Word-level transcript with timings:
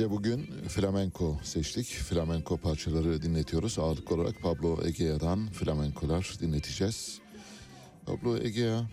Size 0.00 0.10
bugün 0.10 0.46
flamenco 0.68 1.38
seçtik. 1.42 1.86
Flamenco 1.86 2.56
parçaları 2.56 3.22
dinletiyoruz. 3.22 3.78
Ağırlık 3.78 4.12
olarak 4.12 4.42
Pablo 4.42 4.78
Egea'dan 4.84 5.46
flamenkolar 5.46 6.36
dinleteceğiz. 6.40 7.20
Pablo 8.06 8.36
Egea 8.36 8.90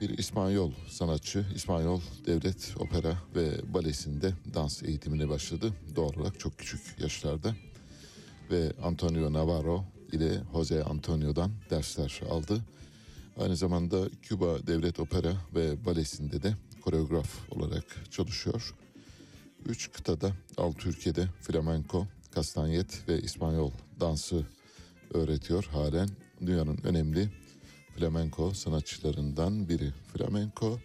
bir 0.00 0.18
İspanyol 0.18 0.72
sanatçı. 0.88 1.46
İspanyol 1.54 2.00
Devlet 2.26 2.74
Opera 2.78 3.18
ve 3.34 3.74
Balesi'nde 3.74 4.32
dans 4.54 4.82
eğitimine 4.82 5.28
başladı. 5.28 5.72
Doğal 5.96 6.14
olarak 6.16 6.40
çok 6.40 6.58
küçük 6.58 7.00
yaşlarda. 7.00 7.56
Ve 8.50 8.72
Antonio 8.82 9.32
Navarro 9.32 9.84
ile 10.12 10.40
Jose 10.52 10.84
Antonio'dan 10.84 11.50
dersler 11.70 12.20
aldı. 12.30 12.64
Aynı 13.38 13.56
zamanda 13.56 14.08
Küba 14.22 14.66
Devlet 14.66 15.00
Opera 15.00 15.32
ve 15.54 15.84
Balesi'nde 15.84 16.42
de 16.42 16.54
koreograf 16.82 17.50
olarak 17.50 17.84
çalışıyor. 18.10 18.74
Üç 19.66 19.92
kıtada, 19.92 20.32
altı 20.56 20.88
ülkede 20.88 21.28
flamenko, 21.40 22.06
kastanyet 22.30 23.08
ve 23.08 23.22
İspanyol 23.22 23.70
dansı 24.00 24.46
öğretiyor 25.14 25.64
halen. 25.64 26.08
Dünyanın 26.40 26.78
önemli 26.84 27.28
flamenko 27.96 28.54
sanatçılarından 28.54 29.68
biri. 29.68 29.92
Flamenko 30.12 30.78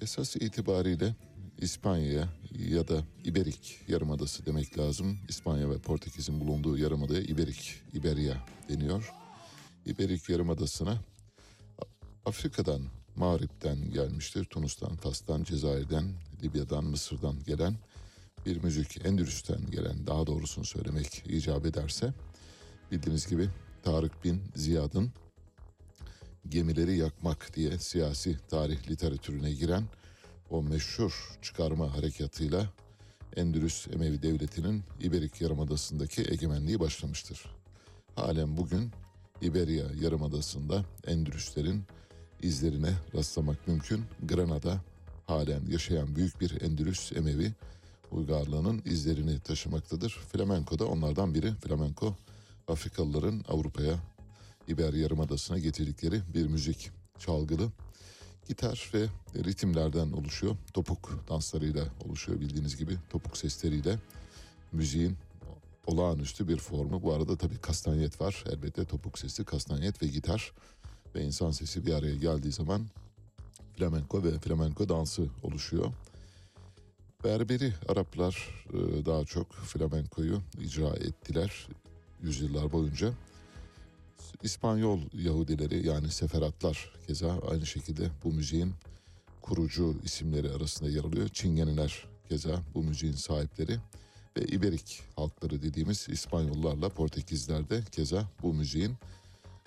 esas 0.00 0.36
itibariyle 0.36 1.14
İspanya 1.58 2.28
ya 2.58 2.88
da 2.88 3.02
İberik 3.24 3.80
Yarımadası 3.88 4.46
demek 4.46 4.78
lazım. 4.78 5.18
İspanya 5.28 5.70
ve 5.70 5.78
Portekiz'in 5.78 6.40
bulunduğu 6.40 6.78
yarımadaya 6.78 7.20
İberik, 7.20 7.74
İberya 7.92 8.46
deniyor. 8.68 9.12
İberik 9.86 10.28
Yarımadası'na 10.28 10.98
Afrika'dan, 12.24 12.82
Mağrip'ten 13.16 13.90
gelmiştir. 13.90 14.44
Tunus'tan, 14.44 14.96
Fas'tan, 14.96 15.44
Cezayir'den, 15.44 16.12
Libya'dan, 16.42 16.84
Mısır'dan 16.84 17.36
gelen 17.46 17.76
bir 18.46 18.62
müzik. 18.62 19.06
Endülüs'ten 19.06 19.70
gelen 19.70 20.06
daha 20.06 20.26
doğrusunu 20.26 20.64
söylemek 20.64 21.24
icap 21.26 21.66
ederse. 21.66 22.14
Bildiğiniz 22.92 23.26
gibi 23.26 23.48
Tarık 23.82 24.24
bin 24.24 24.42
Ziyad'ın 24.56 25.12
gemileri 26.48 26.96
yakmak 26.96 27.56
diye 27.56 27.78
siyasi 27.78 28.38
tarih 28.48 28.90
literatürüne 28.90 29.52
giren 29.52 29.84
o 30.50 30.62
meşhur 30.62 31.38
çıkarma 31.42 31.96
harekatıyla 31.96 32.68
Endülüs 33.36 33.88
Emevi 33.88 34.22
Devleti'nin 34.22 34.84
İberik 35.00 35.40
Yarımadası'ndaki 35.40 36.22
egemenliği 36.22 36.80
başlamıştır. 36.80 37.44
Halen 38.14 38.56
bugün 38.56 38.90
İberya 39.42 39.86
Yarımadası'nda 40.00 40.84
Endülüslerin 41.06 41.84
izlerine 42.42 42.92
rastlamak 43.14 43.68
mümkün. 43.68 44.04
Granada 44.22 44.80
halen 45.28 45.66
yaşayan 45.66 46.16
büyük 46.16 46.40
bir 46.40 46.60
Endülüs 46.60 47.12
Emevi 47.12 47.52
uygarlığının 48.10 48.82
izlerini 48.84 49.40
taşımaktadır. 49.40 50.10
Flamenco 50.10 50.78
da 50.78 50.86
onlardan 50.86 51.34
biri. 51.34 51.54
Flamenco 51.54 52.14
Afrikalıların 52.68 53.44
Avrupa'ya 53.48 53.94
İber 54.68 54.92
Yarımadası'na 54.92 55.58
getirdikleri 55.58 56.20
bir 56.34 56.46
müzik 56.46 56.90
çalgılı. 57.18 57.70
Gitar 58.48 58.90
ve 58.94 59.06
ritimlerden 59.44 60.12
oluşuyor. 60.12 60.56
Topuk 60.74 61.24
danslarıyla 61.28 61.84
oluşuyor 62.04 62.40
bildiğiniz 62.40 62.76
gibi. 62.76 62.96
Topuk 63.10 63.36
sesleriyle 63.36 63.98
müziğin 64.72 65.16
olağanüstü 65.86 66.48
bir 66.48 66.58
formu. 66.58 67.02
Bu 67.02 67.12
arada 67.12 67.36
tabii 67.36 67.58
kastanyet 67.58 68.20
var. 68.20 68.44
Elbette 68.52 68.84
topuk 68.84 69.18
sesi, 69.18 69.44
kastanyet 69.44 70.02
ve 70.02 70.06
gitar 70.06 70.52
ve 71.14 71.24
insan 71.24 71.50
sesi 71.50 71.86
bir 71.86 71.94
araya 71.94 72.16
geldiği 72.16 72.52
zaman 72.52 72.86
flamenko 73.78 74.24
ve 74.24 74.38
flamenko 74.38 74.88
dansı 74.88 75.26
oluşuyor. 75.42 75.92
Berberi 77.24 77.72
Araplar 77.88 78.64
e, 78.72 79.06
daha 79.06 79.24
çok 79.24 79.52
flamenkoyu 79.52 80.40
icra 80.60 80.88
ettiler 80.88 81.68
yüzyıllar 82.22 82.72
boyunca. 82.72 83.12
İspanyol 84.42 85.00
Yahudileri 85.12 85.86
yani 85.86 86.10
Seferatlar 86.10 86.92
keza 87.06 87.40
aynı 87.50 87.66
şekilde 87.66 88.08
bu 88.24 88.32
müziğin 88.32 88.72
kurucu 89.42 89.94
isimleri 90.04 90.50
arasında 90.50 90.90
yer 90.90 91.04
alıyor. 91.04 91.28
Çingeniler 91.28 92.06
keza 92.28 92.62
bu 92.74 92.82
müziğin 92.82 93.12
sahipleri 93.12 93.78
ve 94.36 94.44
İberik 94.44 95.02
halkları 95.16 95.62
dediğimiz 95.62 96.08
İspanyollarla 96.08 96.88
Portekizler 96.88 97.70
de 97.70 97.82
keza 97.92 98.24
bu 98.42 98.54
müziğin 98.54 98.94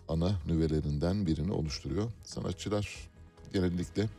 ana 0.08 0.32
nüvelerinden 0.48 1.26
birini 1.26 1.52
oluşturuyor. 1.52 2.12
Sanatçılar 2.24 3.11
genellikle 3.54 4.10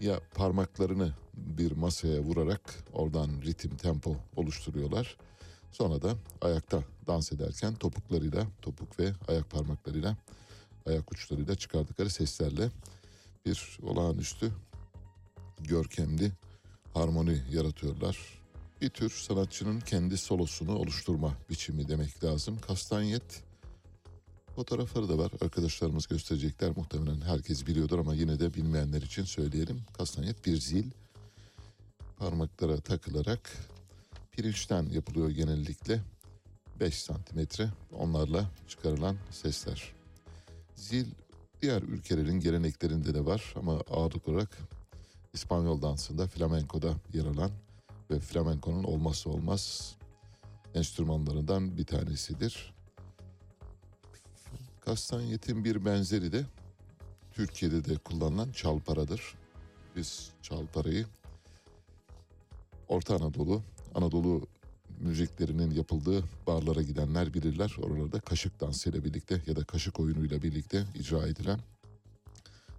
ya 0.00 0.20
parmaklarını 0.34 1.12
bir 1.34 1.72
masaya 1.72 2.20
vurarak 2.20 2.84
oradan 2.92 3.30
ritim 3.44 3.76
tempo 3.76 4.16
oluşturuyorlar. 4.36 5.16
Sonra 5.72 6.02
da 6.02 6.14
ayakta 6.40 6.82
dans 7.06 7.32
ederken 7.32 7.74
topuklarıyla, 7.74 8.46
topuk 8.62 8.98
ve 9.00 9.12
ayak 9.28 9.50
parmaklarıyla, 9.50 10.16
ayak 10.86 11.12
uçlarıyla 11.12 11.54
çıkardıkları 11.54 12.10
seslerle 12.10 12.70
bir 13.46 13.78
olağanüstü 13.82 14.52
görkemli 15.60 16.32
harmoni 16.94 17.42
yaratıyorlar. 17.50 18.18
Bir 18.80 18.88
tür 18.88 19.10
sanatçının 19.10 19.80
kendi 19.80 20.18
solosunu 20.18 20.74
oluşturma 20.78 21.34
biçimi 21.50 21.88
demek 21.88 22.24
lazım. 22.24 22.58
Kastanyet 22.60 23.42
fotoğrafları 24.56 25.08
da 25.08 25.18
var. 25.18 25.32
Arkadaşlarımız 25.40 26.06
gösterecekler. 26.06 26.76
Muhtemelen 26.76 27.20
herkes 27.20 27.66
biliyordur 27.66 27.98
ama 27.98 28.14
yine 28.14 28.40
de 28.40 28.54
bilmeyenler 28.54 29.02
için 29.02 29.24
söyleyelim. 29.24 29.82
Kastanyet 29.98 30.46
bir 30.46 30.56
zil 30.56 30.90
parmaklara 32.18 32.80
takılarak 32.80 33.52
pirinçten 34.32 34.82
yapılıyor 34.82 35.30
genellikle. 35.30 36.00
5 36.80 36.94
santimetre 36.94 37.68
onlarla 37.92 38.50
çıkarılan 38.68 39.16
sesler. 39.30 39.92
Zil 40.74 41.06
diğer 41.62 41.82
ülkelerin 41.82 42.40
geleneklerinde 42.40 43.14
de 43.14 43.24
var 43.24 43.54
ama 43.56 43.72
ağırlık 43.90 44.28
olarak 44.28 44.58
İspanyol 45.34 45.82
dansında 45.82 46.26
flamenkoda 46.26 46.94
yer 47.12 47.24
alan 47.24 47.50
ve 48.10 48.20
flamenkonun 48.20 48.84
olmazsa 48.84 49.30
olmaz 49.30 49.94
enstrümanlarından 50.74 51.76
bir 51.76 51.84
tanesidir. 51.84 52.75
Kastanyetin 54.86 55.64
bir 55.64 55.84
benzeri 55.84 56.32
de 56.32 56.44
Türkiye'de 57.32 57.84
de 57.84 57.96
kullanılan 57.96 58.52
çalparadır. 58.52 59.34
Biz 59.96 60.30
çalparayı 60.42 61.06
Orta 62.88 63.14
Anadolu, 63.14 63.62
Anadolu 63.94 64.46
müziklerinin 65.00 65.70
yapıldığı 65.70 66.24
barlara 66.46 66.82
gidenler 66.82 67.34
bilirler. 67.34 67.76
Oralarda 67.82 68.20
kaşık 68.20 68.60
dansıyla 68.60 69.04
birlikte 69.04 69.42
ya 69.46 69.56
da 69.56 69.64
kaşık 69.64 70.00
oyunuyla 70.00 70.42
birlikte 70.42 70.84
icra 70.94 71.26
edilen 71.26 71.60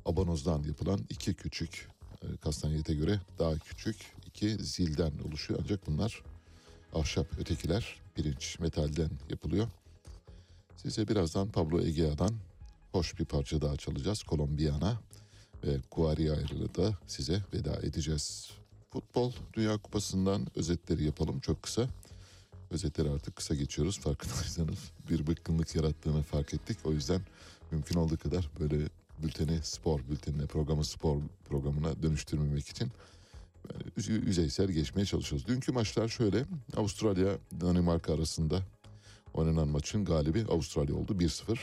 abanozdan 0.06 0.64
yapılan 0.64 1.00
iki 1.10 1.34
küçük 1.34 1.88
e, 2.22 2.38
kastanyete 2.38 2.94
göre 2.94 3.20
daha 3.40 3.58
küçük 3.58 3.96
iki 4.26 4.50
zilden 4.66 5.12
oluşuyor. 5.28 5.60
Ancak 5.64 5.88
bunlar 5.88 6.24
ahşap 6.94 7.40
ötekiler 7.40 8.02
pirinç 8.16 8.60
metalden 8.60 9.10
yapılıyor. 9.30 9.68
Size 10.78 11.08
birazdan 11.08 11.52
Pablo 11.52 11.82
Egea'dan 11.82 12.32
hoş 12.92 13.20
bir 13.20 13.26
parça 13.26 13.62
daha 13.62 13.78
çalacağız. 13.78 14.24
Colombiana 14.28 15.00
ve 15.64 15.78
Guaria'yla 15.92 16.76
da 16.76 16.98
size 17.08 17.44
veda 17.54 17.80
edeceğiz. 17.82 18.52
Futbol 18.90 19.34
Dünya 19.54 19.78
Kupası'ndan 19.78 20.48
özetleri 20.56 21.04
yapalım 21.04 21.40
çok 21.40 21.64
kısa. 21.64 21.88
Özetleri 22.72 23.10
artık 23.10 23.36
kısa 23.36 23.56
geçiyoruz 23.56 24.00
farkındaysanız. 24.00 24.92
Bir 25.10 25.28
bıkkınlık 25.28 25.76
yarattığını 25.76 26.24
fark 26.24 26.54
ettik. 26.54 26.78
O 26.86 26.92
yüzden 26.92 27.22
mümkün 27.72 27.96
olduğu 27.96 28.18
kadar 28.18 28.50
böyle 28.60 28.90
bülteni 29.24 29.60
spor 29.64 30.00
bültenine, 30.10 30.46
programı 30.46 30.86
spor 30.86 31.18
programına 31.46 32.04
dönüştürmemek 32.04 32.68
için 32.68 32.92
yani 33.74 34.26
yüzeysel 34.26 34.72
geçmeye 34.72 35.06
çalışıyoruz. 35.06 35.48
Dünkü 35.48 35.72
maçlar 35.72 36.08
şöyle. 36.08 36.46
Avustralya 36.76 37.38
Danimarka 37.62 38.14
arasında 38.14 38.62
oynanan 39.38 39.68
maçın 39.68 40.06
galibi 40.06 40.46
Avustralya 40.50 40.96
oldu 40.96 41.14
1-0. 41.14 41.58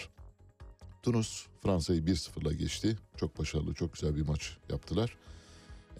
Tunus 1.02 1.46
Fransa'yı 1.62 2.00
1-0'la 2.00 2.52
geçti. 2.52 2.98
Çok 3.16 3.38
başarılı, 3.38 3.74
çok 3.74 3.92
güzel 3.92 4.16
bir 4.16 4.22
maç 4.22 4.56
yaptılar. 4.70 5.16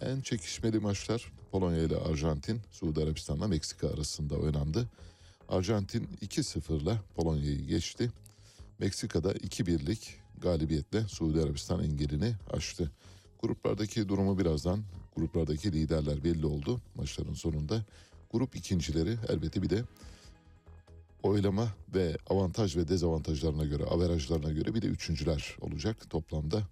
En 0.01 0.21
çekişmeli 0.21 0.79
maçlar 0.79 1.33
Polonya 1.51 1.83
ile 1.83 1.97
Arjantin, 1.97 2.61
Suudi 2.71 3.03
Arabistan'la 3.03 3.49
Meksika 3.49 3.89
arasında 3.89 4.35
oynandı. 4.35 4.89
Arjantin 5.49 6.09
2-0'la 6.23 7.03
Polonya'yı 7.15 7.67
geçti. 7.67 8.11
Meksika'da 8.79 9.33
2-1'lik 9.33 10.17
galibiyetle 10.39 11.09
Suudi 11.09 11.41
Arabistan 11.41 11.85
engelini 11.85 12.35
aştı. 12.51 12.93
Gruplardaki 13.43 14.09
durumu 14.09 14.39
birazdan, 14.39 14.85
gruplardaki 15.17 15.73
liderler 15.73 16.25
belli 16.25 16.47
oldu 16.47 16.81
maçların 16.95 17.35
sonunda. 17.35 17.85
Grup 18.33 18.57
ikincileri 18.57 19.19
elbette 19.29 19.63
bir 19.63 19.71
de 19.71 19.85
oylama 21.25 21.69
ve 21.95 22.17
avantaj 22.31 22.77
ve 22.77 22.89
dezavantajlarına 22.89 23.65
göre, 23.65 23.85
averajlarına 23.85 24.53
göre 24.53 24.75
bir 24.75 24.83
de 24.83 24.87
üçüncüler 24.87 25.57
olacak. 25.61 26.11
Toplamda 26.11 26.63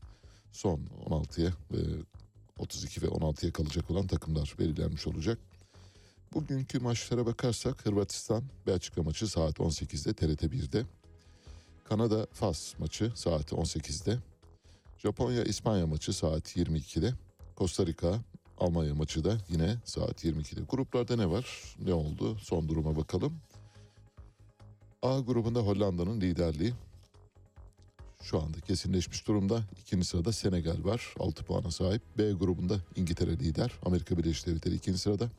son 0.52 0.80
16'ya 1.06 1.52
ve 1.73 1.78
32 2.59 3.02
ve 3.02 3.06
16'ya 3.06 3.52
kalacak 3.52 3.90
olan 3.90 4.06
takımlar 4.06 4.54
belirlenmiş 4.59 5.06
olacak. 5.06 5.38
Bugünkü 6.35 6.78
maçlara 6.78 7.26
bakarsak 7.26 7.87
Hırvatistan 7.87 8.42
Belçika 8.66 9.02
maçı 9.02 9.28
saat 9.28 9.59
18'de 9.59 10.12
TRT 10.12 10.42
1'de. 10.42 10.85
Kanada 11.85 12.26
Fas 12.32 12.78
maçı 12.78 13.12
saat 13.14 13.52
18'de. 13.52 14.18
Japonya 14.99 15.44
İspanya 15.44 15.87
maçı 15.87 16.12
saat 16.12 16.56
22'de. 16.56 17.14
Costa 17.56 17.87
Rica 17.87 18.21
Almanya 18.59 18.94
maçı 18.94 19.25
da 19.25 19.38
yine 19.49 19.76
saat 19.85 20.25
22'de. 20.25 20.61
Gruplarda 20.68 21.16
ne 21.16 21.30
var? 21.30 21.76
Ne 21.85 21.94
oldu? 21.94 22.38
Son 22.42 22.68
duruma 22.68 22.97
bakalım. 22.97 23.32
A 25.02 25.21
grubunda 25.21 25.61
Hollanda'nın 25.61 26.21
liderliği 26.21 26.73
şu 28.23 28.42
anda 28.42 28.61
kesinleşmiş 28.61 29.28
durumda. 29.28 29.62
İkinci 29.80 30.06
sırada 30.06 30.32
Senegal 30.32 30.85
var 30.85 31.14
6 31.18 31.44
puana 31.44 31.71
sahip. 31.71 32.02
B 32.18 32.32
grubunda 32.32 32.78
İngiltere 32.97 33.30
lider. 33.30 33.73
Amerika 33.87 34.18
Birleşik 34.18 34.47
Devletleri 34.47 34.75
ikinci 34.75 34.99
sırada. 34.99 35.30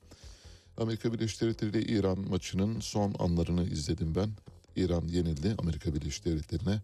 Amerika 0.78 1.14
Birleşik 1.14 1.42
Devletleri 1.42 1.72
ile 1.72 1.82
İran 1.82 2.20
maçının 2.30 2.80
son 2.80 3.16
anlarını 3.20 3.64
izledim 3.64 4.16
ben. 4.16 4.30
İran 4.76 5.08
yenildi 5.08 5.56
Amerika 5.58 5.96
Birleşik 5.96 6.26
Devletleri'ne. 6.26 6.82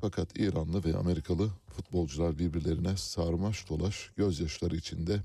Fakat 0.00 0.38
İranlı 0.38 0.84
ve 0.84 0.96
Amerikalı 0.96 1.50
futbolcular 1.76 2.38
birbirlerine 2.38 2.96
sarmaş 2.96 3.68
dolaş 3.68 4.10
gözyaşları 4.16 4.76
içinde 4.76 5.20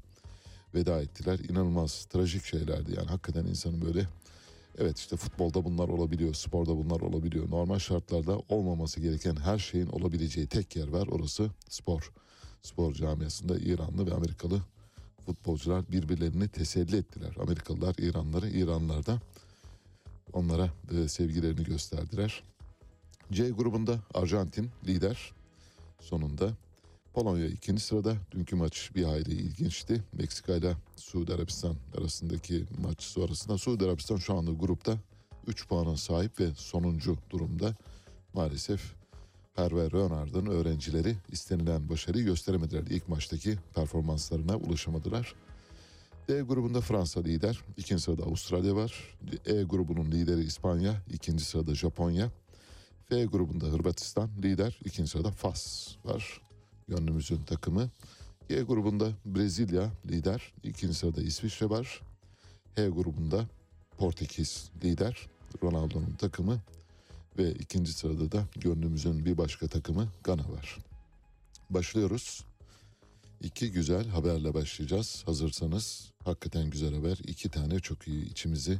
veda 0.76 1.02
ettiler. 1.02 1.40
İnanılmaz 1.40 2.06
trajik 2.06 2.46
şeylerdi 2.46 2.96
yani 2.96 3.08
hakikaten 3.08 3.46
insanın 3.46 3.82
böyle 3.82 4.08
Evet 4.78 4.98
işte 4.98 5.18
futbolda 5.18 5.66
bunlar 5.66 5.90
olabiliyor, 5.90 6.34
sporda 6.34 6.78
bunlar 6.78 7.02
olabiliyor. 7.02 7.50
Normal 7.50 7.80
şartlarda 7.80 8.40
olmaması 8.50 9.02
gereken 9.02 9.36
her 9.36 9.60
şeyin 9.60 9.88
olabileceği 9.88 10.48
tek 10.48 10.76
yer 10.76 10.88
var. 10.88 11.08
Orası 11.08 11.52
spor. 11.70 12.12
Spor 12.62 12.94
camiasında 12.94 13.58
İranlı 13.58 14.08
ve 14.08 14.14
Amerikalı 14.14 14.62
futbolcular 15.26 15.92
birbirlerini 15.92 16.48
teselli 16.48 16.98
ettiler. 16.98 17.36
Amerikalılar 17.40 17.96
İranlıları, 17.98 18.50
İranlılar 18.50 19.06
da 19.06 19.22
onlara 20.34 20.70
e, 20.92 21.08
sevgilerini 21.08 21.64
gösterdiler. 21.64 22.44
C 23.32 23.50
grubunda 23.50 24.00
Arjantin 24.14 24.70
lider 24.88 25.32
sonunda. 26.02 26.52
Polonya 27.14 27.48
ikinci 27.48 27.84
sırada. 27.84 28.16
Dünkü 28.32 28.56
maç 28.56 28.92
bir 28.96 29.04
hayli 29.04 29.32
ilginçti. 29.32 30.04
Meksika 30.14 30.56
ile 30.56 30.76
Suudi 30.96 31.34
Arabistan 31.34 31.76
arasındaki 31.98 32.64
maç 32.82 33.04
sonrasında 33.04 33.58
Suudi 33.58 33.86
Arabistan 33.86 34.18
şu 34.18 34.34
anda 34.34 34.52
grupta 34.52 34.98
3 35.48 35.68
puana 35.68 35.98
sahip 35.98 36.40
ve 36.40 36.48
sonuncu 36.56 37.18
durumda. 37.30 37.76
Maalesef 38.34 38.94
Hervé 39.56 39.92
Renard'ın 39.92 40.46
öğrencileri 40.46 41.16
istenilen 41.32 41.90
başarıyı 41.90 42.26
gösteremediler. 42.26 42.84
İlk 42.90 43.10
maçtaki 43.10 43.58
performanslarına 43.76 44.58
ulaşamadılar. 44.58 45.36
D 46.28 46.42
grubunda 46.42 46.82
Fransa 46.82 47.22
lider, 47.22 47.60
ikinci 47.78 48.04
sırada 48.04 48.24
Avustralya 48.24 48.76
var. 48.76 49.18
E 49.46 49.64
grubunun 49.64 50.12
lideri 50.12 50.44
İspanya, 50.44 51.02
ikinci 51.14 51.46
sırada 51.46 51.76
Japonya. 51.76 52.32
F 53.10 53.26
grubunda 53.26 53.66
Hırvatistan 53.66 54.30
lider, 54.44 54.80
ikinci 54.86 55.10
sırada 55.12 55.32
Fas 55.32 55.96
var. 56.06 56.42
Gönlümüzün 56.88 57.44
takımı. 57.44 57.90
G 58.50 58.62
grubunda 58.62 59.12
Brezilya 59.26 59.92
lider, 60.06 60.54
ikinci 60.64 60.94
sırada 60.94 61.22
İsviçre 61.22 61.70
var. 61.70 62.02
H 62.76 62.90
grubunda 62.90 63.46
Portekiz 63.98 64.70
lider, 64.84 65.28
Ronaldo'nun 65.64 66.16
takımı. 66.20 66.62
Ve 67.38 67.52
ikinci 67.52 67.94
sırada 67.94 68.32
da 68.32 68.46
gönlümüzün 68.56 69.26
bir 69.26 69.38
başka 69.38 69.68
takımı 69.68 70.08
Gana 70.24 70.52
var. 70.52 70.78
Başlıyoruz. 71.70 72.46
İki 73.42 73.72
güzel 73.72 74.08
haberle 74.08 74.54
başlayacağız. 74.54 75.24
Hazırsanız 75.26 76.12
hakikaten 76.26 76.70
güzel 76.70 76.96
haber. 76.96 77.18
İki 77.18 77.50
tane 77.50 77.80
çok 77.80 78.08
iyi 78.08 78.30
içimizi 78.30 78.80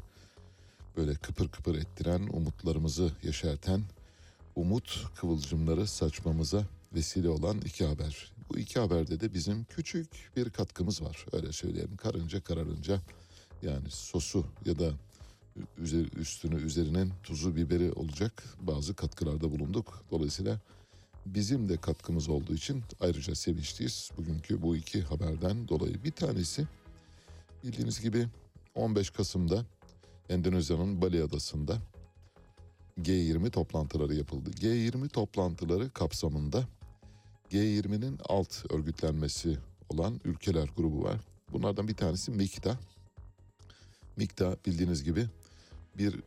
böyle 0.98 1.16
kıpır 1.16 1.48
kıpır 1.48 1.76
ettiren, 1.76 2.22
umutlarımızı 2.34 3.12
yeşerten, 3.24 3.84
umut 4.56 5.06
kıvılcımları 5.16 5.88
saçmamıza 5.88 6.66
vesile 6.94 7.30
olan 7.30 7.62
iki 7.62 7.86
haber. 7.86 8.32
Bu 8.50 8.58
iki 8.58 8.80
haberde 8.80 9.20
de 9.20 9.34
bizim 9.34 9.64
küçük 9.64 10.08
bir 10.36 10.50
katkımız 10.50 11.02
var. 11.02 11.26
Öyle 11.32 11.52
söyleyelim. 11.52 11.98
Karınca 11.98 12.42
kararınca 12.44 13.02
yani 13.62 13.90
sosu 13.90 14.46
ya 14.66 14.80
da 14.80 14.92
üstünü 16.16 16.62
üzerinin 16.62 17.12
tuzu 17.24 17.56
biberi 17.56 17.92
olacak 17.92 18.44
bazı 18.62 18.96
katkılarda 18.96 19.52
bulunduk. 19.52 20.04
Dolayısıyla 20.12 20.60
bizim 21.26 21.70
de 21.70 21.78
katkımız 21.78 22.30
olduğu 22.30 22.54
için 22.54 22.84
ayrıca 23.00 23.36
sevinçliyiz. 23.36 24.10
Bugünkü 24.18 24.62
bu 24.62 24.76
iki 24.76 25.02
haberden 25.02 25.68
dolayı 25.68 26.04
bir 26.04 26.12
tanesi 26.12 26.68
bildiğiniz 27.64 28.02
gibi 28.02 28.28
15 28.76 29.10
Kasım'da 29.10 29.66
Endonezya'nın 30.30 31.02
Bali 31.02 31.24
Adası'nda 31.24 31.78
G20 33.02 33.50
toplantıları 33.50 34.16
yapıldı. 34.16 34.50
G20 34.50 35.10
toplantıları 35.10 35.90
kapsamında 35.90 36.68
G20'nin 37.54 38.20
alt 38.30 38.72
örgütlenmesi 38.72 39.58
olan 39.90 40.22
ülkeler 40.26 40.70
grubu 40.78 41.04
var. 41.04 41.20
Bunlardan 41.52 41.88
bir 41.88 41.96
tanesi 41.96 42.32
MİKTA. 42.32 42.80
MİKTA 44.18 44.58
bildiğiniz 44.66 45.04
gibi 45.04 45.26
bir 45.98 46.20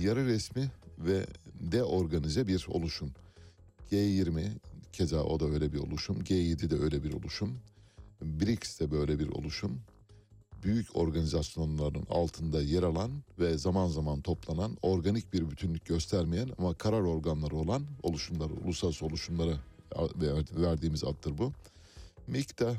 yarı 0.00 0.26
resmi 0.26 0.70
ve 0.98 1.26
deorganize 1.60 2.46
bir 2.46 2.66
oluşum. 2.68 3.10
G20 3.92 4.50
keza 4.92 5.22
o 5.22 5.40
da 5.40 5.46
öyle 5.46 5.72
bir 5.72 5.78
oluşum. 5.78 6.20
G7 6.20 6.70
de 6.70 6.76
öyle 6.76 7.04
bir 7.04 7.12
oluşum. 7.12 7.58
BRICS 8.22 8.80
de 8.80 8.90
böyle 8.90 9.18
bir 9.18 9.28
oluşum. 9.28 9.80
Büyük 10.64 10.96
organizasyonların 10.96 12.06
altında 12.10 12.62
yer 12.62 12.82
alan 12.82 13.10
ve 13.38 13.58
zaman 13.58 13.88
zaman 13.88 14.20
toplanan 14.20 14.76
organik 14.82 15.32
bir 15.32 15.50
bütünlük 15.50 15.86
göstermeyen 15.86 16.50
ama 16.58 16.74
karar 16.74 17.00
organları 17.00 17.56
olan 17.56 17.86
oluşumları, 18.02 18.52
uluslararası 18.52 19.06
oluşumlara 19.06 19.56
verdiğimiz 20.56 21.04
addır 21.04 21.38
bu. 21.38 21.52
MİKTA 22.26 22.74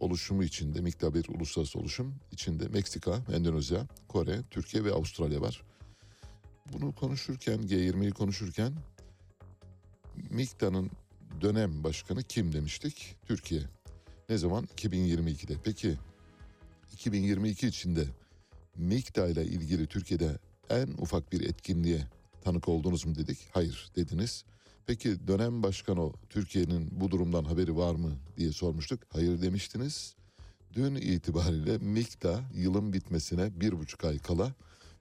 oluşumu 0.00 0.44
içinde, 0.44 0.80
MİKTA 0.80 1.14
bir 1.14 1.28
uluslararası 1.28 1.78
oluşum 1.78 2.14
içinde 2.32 2.68
Meksika, 2.68 3.22
Endonezya, 3.34 3.86
Kore, 4.08 4.42
Türkiye 4.50 4.84
ve 4.84 4.92
Avustralya 4.92 5.40
var. 5.40 5.62
Bunu 6.72 6.94
konuşurken, 6.94 7.58
G20'yi 7.58 8.10
konuşurken 8.10 8.72
MİKTA'nın 10.30 10.90
dönem 11.40 11.84
başkanı 11.84 12.22
kim 12.22 12.52
demiştik? 12.52 13.16
Türkiye. 13.26 13.62
Ne 14.28 14.38
zaman? 14.38 14.64
2022'de. 14.76 15.54
Peki 15.64 15.98
2022 16.92 17.66
içinde 17.66 18.04
MİKTA 18.76 19.26
ile 19.26 19.44
ilgili 19.44 19.86
Türkiye'de 19.86 20.38
en 20.70 20.86
ufak 20.86 21.32
bir 21.32 21.40
etkinliğe 21.40 22.00
tanık 22.44 22.68
oldunuz 22.68 23.06
mu 23.06 23.14
dedik? 23.14 23.38
Hayır 23.52 23.88
dediniz. 23.96 24.44
Peki 24.86 25.28
dönem 25.28 25.62
başkanı 25.62 26.12
Türkiye'nin 26.30 26.88
bu 27.00 27.10
durumdan 27.10 27.44
haberi 27.44 27.76
var 27.76 27.94
mı 27.94 28.12
diye 28.36 28.52
sormuştuk. 28.52 29.00
Hayır 29.12 29.42
demiştiniz. 29.42 30.14
Dün 30.72 30.94
itibariyle 30.94 31.78
MİKTA 31.78 32.40
yılın 32.54 32.92
bitmesine 32.92 33.60
bir 33.60 33.78
buçuk 33.78 34.04
ay 34.04 34.18
kala 34.18 34.54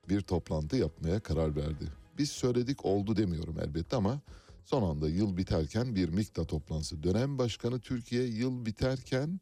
bir 0.09 0.21
toplantı 0.21 0.77
yapmaya 0.77 1.19
karar 1.19 1.55
verdi. 1.55 1.85
Biz 2.17 2.31
söyledik 2.31 2.85
oldu 2.85 3.17
demiyorum 3.17 3.59
elbette 3.59 3.95
ama 3.95 4.21
son 4.65 4.83
anda 4.89 5.09
yıl 5.09 5.37
biterken 5.37 5.95
bir 5.95 6.09
MİKTA 6.09 6.45
toplantısı. 6.45 7.03
Dönem 7.03 7.37
başkanı 7.37 7.79
Türkiye 7.79 8.23
yıl 8.23 8.65
biterken 8.65 9.39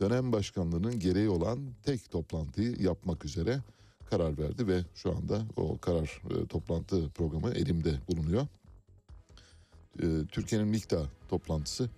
dönem 0.00 0.32
başkanlığının 0.32 1.00
gereği 1.00 1.28
olan 1.28 1.58
tek 1.82 2.10
toplantıyı 2.10 2.76
yapmak 2.80 3.24
üzere 3.24 3.60
karar 4.10 4.38
verdi 4.38 4.66
ve 4.66 4.80
şu 4.94 5.16
anda 5.16 5.42
o 5.56 5.78
karar 5.78 6.22
e, 6.30 6.46
toplantı 6.46 7.08
programı 7.08 7.50
elimde 7.50 7.98
bulunuyor. 8.08 8.46
E, 10.02 10.26
Türkiye'nin 10.32 10.68
MİKTA 10.68 11.06
toplantısı 11.28 11.90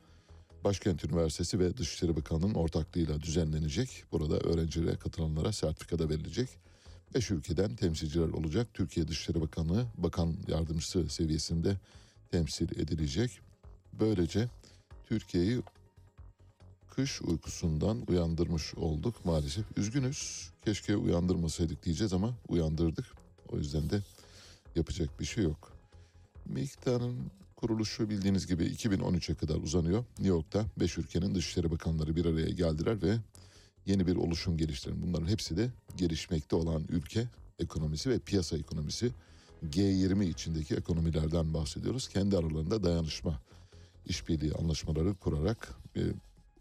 Başkent 0.65 1.05
Üniversitesi 1.05 1.59
ve 1.59 1.76
Dışişleri 1.76 2.17
Bakanlığı'nın 2.17 2.55
ortaklığıyla 2.55 3.23
düzenlenecek. 3.23 4.05
Burada 4.12 4.38
öğrencilere 4.38 4.97
katılanlara 4.97 5.53
sertifika 5.53 5.99
da 5.99 6.09
verilecek. 6.09 6.49
Beş 7.15 7.31
ülkeden 7.31 7.76
temsilciler 7.76 8.29
olacak. 8.29 8.69
Türkiye 8.75 9.09
Dışişleri 9.09 9.41
Bakanlığı 9.41 9.87
Bakan 9.99 10.37
Yardımcısı 10.49 11.09
seviyesinde 11.09 11.76
temsil 12.31 12.81
edilecek. 12.81 13.41
Böylece 13.93 14.49
Türkiye'yi 15.09 15.62
kış 16.91 17.23
uykusundan 17.23 18.03
uyandırmış 18.09 18.75
olduk 18.75 19.25
maalesef. 19.25 19.65
Üzgünüz. 19.76 20.50
Keşke 20.65 20.97
uyandırmasaydık 20.97 21.85
diyeceğiz 21.85 22.12
ama 22.12 22.35
uyandırdık. 22.49 23.07
O 23.49 23.57
yüzden 23.57 23.91
de 23.91 24.00
yapacak 24.76 25.21
bir 25.21 25.25
şey 25.25 25.45
yok. 25.45 25.73
MİKTA'nın 26.47 27.31
kuruluşu 27.56 28.10
bildiğiniz 28.10 28.46
gibi 28.46 28.64
2013'e 28.64 29.34
kadar 29.34 29.56
uzanıyor. 29.56 29.98
New 29.98 30.28
York'ta 30.28 30.64
5 30.80 30.98
ülkenin 30.98 31.34
dışişleri 31.34 31.70
bakanları 31.70 32.16
bir 32.16 32.25
araya 32.25 32.50
geldiler 32.50 33.02
ve 33.02 33.16
yeni 33.86 34.06
bir 34.06 34.16
oluşum 34.16 34.56
geliştirdi. 34.56 34.96
Bunların 35.02 35.26
hepsi 35.26 35.56
de 35.56 35.70
gelişmekte 35.96 36.56
olan 36.56 36.84
ülke 36.88 37.28
ekonomisi 37.58 38.10
ve 38.10 38.18
piyasa 38.18 38.56
ekonomisi. 38.56 39.10
G20 39.70 40.25
içindeki 40.25 40.75
ekonomilerden 40.75 41.54
bahsediyoruz. 41.54 42.08
Kendi 42.08 42.36
aralarında 42.36 42.82
dayanışma, 42.82 43.40
işbirliği 44.06 44.52
anlaşmaları 44.52 45.14
kurarak 45.14 45.75
e, 45.96 46.00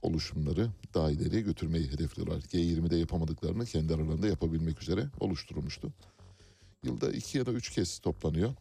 oluşumları 0.01 0.69
daha 0.93 1.11
ileriye 1.11 1.41
götürmeyi 1.41 1.91
hedefliyorlar. 1.91 2.41
G20'de 2.41 2.95
yapamadıklarını 2.95 3.65
kendi 3.65 3.93
aralarında 3.95 4.27
yapabilmek 4.27 4.81
üzere 4.81 5.09
oluşturulmuştu. 5.19 5.93
Yılda 6.83 7.11
iki 7.11 7.37
ya 7.37 7.45
da 7.45 7.51
üç 7.51 7.69
kez 7.69 7.99
toplanıyor. 7.99 8.53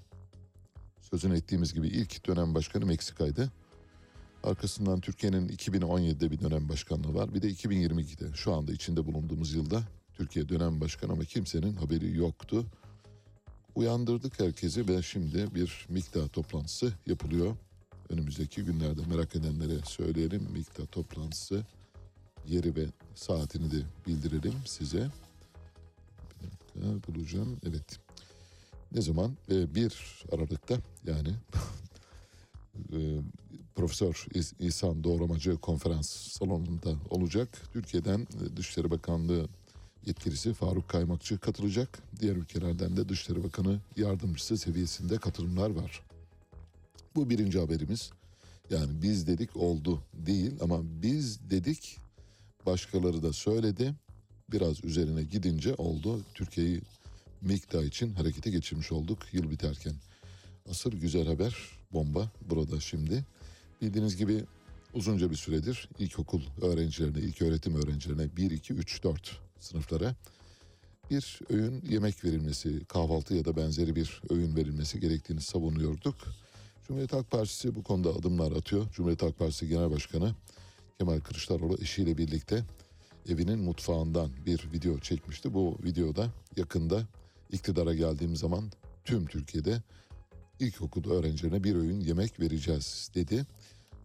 Sözünü 1.10 1.36
ettiğimiz 1.36 1.74
gibi 1.74 1.88
ilk 1.88 2.26
dönem 2.26 2.54
başkanı 2.54 2.86
Meksika'ydı. 2.86 3.52
Arkasından 4.44 5.00
Türkiye'nin 5.00 5.48
2017'de 5.48 6.30
bir 6.30 6.40
dönem 6.40 6.68
başkanlığı 6.68 7.14
var. 7.14 7.34
Bir 7.34 7.42
de 7.42 7.50
2022'de 7.50 8.36
şu 8.36 8.52
anda 8.52 8.72
içinde 8.72 9.06
bulunduğumuz 9.06 9.54
yılda 9.54 9.82
Türkiye 10.14 10.48
dönem 10.48 10.80
başkanı 10.80 11.12
ama 11.12 11.24
kimsenin 11.24 11.74
haberi 11.74 12.16
yoktu. 12.16 12.66
Uyandırdık 13.74 14.40
herkesi 14.40 14.88
ve 14.88 15.02
şimdi 15.02 15.54
bir 15.54 15.86
miktar 15.88 16.28
toplantısı 16.28 16.92
yapılıyor. 17.06 17.56
Önümüzdeki 18.10 18.64
günlerde 18.64 19.00
merak 19.06 19.36
edenlere 19.36 19.78
söyleyelim. 19.84 20.48
Miktar 20.52 20.86
toplantısı 20.86 21.66
yeri 22.46 22.76
ve 22.76 22.86
saatini 23.14 23.70
de 23.70 23.82
bildirelim 24.06 24.54
size. 24.66 25.10
Bir 26.42 26.82
dakika 26.82 27.12
bulacağım. 27.12 27.60
Evet. 27.68 28.03
Ne 28.94 29.02
zaman? 29.02 29.36
Ee, 29.50 29.74
1 29.74 30.24
Aralık'ta 30.32 30.78
yani 31.06 31.28
e, 32.92 32.98
Profesör 33.74 34.26
İhsan 34.60 35.04
Doğramacı 35.04 35.56
konferans 35.56 36.08
salonunda 36.08 36.94
olacak. 37.10 37.48
Türkiye'den 37.72 38.20
e, 38.20 38.56
Dışişleri 38.56 38.90
Bakanlığı 38.90 39.48
yetkilisi 40.06 40.54
Faruk 40.54 40.88
Kaymakçı 40.88 41.38
katılacak. 41.38 42.02
Diğer 42.20 42.36
ülkelerden 42.36 42.96
de 42.96 43.08
Dışişleri 43.08 43.44
Bakanı 43.44 43.78
yardımcısı 43.96 44.58
seviyesinde 44.58 45.18
katılımlar 45.18 45.70
var. 45.70 46.02
Bu 47.16 47.30
birinci 47.30 47.58
haberimiz. 47.58 48.10
Yani 48.70 49.02
biz 49.02 49.26
dedik 49.26 49.56
oldu 49.56 50.02
değil 50.14 50.52
ama 50.60 50.80
biz 50.82 51.50
dedik 51.50 51.96
başkaları 52.66 53.22
da 53.22 53.32
söyledi. 53.32 53.94
Biraz 54.52 54.84
üzerine 54.84 55.22
gidince 55.22 55.74
oldu. 55.74 56.20
Türkiye'yi 56.34 56.80
miktar 57.44 57.82
için 57.82 58.14
harekete 58.14 58.50
geçirmiş 58.50 58.92
olduk 58.92 59.18
yıl 59.32 59.50
biterken. 59.50 59.94
Asıl 60.70 60.90
güzel 60.90 61.26
haber 61.26 61.56
bomba 61.92 62.30
burada 62.50 62.80
şimdi. 62.80 63.24
Bildiğiniz 63.82 64.16
gibi 64.16 64.44
uzunca 64.94 65.30
bir 65.30 65.36
süredir 65.36 65.88
ilkokul 65.98 66.42
öğrencilerine, 66.62 67.18
ilk 67.18 67.42
öğretim 67.42 67.74
öğrencilerine 67.74 68.36
1, 68.36 68.50
2, 68.50 68.74
3, 68.74 69.02
4 69.02 69.40
sınıflara 69.60 70.14
bir 71.10 71.40
öğün 71.50 71.82
yemek 71.88 72.24
verilmesi, 72.24 72.84
kahvaltı 72.84 73.34
ya 73.34 73.44
da 73.44 73.56
benzeri 73.56 73.96
bir 73.96 74.22
öğün 74.30 74.56
verilmesi 74.56 75.00
gerektiğini 75.00 75.40
savunuyorduk. 75.40 76.16
Cumhuriyet 76.86 77.12
Halk 77.12 77.30
Partisi 77.30 77.74
bu 77.74 77.82
konuda 77.82 78.10
adımlar 78.10 78.52
atıyor. 78.52 78.86
Cumhuriyet 78.92 79.22
Halk 79.22 79.38
Partisi 79.38 79.68
Genel 79.68 79.90
Başkanı 79.90 80.34
Kemal 80.98 81.20
Kılıçdaroğlu 81.20 81.78
eşiyle 81.82 82.18
birlikte 82.18 82.64
evinin 83.28 83.58
mutfağından 83.58 84.30
bir 84.46 84.68
video 84.72 84.98
çekmişti. 84.98 85.54
Bu 85.54 85.78
videoda 85.84 86.30
yakında 86.56 87.06
iktidara 87.52 87.94
geldiğim 87.94 88.36
zaman 88.36 88.70
tüm 89.04 89.26
Türkiye'de 89.26 89.82
ilkokul 90.60 91.10
öğrencilerine 91.10 91.64
bir 91.64 91.74
öğün 91.74 92.00
yemek 92.00 92.40
vereceğiz 92.40 93.10
dedi. 93.14 93.46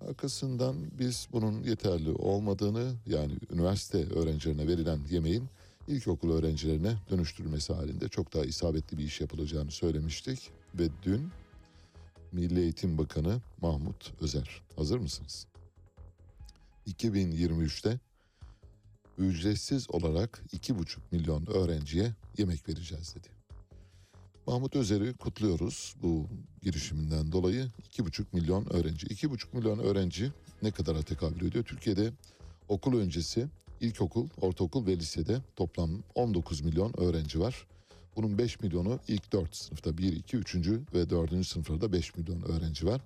Arkasından 0.10 0.76
biz 1.00 1.28
bunun 1.32 1.64
yeterli 1.64 2.12
olmadığını 2.12 2.94
yani 3.08 3.34
üniversite 3.52 4.14
öğrencilerine 4.14 4.68
verilen 4.68 5.00
yemeğin 5.10 5.50
ilkokul 5.88 6.32
öğrencilerine 6.32 6.98
dönüştürülmesi 7.12 7.74
halinde 7.74 8.10
çok 8.10 8.34
daha 8.34 8.44
isabetli 8.44 8.98
bir 8.98 9.04
iş 9.04 9.22
yapılacağını 9.22 9.72
söylemiştik. 9.72 10.52
Ve 10.76 10.90
dün 11.04 11.30
Milli 12.32 12.60
Eğitim 12.60 12.98
Bakanı 12.98 13.42
Mahmut 13.62 14.14
Özer. 14.22 14.62
Hazır 14.76 14.98
mısınız? 14.98 15.48
2023'te 16.88 18.00
ücretsiz 19.20 19.90
olarak 19.90 20.44
2,5 20.54 20.98
milyon 21.12 21.46
öğrenciye 21.46 22.14
yemek 22.38 22.70
vereceğiz 22.70 23.16
dedi. 23.16 23.28
Mahmut 24.48 24.76
Özer'i 24.76 25.14
kutluyoruz 25.14 25.96
bu 26.04 26.28
girişiminden 26.62 27.32
dolayı. 27.32 27.68
2,5 27.92 28.26
milyon 28.34 28.74
öğrenci. 28.74 29.08
2,5 29.08 29.58
milyon 29.58 29.80
öğrenci 29.80 30.32
ne 30.62 30.72
kadara 30.72 31.02
tekabül 31.02 31.48
ediyor? 31.48 31.64
Türkiye'de 31.64 32.12
okul 32.68 33.00
öncesi 33.00 33.48
ilkokul, 33.82 34.28
ortaokul 34.42 34.88
ve 34.88 34.98
lisede 34.98 35.42
toplam 35.56 35.90
19 36.16 36.62
milyon 36.62 37.00
öğrenci 37.00 37.40
var. 37.40 37.68
Bunun 38.16 38.38
5 38.38 38.60
milyonu 38.60 39.00
ilk 39.08 39.32
4 39.32 39.56
sınıfta 39.56 39.98
1, 39.98 40.14
2, 40.14 40.38
3. 40.38 40.56
ve 40.94 41.10
4. 41.10 41.48
sınıflarda 41.48 41.94
5 41.94 42.16
milyon 42.16 42.42
öğrenci 42.42 42.86
var. 42.86 43.02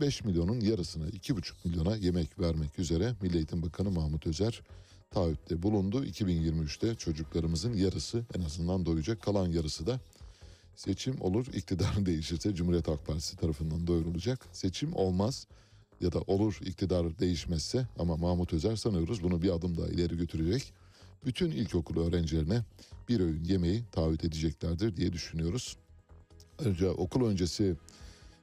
5 0.00 0.24
milyonun 0.24 0.60
yarısına 0.60 1.08
2,5 1.08 1.52
milyona 1.64 1.96
yemek 1.96 2.40
vermek 2.40 2.78
üzere 2.78 3.14
Milli 3.22 3.36
Eğitim 3.36 3.62
Bakanı 3.62 3.90
Mahmut 3.90 4.26
Özer 4.26 4.62
taahhütte 5.10 5.62
bulundu. 5.62 6.04
2023'te 6.04 6.94
çocuklarımızın 6.94 7.74
yarısı 7.74 8.24
en 8.38 8.42
azından 8.42 8.86
doyacak 8.86 9.22
kalan 9.22 9.48
yarısı 9.48 9.86
da 9.86 10.00
seçim 10.76 11.20
olur 11.20 11.46
iktidar 11.54 12.06
değişirse 12.06 12.54
Cumhuriyet 12.54 12.88
Halk 12.88 13.06
Partisi 13.06 13.36
tarafından 13.36 13.86
doyurulacak. 13.86 14.46
Seçim 14.52 14.96
olmaz 14.96 15.46
ya 16.00 16.12
da 16.12 16.20
olur 16.20 16.60
iktidar 16.64 17.18
değişmezse 17.18 17.86
ama 17.98 18.16
Mahmut 18.16 18.52
Özer 18.52 18.76
sanıyoruz 18.76 19.22
bunu 19.22 19.42
bir 19.42 19.50
adım 19.50 19.76
daha 19.76 19.88
ileri 19.88 20.16
götürecek. 20.16 20.72
Bütün 21.24 21.50
ilkokul 21.50 22.06
öğrencilerine 22.06 22.64
bir 23.08 23.20
öğün 23.20 23.44
yemeği 23.44 23.84
taahhüt 23.92 24.24
edeceklerdir 24.24 24.96
diye 24.96 25.12
düşünüyoruz. 25.12 25.76
Ayrıca 26.58 26.90
okul 26.90 27.26
öncesi 27.26 27.76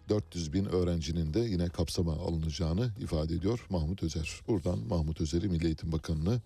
400 0.09 0.53
bin 0.53 0.65
öğrencinin 0.65 1.33
de 1.33 1.39
yine 1.39 1.69
kapsama 1.69 2.13
alınacağını 2.13 2.91
ifade 3.00 3.35
ediyor 3.35 3.65
Mahmut 3.69 4.03
Özer. 4.03 4.41
Buradan 4.47 4.79
Mahmut 4.79 5.21
Özer'i 5.21 5.50
Milli 5.50 5.65
Eğitim 5.65 5.91
Bakanı'nı 5.91 6.41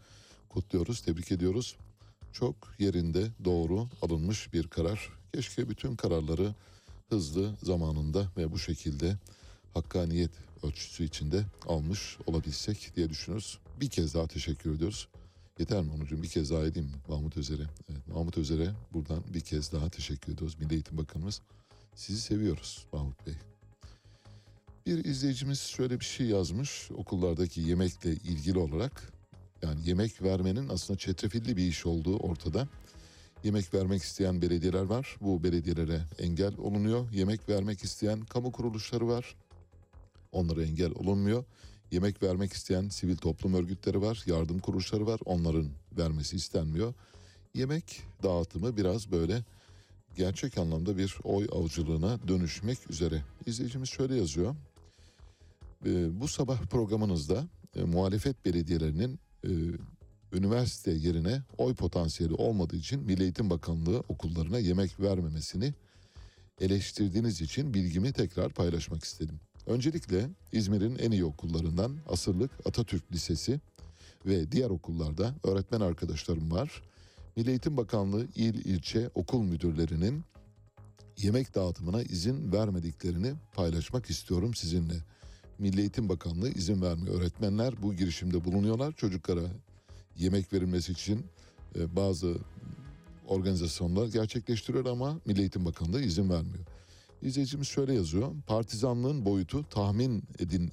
kutluyoruz, 0.49 1.01
tebrik 1.01 1.31
ediyoruz. 1.31 1.75
Çok 2.33 2.55
yerinde 2.79 3.27
doğru 3.45 3.87
alınmış 4.01 4.53
bir 4.53 4.67
karar. 4.67 5.09
Keşke 5.33 5.69
bütün 5.69 5.95
kararları 5.95 6.55
hızlı 7.09 7.55
zamanında 7.63 8.27
ve 8.37 8.51
bu 8.51 8.59
şekilde 8.59 9.17
hakkaniyet 9.73 10.31
ölçüsü 10.63 11.03
içinde 11.03 11.43
almış 11.67 12.17
olabilsek 12.25 12.91
diye 12.95 13.09
düşünüyoruz. 13.09 13.59
Bir 13.81 13.89
kez 13.89 14.13
daha 14.13 14.27
teşekkür 14.27 14.75
ediyoruz. 14.75 15.07
Yeter 15.59 15.83
mi 15.83 15.91
Onurcuğum? 15.91 16.23
Bir 16.23 16.27
kez 16.27 16.51
daha 16.51 16.65
edeyim 16.65 16.91
Mahmut 17.07 17.37
Özer'e? 17.37 17.65
Evet, 17.91 18.07
Mahmut 18.07 18.37
Özer'e 18.37 18.71
buradan 18.93 19.23
bir 19.33 19.41
kez 19.41 19.71
daha 19.71 19.89
teşekkür 19.89 20.33
ediyoruz. 20.33 20.57
Milli 20.59 20.73
Eğitim 20.73 20.97
Bakanımız. 20.97 21.41
Sizi 21.99 22.21
seviyoruz 22.21 22.85
Mahmut 22.93 23.27
Bey. 23.27 23.33
Bir 24.85 25.05
izleyicimiz 25.05 25.59
şöyle 25.59 25.99
bir 25.99 26.05
şey 26.05 26.27
yazmış 26.27 26.91
okullardaki 26.91 27.61
yemekle 27.61 28.11
ilgili 28.11 28.59
olarak. 28.59 29.13
Yani 29.61 29.79
yemek 29.85 30.21
vermenin 30.21 30.69
aslında 30.69 30.99
çetrefilli 30.99 31.57
bir 31.57 31.67
iş 31.67 31.85
olduğu 31.85 32.17
ortada. 32.17 32.67
Yemek 33.43 33.73
vermek 33.73 34.03
isteyen 34.03 34.41
belediyeler 34.41 34.81
var. 34.81 35.17
Bu 35.21 35.43
belediyelere 35.43 36.01
engel 36.19 36.57
olunuyor. 36.57 37.11
Yemek 37.11 37.49
vermek 37.49 37.83
isteyen 37.83 38.21
kamu 38.21 38.51
kuruluşları 38.51 39.07
var. 39.07 39.35
Onlara 40.31 40.63
engel 40.63 40.91
olunmuyor. 40.91 41.43
Yemek 41.91 42.23
vermek 42.23 42.53
isteyen 42.53 42.89
sivil 42.89 43.17
toplum 43.17 43.53
örgütleri 43.53 44.01
var, 44.01 44.23
yardım 44.25 44.59
kuruluşları 44.59 45.07
var. 45.07 45.19
Onların 45.25 45.69
vermesi 45.97 46.35
istenmiyor. 46.35 46.93
Yemek 47.53 48.01
dağıtımı 48.23 48.77
biraz 48.77 49.11
böyle 49.11 49.43
gerçek 50.15 50.57
anlamda 50.57 50.97
bir 50.97 51.17
oy 51.23 51.47
avcılığına 51.51 52.27
dönüşmek 52.27 52.89
üzere. 52.89 53.23
İzleyicimiz 53.45 53.89
şöyle 53.89 54.15
yazıyor. 54.15 54.55
Ee, 55.85 56.21
bu 56.21 56.27
sabah 56.27 56.61
programınızda 56.61 57.47
e, 57.75 57.83
muhalefet 57.83 58.45
belediyelerinin 58.45 59.19
e, 59.43 59.49
üniversite 60.33 60.91
yerine 60.91 61.41
oy 61.57 61.75
potansiyeli 61.75 62.33
olmadığı 62.33 62.75
için 62.75 63.03
Milli 63.03 63.23
Eğitim 63.23 63.49
Bakanlığı 63.49 63.99
okullarına 63.99 64.59
yemek 64.59 64.99
vermemesini 64.99 65.73
eleştirdiğiniz 66.61 67.41
için 67.41 67.73
bilgimi 67.73 68.13
tekrar 68.13 68.49
paylaşmak 68.53 69.03
istedim. 69.03 69.39
Öncelikle 69.67 70.29
İzmir'in 70.51 70.97
en 70.97 71.11
iyi 71.11 71.25
okullarından 71.25 71.97
Asırlık 72.09 72.51
Atatürk 72.65 73.11
Lisesi 73.11 73.59
ve 74.25 74.51
diğer 74.51 74.69
okullarda 74.69 75.35
öğretmen 75.43 75.81
arkadaşlarım 75.81 76.51
var. 76.51 76.81
Milli 77.39 77.49
Eğitim 77.49 77.77
Bakanlığı 77.77 78.27
il 78.35 78.65
ilçe 78.65 79.09
okul 79.15 79.43
müdürlerinin 79.43 80.23
yemek 81.17 81.55
dağıtımına 81.55 82.01
izin 82.01 82.51
vermediklerini 82.51 83.33
paylaşmak 83.53 84.09
istiyorum 84.09 84.53
sizinle. 84.53 84.93
Milli 85.59 85.79
Eğitim 85.79 86.09
Bakanlığı 86.09 86.49
izin 86.49 86.81
vermiyor. 86.81 87.21
Öğretmenler 87.21 87.81
bu 87.81 87.93
girişimde 87.95 88.43
bulunuyorlar. 88.43 88.93
Çocuklara 88.93 89.41
yemek 90.17 90.53
verilmesi 90.53 90.91
için 90.91 91.25
e, 91.75 91.95
bazı 91.95 92.37
organizasyonlar 93.27 94.07
gerçekleştiriyor 94.07 94.85
ama 94.85 95.19
Milli 95.25 95.39
Eğitim 95.39 95.65
Bakanlığı 95.65 96.01
izin 96.01 96.29
vermiyor. 96.29 96.65
İzleyicimiz 97.21 97.67
şöyle 97.67 97.93
yazıyor. 97.93 98.31
Partizanlığın 98.47 99.25
boyutu 99.25 99.69
tahmin 99.69 100.23
edin 100.39 100.71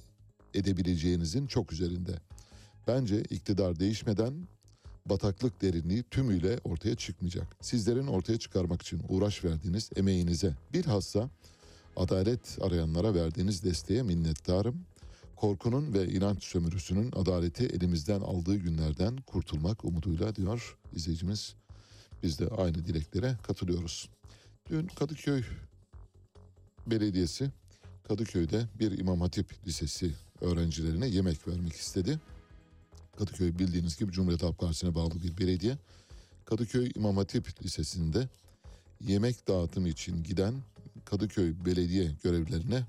edebileceğinizin 0.53 1.47
çok 1.47 1.73
üzerinde. 1.73 2.19
Bence 2.87 3.21
iktidar 3.21 3.79
değişmeden 3.79 4.47
bataklık 5.09 5.61
derinliği 5.61 6.03
tümüyle 6.03 6.59
ortaya 6.63 6.95
çıkmayacak. 6.95 7.55
Sizlerin 7.61 8.07
ortaya 8.07 8.39
çıkarmak 8.39 8.81
için 8.81 9.01
uğraş 9.09 9.43
verdiğiniz 9.43 9.89
emeğinize 9.95 10.53
bilhassa 10.73 11.29
adalet 11.95 12.57
arayanlara 12.61 13.13
verdiğiniz 13.13 13.63
desteğe 13.63 14.03
minnettarım. 14.03 14.85
Korkunun 15.35 15.93
ve 15.93 16.07
inanç 16.07 16.43
sömürüsünün 16.43 17.11
adaleti 17.11 17.65
elimizden 17.65 18.21
aldığı 18.21 18.55
günlerden 18.55 19.17
kurtulmak 19.17 19.85
umuduyla 19.85 20.35
diyor 20.35 20.77
izleyicimiz. 20.93 21.55
Biz 22.23 22.39
de 22.39 22.47
aynı 22.47 22.85
dileklere 22.85 23.37
katılıyoruz. 23.43 24.09
Dün 24.69 24.87
Kadıköy 24.87 25.43
Belediyesi 26.87 27.51
Kadıköy'de 28.07 28.65
bir 28.79 28.99
İmam 28.99 29.21
Hatip 29.21 29.67
Lisesi 29.67 30.11
öğrencilerine 30.41 31.07
yemek 31.07 31.47
vermek 31.47 31.73
istedi. 31.73 32.19
Kadıköy 33.17 33.59
bildiğiniz 33.59 33.97
gibi 33.97 34.11
Cumhuriyet 34.11 34.43
Halk 34.43 34.57
Partisi'ne 34.57 34.95
bağlı 34.95 35.23
bir 35.23 35.37
belediye. 35.37 35.77
Kadıköy 36.45 36.91
İmam 36.95 37.17
Hatip 37.17 37.63
Lisesi'nde 37.63 38.29
yemek 39.01 39.47
dağıtımı 39.47 39.89
için 39.89 40.23
giden 40.23 40.53
Kadıköy 41.05 41.53
Belediye 41.65 42.11
görevlilerine 42.23 42.83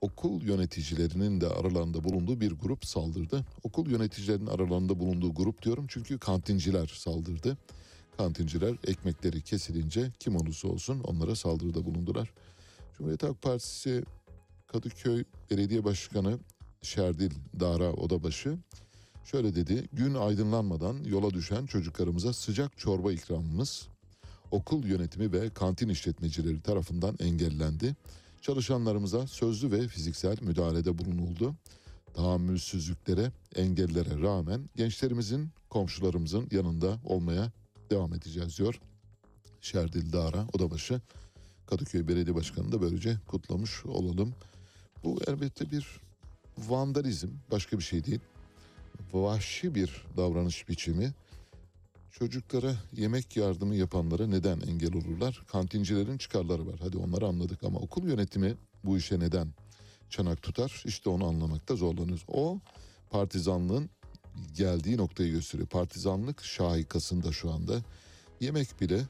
okul 0.00 0.42
yöneticilerinin 0.42 1.40
de 1.40 1.48
aralarında 1.48 2.04
bulunduğu 2.04 2.40
bir 2.40 2.52
grup 2.52 2.86
saldırdı. 2.86 3.44
Okul 3.62 3.90
yöneticilerinin 3.90 4.46
aralarında 4.46 5.00
bulunduğu 5.00 5.34
grup 5.34 5.62
diyorum 5.62 5.86
çünkü 5.88 6.18
kantinciler 6.18 6.86
saldırdı. 6.86 7.58
Kantinciler 8.16 8.76
ekmekleri 8.86 9.42
kesilince 9.42 10.12
kim 10.18 10.36
olursa 10.36 10.68
olsun 10.68 11.00
onlara 11.00 11.36
saldırıda 11.36 11.84
bulundular. 11.84 12.32
Cumhuriyet 12.96 13.22
Halk 13.22 13.42
Partisi 13.42 14.04
Kadıköy 14.66 15.24
Belediye 15.50 15.84
Başkanı 15.84 16.38
Şerdil 16.82 17.30
Dara 17.60 17.92
Odabaşı 17.92 18.58
şöyle 19.24 19.54
dedi. 19.54 19.88
Gün 19.92 20.14
aydınlanmadan 20.14 21.04
yola 21.04 21.30
düşen 21.30 21.66
çocuklarımıza 21.66 22.32
sıcak 22.32 22.78
çorba 22.78 23.12
ikramımız 23.12 23.88
okul 24.50 24.84
yönetimi 24.84 25.32
ve 25.32 25.50
kantin 25.50 25.88
işletmecileri 25.88 26.60
tarafından 26.60 27.16
engellendi. 27.20 27.96
Çalışanlarımıza 28.40 29.26
sözlü 29.26 29.72
ve 29.72 29.88
fiziksel 29.88 30.36
müdahalede 30.42 30.98
bulunuldu. 30.98 31.54
Tahammülsüzlüklere, 32.14 33.32
engellere 33.54 34.22
rağmen 34.22 34.70
gençlerimizin, 34.76 35.50
komşularımızın 35.70 36.48
yanında 36.50 36.98
olmaya 37.04 37.52
devam 37.90 38.14
edeceğiz 38.14 38.58
diyor. 38.58 38.80
Şerdil 39.60 40.12
Dara 40.12 40.46
Odabaşı 40.52 41.00
Kadıköy 41.66 42.08
Belediye 42.08 42.36
Başkanı 42.36 42.72
da 42.72 42.82
böylece 42.82 43.16
kutlamış 43.26 43.86
olalım. 43.86 44.34
Bu 45.04 45.18
elbette 45.26 45.70
bir 45.70 46.00
vandalizm 46.58 47.28
başka 47.50 47.78
bir 47.78 47.82
şey 47.82 48.04
değil. 48.04 48.20
Vahşi 49.12 49.74
bir 49.74 50.04
davranış 50.16 50.68
biçimi. 50.68 51.12
Çocuklara 52.10 52.74
yemek 52.92 53.36
yardımı 53.36 53.74
yapanlara 53.74 54.26
neden 54.26 54.60
engel 54.60 54.94
olurlar? 54.94 55.42
Kantincilerin 55.46 56.18
çıkarları 56.18 56.66
var. 56.66 56.76
Hadi 56.80 56.98
onları 56.98 57.26
anladık 57.26 57.64
ama 57.64 57.78
okul 57.78 58.08
yönetimi 58.08 58.54
bu 58.84 58.98
işe 58.98 59.20
neden 59.20 59.48
çanak 60.10 60.42
tutar? 60.42 60.82
İşte 60.86 61.10
onu 61.10 61.26
anlamakta 61.26 61.76
zorlanıyoruz. 61.76 62.24
O 62.28 62.58
partizanlığın 63.10 63.90
geldiği 64.56 64.96
noktayı 64.96 65.32
gösteriyor. 65.32 65.68
Partizanlık 65.68 66.44
şahikasında 66.44 67.32
şu 67.32 67.50
anda 67.50 67.82
yemek 68.40 68.80
bile 68.80 69.02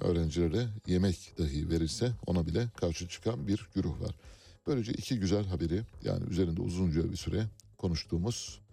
öğrencilere 0.00 0.66
yemek 0.86 1.34
dahi 1.38 1.70
verilse 1.70 2.12
ona 2.26 2.46
bile 2.46 2.68
karşı 2.76 3.08
çıkan 3.08 3.48
bir 3.48 3.68
güruh 3.74 4.00
var. 4.00 4.14
Böylece 4.66 4.92
iki 4.92 5.20
güzel 5.20 5.46
haberi 5.46 5.82
yani 6.04 6.24
üzerinde 6.30 6.60
uzunca 6.60 7.10
bir 7.10 7.16
süre 7.16 7.46
konuştuğumuz 7.78 8.67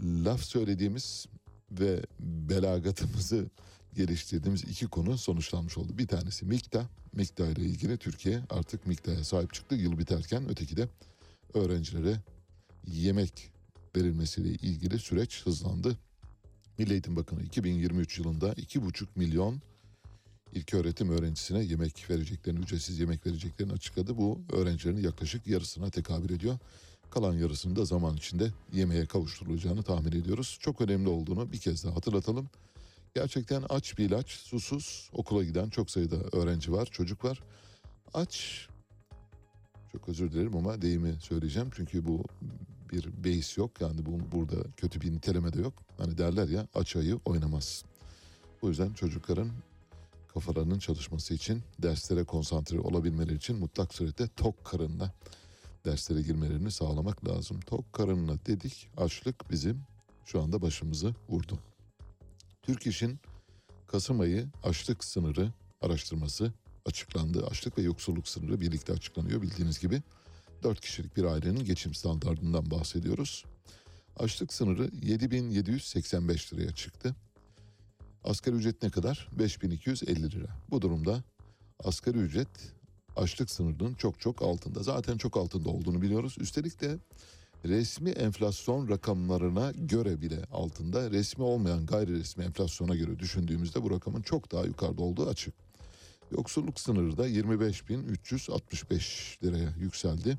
laf 0.00 0.42
söylediğimiz 0.42 1.26
ve 1.70 2.02
belagatımızı 2.20 3.46
geliştirdiğimiz 3.94 4.64
iki 4.64 4.86
konu 4.86 5.18
sonuçlanmış 5.18 5.78
oldu. 5.78 5.98
Bir 5.98 6.06
tanesi 6.06 6.44
Mikta. 6.44 6.88
Mikta 7.12 7.46
ile 7.46 7.62
ilgili 7.62 7.96
Türkiye 7.98 8.42
artık 8.50 8.86
Mikta'ya 8.86 9.24
sahip 9.24 9.54
çıktı. 9.54 9.74
Yıl 9.74 9.98
biterken 9.98 10.48
öteki 10.48 10.76
de 10.76 10.88
öğrencilere 11.54 12.20
yemek 12.86 13.52
verilmesiyle 13.96 14.48
ilgili 14.48 14.98
süreç 14.98 15.46
hızlandı. 15.46 15.98
Milli 16.78 16.92
Eğitim 16.92 17.16
Bakanı 17.16 17.42
2023 17.42 18.18
yılında 18.18 18.52
2,5 18.52 19.06
milyon 19.14 19.60
ilköğretim 20.52 21.10
öğrencisine 21.10 21.64
yemek 21.64 22.10
vereceklerini, 22.10 22.60
ücretsiz 22.60 22.98
yemek 22.98 23.26
vereceklerini 23.26 23.72
açıkladı. 23.72 24.18
Bu 24.18 24.40
öğrencilerin 24.52 25.02
yaklaşık 25.02 25.46
yarısına 25.46 25.90
tekabül 25.90 26.30
ediyor. 26.30 26.58
Kalan 27.10 27.34
yarısını 27.34 27.76
da 27.76 27.84
zaman 27.84 28.16
içinde 28.16 28.52
yemeğe 28.72 29.06
kavuşturulacağını 29.06 29.82
tahmin 29.82 30.12
ediyoruz. 30.12 30.58
Çok 30.60 30.80
önemli 30.80 31.08
olduğunu 31.08 31.52
bir 31.52 31.58
kez 31.58 31.84
daha 31.84 31.96
hatırlatalım. 31.96 32.50
Gerçekten 33.14 33.64
aç 33.68 33.98
bir 33.98 34.04
ilaç, 34.04 34.26
susuz 34.30 35.10
okula 35.12 35.44
giden 35.44 35.70
çok 35.70 35.90
sayıda 35.90 36.16
öğrenci 36.16 36.72
var, 36.72 36.86
çocuk 36.86 37.24
var. 37.24 37.42
Aç, 38.14 38.68
çok 39.92 40.08
özür 40.08 40.32
dilerim 40.32 40.56
ama 40.56 40.82
deyimi 40.82 41.14
söyleyeceğim. 41.20 41.70
Çünkü 41.74 42.06
bu 42.06 42.24
bir 42.92 43.24
beis 43.24 43.58
yok. 43.58 43.80
Yani 43.80 44.06
bu, 44.06 44.36
burada 44.36 44.70
kötü 44.76 45.00
bir 45.00 45.12
niteleme 45.12 45.52
de 45.52 45.60
yok. 45.60 45.74
Hani 45.98 46.18
derler 46.18 46.48
ya 46.48 46.68
aç 46.74 46.96
ayı 46.96 47.18
oynamaz. 47.24 47.84
Bu 48.62 48.68
yüzden 48.68 48.92
çocukların 48.92 49.50
kafalarının 50.34 50.78
çalışması 50.78 51.34
için, 51.34 51.62
derslere 51.78 52.24
konsantre 52.24 52.80
olabilmeleri 52.80 53.36
için 53.36 53.56
mutlak 53.56 53.94
surette 53.94 54.28
tok 54.36 54.64
karınla 54.64 55.12
derslere 55.84 56.22
girmelerini 56.22 56.70
sağlamak 56.70 57.28
lazım. 57.28 57.60
Tok 57.60 57.92
karınla 57.92 58.46
dedik, 58.46 58.88
açlık 58.96 59.50
bizim 59.50 59.82
şu 60.24 60.42
anda 60.42 60.62
başımızı 60.62 61.14
vurdu. 61.28 61.58
Türk 62.62 62.86
İş'in 62.86 63.20
Kasım 63.88 64.20
ayı 64.20 64.48
açlık 64.62 65.04
sınırı 65.04 65.52
araştırması 65.80 66.52
açıklandı. 66.86 67.46
Açlık 67.46 67.78
ve 67.78 67.82
yoksulluk 67.82 68.28
sınırı 68.28 68.60
birlikte 68.60 68.92
açıklanıyor 68.92 69.42
bildiğiniz 69.42 69.78
gibi. 69.78 70.02
4 70.62 70.80
kişilik 70.80 71.16
bir 71.16 71.24
ailenin 71.24 71.64
geçim 71.64 71.94
standartından 71.94 72.70
bahsediyoruz. 72.70 73.44
Açlık 74.16 74.52
sınırı 74.52 74.90
7785 75.02 76.52
liraya 76.52 76.74
çıktı. 76.74 77.16
Asgari 78.24 78.56
ücret 78.56 78.82
ne 78.82 78.90
kadar? 78.90 79.28
5250 79.32 80.30
lira. 80.30 80.48
Bu 80.70 80.82
durumda 80.82 81.22
asgari 81.84 82.18
ücret 82.18 82.48
açlık 83.18 83.50
sınırının 83.50 83.94
çok 83.94 84.20
çok 84.20 84.42
altında. 84.42 84.82
Zaten 84.82 85.16
çok 85.16 85.36
altında 85.36 85.68
olduğunu 85.68 86.02
biliyoruz. 86.02 86.36
Üstelik 86.40 86.80
de 86.80 86.98
resmi 87.64 88.10
enflasyon 88.10 88.88
rakamlarına 88.88 89.72
göre 89.76 90.20
bile 90.20 90.44
altında. 90.52 91.10
Resmi 91.10 91.44
olmayan 91.44 91.86
gayri 91.86 92.18
resmi 92.18 92.44
enflasyona 92.44 92.94
göre 92.94 93.18
düşündüğümüzde 93.18 93.82
bu 93.82 93.90
rakamın 93.90 94.22
çok 94.22 94.52
daha 94.52 94.64
yukarıda 94.64 95.02
olduğu 95.02 95.28
açık. 95.28 95.54
Yoksulluk 96.30 96.80
sınırı 96.80 97.16
da 97.16 97.28
25.365 97.28 99.44
liraya 99.44 99.70
yükseldi. 99.78 100.38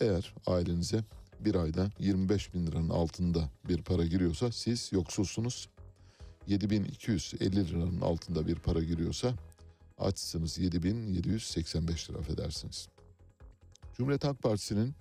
Eğer 0.00 0.34
ailenize 0.46 1.04
bir 1.40 1.54
ayda 1.54 1.90
25 1.98 2.54
bin 2.54 2.66
liranın 2.66 2.90
altında 2.90 3.50
bir 3.68 3.82
para 3.82 4.04
giriyorsa 4.04 4.52
siz 4.52 4.92
yoksulsunuz. 4.92 5.68
7250 6.46 7.68
liranın 7.68 8.00
altında 8.00 8.46
bir 8.46 8.54
para 8.54 8.82
giriyorsa 8.82 9.34
açsınız 9.98 10.58
7785 10.58 12.10
lira 12.10 12.18
affedersiniz. 12.18 12.88
Cumhuriyet 13.96 14.24
Halk 14.24 14.42
Partisi'nin 14.42 14.94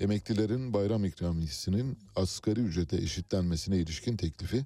emeklilerin 0.00 0.72
bayram 0.72 1.04
ikramiyesinin 1.04 1.98
asgari 2.16 2.60
ücrete 2.60 2.96
eşitlenmesine 2.96 3.76
ilişkin 3.76 4.16
teklifi 4.16 4.64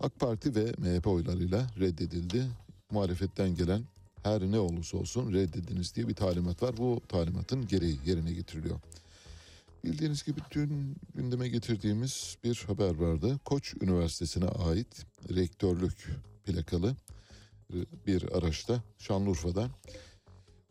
AK 0.00 0.20
Parti 0.20 0.54
ve 0.54 0.72
MHP 0.78 1.06
oylarıyla 1.06 1.66
reddedildi. 1.80 2.46
Muhalefetten 2.90 3.56
gelen 3.56 3.84
her 4.22 4.42
ne 4.42 4.58
olursa 4.58 4.96
olsun 4.96 5.32
reddediniz 5.32 5.94
diye 5.94 6.08
bir 6.08 6.14
talimat 6.14 6.62
var. 6.62 6.76
Bu 6.76 7.00
talimatın 7.08 7.66
gereği 7.66 7.98
yerine 8.06 8.32
getiriliyor. 8.32 8.80
Bildiğiniz 9.84 10.24
gibi 10.24 10.40
dün 10.50 10.96
gündeme 11.14 11.48
getirdiğimiz 11.48 12.36
bir 12.44 12.64
haber 12.66 12.94
vardı. 12.94 13.38
Koç 13.44 13.74
Üniversitesi'ne 13.80 14.44
ait 14.44 15.06
rektörlük 15.28 16.08
plakalı 16.44 16.96
bir 18.06 18.36
araçta 18.36 18.82
Şanlıurfa'da 18.98 19.68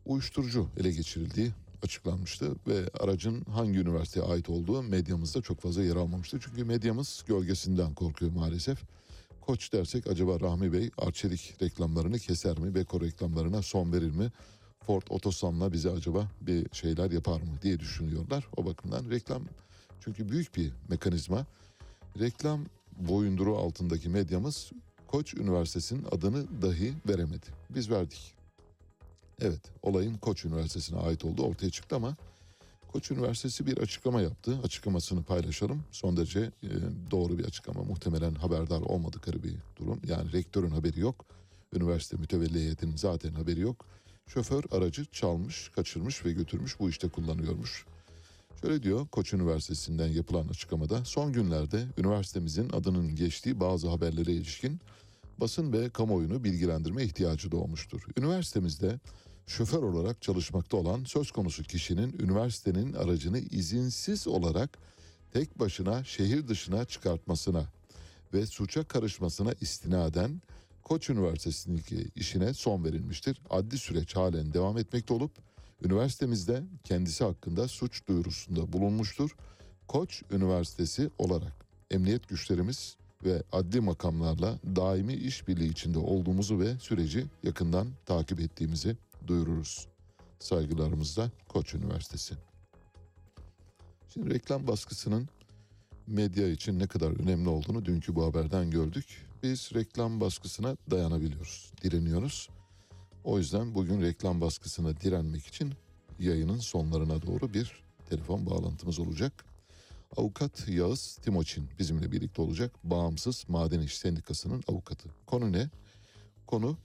uyuşturucu 0.06 0.68
ele 0.78 0.92
geçirildiği 0.92 1.52
açıklanmıştı 1.84 2.56
ve 2.68 2.90
aracın 3.00 3.42
hangi 3.46 3.80
üniversiteye 3.80 4.26
ait 4.26 4.50
olduğu 4.50 4.84
medyamızda 4.84 5.42
çok 5.42 5.62
fazla 5.62 5.84
yer 5.84 5.96
almamıştı. 5.96 6.40
Çünkü 6.42 6.64
medyamız 6.64 7.24
gölgesinden 7.28 7.94
korkuyor 7.94 8.32
maalesef. 8.32 8.80
Koç 9.42 9.74
dersek 9.74 10.08
acaba 10.08 10.40
Rahmi 10.40 10.74
Bey 10.74 10.90
Arçelik 10.98 11.56
reklamlarını 11.62 12.20
keser 12.20 12.60
mi? 12.60 12.76
Beko 12.76 13.02
reklamlarına 13.02 13.62
son 13.62 13.94
verir 13.94 14.12
mi? 14.12 14.32
Ford 14.86 15.04
Otosan'la 15.10 15.72
bize 15.72 15.90
acaba 15.90 16.28
bir 16.42 16.68
şeyler 16.72 17.12
yapar 17.12 17.42
mı 17.42 17.62
diye 17.62 17.80
düşünüyorlar. 17.80 18.48
O 18.58 18.66
bakımdan 18.66 19.10
reklam 19.10 19.44
çünkü 20.00 20.30
büyük 20.30 20.56
bir 20.56 20.72
mekanizma. 20.90 21.46
Reklam 22.20 22.66
boyunduru 23.00 23.58
altındaki 23.58 24.10
medyamız 24.10 24.72
Koç 25.14 25.34
Üniversitesi'nin 25.34 26.06
adını 26.12 26.62
dahi 26.62 26.94
veremedi. 27.08 27.46
Biz 27.70 27.92
verdik. 27.92 28.34
Evet 29.42 29.62
olayın 29.82 30.18
Koç 30.18 30.46
Üniversitesi'ne 30.46 31.00
ait 31.00 31.26
olduğu 31.26 31.44
ortaya 31.44 31.70
çıktı 31.70 31.96
ama 31.96 32.16
Koç 32.92 33.12
Üniversitesi 33.12 33.66
bir 33.66 33.78
açıklama 33.78 34.22
yaptı. 34.22 34.60
Açıklamasını 34.64 35.24
paylaşalım. 35.24 35.84
Son 35.92 36.18
derece 36.18 36.40
e, 36.40 36.70
doğru 37.12 37.38
bir 37.38 37.46
açıklama. 37.46 37.84
Muhtemelen 37.84 38.36
haberdar 38.36 38.82
olmadıkları 38.82 39.44
bir 39.44 39.56
durum. 39.76 40.02
Yani 40.08 40.32
rektörün 40.32 40.72
haberi 40.72 41.00
yok. 41.00 41.26
Üniversite 41.74 42.18
mütevelli 42.18 42.60
heyetinin 42.60 42.98
zaten 42.98 43.32
haberi 43.32 43.60
yok. 43.60 43.86
Şoför 44.28 44.64
aracı 44.72 45.06
çalmış, 45.06 45.72
kaçırmış 45.76 46.26
ve 46.26 46.32
götürmüş 46.32 46.80
bu 46.80 46.90
işte 46.90 47.10
kullanıyormuş. 47.10 47.86
Şöyle 48.64 48.84
diyor 48.84 49.08
Koç 49.08 49.34
Üniversitesi'nden 49.34 50.08
yapılan 50.08 50.48
açıklamada 50.48 51.06
son 51.06 51.34
günlerde 51.34 51.86
üniversitemizin 51.98 52.70
adının 52.70 53.16
geçtiği 53.16 53.60
bazı 53.60 53.90
haberlere 53.90 54.32
ilişkin 54.32 54.80
basın 55.38 55.74
ve 55.74 55.90
kamuoyunu 55.90 56.44
bilgilendirme 56.44 57.04
ihtiyacı 57.04 57.52
doğmuştur. 57.52 58.02
Üniversitemizde 58.18 59.00
şoför 59.48 59.84
olarak 59.84 60.22
çalışmakta 60.22 60.78
olan 60.78 61.04
söz 61.04 61.32
konusu 61.32 61.64
kişinin 61.64 62.16
üniversitenin 62.20 62.94
aracını 62.94 63.40
izinsiz 63.40 64.28
olarak 64.28 64.78
tek 65.34 65.60
başına 65.60 66.04
şehir 66.04 66.48
dışına 66.48 66.86
çıkartmasına 66.86 67.66
ve 68.34 68.46
suça 68.46 68.84
karışmasına 68.84 69.54
istinaden 69.62 70.42
Koç 70.84 71.10
Üniversitesi'ndeki 71.10 72.08
işine 72.16 72.54
son 72.54 72.84
verilmiştir. 72.84 73.42
Adli 73.50 73.78
süreç 73.78 74.16
halen 74.16 74.54
devam 74.54 74.78
etmekte 74.78 75.14
olup 75.14 75.32
üniversitemizde 75.84 76.64
kendisi 76.84 77.24
hakkında 77.24 77.68
suç 77.68 78.08
duyurusunda 78.08 78.74
bulunmuştur. 78.74 79.36
Koç 79.88 80.24
Üniversitesi 80.32 81.10
olarak 81.18 81.66
emniyet 81.92 82.30
güçlerimiz 82.30 82.98
ve 83.26 83.44
adli 83.52 83.82
makamlarla 83.82 84.60
daimi 84.76 85.14
işbirliği 85.14 85.70
içinde 85.70 86.00
olduğumuzu 86.00 86.60
ve 86.60 86.80
süreci 86.80 87.26
yakından 87.44 87.88
takip 88.06 88.40
ettiğimizi 88.40 88.98
duyururuz. 89.28 89.88
Saygılarımızla 90.40 91.32
Koç 91.48 91.74
Üniversitesi. 91.74 92.36
Şimdi 94.14 94.34
reklam 94.34 94.68
baskısının 94.68 95.30
medya 96.08 96.48
için 96.48 96.80
ne 96.80 96.88
kadar 96.88 97.22
önemli 97.22 97.50
olduğunu 97.50 97.86
dünkü 97.86 98.16
bu 98.16 98.26
haberden 98.26 98.72
gördük. 98.72 99.06
Biz 99.44 99.72
reklam 99.74 100.22
baskısına 100.22 100.78
dayanabiliyoruz, 100.92 101.72
direniyoruz. 101.84 102.50
O 103.24 103.38
yüzden 103.38 103.76
bugün 103.76 104.02
reklam 104.02 104.42
baskısına 104.42 105.02
direnmek 105.02 105.48
için 105.48 105.74
yayının 106.20 106.58
sonlarına 106.58 107.22
doğru 107.22 107.54
bir 107.54 107.84
telefon 108.10 108.46
bağlantımız 108.46 109.00
olacak. 109.00 109.46
Avukat 110.18 110.68
Yağız 110.68 111.20
Timoçin 111.22 111.70
bizimle 111.80 112.12
birlikte 112.12 112.42
olacak. 112.42 112.72
Bağımsız 112.84 113.46
Maden 113.48 113.82
İş 113.82 113.98
Sendikası'nın 113.98 114.64
avukatı. 114.68 115.10
Konu 115.26 115.52
ne? 115.52 115.70
Konu 116.48 116.78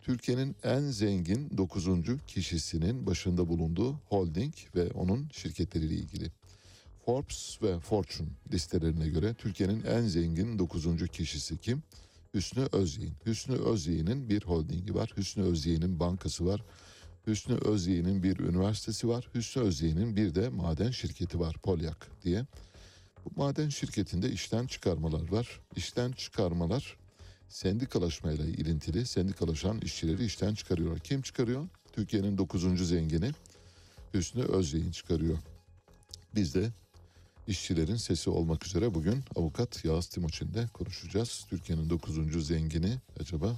Türkiye'nin 0.00 0.56
en 0.62 0.80
zengin 0.80 1.58
9. 1.58 1.88
kişisinin 2.26 3.06
başında 3.06 3.48
bulunduğu 3.48 3.92
holding 4.08 4.54
ve 4.74 4.90
onun 4.90 5.28
şirketleriyle 5.32 5.94
ilgili. 5.94 6.30
Forbes 7.06 7.58
ve 7.62 7.80
Fortune 7.80 8.28
listelerine 8.52 9.08
göre 9.08 9.34
Türkiye'nin 9.34 9.84
en 9.84 10.02
zengin 10.02 10.58
9. 10.58 11.08
kişisi 11.08 11.58
kim? 11.58 11.82
Hüsnü 12.38 12.68
Özyeğin. 12.72 13.14
Hüsnü 13.26 13.56
Özyeğin'in 13.56 14.28
bir 14.28 14.42
holdingi 14.42 14.94
var. 14.94 15.12
Hüsnü 15.16 15.42
Özyeğin'in 15.42 16.00
bankası 16.00 16.46
var. 16.46 16.64
Hüsnü 17.26 17.54
Özyeğin'in 17.54 18.22
bir 18.22 18.38
üniversitesi 18.38 19.08
var. 19.08 19.28
Hüsnü 19.34 19.62
Özyeğin'in 19.62 20.16
bir 20.16 20.34
de 20.34 20.48
maden 20.48 20.90
şirketi 20.90 21.40
var 21.40 21.56
Polyak 21.62 22.08
diye. 22.24 22.46
Bu 23.24 23.40
maden 23.40 23.68
şirketinde 23.68 24.30
işten 24.30 24.66
çıkarmalar 24.66 25.32
var. 25.32 25.60
İşten 25.76 26.12
çıkarmalar 26.12 26.96
sendikalaşmayla 27.48 28.44
ilintili. 28.44 29.06
Sendikalaşan 29.06 29.80
işçileri 29.80 30.24
işten 30.24 30.54
çıkarıyorlar. 30.54 30.98
Kim 30.98 31.22
çıkarıyor? 31.22 31.68
Türkiye'nin 31.92 32.38
9. 32.38 32.88
zengini 32.88 33.30
Hüsnü 34.14 34.42
Özyeğin 34.42 34.90
çıkarıyor. 34.90 35.38
Biz 36.34 36.54
de 36.54 36.70
işçilerin 37.48 37.96
sesi 37.96 38.30
olmak 38.30 38.66
üzere 38.66 38.94
bugün 38.94 39.24
avukat 39.36 39.84
Yağız 39.84 40.06
Timuçin'le 40.06 40.66
konuşacağız. 40.72 41.46
Türkiye'nin 41.50 41.90
9. 41.90 42.46
zengini 42.46 42.98
acaba 43.20 43.56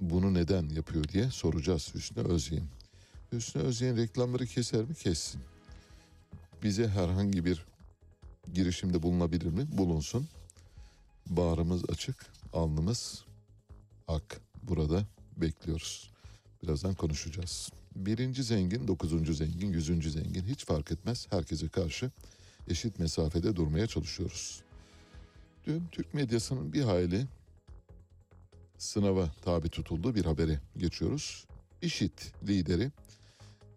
bunu 0.00 0.34
neden 0.34 0.68
yapıyor 0.68 1.08
diye 1.08 1.30
soracağız 1.30 1.94
Hüsnü 1.94 2.22
Özyeğin. 2.22 2.68
Hüsnü 3.32 3.62
Özyeğin 3.62 3.96
reklamları 3.96 4.46
keser 4.46 4.84
mi? 4.84 4.94
Kessin. 4.94 5.40
Bize 6.62 6.88
herhangi 6.88 7.44
bir 7.44 7.66
girişimde 8.54 9.02
bulunabilir 9.02 9.46
mi? 9.46 9.66
Bulunsun. 9.78 10.28
Bağrımız 11.26 11.90
açık, 11.90 12.26
alnımız 12.52 13.24
ak. 14.08 14.40
Burada 14.62 15.06
bekliyoruz. 15.36 16.10
Birazdan 16.62 16.94
konuşacağız. 16.94 17.70
Birinci 17.96 18.42
zengin, 18.42 18.88
dokuzuncu 18.88 19.34
zengin, 19.34 19.72
yüzüncü 19.72 20.10
zengin 20.10 20.44
hiç 20.44 20.64
fark 20.64 20.92
etmez. 20.92 21.26
Herkese 21.30 21.68
karşı 21.68 22.10
eşit 22.68 22.98
mesafede 22.98 23.56
durmaya 23.56 23.86
çalışıyoruz. 23.86 24.62
Dün 25.66 25.88
Türk 25.92 26.14
medyasının 26.14 26.72
bir 26.72 26.82
hayli 26.82 27.26
sınava 28.78 29.30
tabi 29.42 29.68
tutulduğu 29.68 30.14
bir 30.14 30.24
haberi 30.24 30.58
geçiyoruz. 30.76 31.46
İşit 31.82 32.32
lideri 32.48 32.90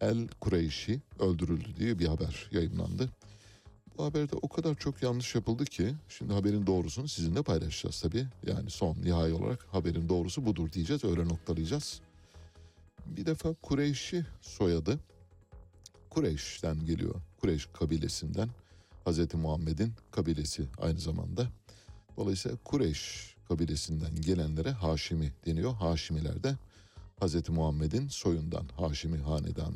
El 0.02 0.28
Kureyşi 0.42 1.02
öldürüldü 1.20 1.76
diye 1.80 2.00
bir 2.00 2.08
haber 2.08 2.50
yayınlandı. 2.52 3.10
Bu 3.98 4.04
haberde 4.06 4.36
o 4.42 4.50
kadar 4.50 4.76
çok 4.76 5.04
yanlış 5.04 5.36
yapıldı 5.36 5.66
ki 5.66 5.96
şimdi 6.10 6.34
haberin 6.34 6.68
doğrusunu 6.68 7.08
sizinle 7.08 7.44
paylaşacağız 7.44 8.02
tabii. 8.02 8.28
Yani 8.48 8.70
son 8.70 8.96
nihai 9.04 9.34
olarak 9.34 9.68
haberin 9.72 10.10
doğrusu 10.10 10.46
budur 10.46 10.72
diyeceğiz 10.72 11.04
öyle 11.04 11.26
noktalayacağız. 11.26 12.02
Bir 13.06 13.26
defa 13.26 13.54
Kureyşi 13.54 14.26
soyadı 14.42 15.00
Kureyş'ten 16.10 16.86
geliyor. 16.86 17.16
Kureyş 17.42 17.66
kabilesinden 17.74 18.50
Hazreti 19.10 19.38
Muhammed'in 19.38 19.94
kabilesi 20.12 20.66
aynı 20.78 21.00
zamanda. 21.00 21.48
Dolayısıyla 22.18 22.58
Kureyş 22.64 23.36
kabilesinden 23.48 24.16
gelenlere 24.16 24.72
Haşimi 24.72 25.34
deniyor. 25.46 25.74
Haşimiler 25.74 26.44
de 26.44 26.56
Hazreti 27.20 27.52
Muhammed'in 27.52 28.08
soyundan 28.08 28.68
Haşimi 28.78 29.18
hanedanı. 29.18 29.76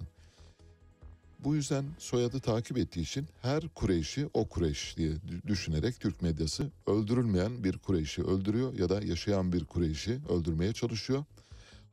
Bu 1.40 1.56
yüzden 1.56 1.86
soyadı 1.98 2.40
takip 2.40 2.78
ettiği 2.78 3.02
için 3.02 3.28
her 3.42 3.68
Kureyş'i 3.68 4.30
o 4.34 4.48
Kureyş 4.48 4.98
diye 4.98 5.12
dü- 5.12 5.48
düşünerek 5.48 6.00
Türk 6.00 6.22
medyası 6.22 6.72
öldürülmeyen 6.88 7.64
bir 7.64 7.78
Kureyş'i 7.78 8.24
öldürüyor 8.24 8.74
ya 8.74 8.90
da 8.90 9.02
yaşayan 9.02 9.54
bir 9.54 9.66
Kureyş'i 9.66 10.20
öldürmeye 10.30 10.74
çalışıyor. 10.74 11.24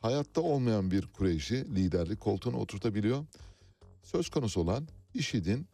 Hayatta 0.00 0.40
olmayan 0.40 0.90
bir 0.90 1.07
Kureyş'i 1.07 1.57
liderlik 1.74 2.20
koltuğuna 2.20 2.57
oturtabiliyor. 2.57 3.24
Söz 4.03 4.29
konusu 4.29 4.61
olan 4.61 4.88
IŞİD'in 5.14 5.66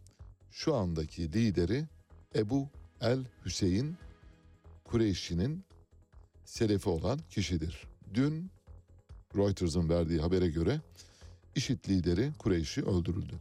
şu 0.57 0.75
andaki 0.75 1.33
lideri 1.33 1.85
Ebu 2.35 2.69
El 3.01 3.25
Hüseyin 3.45 3.97
Kureyşi'nin 4.85 5.65
selefi 6.45 6.89
olan 6.89 7.21
kişidir. 7.31 7.83
Dün 8.15 8.51
Reuters'ın 9.37 9.89
verdiği 9.89 10.21
habere 10.21 10.49
göre 10.49 10.81
IŞİD 11.55 11.89
lideri 11.89 12.33
Kureyşi 12.39 12.83
öldürüldü. 12.83 13.35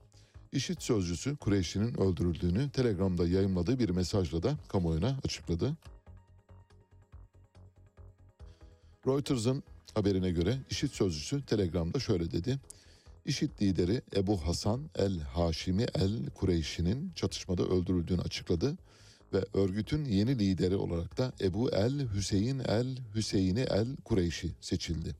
IŞİD 0.51 0.79
sözcüsü 0.79 1.35
Kureyşi'nin 1.35 2.01
öldürüldüğünü 2.01 2.69
Telegram'da 2.69 3.27
yayınladığı 3.27 3.79
bir 3.79 3.89
mesajla 3.89 4.43
da 4.43 4.57
kamuoyuna 4.67 5.19
açıkladı. 5.25 5.77
Reuters'ın 9.07 9.63
haberine 9.93 10.31
göre 10.31 10.57
IŞİD 10.69 10.91
sözcüsü 10.91 11.45
Telegram'da 11.45 11.99
şöyle 11.99 12.31
dedi. 12.31 12.59
IŞİD 13.25 13.61
lideri 13.61 14.01
Ebu 14.15 14.37
Hasan 14.37 14.89
el-Haşimi 14.95 15.85
el-Kureyşi'nin 15.95 17.11
çatışmada 17.15 17.63
öldürüldüğünü 17.63 18.21
açıkladı 18.21 18.77
ve 19.33 19.45
örgütün 19.53 20.05
yeni 20.05 20.39
lideri 20.39 20.75
olarak 20.75 21.17
da 21.17 21.33
Ebu 21.41 21.69
el 21.69 22.07
Hüseyin 22.13 22.59
el 22.59 22.97
Hüseyini 23.15 23.59
el 23.59 23.87
Kureyşi 24.03 24.51
seçildi. 24.61 25.15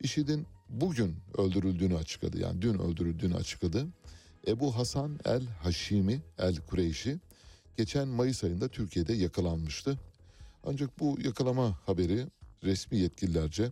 IŞİD'in 0.00 0.46
bugün 0.68 1.16
öldürüldüğünü 1.38 1.96
açıkladı. 1.96 2.40
Yani 2.40 2.62
dün 2.62 2.78
öldürüldüğünü 2.78 3.34
açıkladı. 3.34 3.86
Ebu 4.46 4.76
Hasan 4.76 5.18
el 5.24 5.42
Haşimi 5.46 6.22
el 6.38 6.56
Kureyşi 6.56 7.18
geçen 7.76 8.08
Mayıs 8.08 8.44
ayında 8.44 8.68
Türkiye'de 8.68 9.12
yakalanmıştı. 9.12 9.98
Ancak 10.64 11.00
bu 11.00 11.18
yakalama 11.24 11.78
haberi 11.86 12.26
resmi 12.64 12.98
yetkililerce 12.98 13.70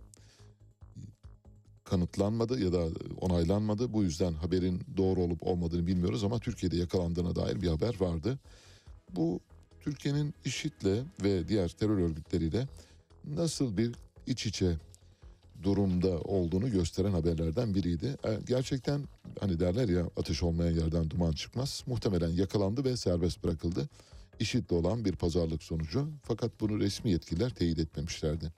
kanıtlanmadı 1.87 2.61
ya 2.64 2.72
da 2.72 2.88
onaylanmadı. 3.20 3.92
Bu 3.92 4.03
yüzden 4.03 4.33
haberin 4.33 4.81
doğru 4.96 5.20
olup 5.20 5.46
olmadığını 5.46 5.87
bilmiyoruz 5.87 6.25
ama 6.25 6.38
Türkiye'de 6.38 6.77
yakalandığına 6.77 7.37
dair 7.37 7.62
bir 7.62 7.68
haber 7.68 8.01
vardı. 8.01 8.38
Bu 9.11 9.40
Türkiye'nin 9.81 10.35
IŞİD'le 10.44 11.05
ve 11.25 11.49
diğer 11.49 11.68
terör 11.68 11.99
örgütleriyle 11.99 12.68
nasıl 13.25 13.77
bir 13.77 13.94
iç 14.27 14.46
içe 14.46 14.77
durumda 15.62 16.20
olduğunu 16.20 16.70
gösteren 16.70 17.12
haberlerden 17.12 17.75
biriydi. 17.75 18.16
E, 18.25 18.38
Gerçekten 18.46 19.01
hani 19.40 19.61
derler 19.61 19.88
ya 19.88 20.11
ateş 20.16 20.42
olmayan 20.42 20.72
yerden 20.72 21.11
duman 21.11 21.33
çıkmaz. 21.33 21.83
Muhtemelen 21.87 22.29
yakalandı 22.29 22.85
ve 22.85 22.96
serbest 22.96 23.44
bırakıldı. 23.44 23.88
IŞİD'le 24.40 24.72
olan 24.72 25.05
bir 25.05 25.12
pazarlık 25.12 25.62
sonucu. 25.62 26.09
Fakat 26.22 26.61
bunu 26.61 26.81
resmi 26.81 27.11
yetkililer 27.11 27.51
teyit 27.51 27.79
etmemişlerdi. 27.79 28.53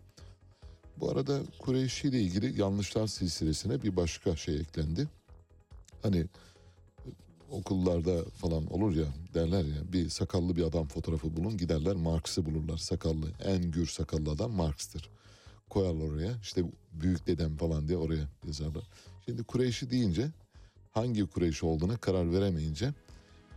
Bu 1.01 1.11
arada 1.11 1.41
Kureyşi 1.59 2.09
ile 2.09 2.21
ilgili 2.21 2.61
yanlışlar 2.61 3.07
silsilesine 3.07 3.83
bir 3.83 3.97
başka 3.97 4.37
şey 4.37 4.61
eklendi. 4.61 5.09
Hani 6.03 6.27
okullarda 7.51 8.25
falan 8.25 8.73
olur 8.73 8.97
ya 8.97 9.07
derler 9.35 9.65
ya 9.65 9.93
bir 9.93 10.09
sakallı 10.09 10.57
bir 10.57 10.63
adam 10.63 10.89
fotoğrafı 10.89 11.37
bulun 11.37 11.57
giderler 11.57 11.97
Marx'ı 11.97 12.47
bulurlar 12.47 12.77
sakallı 12.77 13.27
en 13.45 13.71
gür 13.71 13.87
sakallı 13.87 14.31
adam 14.31 14.51
Marx'tır 14.51 15.11
koyarlar 15.71 16.05
oraya 16.05 16.33
işte 16.43 16.63
büyük 16.93 17.27
dedem 17.27 17.57
falan 17.57 17.89
diye 17.89 17.99
oraya 17.99 18.29
yazarlar. 18.47 18.85
Şimdi 19.25 19.43
Kureyşi 19.43 19.91
deyince 19.91 20.31
hangi 20.93 21.27
Kureyşi 21.27 21.67
olduğuna 21.67 21.97
karar 21.97 22.33
veremeyince 22.33 22.95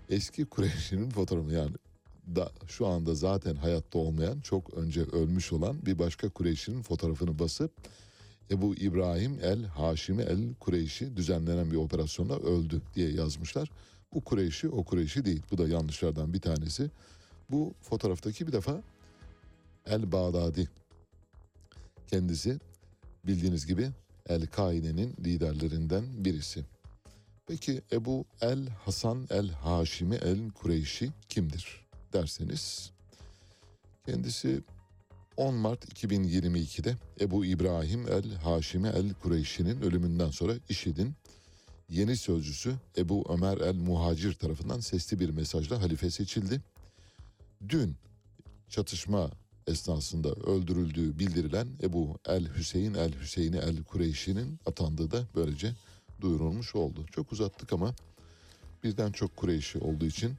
eski 0.09 0.45
Kureyşi'nin 0.45 1.09
fotoğrafı 1.09 1.53
yani 1.53 1.75
da 2.27 2.51
şu 2.67 2.87
anda 2.87 3.15
zaten 3.15 3.55
hayatta 3.55 3.99
olmayan 3.99 4.39
çok 4.39 4.73
önce 4.73 5.01
ölmüş 5.01 5.53
olan 5.53 5.85
bir 5.85 5.99
başka 5.99 6.29
Kureyşi'nin 6.29 6.81
fotoğrafını 6.81 7.39
basıp 7.39 7.71
Ebu 8.51 8.75
İbrahim 8.75 9.39
el 9.43 9.65
Haşimi 9.65 10.23
el 10.23 10.53
Kureyşi 10.59 11.17
düzenlenen 11.17 11.71
bir 11.71 11.77
operasyonda 11.77 12.39
öldü 12.39 12.81
diye 12.95 13.11
yazmışlar. 13.11 13.71
Bu 14.13 14.21
Kureyşi 14.21 14.69
o 14.69 14.83
Kureyşi 14.83 15.25
değil. 15.25 15.41
Bu 15.51 15.57
da 15.57 15.67
yanlışlardan 15.67 16.33
bir 16.33 16.41
tanesi. 16.41 16.91
Bu 17.49 17.73
fotoğraftaki 17.81 18.47
bir 18.47 18.51
defa 18.51 18.81
El 19.85 20.11
Bağdadi 20.11 20.69
kendisi 22.07 22.59
bildiğiniz 23.23 23.65
gibi 23.65 23.89
El 24.29 24.47
Kaine'nin 24.47 25.15
liderlerinden 25.25 26.03
birisi. 26.17 26.65
Peki 27.47 27.81
Ebu 27.91 28.25
El 28.41 28.67
Hasan 28.69 29.27
El 29.29 29.49
Haşimi 29.49 30.15
El 30.15 30.49
Kureyşi 30.49 31.11
kimdir 31.29 31.80
derseniz 32.13 32.91
kendisi 34.05 34.61
10 35.37 35.53
Mart 35.53 35.85
2022'de 35.85 36.95
Ebu 37.21 37.45
İbrahim 37.45 38.07
El 38.07 38.35
Haşimi 38.35 38.87
El 38.87 39.13
Kureyşi'nin 39.13 39.81
ölümünden 39.81 40.29
sonra 40.29 40.53
IŞİD'in 40.69 41.13
yeni 41.89 42.17
sözcüsü 42.17 42.75
Ebu 42.97 43.25
Ömer 43.29 43.57
El 43.57 43.75
Muhacir 43.75 44.33
tarafından 44.33 44.79
sesli 44.79 45.19
bir 45.19 45.29
mesajla 45.29 45.81
halife 45.81 46.11
seçildi. 46.11 46.61
Dün 47.69 47.95
çatışma 48.69 49.31
esnasında 49.67 50.29
öldürüldüğü 50.29 51.19
bildirilen 51.19 51.67
Ebu 51.83 52.19
El 52.25 52.55
Hüseyin 52.55 52.93
El 52.93 53.19
Hüseyini 53.21 53.57
El 53.57 53.83
Kureyşi'nin 53.83 54.59
atandığı 54.65 55.11
da 55.11 55.23
böylece 55.35 55.73
duyurulmuş 56.21 56.75
oldu. 56.75 57.05
Çok 57.11 57.31
uzattık 57.31 57.73
ama 57.73 57.95
birden 58.83 59.11
çok 59.11 59.35
Kureyşi 59.35 59.79
olduğu 59.79 60.05
için 60.05 60.33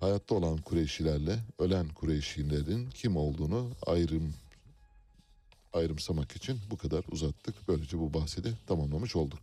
hayatta 0.00 0.34
olan 0.34 0.58
Kureyşilerle 0.58 1.38
ölen 1.58 1.88
Kureyşilerin 1.88 2.90
kim 2.90 3.16
olduğunu 3.16 3.70
ayrım 3.86 4.34
ayrımsamak 5.72 6.36
için 6.36 6.60
bu 6.70 6.76
kadar 6.76 7.04
uzattık. 7.10 7.54
Böylece 7.68 7.98
bu 7.98 8.14
bahsi 8.14 8.42
tamamlamış 8.66 9.16
olduk. 9.16 9.38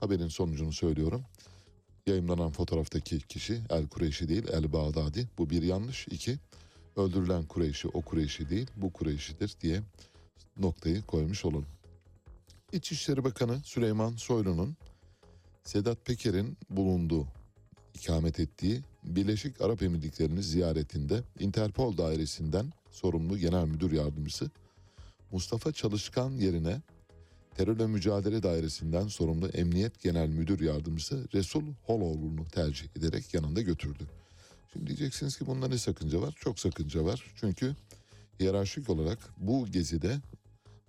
Haberin 0.00 0.28
sonucunu 0.28 0.72
söylüyorum. 0.72 1.22
Yayınlanan 2.06 2.50
fotoğraftaki 2.50 3.20
kişi 3.20 3.60
El 3.70 3.88
Kureyşi 3.88 4.28
değil 4.28 4.48
El 4.52 4.72
Bağdadi. 4.72 5.28
Bu 5.38 5.50
bir 5.50 5.62
yanlış. 5.62 6.08
İki, 6.08 6.38
öldürülen 6.96 7.44
Kureyşi 7.44 7.88
o 7.88 8.02
Kureyşi 8.02 8.50
değil 8.50 8.66
bu 8.76 8.92
Kureyşidir 8.92 9.54
diye 9.60 9.82
noktayı 10.56 11.02
koymuş 11.02 11.44
olalım. 11.44 11.66
İçişleri 12.72 13.24
Bakanı 13.24 13.60
Süleyman 13.64 14.16
Soylu'nun 14.16 14.76
Sedat 15.64 16.06
Peker'in 16.06 16.56
bulunduğu, 16.70 17.26
ikamet 17.94 18.40
ettiği 18.40 18.82
Birleşik 19.02 19.60
Arap 19.60 19.82
Emirlikleri'ni 19.82 20.42
ziyaretinde 20.42 21.22
Interpol 21.38 21.96
dairesinden 21.98 22.72
sorumlu 22.90 23.38
Genel 23.38 23.64
Müdür 23.64 23.92
Yardımcısı 23.92 24.50
Mustafa 25.32 25.72
Çalışkan 25.72 26.30
yerine 26.30 26.80
Terörle 27.54 27.86
Mücadele 27.86 28.42
Dairesi'nden 28.42 29.08
sorumlu 29.08 29.48
Emniyet 29.48 30.02
Genel 30.02 30.28
Müdür 30.28 30.60
Yardımcısı 30.60 31.28
Resul 31.34 31.64
Holoğlu'nu 31.82 32.44
tercih 32.44 32.86
ederek 32.96 33.34
yanında 33.34 33.62
götürdü. 33.62 34.06
Şimdi 34.72 34.86
diyeceksiniz 34.86 35.38
ki 35.38 35.46
bunda 35.46 35.68
ne 35.68 35.78
sakınca 35.78 36.20
var? 36.20 36.34
Çok 36.40 36.58
sakınca 36.58 37.04
var. 37.04 37.24
Çünkü 37.36 37.76
hiyerarşik 38.40 38.90
olarak 38.90 39.18
bu 39.36 39.66
gezide 39.66 40.20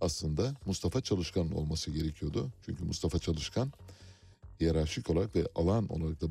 aslında 0.02 0.56
Mustafa 0.66 1.02
Çalışkan'ın 1.02 1.52
olması 1.52 1.92
gerekiyordu. 1.92 2.52
Çünkü 2.66 2.84
Mustafa 2.84 3.20
Çalışkan 3.20 3.72
hiyerarşik 4.62 5.10
olarak 5.10 5.36
ve 5.36 5.48
alan 5.56 5.88
olarak 5.88 6.22
da 6.22 6.26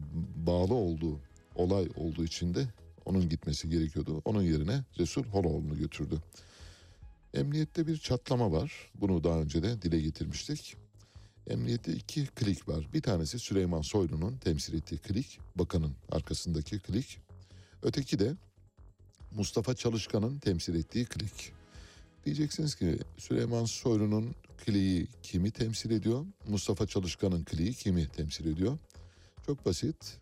bağlı 0.46 0.74
olduğu 0.74 1.20
olay 1.54 1.88
olduğu 1.96 2.24
için 2.24 2.54
de 2.54 2.66
onun 3.04 3.28
gitmesi 3.28 3.70
gerekiyordu. 3.70 4.22
Onun 4.24 4.42
yerine 4.42 4.84
Resul 4.98 5.24
Holoğlu'nu 5.24 5.78
götürdü. 5.78 6.18
Emniyette 7.34 7.86
bir 7.86 7.96
çatlama 7.96 8.52
var. 8.52 8.90
Bunu 8.94 9.24
daha 9.24 9.38
önce 9.38 9.62
de 9.62 9.82
dile 9.82 10.00
getirmiştik. 10.00 10.76
Emniyette 11.46 11.92
iki 11.92 12.26
klik 12.26 12.68
var. 12.68 12.88
Bir 12.94 13.02
tanesi 13.02 13.38
Süleyman 13.38 13.82
Soylu'nun 13.82 14.36
temsil 14.36 14.74
ettiği 14.74 14.98
klik, 14.98 15.38
bakanın 15.56 15.92
arkasındaki 16.10 16.78
klik. 16.78 17.18
Öteki 17.82 18.18
de 18.18 18.34
Mustafa 19.30 19.74
Çalışkan'ın 19.74 20.38
temsil 20.38 20.74
ettiği 20.74 21.04
klik. 21.04 21.52
Diyeceksiniz 22.24 22.74
ki 22.74 22.98
Süleyman 23.18 23.64
Soylu'nun 23.64 24.34
kliği 24.64 25.06
kimi 25.22 25.50
temsil 25.50 25.90
ediyor? 25.90 26.26
Mustafa 26.48 26.86
Çalışkan'ın 26.86 27.44
kliği 27.44 27.74
kimi 27.74 28.08
temsil 28.08 28.46
ediyor? 28.46 28.78
Çok 29.46 29.66
basit. 29.66 30.18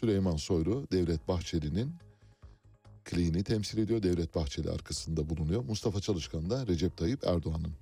Süleyman 0.00 0.36
Soylu 0.36 0.86
Devlet 0.92 1.28
Bahçeli'nin 1.28 1.92
kliğini 3.04 3.44
temsil 3.44 3.78
ediyor. 3.78 4.02
Devlet 4.02 4.34
Bahçeli 4.34 4.70
arkasında 4.70 5.28
bulunuyor. 5.28 5.64
Mustafa 5.64 6.00
Çalışkan 6.00 6.50
da 6.50 6.66
Recep 6.66 6.96
Tayyip 6.96 7.24
Erdoğan'ın 7.26 7.72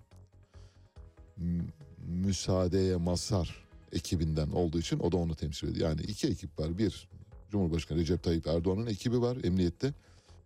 müsaadeye 2.06 2.96
mazhar 2.96 3.64
ekibinden 3.92 4.48
olduğu 4.48 4.78
için 4.78 4.98
o 4.98 5.12
da 5.12 5.16
onu 5.16 5.34
temsil 5.34 5.68
ediyor. 5.68 5.88
Yani 5.88 6.00
iki 6.00 6.28
ekip 6.28 6.58
var. 6.58 6.78
Bir 6.78 7.08
Cumhurbaşkanı 7.50 7.98
Recep 7.98 8.22
Tayyip 8.22 8.46
Erdoğan'ın 8.46 8.86
ekibi 8.86 9.20
var 9.20 9.36
emniyette. 9.44 9.94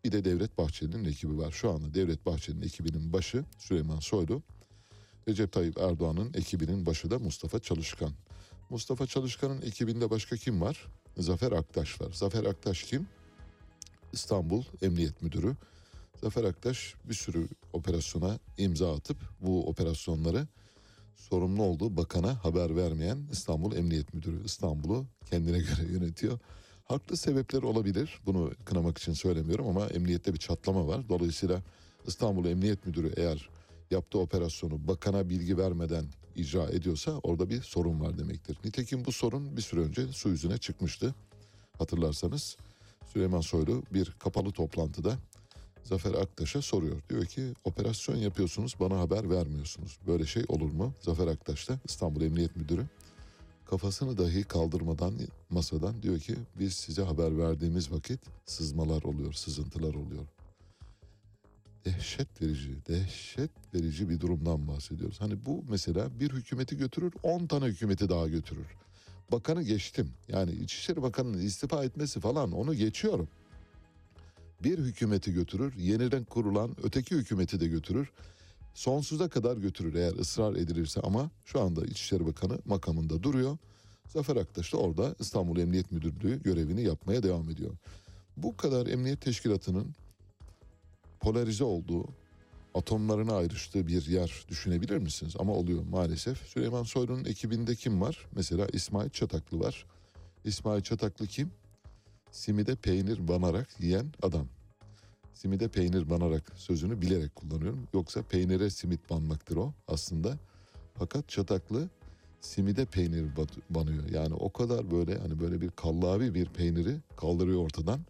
Bir 0.05 0.13
de 0.13 0.25
Devlet 0.25 0.59
Bahçeli'nin 0.59 1.05
ekibi 1.05 1.39
var. 1.39 1.51
Şu 1.53 1.71
anda 1.71 1.95
Devlet 1.95 2.27
Bahçeli'nin 2.27 2.63
ekibinin 2.63 3.13
başı 3.13 3.45
Süleyman 3.59 4.01
Soylu. 4.01 4.43
Recep 5.29 5.53
Tayyip 5.53 5.79
Erdoğan'ın 5.79 6.35
ekibinin 6.35 6.87
başı 6.87 7.11
da 7.11 7.19
Mustafa 7.19 7.61
Çalışkan. 7.61 8.13
Mustafa 8.71 9.07
Çalışkan'ın 9.07 9.63
ekibinde 9.63 10.11
başka 10.11 10.37
kim 10.37 10.61
var? 10.61 10.87
Zafer 11.19 11.53
Aktaş 11.53 12.01
var. 12.01 12.13
Zafer 12.13 12.45
Aktaş 12.45 12.83
kim? 12.83 13.07
İstanbul 14.13 14.65
Emniyet 14.83 15.23
Müdürü. 15.23 15.57
Zafer 16.23 16.45
Aktaş 16.45 16.95
bir 17.09 17.15
sürü 17.15 17.49
operasyona 17.73 18.39
imza 18.59 18.95
atıp 18.95 19.17
bu 19.41 19.69
operasyonları 19.69 20.47
sorumlu 21.17 21.63
olduğu 21.63 21.97
bakana 21.97 22.45
haber 22.45 22.77
vermeyen 22.77 23.19
İstanbul 23.33 23.77
Emniyet 23.77 24.15
Müdürü. 24.15 24.45
İstanbul'u 24.45 25.07
kendine 25.31 25.59
göre 25.69 25.93
yönetiyor. 25.93 26.39
Haklı 26.85 27.17
sebepler 27.17 27.63
olabilir. 27.63 28.21
Bunu 28.27 28.53
kınamak 28.65 28.99
için 28.99 29.13
söylemiyorum 29.13 29.69
ama 29.69 29.87
emniyette 29.87 30.35
bir 30.35 30.39
çatlama 30.39 30.87
var. 30.87 31.09
Dolayısıyla 31.09 31.63
İstanbul 32.07 32.45
Emniyet 32.45 32.87
Müdürü 32.87 33.13
eğer 33.17 33.49
yaptığı 33.91 34.19
operasyonu 34.19 34.89
bakana 34.89 35.29
bilgi 35.29 35.59
vermeden 35.59 36.05
icra 36.39 36.71
ediyorsa 36.71 37.13
orada 37.23 37.51
bir 37.51 37.63
sorun 37.63 38.01
var 38.01 38.19
demektir. 38.19 38.59
Nitekim 38.65 39.05
bu 39.05 39.13
sorun 39.13 39.57
bir 39.57 39.63
süre 39.63 39.81
önce 39.81 40.09
su 40.13 40.29
yüzüne 40.29 40.59
çıkmıştı. 40.59 41.15
Hatırlarsanız 41.79 42.57
Süleyman 43.13 43.41
Soylu 43.41 43.83
bir 43.93 44.11
kapalı 44.19 44.53
toplantıda 44.53 45.19
Zafer 45.85 46.15
Aktaş'a 46.15 46.63
soruyor. 46.63 47.03
Diyor 47.11 47.25
ki 47.25 47.53
operasyon 47.65 48.17
yapıyorsunuz 48.17 48.75
bana 48.81 49.01
haber 49.01 49.31
vermiyorsunuz. 49.31 49.99
Böyle 50.07 50.27
şey 50.27 50.45
olur 50.49 50.71
mu? 50.71 50.95
Zafer 51.01 51.27
Aktaş 51.27 51.69
da 51.69 51.79
İstanbul 51.85 52.21
Emniyet 52.21 52.57
Müdürü 52.57 52.87
kafasını 53.71 54.19
dahi 54.19 54.43
kaldırmadan 54.43 55.15
masadan 55.51 56.03
diyor 56.03 56.19
ki 56.19 56.35
biz 56.59 56.75
size 56.75 57.03
haber 57.03 57.39
verdiğimiz 57.39 57.93
vakit 57.93 58.21
sızmalar 58.47 59.03
oluyor, 59.03 59.33
sızıntılar 59.33 59.95
oluyor. 59.95 60.27
Dehşet 61.89 62.43
verici, 62.43 62.87
dehşet 62.89 63.51
verici 63.75 64.09
bir 64.09 64.21
durumdan 64.21 64.69
bahsediyoruz. 64.69 65.21
Hani 65.21 65.47
bu 65.47 65.65
mesela 65.69 66.21
bir 66.21 66.31
hükümeti 66.31 66.77
götürür, 66.77 67.13
10 67.23 67.47
tane 67.47 67.65
hükümeti 67.65 68.09
daha 68.09 68.29
götürür. 68.29 68.67
Bakanı 69.33 69.63
geçtim. 69.63 70.13
Yani 70.29 70.53
İçişleri 70.53 71.03
Bakanı'nın 71.03 71.39
istifa 71.39 71.85
etmesi 71.85 72.21
falan 72.21 72.53
onu 72.53 72.75
geçiyorum. 72.75 73.29
Bir 74.63 74.79
hükümeti 74.79 75.33
götürür, 75.33 75.75
yeniden 75.77 76.25
kurulan 76.25 76.77
öteki 76.83 77.17
hükümeti 77.17 77.61
de 77.61 77.69
götürür. 77.69 78.11
Sonsuza 78.75 79.29
kadar 79.29 79.57
götürür 79.57 79.95
eğer 79.95 80.13
ısrar 80.13 80.55
edilirse 80.55 81.01
ama 81.01 81.31
şu 81.45 81.61
anda 81.61 81.87
İçişleri 81.87 82.27
Bakanı 82.27 82.59
makamında 82.65 83.23
duruyor. 83.23 83.59
Zafer 84.09 84.37
Aktaş 84.37 84.73
da 84.73 84.77
orada 84.77 85.15
İstanbul 85.19 85.59
Emniyet 85.59 85.93
Müdürlüğü 85.93 86.43
görevini 86.43 86.83
yapmaya 86.83 87.23
devam 87.23 87.51
ediyor. 87.51 87.77
Bu 88.37 88.57
kadar 88.57 88.87
emniyet 88.87 89.21
teşkilatının 89.21 89.95
polarize 91.21 91.65
olduğu, 91.65 92.05
atomlarına 92.75 93.37
ayrıştığı 93.37 93.87
bir 93.87 94.07
yer 94.07 94.45
düşünebilir 94.49 94.99
misiniz? 94.99 95.35
Ama 95.39 95.53
oluyor 95.53 95.83
maalesef. 95.91 96.39
Süleyman 96.47 96.83
Soylu'nun 96.83 97.25
ekibinde 97.25 97.75
kim 97.75 98.01
var? 98.01 98.27
Mesela 98.33 98.67
İsmail 98.73 99.11
Çataklı 99.11 99.61
var. 99.61 99.87
İsmail 100.45 100.83
Çataklı 100.83 101.27
kim? 101.27 101.51
Simide 102.31 102.75
peynir 102.75 103.29
banarak 103.29 103.81
yiyen 103.81 104.07
adam. 104.23 104.47
Simide 105.35 105.69
peynir 105.69 106.11
banarak 106.11 106.53
sözünü 106.57 107.03
bilerek 107.03 107.37
kullanıyorum. 107.37 107.89
Yoksa 107.95 108.23
peynire 108.23 108.71
simit 108.71 109.11
banmaktır 109.11 109.57
o 109.57 109.73
aslında. 109.89 110.39
Fakat 110.95 111.29
Çataklı 111.29 111.89
simide 112.41 112.85
peynir 112.85 113.27
banıyor. 113.71 114.09
Yani 114.09 114.35
o 114.35 114.53
kadar 114.53 114.91
böyle 114.91 115.19
hani 115.19 115.41
böyle 115.41 115.61
bir 115.61 115.71
kallavi 115.71 116.35
bir 116.35 116.47
peyniri 116.47 116.97
kaldırıyor 117.17 117.65
ortadan. 117.65 118.01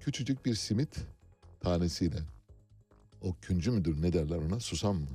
Küçücük 0.00 0.46
bir 0.46 0.54
simit 0.54 0.96
tanesiyle. 1.60 2.33
O 3.24 3.34
küncü 3.42 3.70
müdür 3.70 4.02
ne 4.02 4.12
derler 4.12 4.36
ona? 4.36 4.60
Susam 4.60 4.96
mı? 4.96 5.06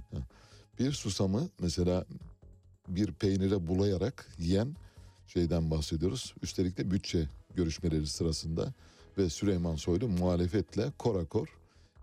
Bir 0.80 0.92
susamı 0.92 1.50
mesela 1.60 2.06
bir 2.88 3.12
peynire 3.12 3.68
bulayarak 3.68 4.28
yiyen 4.40 4.76
şeyden 5.28 5.72
bahsediyoruz. 5.72 6.34
Üstelik 6.42 6.78
de 6.78 6.92
bütçe 6.92 7.28
görüşmeleri 7.56 8.08
sırasında 8.08 8.74
ve 9.18 9.30
Süleyman 9.30 9.76
Soylu 9.76 10.08
muhalefetle 10.08 10.92
korakor 10.98 11.48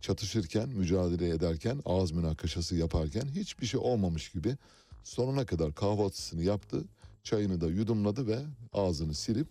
çatışırken, 0.00 0.68
mücadele 0.68 1.28
ederken, 1.28 1.82
ağız 1.84 2.12
münakaşası 2.12 2.76
yaparken 2.76 3.28
hiçbir 3.34 3.66
şey 3.66 3.80
olmamış 3.80 4.32
gibi 4.32 4.56
sonuna 5.04 5.46
kadar 5.46 5.74
kahvaltısını 5.74 6.42
yaptı, 6.42 6.84
çayını 7.22 7.60
da 7.60 7.66
yudumladı 7.66 8.26
ve 8.26 8.38
ağzını 8.72 9.14
silip 9.14 9.48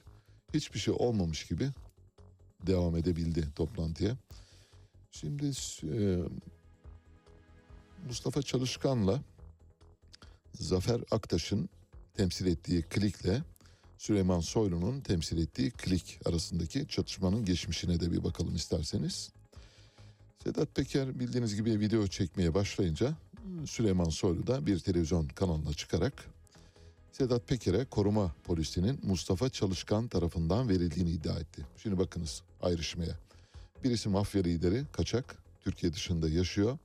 hiçbir 0.53 0.79
şey 0.79 0.93
olmamış 0.97 1.47
gibi 1.47 1.69
devam 2.67 2.95
edebildi 2.95 3.47
toplantıya. 3.55 4.17
Şimdi 5.19 5.51
Mustafa 8.07 8.41
Çalışkan'la 8.41 9.21
Zafer 10.53 11.01
Aktaş'ın 11.11 11.69
temsil 12.13 12.47
ettiği 12.47 12.81
klikle 12.81 13.43
Süleyman 13.97 14.39
Soylu'nun 14.39 15.01
temsil 15.01 15.37
ettiği 15.37 15.71
klik 15.71 16.19
arasındaki 16.25 16.87
çatışmanın 16.87 17.45
geçmişine 17.45 17.99
de 17.99 18.11
bir 18.11 18.23
bakalım 18.23 18.55
isterseniz. 18.55 19.31
Sedat 20.43 20.75
Peker 20.75 21.19
bildiğiniz 21.19 21.55
gibi 21.55 21.79
video 21.79 22.07
çekmeye 22.07 22.53
başlayınca 22.53 23.13
Süleyman 23.65 24.09
Soylu 24.09 24.47
da 24.47 24.65
bir 24.65 24.79
televizyon 24.79 25.27
kanalına 25.27 25.73
çıkarak 25.73 26.25
Sedat 27.11 27.47
Peker'e 27.47 27.85
koruma 27.85 28.35
polisinin 28.43 28.99
Mustafa 29.03 29.49
Çalışkan 29.49 30.07
tarafından 30.07 30.69
verildiğini 30.69 31.09
iddia 31.09 31.39
etti. 31.39 31.65
Şimdi 31.77 31.97
bakınız 31.99 32.41
ayrışmaya. 32.61 33.25
Birisi 33.85 34.09
mafya 34.09 34.41
lideri 34.41 34.83
kaçak 34.91 35.37
Türkiye 35.63 35.93
dışında 35.93 36.29
yaşıyor. 36.29 36.77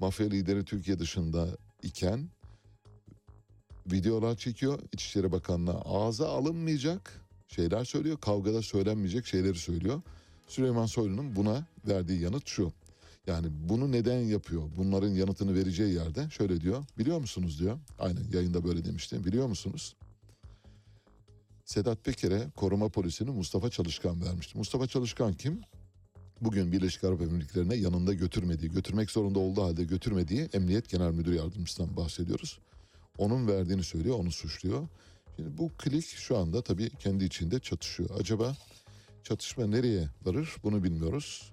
Mafya 0.00 0.26
lideri 0.26 0.64
Türkiye 0.64 0.98
dışında 0.98 1.48
iken 1.82 2.28
videolar 3.92 4.36
çekiyor. 4.36 4.78
İçişleri 4.92 5.32
Bakanı'na 5.32 5.72
ağza 5.72 6.28
alınmayacak 6.28 7.26
şeyler 7.48 7.84
söylüyor. 7.84 8.18
Kavgada 8.20 8.62
söylenmeyecek 8.62 9.26
şeyleri 9.26 9.54
söylüyor. 9.54 10.02
Süleyman 10.46 10.86
Soylu'nun 10.86 11.36
buna 11.36 11.66
verdiği 11.88 12.20
yanıt 12.20 12.46
şu. 12.46 12.72
Yani 13.26 13.46
bunu 13.68 13.92
neden 13.92 14.18
yapıyor? 14.20 14.62
Bunların 14.76 15.10
yanıtını 15.10 15.54
vereceği 15.54 15.94
yerde 15.94 16.30
şöyle 16.30 16.60
diyor. 16.60 16.84
Biliyor 16.98 17.18
musunuz 17.18 17.60
diyor. 17.60 17.78
Aynen 17.98 18.24
yayında 18.32 18.64
böyle 18.64 18.84
demişti. 18.84 19.24
Biliyor 19.24 19.46
musunuz? 19.46 19.96
Sedat 21.64 22.04
Peker'e 22.04 22.50
koruma 22.56 22.88
polisini 22.88 23.30
Mustafa 23.30 23.70
Çalışkan 23.70 24.24
vermişti. 24.24 24.58
Mustafa 24.58 24.86
Çalışkan 24.86 25.32
kim? 25.32 25.60
Bugün 26.40 26.72
Birleşik 26.72 27.04
Arap 27.04 27.20
Emirlikleri'ne 27.20 27.74
yanında 27.74 28.14
götürmediği, 28.14 28.70
götürmek 28.70 29.10
zorunda 29.10 29.38
olduğu 29.38 29.62
halde 29.62 29.84
götürmediği 29.84 30.48
Emniyet 30.52 30.88
Genel 30.88 31.10
Müdür 31.10 31.32
Yardımcısından 31.32 31.96
bahsediyoruz. 31.96 32.58
Onun 33.18 33.46
verdiğini 33.48 33.82
söylüyor, 33.82 34.18
onu 34.18 34.30
suçluyor. 34.30 34.88
Şimdi 35.36 35.58
bu 35.58 35.70
klik 35.78 36.06
şu 36.06 36.36
anda 36.36 36.62
tabii 36.62 36.90
kendi 36.90 37.24
içinde 37.24 37.60
çatışıyor. 37.60 38.10
Acaba 38.20 38.56
çatışma 39.22 39.66
nereye 39.66 40.08
varır 40.24 40.56
bunu 40.62 40.84
bilmiyoruz. 40.84 41.52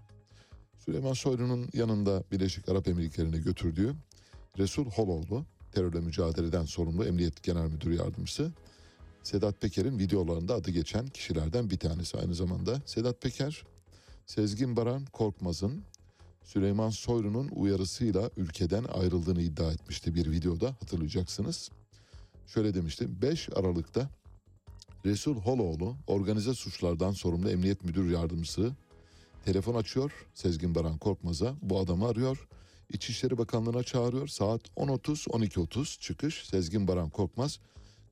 Süleyman 0.80 1.14
Soylu'nun 1.14 1.70
yanında 1.74 2.24
Birleşik 2.32 2.70
Arap 2.70 2.88
Emirlikleri'ne 2.88 3.38
götürdüğü 3.38 3.96
Resul 4.58 4.86
Holoğlu, 4.86 5.46
terörle 5.72 6.00
mücadeleden 6.00 6.66
sorumlu 6.66 7.06
Emniyet 7.06 7.44
Genel 7.44 7.68
Müdür 7.68 7.92
Yardımcısı, 7.92 8.52
Sedat 9.24 9.62
Peker'in 9.62 10.00
videolarında 10.00 10.54
adı 10.54 10.72
geçen 10.72 11.08
kişilerden 11.08 11.70
bir 11.70 11.78
tanesi 11.78 12.18
aynı 12.18 12.36
zamanda. 12.36 12.82
Sedat 12.86 13.22
Peker, 13.22 13.64
Sezgin 14.26 14.76
Baran 14.76 15.06
Korkmaz'ın 15.06 15.84
Süleyman 16.44 16.90
Soylu'nun 16.90 17.48
uyarısıyla 17.48 18.30
ülkeden 18.38 18.84
ayrıldığını 18.84 19.42
iddia 19.42 19.72
etmişti 19.72 20.16
bir 20.16 20.32
videoda 20.32 20.68
hatırlayacaksınız. 20.68 21.70
Şöyle 22.48 22.74
demişti 22.74 23.22
5 23.22 23.50
Aralık'ta 23.56 24.10
Resul 25.06 25.36
Holoğlu 25.36 25.96
organize 26.08 26.54
suçlardan 26.54 27.12
sorumlu 27.12 27.50
emniyet 27.50 27.84
müdür 27.84 28.10
yardımcısı 28.12 28.72
telefon 29.46 29.76
açıyor 29.76 30.12
Sezgin 30.34 30.76
Baran 30.76 30.98
Korkmaz'a 30.98 31.56
bu 31.62 31.80
adamı 31.80 32.08
arıyor. 32.08 32.48
İçişleri 32.94 33.38
Bakanlığı'na 33.38 33.84
çağırıyor 33.84 34.28
saat 34.28 34.62
10.30 34.78 35.30
12.30 35.30 36.00
çıkış 36.00 36.46
Sezgin 36.46 36.88
Baran 36.88 37.10
Korkmaz 37.10 37.60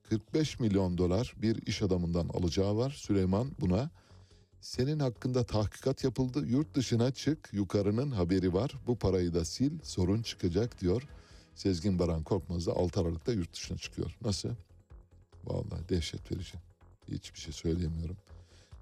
45 0.02 0.60
milyon 0.60 0.98
dolar 0.98 1.34
bir 1.36 1.66
iş 1.66 1.82
adamından 1.82 2.28
alacağı 2.28 2.76
var. 2.76 2.90
Süleyman 2.90 3.50
buna 3.60 3.90
senin 4.64 4.98
hakkında 4.98 5.44
tahkikat 5.44 6.04
yapıldı. 6.04 6.46
Yurt 6.46 6.74
dışına 6.74 7.10
çık. 7.10 7.50
Yukarının 7.52 8.10
haberi 8.10 8.54
var. 8.54 8.74
Bu 8.86 8.96
parayı 8.96 9.34
da 9.34 9.44
sil. 9.52 9.74
Sorun 9.82 10.22
çıkacak 10.22 10.80
diyor. 10.80 11.02
Sezgin 11.54 11.98
Baran 11.98 12.22
Korkmaz 12.22 12.66
da 12.66 12.72
6 12.72 13.00
Aralık'ta 13.00 13.32
yurt 13.32 13.52
dışına 13.54 13.78
çıkıyor. 13.78 14.16
Nasıl? 14.24 14.48
Vallahi 15.44 15.88
dehşet 15.88 16.32
verici. 16.32 16.54
Hiçbir 17.08 17.40
şey 17.40 17.52
söyleyemiyorum. 17.52 18.16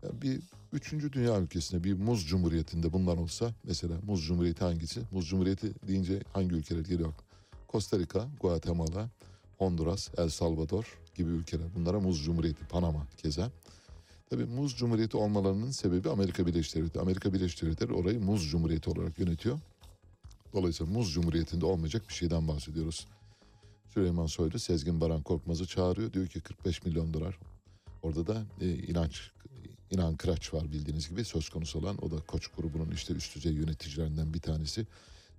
Ya 0.03 0.23
bir 0.23 0.41
üçüncü 0.73 1.13
dünya 1.13 1.41
ülkesinde 1.41 1.85
bir 1.85 1.93
muz 1.93 2.27
cumhuriyetinde 2.27 2.93
bunlar 2.93 3.17
olsa 3.17 3.55
mesela 3.65 3.95
muz 4.07 4.27
cumhuriyeti 4.27 4.65
hangisi? 4.65 5.01
Muz 5.11 5.29
cumhuriyeti 5.29 5.73
deyince 5.89 6.23
hangi 6.33 6.55
ülkeler 6.55 6.81
geliyor? 6.81 7.13
Costa 7.69 7.99
Rica, 7.99 8.29
Guatemala, 8.41 9.11
Honduras, 9.59 10.09
El 10.19 10.29
Salvador 10.29 10.99
gibi 11.15 11.31
ülkeler. 11.31 11.67
Bunlara 11.77 12.01
muz 12.01 12.25
cumhuriyeti, 12.25 12.65
Panama 12.65 13.07
keza. 13.17 13.51
Tabii 14.33 14.45
muz 14.45 14.77
cumhuriyeti 14.77 15.17
olmalarının 15.17 15.71
sebebi 15.71 16.11
Amerika 16.11 16.47
Birleşik 16.47 16.75
Devletleri. 16.75 17.03
Amerika 17.03 17.33
Birleşik 17.33 17.63
Devletleri 17.63 17.93
orayı 17.93 18.21
muz 18.21 18.51
cumhuriyeti 18.51 18.91
olarak 18.91 19.19
yönetiyor. 19.19 19.59
Dolayısıyla 20.53 20.93
muz 20.93 21.13
cumhuriyetinde 21.13 21.67
olmayacak 21.67 22.09
bir 22.09 22.15
şeyden 22.15 22.49
bahsediyoruz. 22.49 23.07
Süleyman 23.89 24.27
Soylu 24.27 24.59
Sezgin 24.59 25.01
Baran 25.01 25.23
Korkmaz'ı 25.23 25.67
çağırıyor. 25.67 26.13
Diyor 26.13 26.27
ki 26.27 26.41
45 26.41 26.85
milyon 26.85 27.15
dolar. 27.15 27.39
Orada 28.03 28.27
da 28.27 28.43
e, 28.61 28.71
inanç 28.71 29.31
İnan 29.91 30.17
Kıraç 30.17 30.55
var 30.55 30.73
bildiğiniz 30.73 31.09
gibi 31.09 31.25
söz 31.25 31.49
konusu 31.49 31.79
olan. 31.79 32.05
O 32.05 32.11
da 32.11 32.17
Koç 32.17 32.47
grubunun 32.47 32.91
işte 32.91 33.15
üst 33.15 33.37
düzey 33.37 33.53
yöneticilerinden 33.53 34.35
bir 34.35 34.41
tanesi. 34.41 34.87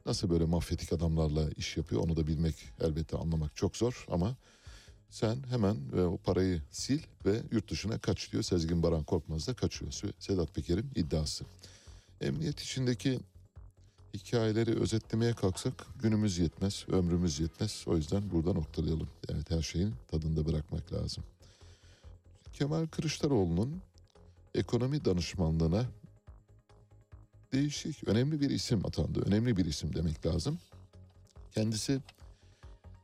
Nasıl 0.05 0.29
böyle 0.29 0.45
mafyatik 0.45 0.93
adamlarla 0.93 1.49
iş 1.57 1.77
yapıyor 1.77 2.01
onu 2.01 2.15
da 2.15 2.27
bilmek 2.27 2.55
elbette 2.81 3.17
anlamak 3.17 3.55
çok 3.55 3.77
zor 3.77 4.05
ama 4.11 4.35
sen 5.14 5.38
hemen 5.49 5.78
e, 5.97 6.01
o 6.01 6.18
parayı 6.18 6.61
sil 6.82 7.01
ve 7.26 7.41
yurt 7.51 7.72
dışına 7.72 7.97
kaç 7.97 8.32
diyor. 8.32 8.43
Sezgin 8.43 8.84
Baran 8.84 9.03
Korkmaz 9.03 9.47
da 9.47 9.53
kaçıyor. 9.53 9.91
Sedat 10.20 10.55
Peker'in 10.55 10.91
iddiası. 10.95 11.45
Emniyet 12.22 12.59
içindeki 12.59 13.20
hikayeleri 14.14 14.80
özetlemeye 14.80 15.34
kalksak 15.34 15.86
günümüz 16.01 16.38
yetmez, 16.39 16.86
ömrümüz 16.88 17.39
yetmez. 17.39 17.84
O 17.88 17.97
yüzden 17.97 18.32
burada 18.32 18.53
noktalayalım. 18.53 19.09
Evet 19.30 19.51
her 19.51 19.61
şeyin 19.61 19.93
tadında 20.07 20.45
bırakmak 20.45 20.93
lazım. 20.93 21.24
Kemal 22.53 22.88
Kılıçdaroğlu'nun 22.88 23.82
ekonomi 24.55 25.05
danışmanlığına 25.05 25.86
değişik, 27.51 28.07
önemli 28.07 28.41
bir 28.41 28.49
isim 28.49 28.86
atandı. 28.86 29.22
Önemli 29.26 29.57
bir 29.57 29.66
isim 29.66 29.95
demek 29.95 30.26
lazım. 30.26 30.59
Kendisi 31.51 32.01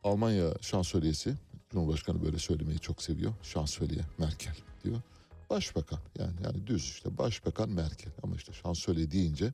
Almanya 0.04 0.54
şansölyesi, 0.62 1.36
Cumhurbaşkanı 1.70 2.24
böyle 2.24 2.40
söylemeyi 2.40 2.80
çok 2.80 3.02
seviyor. 3.02 3.34
Şansölye 3.44 4.02
Merkel 4.18 4.56
diyor. 4.84 5.02
Başbakan 5.50 6.00
yani 6.20 6.34
yani 6.44 6.68
düz 6.68 6.84
işte 6.84 7.18
başbakan 7.18 7.70
Merkel 7.70 8.12
ama 8.24 8.36
işte 8.36 8.54
şansölye 8.54 9.12
deyince 9.12 9.54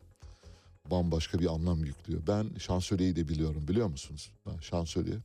bambaşka 0.91 1.39
bir 1.39 1.53
anlam 1.53 1.85
yüklüyor. 1.85 2.21
Ben 2.27 2.51
şansölyeyi 2.59 3.15
de 3.15 3.27
biliyorum 3.27 3.67
biliyor 3.67 3.87
musunuz? 3.87 4.31
Ben 4.45 4.59
şansölye 4.59 5.15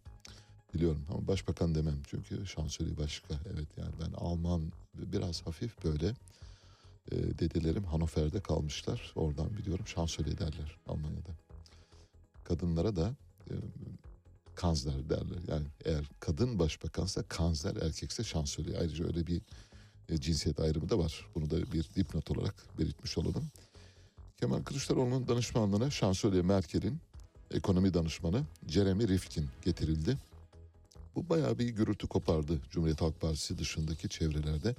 biliyorum 0.74 1.07
ama 1.11 1.26
başbakan 1.26 1.74
demem 1.74 2.03
çünkü 2.07 2.47
şansölye 2.47 2.99
başka. 2.99 3.34
Evet 3.55 3.68
yani 3.76 3.93
ben 4.01 4.12
Alman 4.12 4.72
biraz 4.95 5.47
hafif 5.47 5.84
böyle 5.84 6.09
e, 7.12 7.38
dedelerim 7.38 7.84
Hanover'de 7.84 8.41
kalmışlar. 8.41 9.12
Oradan 9.16 9.57
biliyorum 9.59 9.86
şansölye 9.86 10.38
derler 10.38 10.76
Almanya'da. 10.86 11.32
Kadınlara 12.45 12.97
da 12.97 13.14
e, 13.51 13.55
kanzler 14.55 15.11
derler. 15.11 15.38
Yani 15.48 15.66
eğer 15.84 16.05
kadın 16.20 16.59
başbakansa 16.59 17.22
kanzler, 17.22 17.76
erkekse 17.76 18.24
şansölye. 18.24 18.78
Ayrıca 18.78 19.05
öyle 19.05 19.26
bir 19.26 19.42
e, 20.09 20.20
cinsiyet 20.20 20.61
ayrımı 20.61 20.88
da 20.88 20.98
var. 20.98 21.26
Bunu 21.34 21.51
da 21.51 21.72
bir 21.72 21.90
dipnot 21.96 22.30
olarak 22.30 22.55
belirtmiş 22.78 23.18
olalım. 23.18 23.44
Kemal 24.36 24.62
Kılıçdaroğlu'nun 24.62 25.28
danışmanlığına 25.28 25.90
şansölye 25.90 26.42
Merkel'in 26.42 26.98
ekonomi 27.51 27.94
danışmanı 27.94 28.42
Jeremy 28.68 29.09
Rifkin 29.09 29.48
getirildi. 29.62 30.16
Bu 31.14 31.28
bayağı 31.28 31.59
bir 31.59 31.68
gürültü 31.68 32.07
kopardı 32.07 32.61
Cumhuriyet 32.70 33.01
Halk 33.01 33.20
Partisi 33.20 33.59
dışındaki 33.59 34.09
çevrelerde. 34.09 34.74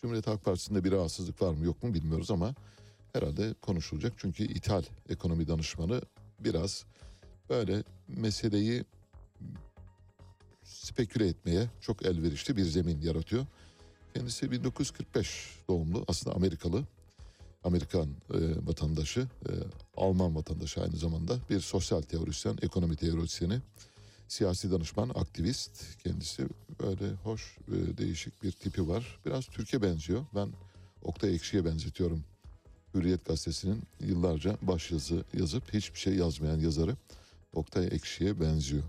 Cumhuriyet 0.00 0.26
Halk 0.26 0.44
Partisi'nde 0.44 0.84
bir 0.84 0.92
rahatsızlık 0.92 1.42
var 1.42 1.52
mı 1.54 1.64
yok 1.64 1.82
mu 1.82 1.94
bilmiyoruz 1.94 2.30
ama 2.30 2.54
herhalde 3.12 3.54
konuşulacak. 3.62 4.12
Çünkü 4.16 4.44
ithal 4.44 4.82
ekonomi 5.08 5.48
danışmanı 5.48 6.02
biraz 6.40 6.84
böyle 7.50 7.84
meseleyi 8.08 8.84
speküle 10.72 11.28
etmeye 11.28 11.66
çok 11.80 12.06
elverişli 12.06 12.56
bir 12.56 12.64
zemin 12.64 13.00
yaratıyor. 13.00 13.46
Kendisi 14.14 14.50
1945 14.50 15.58
doğumlu 15.68 16.04
aslında 16.08 16.36
Amerikalı. 16.36 16.84
Amerikan 17.64 18.06
e, 18.06 18.38
vatandaşı, 18.66 19.20
e, 19.20 19.50
Alman 19.96 20.34
vatandaşı 20.34 20.82
aynı 20.82 20.96
zamanda 20.96 21.36
bir 21.50 21.60
sosyal 21.60 22.02
teorisyen, 22.02 22.58
ekonomi 22.62 22.96
teorisyeni, 22.96 23.60
siyasi 24.28 24.70
danışman, 24.70 25.08
aktivist. 25.08 25.98
Kendisi 26.02 26.46
böyle 26.80 27.14
hoş, 27.14 27.58
e, 27.68 27.98
değişik 27.98 28.42
bir 28.42 28.52
tipi 28.52 28.88
var. 28.88 29.18
Biraz 29.26 29.46
Türkiye 29.46 29.82
benziyor. 29.82 30.24
Ben 30.34 30.48
Oktay 31.02 31.34
Ekşi'ye 31.34 31.64
benzetiyorum. 31.64 32.24
Hürriyet 32.94 33.24
gazetesinin 33.24 33.82
yıllarca 34.00 34.56
başyazı 34.62 35.24
yazıp 35.38 35.74
hiçbir 35.74 35.98
şey 35.98 36.14
yazmayan 36.14 36.58
yazarı 36.58 36.96
Oktay 37.54 37.86
Ekşi'ye 37.86 38.40
benziyor. 38.40 38.82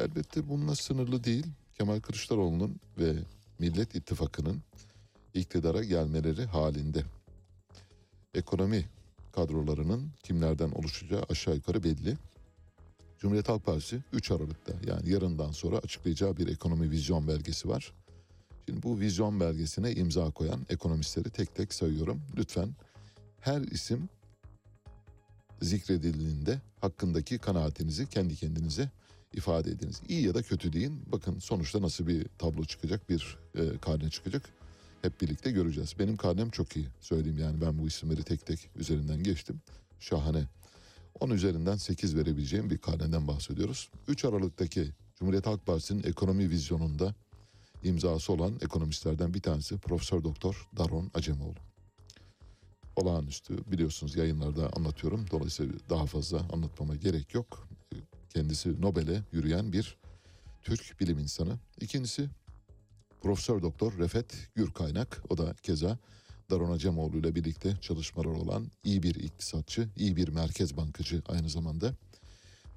Elbette 0.00 0.48
bununla 0.48 0.74
sınırlı 0.74 1.24
değil. 1.24 1.46
Kemal 1.78 2.00
Kılıçdaroğlu'nun 2.00 2.80
ve 2.98 3.14
Millet 3.58 3.94
İttifakı'nın 3.94 4.62
iktidara 5.34 5.84
gelmeleri 5.84 6.44
halinde 6.44 7.04
ekonomi 8.34 8.84
kadrolarının 9.32 10.10
kimlerden 10.22 10.70
oluşacağı 10.70 11.22
aşağı 11.28 11.54
yukarı 11.54 11.84
belli. 11.84 12.16
Cumhuriyet 13.18 13.48
Halk 13.48 13.64
Partisi 13.64 14.02
3 14.12 14.30
Aralık'ta 14.30 14.72
yani 14.86 15.10
yarından 15.10 15.52
sonra 15.52 15.76
açıklayacağı 15.76 16.36
bir 16.36 16.48
ekonomi 16.48 16.90
vizyon 16.90 17.28
belgesi 17.28 17.68
var. 17.68 17.92
Şimdi 18.66 18.82
bu 18.82 19.00
vizyon 19.00 19.40
belgesine 19.40 19.92
imza 19.92 20.30
koyan 20.30 20.66
ekonomistleri 20.68 21.30
tek 21.30 21.54
tek 21.54 21.74
sayıyorum. 21.74 22.22
Lütfen 22.36 22.68
her 23.40 23.60
isim 23.60 24.08
zikredildiğinde 25.62 26.60
hakkındaki 26.80 27.38
kanaatinizi 27.38 28.08
kendi 28.08 28.36
kendinize 28.36 28.90
ifade 29.34 29.70
ediniz. 29.70 30.02
İyi 30.08 30.26
ya 30.26 30.34
da 30.34 30.42
kötü 30.42 30.72
deyin. 30.72 31.02
Bakın 31.12 31.38
sonuçta 31.38 31.82
nasıl 31.82 32.06
bir 32.06 32.26
tablo 32.38 32.64
çıkacak, 32.64 33.10
bir 33.10 33.38
e, 33.54 33.78
karne 33.78 34.10
çıkacak. 34.10 34.42
Hep 35.02 35.20
birlikte 35.20 35.50
göreceğiz. 35.50 35.94
Benim 35.98 36.16
karnem 36.16 36.50
çok 36.50 36.76
iyi 36.76 36.86
söyleyeyim 37.00 37.38
yani 37.38 37.60
ben 37.60 37.78
bu 37.78 37.86
isimleri 37.86 38.22
tek 38.22 38.46
tek 38.46 38.70
üzerinden 38.76 39.22
geçtim. 39.22 39.60
Şahane. 40.00 40.44
10 41.20 41.30
üzerinden 41.30 41.76
8 41.76 42.16
verebileceğim 42.16 42.70
bir 42.70 42.78
karneden 42.78 43.28
bahsediyoruz. 43.28 43.90
3 44.08 44.24
Aralık'taki 44.24 44.90
Cumhuriyet 45.16 45.46
Halk 45.46 45.66
Partisi'nin 45.66 46.02
ekonomi 46.02 46.50
vizyonunda 46.50 47.14
imzası 47.84 48.32
olan 48.32 48.52
ekonomistlerden 48.62 49.34
bir 49.34 49.42
tanesi 49.42 49.78
Profesör 49.78 50.24
Doktor 50.24 50.68
Daron 50.76 51.10
Acemoğlu. 51.14 51.54
olağanüstü 52.96 53.70
biliyorsunuz 53.72 54.16
yayınlarda 54.16 54.70
anlatıyorum. 54.76 55.26
Dolayısıyla 55.30 55.74
daha 55.90 56.06
fazla 56.06 56.40
anlatmama 56.52 56.96
gerek 56.96 57.34
yok. 57.34 57.68
Kendisi 58.34 58.82
Nobel'e 58.82 59.22
yürüyen 59.32 59.72
bir 59.72 59.96
Türk 60.62 61.00
bilim 61.00 61.18
insanı. 61.18 61.58
İkincisi 61.80 62.28
Profesör 63.20 63.62
Doktor 63.62 63.98
Refet 63.98 64.48
Gürkaynak. 64.54 65.22
O 65.30 65.38
da 65.38 65.54
keza 65.62 65.98
Daron 66.50 66.72
Acemoğlu 66.72 67.18
ile 67.18 67.34
birlikte 67.34 67.76
çalışmalar 67.80 68.28
olan 68.28 68.70
iyi 68.84 69.02
bir 69.02 69.14
iktisatçı, 69.14 69.88
iyi 69.96 70.16
bir 70.16 70.28
merkez 70.28 70.76
bankacı 70.76 71.22
aynı 71.28 71.48
zamanda. 71.48 71.94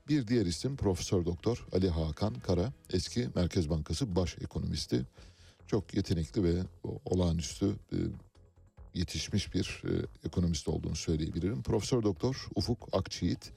Bir 0.07 0.27
diğer 0.27 0.45
isim 0.45 0.75
Profesör 0.75 1.25
Doktor 1.25 1.67
Ali 1.73 1.89
Hakan 1.89 2.33
Kara, 2.33 2.73
eski 2.93 3.29
Merkez 3.35 3.69
Bankası 3.69 4.15
baş 4.15 4.37
ekonomisti. 4.41 5.05
Çok 5.67 5.93
yetenekli 5.93 6.43
ve 6.43 6.63
olağanüstü 7.05 7.65
e, 7.65 7.97
yetişmiş 8.93 9.53
bir 9.53 9.83
e, 9.85 9.91
ekonomist 10.27 10.67
olduğunu 10.67 10.95
söyleyebilirim. 10.95 11.63
Profesör 11.63 12.03
Doktor 12.03 12.47
Ufuk 12.55 12.89
Akçiğit, 12.91 13.51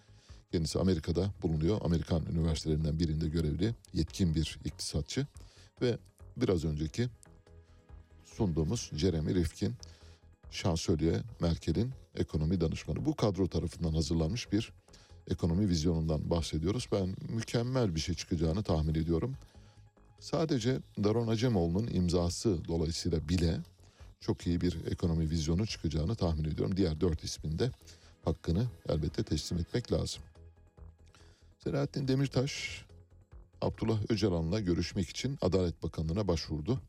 kendisi 0.53 0.78
Amerika'da 0.78 1.30
bulunuyor. 1.42 1.80
Amerikan 1.84 2.22
üniversitelerinden 2.32 2.99
birinde 2.99 3.28
görevli, 3.28 3.74
yetkin 3.92 4.34
bir 4.34 4.59
iktisatçı 4.64 5.26
ve 5.82 5.99
biraz 6.36 6.64
önceki 6.64 7.09
sunduğumuz 8.24 8.90
Jeremy 8.94 9.34
Rifkin, 9.34 9.74
şansölye 10.51 11.20
Merkel'in 11.40 11.90
ekonomi 12.14 12.61
danışmanı. 12.61 13.07
Bu 13.07 13.14
kadro 13.14 13.49
tarafından 13.49 13.92
hazırlanmış 13.92 14.53
bir 14.53 14.72
ekonomi 15.30 15.68
vizyonundan 15.68 16.30
bahsediyoruz. 16.30 16.88
Ben 16.92 17.16
mükemmel 17.28 17.94
bir 17.94 18.01
şey 18.01 18.14
çıkacağını 18.14 18.62
tahmin 18.62 18.94
ediyorum. 18.94 19.34
Sadece 20.20 20.78
Daron 21.05 21.28
Acemoğlu'nun 21.28 21.86
imzası 21.86 22.68
dolayısıyla 22.68 23.28
bile 23.28 23.61
çok 24.20 24.47
iyi 24.47 24.61
bir 24.61 24.86
ekonomi 24.86 25.30
vizyonu 25.30 25.66
çıkacağını 25.66 26.14
tahmin 26.14 26.44
ediyorum. 26.44 26.76
Diğer 26.76 27.01
dört 27.01 27.24
ismin 27.24 27.59
de 27.59 27.70
hakkını 28.24 28.66
elbette 28.88 29.22
teslim 29.22 29.59
etmek 29.59 29.92
lazım. 29.92 30.22
Selahattin 31.66 32.08
Demirtaş, 32.08 32.84
Abdullah 33.60 33.98
Öcalan'la 34.08 34.60
görüşmek 34.60 35.08
için 35.08 35.38
Adalet 35.40 35.82
Bakanlığı'na 35.82 36.28
başvurdu. 36.28 36.80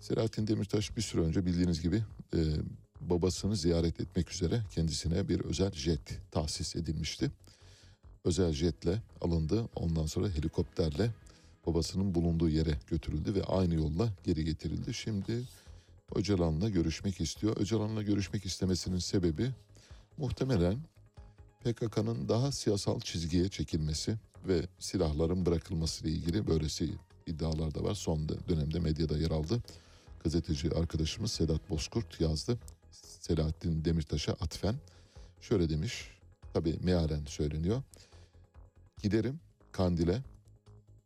Selahattin 0.00 0.46
Demirtaş 0.46 0.96
bir 0.96 1.02
süre 1.02 1.20
önce 1.20 1.46
bildiğiniz 1.46 1.82
gibi 1.82 2.02
e, 2.34 2.40
babasını 3.00 3.56
ziyaret 3.56 4.00
etmek 4.00 4.32
üzere 4.32 4.62
kendisine 4.70 5.28
bir 5.28 5.40
özel 5.40 5.72
jet 5.72 6.20
tahsis 6.30 6.76
edilmişti. 6.76 7.30
Özel 8.24 8.52
jetle 8.52 9.02
alındı. 9.20 9.68
Ondan 9.74 10.06
sonra 10.06 10.28
helikopterle 10.28 11.10
babasının 11.66 12.14
bulunduğu 12.14 12.48
yere 12.48 12.78
götürüldü 12.86 13.34
ve 13.34 13.42
aynı 13.42 13.74
yolla 13.74 14.12
geri 14.24 14.44
getirildi. 14.44 14.94
Şimdi 14.94 15.42
Öcalan'la 16.14 16.68
görüşmek 16.68 17.20
istiyor. 17.20 17.56
Öcalan'la 17.56 18.02
görüşmek 18.02 18.46
istemesinin 18.46 18.98
sebebi 18.98 19.50
muhtemelen 20.18 20.78
PKK'nın 21.64 22.28
daha 22.28 22.52
siyasal 22.52 23.00
çizgiye 23.00 23.48
çekilmesi 23.48 24.16
ve 24.48 24.66
silahların 24.78 25.46
bırakılması 25.46 26.04
ile 26.04 26.12
ilgili 26.12 26.46
böylesi 26.46 26.90
iddialar 27.26 27.74
da 27.74 27.84
var. 27.84 27.94
Son 27.94 28.28
dönemde 28.28 28.80
medyada 28.80 29.18
yer 29.18 29.30
aldı. 29.30 29.62
Gazeteci 30.24 30.70
arkadaşımız 30.74 31.32
Sedat 31.32 31.70
Bozkurt 31.70 32.20
yazdı. 32.20 32.58
Selahattin 33.20 33.84
Demirtaş'a 33.84 34.32
atfen 34.32 34.74
şöyle 35.40 35.68
demiş. 35.68 36.10
Tabi 36.54 36.78
mealen 36.82 37.24
söyleniyor. 37.24 37.82
Giderim 39.02 39.40
Kandil'e 39.72 40.22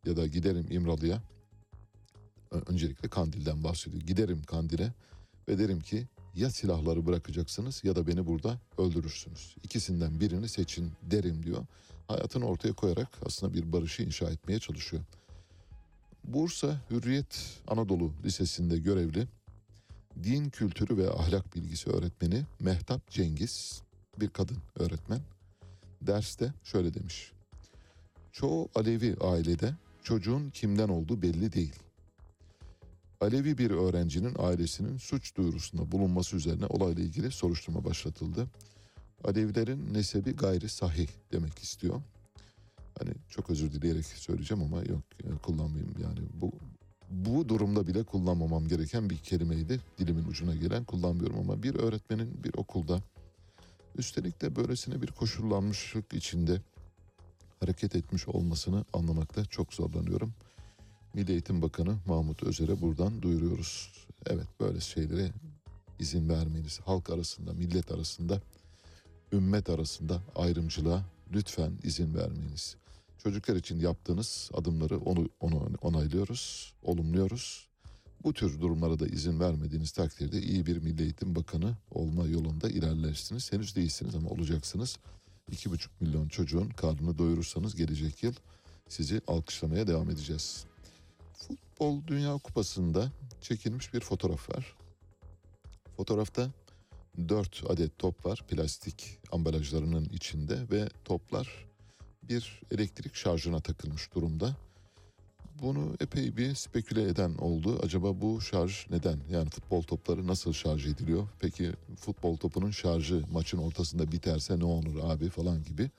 ya 0.06 0.16
da 0.16 0.26
giderim 0.26 0.66
İmralı'ya. 0.70 1.22
Öncelikle 2.66 3.08
Kandil'den 3.08 3.64
bahsediyor. 3.64 4.02
Giderim 4.02 4.42
Kandil'e 4.42 4.92
ve 5.48 5.58
derim 5.58 5.80
ki 5.80 6.06
ya 6.34 6.50
silahları 6.50 7.06
bırakacaksınız 7.06 7.84
ya 7.84 7.96
da 7.96 8.06
beni 8.06 8.26
burada 8.26 8.58
öldürürsünüz. 8.78 9.56
İkisinden 9.62 10.20
birini 10.20 10.48
seçin 10.48 10.92
derim 11.02 11.42
diyor. 11.42 11.66
Hayatını 12.08 12.44
ortaya 12.44 12.72
koyarak 12.72 13.08
aslında 13.26 13.54
bir 13.54 13.72
barışı 13.72 14.02
inşa 14.02 14.30
etmeye 14.30 14.58
çalışıyor. 14.58 15.02
Bursa 16.24 16.80
Hürriyet 16.90 17.60
Anadolu 17.68 18.12
Lisesi'nde 18.24 18.78
görevli 18.78 19.26
din 20.24 20.50
kültürü 20.50 20.96
ve 20.96 21.10
ahlak 21.10 21.56
bilgisi 21.56 21.90
öğretmeni 21.90 22.42
Mehtap 22.60 23.10
Cengiz 23.10 23.82
bir 24.20 24.28
kadın 24.28 24.58
öğretmen 24.78 25.20
derste 26.02 26.52
şöyle 26.64 26.94
demiş. 26.94 27.32
Çoğu 28.32 28.68
Alevi 28.74 29.16
ailede 29.20 29.74
çocuğun 30.02 30.50
kimden 30.50 30.88
olduğu 30.88 31.22
belli 31.22 31.52
değil. 31.52 31.74
Alevi 33.22 33.58
bir 33.58 33.70
öğrencinin 33.70 34.34
ailesinin 34.38 34.96
suç 34.96 35.36
duyurusunda 35.36 35.92
bulunması 35.92 36.36
üzerine 36.36 36.66
olayla 36.66 37.02
ilgili 37.02 37.30
soruşturma 37.30 37.84
başlatıldı. 37.84 38.46
Alevilerin 39.24 39.94
nesebi 39.94 40.32
gayri 40.32 40.68
sahih 40.68 41.08
demek 41.32 41.58
istiyor. 41.58 42.02
Hani 42.98 43.10
çok 43.28 43.50
özür 43.50 43.72
dileyerek 43.72 44.06
söyleyeceğim 44.06 44.62
ama 44.62 44.82
yok 44.82 45.02
kullanmayayım 45.42 45.94
yani 46.02 46.18
bu 46.34 46.52
bu 47.10 47.48
durumda 47.48 47.86
bile 47.86 48.02
kullanmamam 48.02 48.68
gereken 48.68 49.10
bir 49.10 49.16
kelimeydi. 49.16 49.80
Dilimin 49.98 50.24
ucuna 50.24 50.54
gelen 50.54 50.84
kullanmıyorum 50.84 51.38
ama 51.38 51.62
bir 51.62 51.74
öğretmenin 51.74 52.44
bir 52.44 52.52
okulda 52.56 53.00
üstelik 53.96 54.42
de 54.42 54.56
böylesine 54.56 55.02
bir 55.02 55.08
koşullanmışlık 55.08 56.12
içinde 56.14 56.60
hareket 57.60 57.96
etmiş 57.96 58.28
olmasını 58.28 58.84
anlamakta 58.92 59.44
çok 59.44 59.74
zorlanıyorum. 59.74 60.34
Milli 61.14 61.32
Eğitim 61.32 61.62
Bakanı 61.62 61.96
Mahmut 62.06 62.42
Özer'e 62.42 62.80
buradan 62.80 63.22
duyuruyoruz. 63.22 63.92
Evet 64.26 64.46
böyle 64.60 64.80
şeylere 64.80 65.32
izin 65.98 66.28
vermeyiniz. 66.28 66.80
Halk 66.80 67.10
arasında, 67.10 67.52
millet 67.52 67.92
arasında, 67.92 68.40
ümmet 69.32 69.70
arasında 69.70 70.22
ayrımcılığa 70.34 71.04
lütfen 71.32 71.72
izin 71.82 72.14
vermeyiniz. 72.14 72.76
Çocuklar 73.18 73.56
için 73.56 73.80
yaptığınız 73.80 74.50
adımları 74.54 74.98
onu, 74.98 75.28
onu 75.40 75.70
onaylıyoruz, 75.82 76.74
olumluyoruz. 76.82 77.68
Bu 78.24 78.32
tür 78.32 78.60
durumlara 78.60 78.98
da 78.98 79.06
izin 79.06 79.40
vermediğiniz 79.40 79.92
takdirde 79.92 80.42
iyi 80.42 80.66
bir 80.66 80.76
Milli 80.76 81.02
Eğitim 81.02 81.34
Bakanı 81.34 81.76
olma 81.90 82.26
yolunda 82.26 82.68
ilerlersiniz. 82.68 83.52
Henüz 83.52 83.76
değilsiniz 83.76 84.14
ama 84.14 84.28
olacaksınız. 84.28 84.96
2,5 85.50 85.88
milyon 86.00 86.28
çocuğun 86.28 86.68
karnını 86.68 87.18
doyurursanız 87.18 87.76
gelecek 87.76 88.22
yıl 88.22 88.34
sizi 88.88 89.20
alkışlamaya 89.26 89.86
devam 89.86 90.10
edeceğiz. 90.10 90.66
Futbol 91.72 92.06
Dünya 92.06 92.38
Kupası'nda 92.38 93.10
çekilmiş 93.40 93.94
bir 93.94 94.00
fotoğraf 94.00 94.50
var. 94.50 94.76
Fotoğrafta 95.96 96.50
4 97.28 97.70
adet 97.70 97.98
top 97.98 98.26
var 98.26 98.44
plastik 98.48 99.18
ambalajlarının 99.32 100.04
içinde 100.04 100.70
ve 100.70 100.88
toplar 101.04 101.66
bir 102.22 102.60
elektrik 102.70 103.14
şarjına 103.14 103.60
takılmış 103.60 104.14
durumda. 104.14 104.56
Bunu 105.62 105.96
epey 106.00 106.36
bir 106.36 106.54
speküle 106.54 107.02
eden 107.02 107.34
oldu. 107.34 107.80
Acaba 107.82 108.20
bu 108.20 108.40
şarj 108.40 108.86
neden? 108.90 109.20
Yani 109.30 109.50
futbol 109.50 109.82
topları 109.82 110.26
nasıl 110.26 110.52
şarj 110.52 110.86
ediliyor? 110.86 111.28
Peki 111.40 111.72
futbol 111.96 112.36
topunun 112.36 112.70
şarjı 112.70 113.24
maçın 113.32 113.58
ortasında 113.58 114.12
biterse 114.12 114.58
ne 114.58 114.64
olur 114.64 114.98
abi 115.02 115.28
falan 115.28 115.64
gibi 115.64 115.90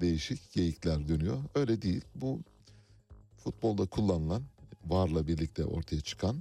değişik 0.00 0.52
geyikler 0.52 1.08
dönüyor. 1.08 1.38
Öyle 1.54 1.82
değil. 1.82 2.04
Bu 2.14 2.40
futbolda 3.36 3.86
kullanılan 3.86 4.42
VAR'la 4.86 5.26
birlikte 5.26 5.64
ortaya 5.64 6.00
çıkan 6.00 6.36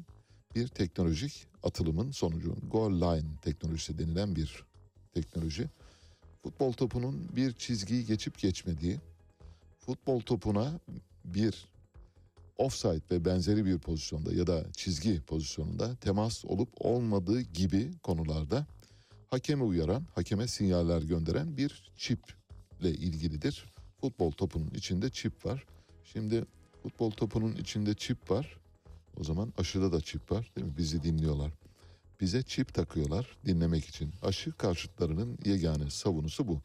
bir 0.55 0.67
teknolojik 0.67 1.47
atılımın 1.63 2.11
sonucu. 2.11 2.55
Goal 2.71 2.91
line 2.91 3.27
teknolojisi 3.41 3.99
denilen 3.99 4.35
bir 4.35 4.63
teknoloji. 5.13 5.69
Futbol 6.43 6.73
topunun 6.73 7.29
bir 7.35 7.53
çizgiyi 7.53 8.05
geçip 8.05 8.37
geçmediği, 8.37 8.97
futbol 9.79 10.19
topuna 10.19 10.79
bir 11.25 11.67
offside 12.57 13.01
ve 13.11 13.25
benzeri 13.25 13.65
bir 13.65 13.77
pozisyonda 13.77 14.33
ya 14.33 14.47
da 14.47 14.65
çizgi 14.73 15.21
pozisyonunda 15.21 15.95
temas 15.95 16.45
olup 16.45 16.69
olmadığı 16.79 17.41
gibi 17.41 17.91
konularda 18.03 18.65
hakeme 19.29 19.63
uyaran, 19.63 20.05
hakeme 20.15 20.47
sinyaller 20.47 21.01
gönderen 21.01 21.57
bir 21.57 21.91
çiple 21.97 22.89
ilgilidir. 22.89 23.65
Futbol 24.01 24.31
topunun 24.31 24.69
içinde 24.69 25.09
çip 25.09 25.45
var. 25.45 25.65
Şimdi 26.03 26.45
futbol 26.83 27.11
topunun 27.11 27.55
içinde 27.55 27.93
çip 27.93 28.31
var. 28.31 28.57
O 29.19 29.23
zaman 29.23 29.53
aşıda 29.57 29.91
da 29.91 30.01
çip 30.01 30.31
var 30.31 30.51
değil 30.55 30.67
mi? 30.67 30.73
Bizi 30.77 31.03
dinliyorlar. 31.03 31.51
Bize 32.21 32.43
çip 32.43 32.73
takıyorlar 32.73 33.37
dinlemek 33.45 33.85
için. 33.85 34.13
Aşı 34.21 34.51
karşıtlarının 34.51 35.37
yegane 35.45 35.89
savunusu 35.89 36.47
bu. 36.47 36.61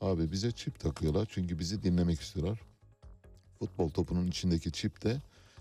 Abi 0.00 0.32
bize 0.32 0.52
çip 0.52 0.80
takıyorlar 0.80 1.28
çünkü 1.30 1.58
bizi 1.58 1.82
dinlemek 1.82 2.20
istiyorlar. 2.20 2.60
Futbol 3.58 3.88
topunun 3.88 4.26
içindeki 4.26 4.72
çip 4.72 5.04
de 5.04 5.20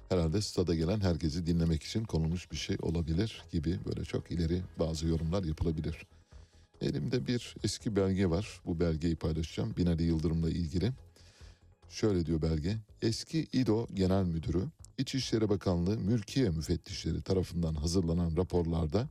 herhalde 0.09 0.41
stada 0.41 0.75
gelen 0.75 0.99
herkesi 0.99 1.45
dinlemek 1.45 1.83
için 1.83 2.03
konulmuş 2.03 2.51
bir 2.51 2.57
şey 2.57 2.77
olabilir 2.81 3.43
gibi 3.51 3.79
böyle 3.85 4.05
çok 4.05 4.31
ileri 4.31 4.61
bazı 4.79 5.07
yorumlar 5.07 5.43
yapılabilir. 5.43 6.07
Elimde 6.81 7.27
bir 7.27 7.55
eski 7.63 7.95
belge 7.95 8.29
var. 8.29 8.61
Bu 8.65 8.79
belgeyi 8.79 9.15
paylaşacağım. 9.15 9.75
Binali 9.77 10.03
Yıldırım'la 10.03 10.49
ilgili. 10.49 10.91
Şöyle 11.93 12.25
diyor 12.25 12.41
belge. 12.41 12.77
Eski 13.01 13.47
İDO 13.53 13.87
Genel 13.93 14.23
Müdürü 14.23 14.65
İçişleri 14.97 15.49
Bakanlığı 15.49 15.97
Mülkiye 15.97 16.49
Müfettişleri 16.49 17.21
tarafından 17.21 17.75
hazırlanan 17.75 18.37
raporlarda 18.37 19.09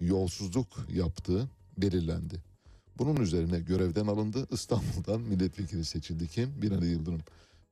yolsuzluk 0.00 0.66
yaptığı 0.92 1.48
belirlendi. 1.78 2.42
Bunun 2.98 3.16
üzerine 3.16 3.60
görevden 3.60 4.06
alındı. 4.06 4.46
İstanbul'dan 4.50 5.20
milletvekili 5.20 5.84
seçildi. 5.84 6.28
Kim? 6.28 6.62
Binali 6.62 6.86
Yıldırım. 6.86 7.20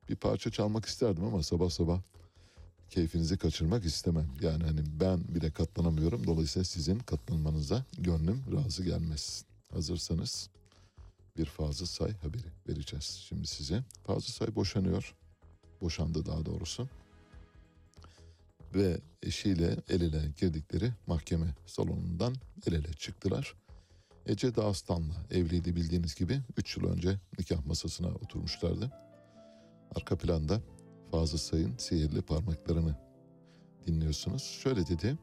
Bir 0.09 0.15
parça 0.15 0.51
çalmak 0.51 0.85
isterdim 0.85 1.23
ama 1.23 1.43
sabah 1.43 1.69
sabah 1.69 2.01
keyfinizi 2.89 3.37
kaçırmak 3.37 3.85
istemem. 3.85 4.27
Yani 4.41 4.63
hani 4.63 4.81
ben 4.99 5.19
bile 5.35 5.51
katlanamıyorum. 5.51 6.27
Dolayısıyla 6.27 6.63
sizin 6.63 6.99
katlanmanıza 6.99 7.85
gönlüm 7.97 8.43
razı 8.55 8.83
gelmez. 8.83 9.45
Hazırsanız 9.73 10.49
bir 11.37 11.45
Fazıl 11.45 11.85
Say 11.85 12.13
haberi 12.13 12.47
vereceğiz 12.69 13.25
şimdi 13.27 13.47
size. 13.47 13.83
Fazıl 14.03 14.31
Say 14.31 14.55
boşanıyor. 14.55 15.15
Boşandı 15.81 16.25
daha 16.25 16.45
doğrusu. 16.45 16.89
Ve 18.75 19.01
eşiyle 19.23 19.77
el 19.89 20.01
ele 20.01 20.31
girdikleri 20.37 20.93
mahkeme 21.07 21.55
salonundan 21.65 22.35
el 22.67 22.73
ele 22.73 22.93
çıktılar. 22.93 23.55
Ece 24.25 24.55
Dağıstan'la 24.55 25.13
evliydi 25.31 25.75
bildiğiniz 25.75 26.15
gibi 26.15 26.41
3 26.57 26.77
yıl 26.77 26.85
önce 26.85 27.19
nikah 27.39 27.65
masasına 27.65 28.07
oturmuşlardı. 28.07 28.91
Arka 29.95 30.17
planda 30.17 30.61
Fazıl 31.11 31.37
Say'ın 31.37 31.77
sihirli 31.77 32.21
parmaklarını 32.21 32.95
dinliyorsunuz. 33.87 34.43
Şöyle 34.43 34.87
dedi. 34.87 35.17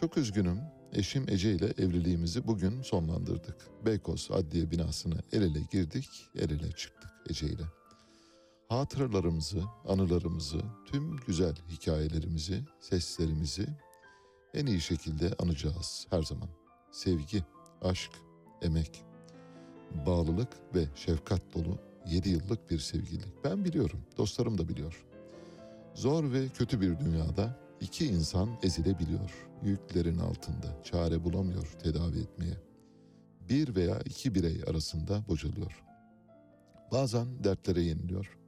Çok 0.00 0.16
üzgünüm. 0.16 0.79
Eşim 0.92 1.24
Ece 1.28 1.52
ile 1.52 1.66
evliliğimizi 1.66 2.46
bugün 2.46 2.82
sonlandırdık. 2.82 3.56
Beykoz 3.86 4.28
Adliye 4.32 4.70
binasına 4.70 5.14
el 5.32 5.42
ele 5.42 5.60
girdik, 5.72 6.08
el 6.36 6.50
ele 6.50 6.72
çıktık 6.72 7.10
Ece 7.30 7.46
ile. 7.46 7.62
Hatıralarımızı, 8.68 9.62
anılarımızı, 9.88 10.60
tüm 10.86 11.16
güzel 11.16 11.54
hikayelerimizi, 11.68 12.62
seslerimizi 12.80 13.66
en 14.54 14.66
iyi 14.66 14.80
şekilde 14.80 15.34
anacağız 15.38 16.06
her 16.10 16.22
zaman. 16.22 16.48
Sevgi, 16.92 17.44
aşk, 17.82 18.10
emek, 18.62 19.04
bağlılık 20.06 20.48
ve 20.74 20.84
şefkat 20.94 21.42
dolu 21.54 21.78
7 22.06 22.30
yıllık 22.30 22.70
bir 22.70 22.78
sevgililik. 22.78 23.44
Ben 23.44 23.64
biliyorum, 23.64 24.00
dostlarım 24.16 24.58
da 24.58 24.68
biliyor. 24.68 25.04
Zor 25.94 26.32
ve 26.32 26.48
kötü 26.48 26.80
bir 26.80 27.00
dünyada 27.00 27.69
iki 27.80 28.06
insan 28.06 28.48
ezilebiliyor. 28.62 29.48
Yüklerin 29.62 30.18
altında 30.18 30.82
çare 30.84 31.24
bulamıyor 31.24 31.76
tedavi 31.82 32.18
etmeye. 32.18 32.54
Bir 33.48 33.74
veya 33.76 34.00
iki 34.00 34.34
birey 34.34 34.62
arasında 34.66 35.22
bocalıyor. 35.28 35.82
Bazen 36.92 37.44
dertlere 37.44 37.82
yeniliyor. 37.82 38.38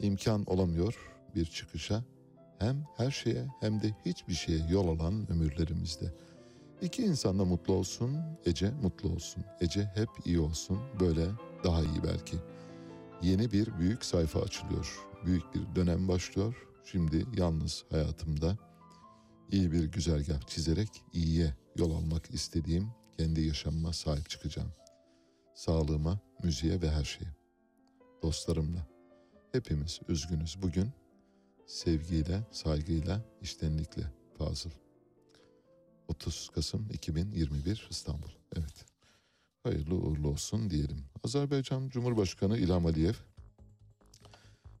İmkan 0.00 0.44
olamıyor 0.46 0.94
bir 1.34 1.44
çıkışa. 1.44 2.04
Hem 2.58 2.84
her 2.96 3.10
şeye 3.10 3.46
hem 3.60 3.82
de 3.82 3.94
hiçbir 4.06 4.34
şeye 4.34 4.68
yol 4.70 4.88
alan 4.88 5.30
ömürlerimizde. 5.30 6.12
İki 6.82 7.02
insan 7.02 7.38
da 7.38 7.44
mutlu 7.44 7.74
olsun, 7.74 8.16
Ece 8.46 8.70
mutlu 8.82 9.08
olsun. 9.08 9.44
Ece 9.60 9.90
hep 9.94 10.08
iyi 10.24 10.40
olsun, 10.40 10.78
böyle 11.00 11.26
daha 11.64 11.82
iyi 11.82 12.02
belki. 12.04 12.36
Yeni 13.22 13.52
bir 13.52 13.78
büyük 13.78 14.04
sayfa 14.04 14.40
açılıyor. 14.40 14.98
Büyük 15.24 15.54
bir 15.54 15.76
dönem 15.76 16.08
başlıyor. 16.08 16.67
Şimdi 16.92 17.26
yalnız 17.36 17.84
hayatımda 17.90 18.58
iyi 19.52 19.72
bir 19.72 19.84
güzergah 19.84 20.40
çizerek 20.46 21.04
iyiye 21.12 21.54
yol 21.76 21.90
almak 21.90 22.30
istediğim 22.34 22.90
kendi 23.18 23.40
yaşamıma 23.40 23.92
sahip 23.92 24.30
çıkacağım. 24.30 24.72
Sağlığıma, 25.54 26.20
müziğe 26.42 26.82
ve 26.82 26.90
her 26.90 27.04
şeye. 27.04 27.30
Dostlarımla. 28.22 28.86
Hepimiz 29.52 30.00
üzgünüz 30.08 30.62
bugün. 30.62 30.90
Sevgiyle, 31.66 32.46
saygıyla, 32.50 33.24
iştenlikle 33.42 34.02
Fazıl. 34.38 34.70
30 36.08 36.50
Kasım 36.54 36.88
2021 36.92 37.88
İstanbul. 37.90 38.30
Evet. 38.56 38.84
Hayırlı 39.62 39.94
uğurlu 39.94 40.28
olsun 40.28 40.70
diyelim. 40.70 41.04
Azerbaycan 41.24 41.88
Cumhurbaşkanı 41.88 42.58
İlham 42.58 42.86
Aliyev 42.86 43.14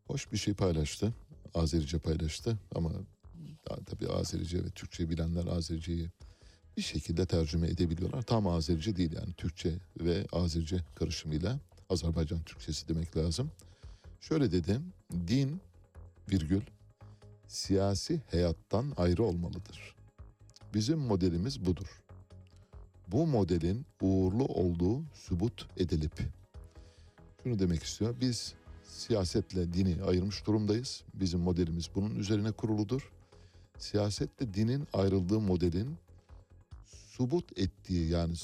hoş 0.06 0.32
bir 0.32 0.36
şey 0.36 0.54
paylaştı. 0.54 1.12
Azerice 1.54 1.98
paylaştı 1.98 2.58
ama 2.74 2.92
daha 3.68 3.76
tabii 3.76 4.08
Azerice 4.08 4.64
ve 4.64 4.68
Türkçe 4.70 5.10
bilenler 5.10 5.46
Azericeyi 5.46 6.10
bir 6.76 6.82
şekilde 6.82 7.26
tercüme 7.26 7.68
edebiliyorlar. 7.68 8.22
Tam 8.22 8.46
Azerice 8.46 8.96
değil 8.96 9.12
yani 9.12 9.32
Türkçe 9.32 9.74
ve 10.00 10.26
Azerice 10.32 10.84
karışımıyla 10.94 11.58
Azerbaycan 11.90 12.42
Türkçesi 12.42 12.88
demek 12.88 13.16
lazım. 13.16 13.50
Şöyle 14.20 14.52
dedim, 14.52 14.92
din 15.28 15.60
virgül 16.30 16.60
siyasi 17.48 18.20
hayattan 18.30 18.92
ayrı 18.96 19.22
olmalıdır. 19.22 19.94
Bizim 20.74 20.98
modelimiz 20.98 21.66
budur. 21.66 22.02
Bu 23.08 23.26
modelin 23.26 23.86
uğurlu 24.00 24.44
olduğu 24.44 25.02
sübut 25.14 25.68
edilip 25.76 26.12
şunu 27.42 27.58
demek 27.58 27.82
istiyor. 27.82 28.14
Biz 28.20 28.54
siyasetle 28.88 29.72
dini 29.72 30.02
ayırmış 30.02 30.46
durumdayız. 30.46 31.02
Bizim 31.14 31.40
modelimiz 31.40 31.90
bunun 31.94 32.14
üzerine 32.14 32.52
kuruludur. 32.52 33.12
Siyasetle 33.78 34.54
dinin 34.54 34.88
ayrıldığı 34.92 35.40
modelin 35.40 35.96
subut 36.86 37.58
ettiği 37.58 38.08
yani 38.08 38.34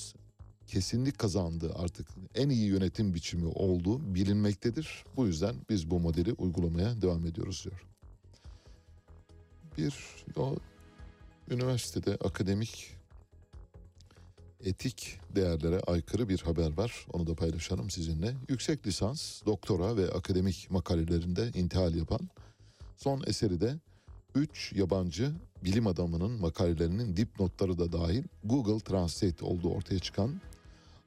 kesinlik 0.66 1.18
kazandığı 1.18 1.74
artık 1.74 2.06
en 2.34 2.48
iyi 2.48 2.66
yönetim 2.66 3.14
biçimi 3.14 3.46
olduğu 3.46 4.14
bilinmektedir. 4.14 5.04
Bu 5.16 5.26
yüzden 5.26 5.54
biz 5.70 5.90
bu 5.90 6.00
modeli 6.00 6.32
uygulamaya 6.32 7.02
devam 7.02 7.26
ediyoruz 7.26 7.64
diyor. 7.64 7.84
Bir 9.78 9.94
o 10.36 10.56
üniversitede 11.50 12.10
akademik 12.10 12.96
etik 14.64 15.20
değerlere 15.36 15.80
aykırı 15.80 16.28
bir 16.28 16.40
haber 16.40 16.76
var. 16.76 17.06
Onu 17.12 17.26
da 17.26 17.34
paylaşalım 17.34 17.90
sizinle. 17.90 18.34
Yüksek 18.48 18.86
lisans, 18.86 19.42
doktora 19.46 19.96
ve 19.96 20.10
akademik 20.10 20.70
makalelerinde 20.70 21.50
intihal 21.54 21.94
yapan 21.94 22.20
son 22.96 23.22
eseri 23.26 23.60
de 23.60 23.74
3 24.34 24.72
yabancı 24.72 25.32
bilim 25.64 25.86
adamının 25.86 26.40
makalelerinin 26.40 27.16
dipnotları 27.16 27.78
da 27.78 27.92
dahil 27.92 28.24
Google 28.44 28.80
Translate 28.80 29.44
olduğu 29.44 29.70
ortaya 29.70 29.98
çıkan 29.98 30.40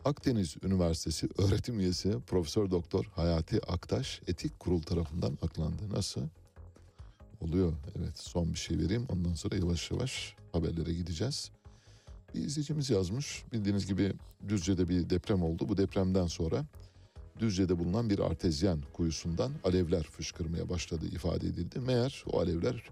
Akdeniz 0.06 0.56
Üniversitesi 0.64 1.30
öğretim 1.38 1.80
üyesi 1.80 2.20
Profesör 2.28 2.72
Doktor 2.72 3.06
Hayati 3.16 3.62
Aktaş 3.72 4.22
Etik 4.28 4.60
Kurul 4.60 4.82
tarafından 4.82 5.38
aklandı. 5.42 5.90
Nasıl? 5.94 6.22
Oluyor. 7.42 7.74
Evet 7.98 8.18
son 8.20 8.54
bir 8.54 8.60
şey 8.60 8.80
vereyim. 8.80 9.06
Ondan 9.10 9.34
sonra 9.34 9.56
yavaş 9.56 9.92
yavaş 9.92 10.36
haberlere 10.52 10.94
gideceğiz. 10.94 11.52
Bir 12.36 12.44
izleyicimiz 12.44 12.90
yazmış. 12.90 13.44
Bildiğiniz 13.54 13.88
gibi 13.88 14.14
Düzce'de 14.48 14.90
bir 14.90 15.10
deprem 15.10 15.44
oldu. 15.44 15.70
Bu 15.70 15.78
depremden 15.78 16.28
sonra 16.28 16.66
Düzce'de 17.40 17.80
bulunan 17.80 18.10
bir 18.10 18.20
artezyen 18.20 18.84
kuyusundan 18.94 19.52
alevler 19.64 20.04
fışkırmaya 20.04 20.70
başladı 20.70 21.06
ifade 21.06 21.48
edildi. 21.48 21.80
Meğer 21.80 22.24
o 22.32 22.40
alevler 22.40 22.84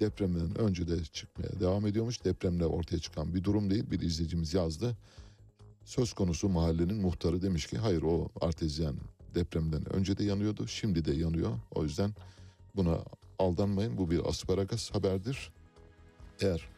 depremden 0.00 0.58
önce 0.58 0.88
de 0.88 1.04
çıkmaya 1.04 1.60
devam 1.60 1.86
ediyormuş. 1.86 2.24
Depremle 2.24 2.66
ortaya 2.66 2.98
çıkan 2.98 3.34
bir 3.34 3.44
durum 3.44 3.70
değil. 3.70 3.90
Bir 3.90 4.00
izleyicimiz 4.00 4.54
yazdı. 4.54 4.96
Söz 5.84 6.12
konusu 6.12 6.48
mahallenin 6.48 6.96
muhtarı 6.96 7.42
demiş 7.42 7.66
ki 7.66 7.78
hayır 7.78 8.02
o 8.02 8.28
artezyen 8.40 8.94
depremden 9.34 9.92
önce 9.92 10.18
de 10.18 10.24
yanıyordu. 10.24 10.66
Şimdi 10.68 11.04
de 11.04 11.12
yanıyor. 11.12 11.50
O 11.74 11.84
yüzden 11.84 12.10
buna 12.76 12.98
aldanmayın. 13.38 13.98
Bu 13.98 14.10
bir 14.10 14.28
asparagas 14.28 14.90
haberdir. 14.90 15.52
Eğer 16.40 16.68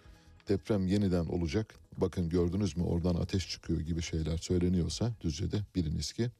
deprem 0.48 0.86
yeniden 0.86 1.26
olacak 1.26 1.74
bakın 1.97 2.28
gördünüz 2.28 2.76
mü 2.76 2.84
oradan 2.84 3.14
ateş 3.14 3.49
çıkıyor 3.51 3.80
gibi 3.80 4.03
şeyler 4.03 4.38
söyleniyorsa 4.38 5.12
Düzce'de 5.20 5.61
biliniz 5.74 6.12
ki 6.12 6.30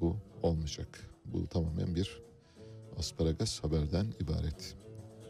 bu 0.00 0.16
olmayacak. 0.42 1.10
Bu 1.24 1.46
tamamen 1.46 1.94
bir 1.94 2.20
asparagas 2.98 3.64
haberden 3.64 4.06
ibaret. 4.20 4.76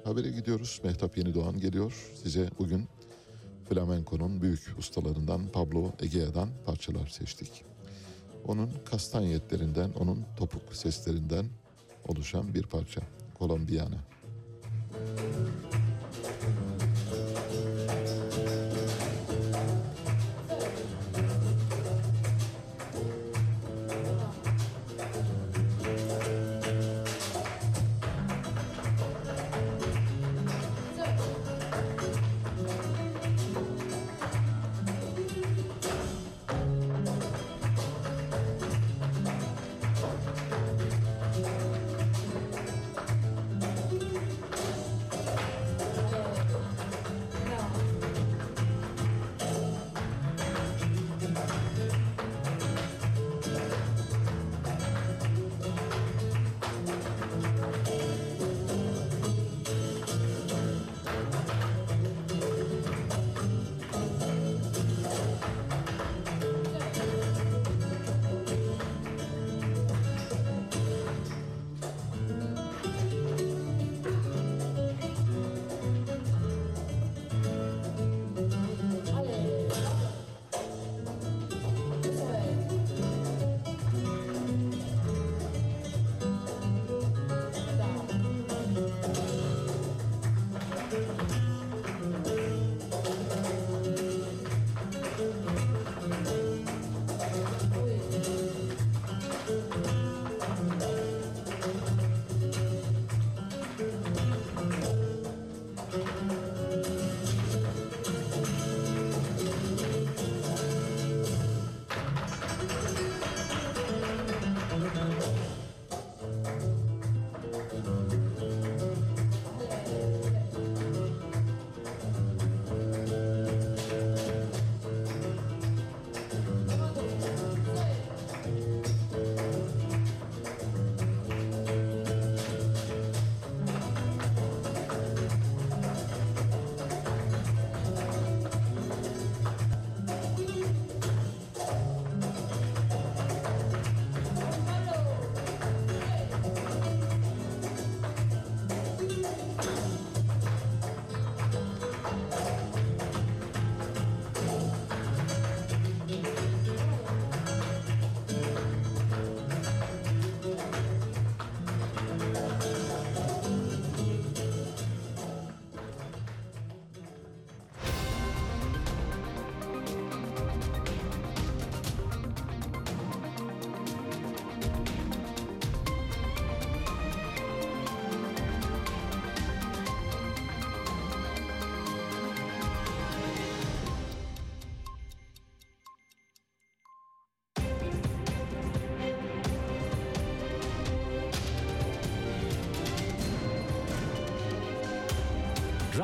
Habere 0.04 0.30
gidiyoruz. 0.30 0.80
Mehtap 0.84 1.18
Yeni 1.18 1.34
Doğan 1.34 1.60
geliyor. 1.60 2.10
Size 2.22 2.50
bugün 2.58 2.88
flamenko'nun 3.68 4.42
büyük 4.42 4.74
ustalarından 4.78 5.48
Pablo 5.48 5.92
Egea'dan 6.00 6.48
parçalar 6.66 7.06
seçtik. 7.06 7.64
Onun 8.44 8.70
kastanyetlerinden, 8.84 9.92
onun 9.92 10.24
topuk 10.36 10.74
seslerinden 10.74 11.46
oluşan 12.08 12.54
bir 12.54 12.62
parça. 12.62 13.00
Kolombiana. 13.34 13.98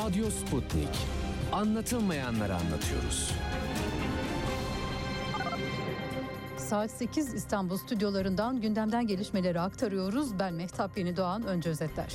Radyo 0.09 0.31
Sputnik. 0.31 0.89
Anlatılmayanları 1.53 2.55
anlatıyoruz. 2.55 3.33
Saat 6.57 6.91
8 6.91 7.35
İstanbul 7.35 7.77
stüdyolarından 7.77 8.61
gündemden 8.61 9.07
gelişmeleri 9.07 9.61
aktarıyoruz. 9.61 10.39
Ben 10.39 10.55
Mehtap 10.55 10.99
Yeni 10.99 11.17
Doğan, 11.17 11.47
önce 11.47 11.71
özetler. 11.71 12.15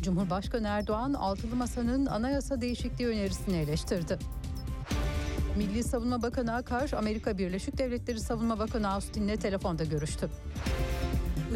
Cumhurbaşkanı 0.00 0.66
Erdoğan, 0.66 1.12
Altılı 1.14 1.56
Masa'nın 1.56 2.06
anayasa 2.06 2.60
değişikliği 2.60 3.06
önerisini 3.06 3.56
eleştirdi. 3.56 4.18
Milli 5.56 5.84
Savunma 5.84 6.22
Bakanı 6.22 6.54
Akar, 6.54 6.90
Amerika 6.98 7.38
Birleşik 7.38 7.78
Devletleri 7.78 8.20
Savunma 8.20 8.58
Bakanı 8.58 8.88
Austin'le 8.88 9.36
telefonda 9.36 9.84
görüştü. 9.84 10.30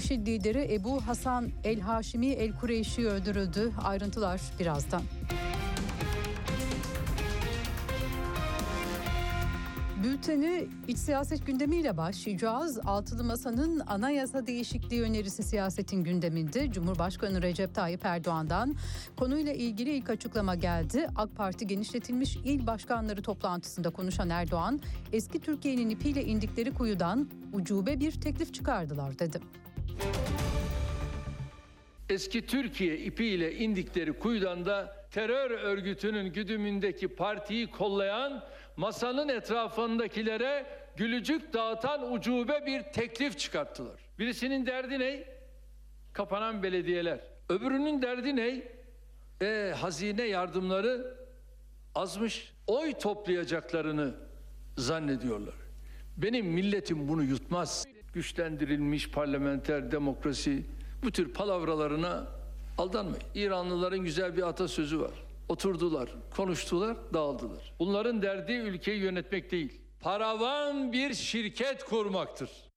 IŞİD 0.01 0.27
lideri 0.27 0.75
Ebu 0.75 1.07
Hasan 1.07 1.51
El 1.65 1.81
Haşimi 1.81 2.27
El 2.27 2.53
Kureyşi 2.53 3.09
öldürüldü. 3.09 3.73
Ayrıntılar 3.85 4.41
birazdan. 4.61 5.03
Bülteni 10.05 10.69
iç 10.89 10.99
siyaset 10.99 11.47
gündemiyle 11.47 11.97
başlayacağız. 11.97 12.79
Altılı 12.79 13.25
Masa'nın 13.25 13.81
anayasa 13.81 14.47
değişikliği 14.47 15.03
önerisi 15.03 15.43
siyasetin 15.43 16.05
gündeminde. 16.05 16.71
Cumhurbaşkanı 16.73 17.43
Recep 17.43 17.75
Tayyip 17.75 18.05
Erdoğan'dan 18.05 18.75
konuyla 19.17 19.53
ilgili 19.53 19.91
ilk 19.91 20.11
açıklama 20.11 20.55
geldi. 20.55 21.07
AK 21.17 21.37
Parti 21.37 21.67
genişletilmiş 21.67 22.37
il 22.37 22.67
başkanları 22.67 23.23
toplantısında 23.23 23.91
konuşan 23.91 24.31
Erdoğan, 24.31 24.81
eski 25.13 25.41
Türkiye'nin 25.41 25.91
ipiyle 25.91 26.25
indikleri 26.25 26.75
kuyudan 26.75 27.29
ucube 27.53 28.01
bir 28.01 28.13
teklif 28.13 28.55
çıkardılar 28.55 29.19
dedi. 29.19 29.41
Eski 32.09 32.47
Türkiye 32.47 32.99
ipiyle 32.99 33.55
indikleri 33.55 34.13
kuyudan 34.13 34.67
da 34.67 35.07
terör 35.11 35.51
örgütünün 35.51 36.33
güdümündeki 36.33 37.09
partiyi 37.09 37.71
kollayan 37.71 38.45
masanın 38.77 39.29
etrafındakilere 39.29 40.67
gülücük 40.97 41.53
dağıtan 41.53 42.13
ucube 42.13 42.67
bir 42.67 42.83
teklif 42.83 43.39
çıkarttılar. 43.39 44.01
Birisinin 44.19 44.67
derdi 44.67 44.99
ne? 44.99 45.25
Kapanan 46.13 46.63
belediyeler. 46.63 47.21
Öbürünün 47.49 48.03
derdi 48.03 48.37
ne? 48.37 48.63
E, 49.47 49.75
hazine 49.77 50.23
yardımları 50.23 51.15
azmış. 51.95 52.53
Oy 52.67 52.95
toplayacaklarını 52.95 54.15
zannediyorlar. 54.77 55.55
Benim 56.17 56.47
milletim 56.47 57.09
bunu 57.09 57.23
yutmaz. 57.23 57.87
Güçlendirilmiş 58.13 59.11
parlamenter 59.11 59.93
demokrasi 59.93 60.65
bu 61.03 61.11
tür 61.11 61.33
palavralarına 61.33 62.27
aldanmayın. 62.79 63.25
İranlıların 63.35 63.99
güzel 63.99 64.37
bir 64.37 64.43
atasözü 64.43 65.01
var. 65.01 65.25
Oturdular, 65.49 66.11
konuştular, 66.37 66.97
dağıldılar. 67.15 67.73
Bunların 67.79 68.23
derdi 68.23 68.53
ülkeyi 68.53 69.01
yönetmek 69.01 69.51
değil. 69.51 69.81
Paravan 70.01 70.93
bir 70.93 71.15
şirket 71.15 71.85
kurmaktır. 71.85 72.70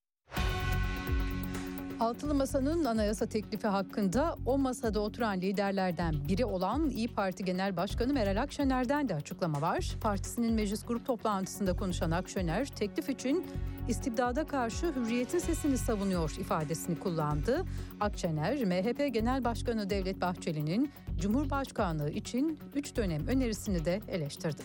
Altılı 1.99 2.33
Masa'nın 2.33 2.85
anayasa 2.85 3.25
teklifi 3.25 3.67
hakkında 3.67 4.35
o 4.45 4.57
masada 4.57 4.99
oturan 4.99 5.41
liderlerden 5.41 6.15
biri 6.27 6.45
olan 6.45 6.89
İyi 6.89 7.07
Parti 7.07 7.45
Genel 7.45 7.77
Başkanı 7.77 8.13
Meral 8.13 8.41
Akşener'den 8.41 9.09
de 9.09 9.15
açıklama 9.15 9.61
var. 9.61 9.95
Partisinin 10.01 10.53
meclis 10.53 10.85
grup 10.85 11.05
toplantısında 11.05 11.75
konuşan 11.75 12.11
Akşener, 12.11 12.65
teklif 12.65 13.09
için 13.09 13.45
istibdada 13.87 14.47
karşı 14.47 14.95
hürriyetin 14.95 15.39
sesini 15.39 15.77
savunuyor 15.77 16.35
ifadesini 16.39 16.99
kullandı. 16.99 17.63
Akşener, 17.99 18.65
MHP 18.65 19.13
Genel 19.13 19.43
Başkanı 19.43 19.89
Devlet 19.89 20.21
Bahçeli'nin 20.21 20.91
Cumhurbaşkanlığı 21.19 22.09
için 22.09 22.59
3 22.75 22.95
dönem 22.95 23.27
önerisini 23.27 23.85
de 23.85 24.01
eleştirdi. 24.07 24.61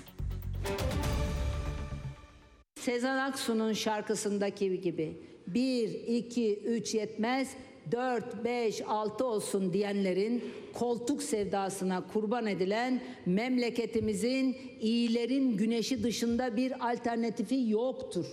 Sezen 2.81 3.19
Aksu'nun 3.19 3.73
şarkısındaki 3.73 4.81
gibi 4.81 5.23
1, 5.55 5.89
2, 6.07 6.59
3 6.65 6.95
yetmez 6.95 7.49
4, 7.93 8.45
5, 8.45 8.83
6 8.87 9.27
olsun 9.27 9.73
diyenlerin 9.73 10.45
koltuk 10.73 11.23
sevdasına 11.23 12.07
kurban 12.07 12.47
edilen 12.47 13.01
memleketimizin 13.27 14.57
iyilerin 14.81 15.57
güneşi 15.57 16.03
dışında 16.03 16.57
bir 16.57 16.91
alternatifi 16.91 17.71
yoktur. 17.71 18.27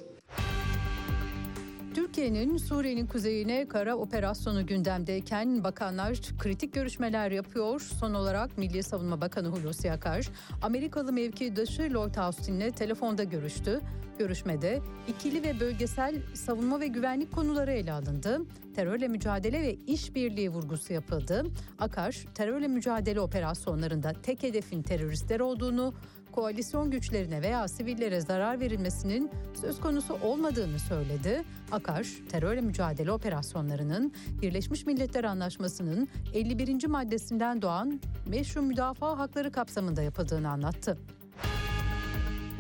Türkiye'nin 1.96 2.58
Suriye'nin 2.58 3.06
kuzeyine 3.06 3.68
kara 3.68 3.96
operasyonu 3.96 4.66
gündemdeyken 4.66 5.64
bakanlar 5.64 6.22
kritik 6.40 6.74
görüşmeler 6.74 7.32
yapıyor. 7.32 7.80
Son 8.00 8.14
olarak 8.14 8.58
Milli 8.58 8.84
Savunma 8.84 9.22
Bakanı 9.22 9.48
Hulusi 9.48 9.92
Akar, 9.92 10.30
Amerikalı 10.62 11.14
mevkidaşı 11.14 11.82
Lloyd 11.94 12.16
Austin'le 12.16 12.72
telefonda 12.72 13.24
görüştü. 13.24 13.82
Görüşmede 14.20 14.82
ikili 15.08 15.44
ve 15.44 15.60
bölgesel 15.60 16.16
savunma 16.34 16.80
ve 16.80 16.88
güvenlik 16.88 17.32
konuları 17.32 17.72
ele 17.72 17.92
alındı. 17.92 18.42
Terörle 18.76 19.08
mücadele 19.08 19.62
ve 19.62 19.74
işbirliği 19.88 20.50
vurgusu 20.50 20.94
yapıldı. 20.94 21.44
Akar, 21.80 22.26
terörle 22.36 22.68
mücadele 22.68 23.20
operasyonlarında 23.20 24.14
tek 24.24 24.44
hedefin 24.44 24.82
teröristler 24.82 25.40
olduğunu, 25.40 25.94
koalisyon 26.36 26.92
güçlerine 26.92 27.42
veya 27.42 27.68
sivillere 27.68 28.22
zarar 28.22 28.60
verilmesinin 28.60 29.32
söz 29.62 29.80
konusu 29.80 30.18
olmadığını 30.22 30.80
söyledi. 30.80 31.44
Akar, 31.72 32.08
terörle 32.30 32.62
mücadele 32.62 33.12
operasyonlarının 33.12 34.14
Birleşmiş 34.42 34.86
Milletler 34.86 35.24
Anlaşması'nın 35.24 36.08
51. 36.34 36.88
maddesinden 36.88 37.62
doğan 37.62 38.02
meşru 38.28 38.62
müdafaa 38.62 39.18
hakları 39.18 39.52
kapsamında 39.52 40.02
yapıldığını 40.02 40.50
anlattı. 40.50 40.98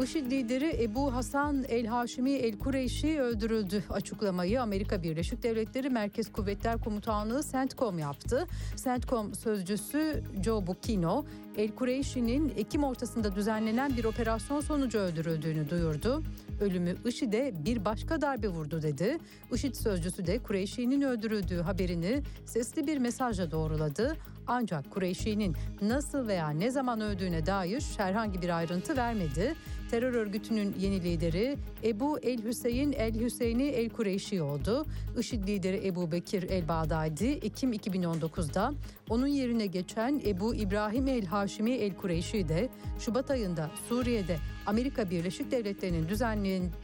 IŞİD 0.03 0.31
lideri 0.31 0.83
Ebu 0.83 1.13
Hasan 1.13 1.63
El 1.63 1.85
Haşimi 1.85 2.31
El 2.31 2.59
Kureyşi 2.59 3.21
öldürüldü. 3.21 3.83
Açıklamayı 3.89 4.61
Amerika 4.61 5.03
Birleşik 5.03 5.43
Devletleri 5.43 5.89
Merkez 5.89 6.31
Kuvvetler 6.31 6.77
Komutanlığı 6.77 7.41
CENTCOM 7.51 7.99
yaptı. 7.99 8.47
CENTCOM 8.83 9.35
sözcüsü 9.35 10.23
Joe 10.43 10.67
Bucchino, 10.67 11.25
El 11.57 11.75
Kureyşi'nin 11.75 12.53
Ekim 12.57 12.83
ortasında 12.83 13.35
düzenlenen 13.35 13.97
bir 13.97 14.03
operasyon 14.03 14.61
sonucu 14.61 14.99
öldürüldüğünü 14.99 15.69
duyurdu. 15.69 16.23
Ölümü 16.61 16.95
IŞİD'e 17.05 17.53
bir 17.65 17.85
başka 17.85 18.21
darbe 18.21 18.47
vurdu 18.47 18.81
dedi. 18.81 19.17
IŞİD 19.53 19.75
sözcüsü 19.75 20.25
de 20.27 20.39
Kureyşi'nin 20.39 21.01
öldürüldüğü 21.01 21.61
haberini 21.61 22.23
sesli 22.45 22.87
bir 22.87 22.97
mesajla 22.97 23.51
doğruladı. 23.51 24.17
Ancak 24.47 24.91
Kureyşi'nin 24.91 25.55
nasıl 25.81 26.27
veya 26.27 26.49
ne 26.49 26.71
zaman 26.71 27.01
öldüğüne 27.01 27.45
dair 27.45 27.83
herhangi 27.97 28.41
bir 28.41 28.57
ayrıntı 28.57 28.97
vermedi. 28.97 29.55
Terör 29.91 30.13
örgütünün 30.13 30.75
yeni 30.79 31.03
lideri 31.03 31.57
Ebu 31.83 32.19
El 32.19 32.43
Hüseyin 32.43 32.91
El 32.91 33.19
Hüseyini 33.19 33.63
El 33.63 33.89
Kureyşi 33.89 34.41
oldu. 34.41 34.85
IŞİD 35.19 35.47
lideri 35.47 35.87
Ebu 35.87 36.11
Bekir 36.11 36.43
El 36.43 36.67
Bağdadi 36.67 37.27
Ekim 37.27 37.73
2019'da 37.73 38.73
onun 39.09 39.27
yerine 39.27 39.65
geçen 39.65 40.21
Ebu 40.25 40.55
İbrahim 40.55 41.07
El 41.07 41.25
Haşimi 41.25 41.71
El 41.71 41.95
Kureyşi 41.95 42.47
de 42.47 42.69
Şubat 42.99 43.31
ayında 43.31 43.71
Suriye'de 43.89 44.37
Amerika 44.65 45.09
Birleşik 45.09 45.51
Devletleri'nin 45.51 46.07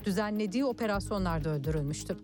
düzenlediği 0.05 0.65
operasyonlarda 0.65 1.49
öldürülmüştü. 1.49 2.17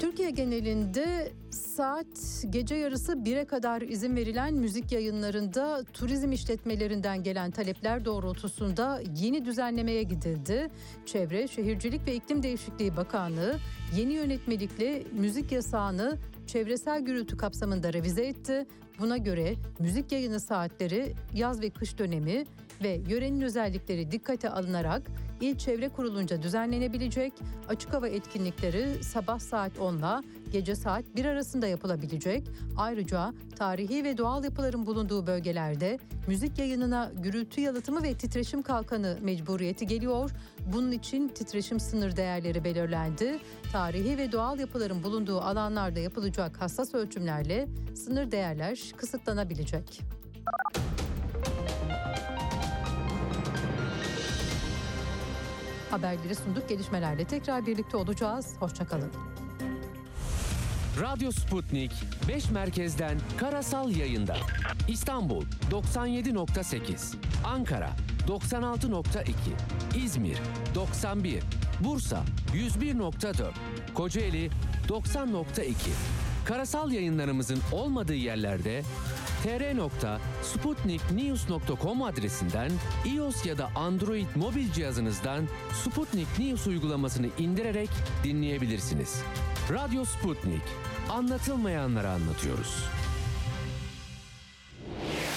Türkiye 0.00 0.30
genelinde 0.30 1.32
saat 1.50 2.44
gece 2.50 2.74
yarısı 2.74 3.12
1'e 3.12 3.44
kadar 3.44 3.82
izin 3.82 4.16
verilen 4.16 4.54
müzik 4.54 4.92
yayınlarında 4.92 5.84
turizm 5.92 6.32
işletmelerinden 6.32 7.22
gelen 7.22 7.50
talepler 7.50 8.04
doğrultusunda 8.04 9.02
yeni 9.16 9.44
düzenlemeye 9.44 10.02
gidildi. 10.02 10.70
Çevre, 11.06 11.48
Şehircilik 11.48 12.06
ve 12.06 12.14
İklim 12.14 12.42
Değişikliği 12.42 12.96
Bakanlığı 12.96 13.58
yeni 13.96 14.12
yönetmelikle 14.12 15.02
müzik 15.12 15.52
yasağını 15.52 16.18
çevresel 16.46 17.00
gürültü 17.00 17.36
kapsamında 17.36 17.92
revize 17.92 18.26
etti. 18.26 18.66
Buna 19.00 19.16
göre 19.16 19.54
müzik 19.78 20.12
yayını 20.12 20.40
saatleri 20.40 21.14
yaz 21.34 21.60
ve 21.60 21.70
kış 21.70 21.98
dönemi 21.98 22.44
ve 22.82 23.00
yörenin 23.08 23.40
özellikleri 23.40 24.10
dikkate 24.10 24.50
alınarak 24.50 25.02
İl 25.42 25.58
Çevre 25.58 25.88
Kurulunca 25.88 26.42
düzenlenebilecek 26.42 27.32
açık 27.68 27.92
hava 27.92 28.08
etkinlikleri 28.08 29.04
sabah 29.04 29.38
saat 29.38 29.78
10 29.78 29.98
ile 29.98 30.06
gece 30.52 30.74
saat 30.74 31.04
1 31.16 31.24
arasında 31.24 31.66
yapılabilecek. 31.66 32.42
Ayrıca 32.76 33.32
tarihi 33.56 34.04
ve 34.04 34.18
doğal 34.18 34.44
yapıların 34.44 34.86
bulunduğu 34.86 35.26
bölgelerde 35.26 35.98
müzik 36.26 36.58
yayınına 36.58 37.12
gürültü 37.22 37.60
yalıtımı 37.60 38.02
ve 38.02 38.14
titreşim 38.14 38.62
kalkanı 38.62 39.18
mecburiyeti 39.22 39.86
geliyor. 39.86 40.30
Bunun 40.72 40.92
için 40.92 41.28
titreşim 41.28 41.80
sınır 41.80 42.16
değerleri 42.16 42.64
belirlendi. 42.64 43.38
Tarihi 43.72 44.18
ve 44.18 44.32
doğal 44.32 44.58
yapıların 44.58 45.02
bulunduğu 45.02 45.40
alanlarda 45.40 46.00
yapılacak 46.00 46.60
hassas 46.60 46.94
ölçümlerle 46.94 47.68
sınır 47.94 48.30
değerler 48.30 48.92
kısıtlanabilecek. 48.96 50.21
Haberleri 55.92 56.34
sunduk 56.34 56.68
gelişmelerle 56.68 57.24
tekrar 57.24 57.66
birlikte 57.66 57.96
olacağız. 57.96 58.54
Hoşçakalın. 58.58 59.12
Radyo 61.00 61.32
Sputnik 61.32 61.92
5 62.28 62.50
merkezden 62.50 63.18
karasal 63.36 63.90
yayında. 63.90 64.36
İstanbul 64.88 65.44
97.8, 65.70 67.14
Ankara 67.44 67.90
96.2, 68.28 69.32
İzmir 70.04 70.38
91, 70.74 71.42
Bursa 71.80 72.22
101.4, 72.54 73.50
Kocaeli 73.94 74.50
90.2. 74.88 75.72
Karasal 76.44 76.92
yayınlarımızın 76.92 77.58
olmadığı 77.72 78.14
yerlerde 78.14 78.82
tr.sputniknews.com 79.42 82.02
adresinden 82.02 82.72
iOS 83.04 83.46
ya 83.46 83.58
da 83.58 83.70
Android 83.74 84.26
mobil 84.34 84.72
cihazınızdan 84.72 85.48
Sputnik 85.84 86.38
News 86.38 86.66
uygulamasını 86.66 87.26
indirerek 87.38 87.90
dinleyebilirsiniz. 88.24 89.22
Radyo 89.70 90.04
Sputnik. 90.04 90.62
Anlatılmayanları 91.10 92.10
anlatıyoruz. 92.10 92.84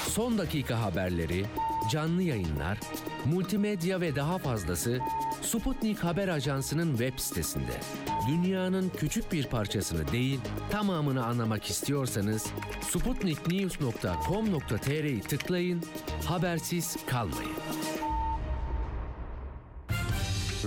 Son 0.08 0.38
dakika 0.38 0.82
haberleri, 0.82 1.45
canlı 1.92 2.22
yayınlar, 2.22 2.80
multimedya 3.26 4.02
ve 4.02 4.16
daha 4.16 4.38
fazlası 4.38 5.00
Sputnik 5.42 6.00
Haber 6.00 6.28
Ajansı'nın 6.28 6.90
web 6.90 7.20
sitesinde. 7.20 7.80
Dünyanın 8.28 8.92
küçük 8.98 9.32
bir 9.32 9.48
parçasını 9.48 10.12
değil, 10.12 10.40
tamamını 10.70 11.26
anlamak 11.26 11.70
istiyorsanız 11.70 12.46
sputniknews.com.tr'yi 12.82 15.22
tıklayın, 15.22 15.84
habersiz 16.26 16.98
kalmayın. 17.08 17.56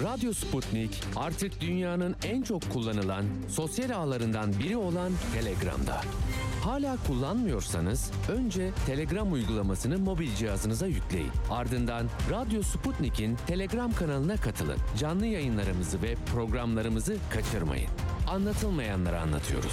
Radyo 0.03 0.33
Sputnik 0.33 1.03
artık 1.16 1.61
dünyanın 1.61 2.16
en 2.25 2.43
çok 2.43 2.71
kullanılan 2.71 3.25
sosyal 3.49 3.91
ağlarından 3.91 4.59
biri 4.59 4.77
olan 4.77 5.12
Telegram'da. 5.35 6.01
Hala 6.69 6.97
kullanmıyorsanız 7.07 8.11
önce 8.29 8.71
Telegram 8.87 9.33
uygulamasını 9.33 9.99
mobil 9.99 10.35
cihazınıza 10.35 10.87
yükleyin. 10.87 11.31
Ardından 11.51 12.07
Radyo 12.31 12.62
Sputnik'in 12.62 13.37
Telegram 13.47 13.93
kanalına 13.93 14.37
katılın. 14.37 14.79
Canlı 14.99 15.27
yayınlarımızı 15.27 16.03
ve 16.03 16.14
programlarımızı 16.33 17.16
kaçırmayın. 17.31 17.91
Anlatılmayanları 18.29 19.21
anlatıyoruz. 19.21 19.73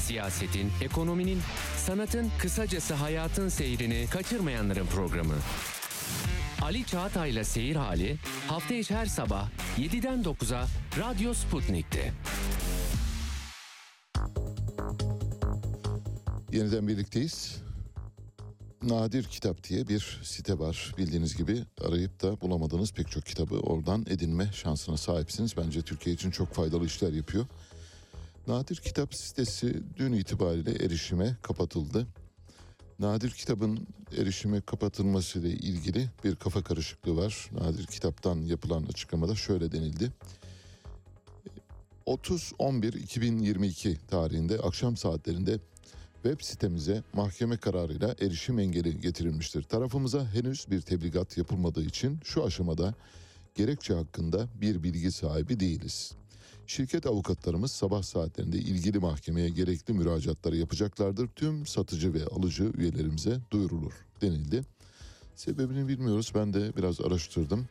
siyasetin, 0.00 0.72
ekonominin, 0.80 1.40
sanatın, 1.76 2.30
kısacası 2.38 2.94
hayatın 2.94 3.48
seyrini 3.48 4.06
kaçırmayanların 4.10 4.86
programı. 4.86 5.34
Ali 6.62 6.86
Çağatay'la 6.86 7.44
Seyir 7.44 7.76
Hali 7.76 8.16
hafta 8.48 8.74
içi 8.74 8.94
her 8.94 9.06
sabah 9.06 9.48
7'den 9.78 10.22
9'a 10.22 10.66
Radyo 10.98 11.34
Sputnik'te. 11.34 12.12
Yeniden 16.52 16.88
birlikteyiz. 16.88 17.62
Nadir 18.82 19.24
Kitap 19.24 19.64
diye 19.64 19.88
bir 19.88 20.20
site 20.22 20.58
var. 20.58 20.94
Bildiğiniz 20.98 21.36
gibi 21.36 21.64
arayıp 21.88 22.22
da 22.22 22.40
bulamadığınız 22.40 22.92
pek 22.92 23.10
çok 23.10 23.26
kitabı 23.26 23.54
oradan 23.60 24.06
edinme 24.08 24.50
şansına 24.52 24.96
sahipsiniz. 24.96 25.56
Bence 25.56 25.82
Türkiye 25.82 26.14
için 26.14 26.30
çok 26.30 26.54
faydalı 26.54 26.86
işler 26.86 27.12
yapıyor. 27.12 27.46
Nadir 28.46 28.76
Kitap 28.76 29.14
sitesi 29.14 29.82
dün 29.96 30.12
itibariyle 30.12 30.84
erişime 30.84 31.36
kapatıldı. 31.42 32.06
Nadir 32.98 33.30
Kitap'ın 33.30 33.88
erişime 34.16 34.60
kapatılması 34.60 35.38
ile 35.38 35.48
ilgili 35.48 36.10
bir 36.24 36.36
kafa 36.36 36.62
karışıklığı 36.62 37.16
var. 37.16 37.50
Nadir 37.52 37.86
Kitap'tan 37.86 38.36
yapılan 38.36 38.82
açıklamada 38.82 39.34
şöyle 39.34 39.72
denildi. 39.72 40.12
30-11-2022 42.06 43.96
tarihinde 44.10 44.58
akşam 44.58 44.96
saatlerinde 44.96 45.58
web 46.22 46.40
sitemize 46.40 47.02
mahkeme 47.12 47.56
kararıyla 47.56 48.14
erişim 48.20 48.58
engeli 48.58 49.00
getirilmiştir. 49.00 49.62
Tarafımıza 49.62 50.26
henüz 50.32 50.70
bir 50.70 50.80
tebligat 50.80 51.38
yapılmadığı 51.38 51.84
için 51.84 52.20
şu 52.24 52.44
aşamada 52.44 52.94
gerekçe 53.54 53.94
hakkında 53.94 54.48
bir 54.60 54.82
bilgi 54.82 55.12
sahibi 55.12 55.60
değiliz. 55.60 56.19
Şirket 56.70 57.06
avukatlarımız 57.06 57.72
sabah 57.72 58.02
saatlerinde 58.02 58.58
ilgili 58.58 58.98
mahkemeye 58.98 59.48
gerekli 59.48 59.94
müracaatları 59.94 60.56
yapacaklardır. 60.56 61.28
Tüm 61.28 61.66
satıcı 61.66 62.14
ve 62.14 62.24
alıcı 62.24 62.72
üyelerimize 62.74 63.40
duyurulur 63.50 63.92
denildi. 64.20 64.64
Sebebini 65.34 65.88
bilmiyoruz. 65.88 66.32
Ben 66.34 66.54
de 66.54 66.76
biraz 66.76 67.00
araştırdım. 67.00 67.68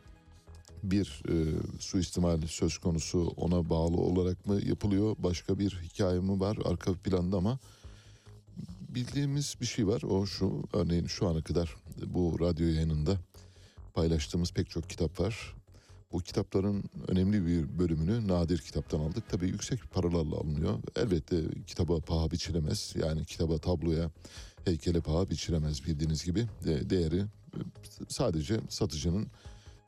Bir 0.84 1.24
e, 1.30 1.34
suistimal 1.80 2.42
söz 2.48 2.78
konusu 2.78 3.34
ona 3.38 3.70
bağlı 3.70 3.98
olarak 3.98 4.46
mı 4.46 4.62
yapılıyor? 4.66 5.16
Başka 5.20 5.60
bir 5.60 5.82
hikaye 5.84 6.20
mi 6.20 6.40
var 6.40 6.58
arka 6.66 6.94
planda 6.94 7.38
ama 7.38 7.60
bildiğimiz 8.90 9.56
bir 9.62 9.66
şey 9.66 9.88
var. 9.88 10.02
O 10.02 10.26
şu 10.26 10.64
örneğin 10.74 11.08
şu 11.08 11.28
ana 11.28 11.42
kadar 11.42 11.76
bu 12.06 12.38
radyo 12.40 12.68
yayınında 12.68 13.18
paylaştığımız 13.94 14.54
pek 14.54 14.70
çok 14.70 14.90
kitap 14.90 15.20
var. 15.20 15.59
Bu 16.12 16.20
kitapların 16.20 16.84
önemli 17.08 17.46
bir 17.46 17.80
bölümünü 17.80 18.28
nadir 18.28 18.58
kitaptan 18.58 19.00
aldık. 19.00 19.24
Tabii 19.30 19.48
yüksek 19.48 19.92
paralarla 19.92 20.36
alınıyor. 20.36 20.80
Elbette 20.96 21.38
kitaba 21.68 22.00
paha 22.00 22.32
biçilemez. 22.32 22.94
Yani 23.02 23.26
kitaba, 23.26 23.58
tabloya, 23.58 24.12
heykele 24.66 25.02
paha 25.02 25.30
biçilemez 25.30 25.86
bildiğiniz 25.86 26.26
gibi. 26.26 26.48
De- 26.66 26.90
değeri 26.90 27.20
e, 27.20 27.60
sadece 28.08 28.60
satıcının 28.70 29.28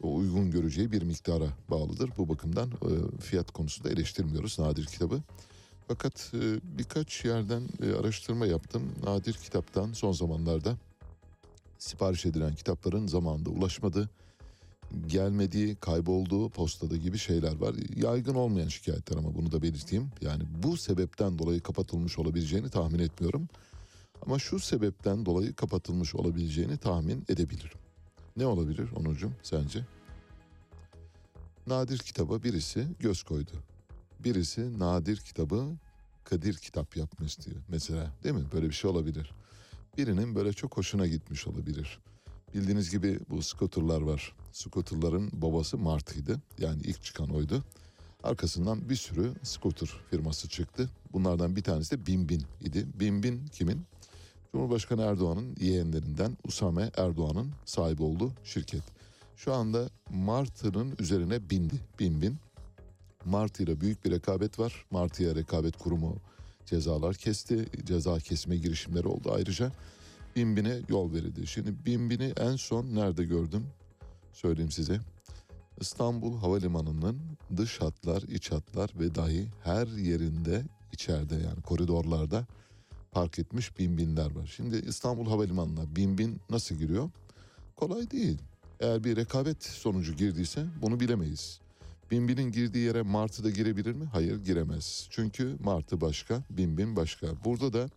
o 0.04 0.16
uygun 0.16 0.52
göreceği 0.52 0.92
bir 0.92 1.02
miktara 1.02 1.48
bağlıdır. 1.70 2.10
Bu 2.18 2.30
bakımdan 2.30 2.70
e, 2.70 3.22
fiyat 3.22 3.52
konusunda 3.52 3.90
eleştirmiyoruz 3.90 4.60
nadir 4.60 4.86
kitabı. 4.86 5.22
Fakat 5.88 6.32
e, 6.34 6.60
birkaç 6.78 7.26
yerden 7.26 7.64
araştırma 8.00 8.46
yaptım. 8.46 8.84
Nadir 9.04 9.34
kitaptan 9.34 9.94
son 9.94 10.12
zamanlarda 10.12 10.78
sipariş 11.80 12.26
edilen 12.26 12.56
kitapların 12.56 13.08
zamanında 13.08 13.50
ulaşmadı. 13.50 14.10
Gelmediği, 15.08 15.76
kaybolduğu 15.76 16.50
postada 16.50 16.98
gibi 16.98 17.18
şeyler 17.18 17.56
var. 17.56 17.76
Yaygın 17.96 18.36
olmayan 18.36 18.68
şikayetler 18.68 19.18
ama 19.18 19.36
bunu 19.36 19.52
da 19.52 19.62
belirteyim. 19.62 20.12
Yani 20.22 20.44
bu 20.64 20.78
sebepten 20.78 21.40
dolayı 21.40 21.62
kapatılmış 21.62 22.20
olabileceğini 22.20 22.70
tahmin 22.70 23.00
etmiyorum. 23.00 23.48
Ama 24.26 24.40
şu 24.40 24.60
sebepten 24.60 25.26
dolayı 25.26 25.54
kapatılmış 25.54 26.16
olabileceğini 26.16 26.78
tahmin 26.78 27.26
edebilirim. 27.30 27.78
Ne 28.38 28.46
olabilir 28.46 28.90
Onurcuğum 28.96 29.32
sence? 29.44 29.86
Nadir 31.68 31.98
kitaba 31.98 32.44
birisi 32.44 32.88
göz 33.00 33.24
koydu. 33.24 33.52
Birisi 34.20 34.80
nadir 34.80 35.18
kitabı 35.18 35.66
Kadir 36.24 36.54
kitap 36.54 36.98
yapmak 36.98 37.30
istiyor 37.30 37.58
mesela 37.68 38.12
değil 38.24 38.36
mi? 38.36 38.44
Böyle 38.54 38.70
bir 38.70 38.74
şey 38.74 38.92
olabilir. 38.92 39.32
Birinin 39.98 40.36
böyle 40.36 40.54
çok 40.54 40.78
hoşuna 40.78 41.08
gitmiş 41.08 41.48
olabilir. 41.48 42.00
Bildiğiniz 42.54 42.92
gibi 42.92 43.20
bu 43.30 43.42
skuterlar 43.42 44.02
var. 44.02 44.34
Skuterların 44.52 45.30
babası 45.34 45.78
Martı'ydı. 45.78 46.40
Yani 46.58 46.82
ilk 46.84 47.04
çıkan 47.04 47.30
oydu. 47.30 47.64
Arkasından 48.24 48.90
bir 48.90 48.96
sürü 48.96 49.34
skuter 49.44 49.90
firması 50.10 50.50
çıktı. 50.50 50.90
Bunlardan 51.14 51.56
bir 51.56 51.64
tanesi 51.64 51.92
de 51.92 52.06
Binbin 52.06 52.44
idi. 52.62 52.88
Binbin 53.00 53.48
kimin? 53.48 53.82
Cumhurbaşkanı 54.52 55.02
Erdoğan'ın 55.02 55.56
yeğenlerinden 55.60 56.38
Usame 56.48 56.92
Erdoğan'ın 56.98 57.52
sahibi 57.66 58.04
olduğu 58.04 58.32
şirket. 58.44 58.84
Şu 59.36 59.54
anda 59.54 59.90
Martı'nın 60.10 60.96
üzerine 61.00 61.50
bindi. 61.50 61.76
Binbin. 62.00 62.38
Martı 63.26 63.64
ile 63.64 63.82
büyük 63.82 64.06
bir 64.06 64.12
rekabet 64.12 64.60
var. 64.60 64.86
Martı'ya 64.92 65.36
rekabet 65.36 65.78
kurumu 65.78 66.16
cezalar 66.66 67.16
kesti. 67.16 67.66
Ceza 67.86 68.20
kesme 68.20 68.58
girişimleri 68.58 69.08
oldu. 69.08 69.32
Ayrıca 69.36 69.72
Binbin'e 70.36 70.80
yol 70.90 71.14
verildi. 71.14 71.48
Şimdi 71.48 71.86
Binbin'i 71.86 72.34
en 72.38 72.56
son 72.56 72.96
nerede 72.96 73.24
gördüm? 73.24 73.66
Söyleyeyim 74.34 74.72
size. 74.72 75.00
İstanbul 75.80 76.38
Havalimanı'nın 76.38 77.20
dış 77.58 77.82
hatlar, 77.82 78.22
iç 78.22 78.52
hatlar 78.52 78.92
ve 79.00 79.16
dahi 79.16 79.48
her 79.64 79.88
yerinde 79.88 80.64
içeride 80.92 81.36
yani 81.36 81.62
koridorlarda 81.62 82.46
park 83.12 83.40
etmiş 83.40 83.80
binbinler 83.80 84.36
var. 84.36 84.54
Şimdi 84.56 84.76
İstanbul 84.76 85.28
Havalimanı'na 85.28 85.96
binbin 85.96 86.42
nasıl 86.50 86.76
giriyor? 86.76 87.10
Kolay 87.76 88.12
değil. 88.12 88.38
Eğer 88.80 89.04
bir 89.04 89.16
rekabet 89.16 89.64
sonucu 89.64 90.14
girdiyse 90.14 90.66
bunu 90.82 91.00
bilemeyiz. 91.00 91.60
Binbin'in 92.12 92.52
girdiği 92.52 92.86
yere 92.86 93.02
Martı 93.02 93.44
da 93.44 93.50
girebilir 93.50 93.92
mi? 93.92 94.06
Hayır 94.06 94.44
giremez. 94.44 95.08
Çünkü 95.10 95.58
Martı 95.64 96.02
başka, 96.02 96.44
Binbin 96.50 96.96
başka. 96.96 97.28
Burada 97.46 97.74
da 97.74 97.90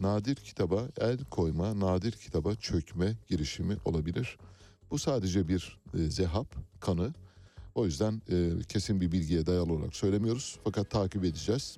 nadir 0.00 0.34
kitaba 0.36 0.88
el 1.00 1.18
koyma, 1.24 1.80
nadir 1.80 2.12
kitaba 2.12 2.54
çökme 2.54 3.16
girişimi 3.28 3.76
olabilir. 3.84 4.38
Bu 4.90 4.98
sadece 4.98 5.48
bir 5.48 5.78
e, 5.94 5.98
zehap, 5.98 6.46
kanı. 6.80 7.14
O 7.74 7.84
yüzden 7.84 8.22
e, 8.30 8.50
kesin 8.68 9.00
bir 9.00 9.12
bilgiye 9.12 9.46
dayalı 9.46 9.72
olarak 9.72 9.96
söylemiyoruz. 9.96 10.58
Fakat 10.64 10.90
takip 10.90 11.24
edeceğiz. 11.24 11.76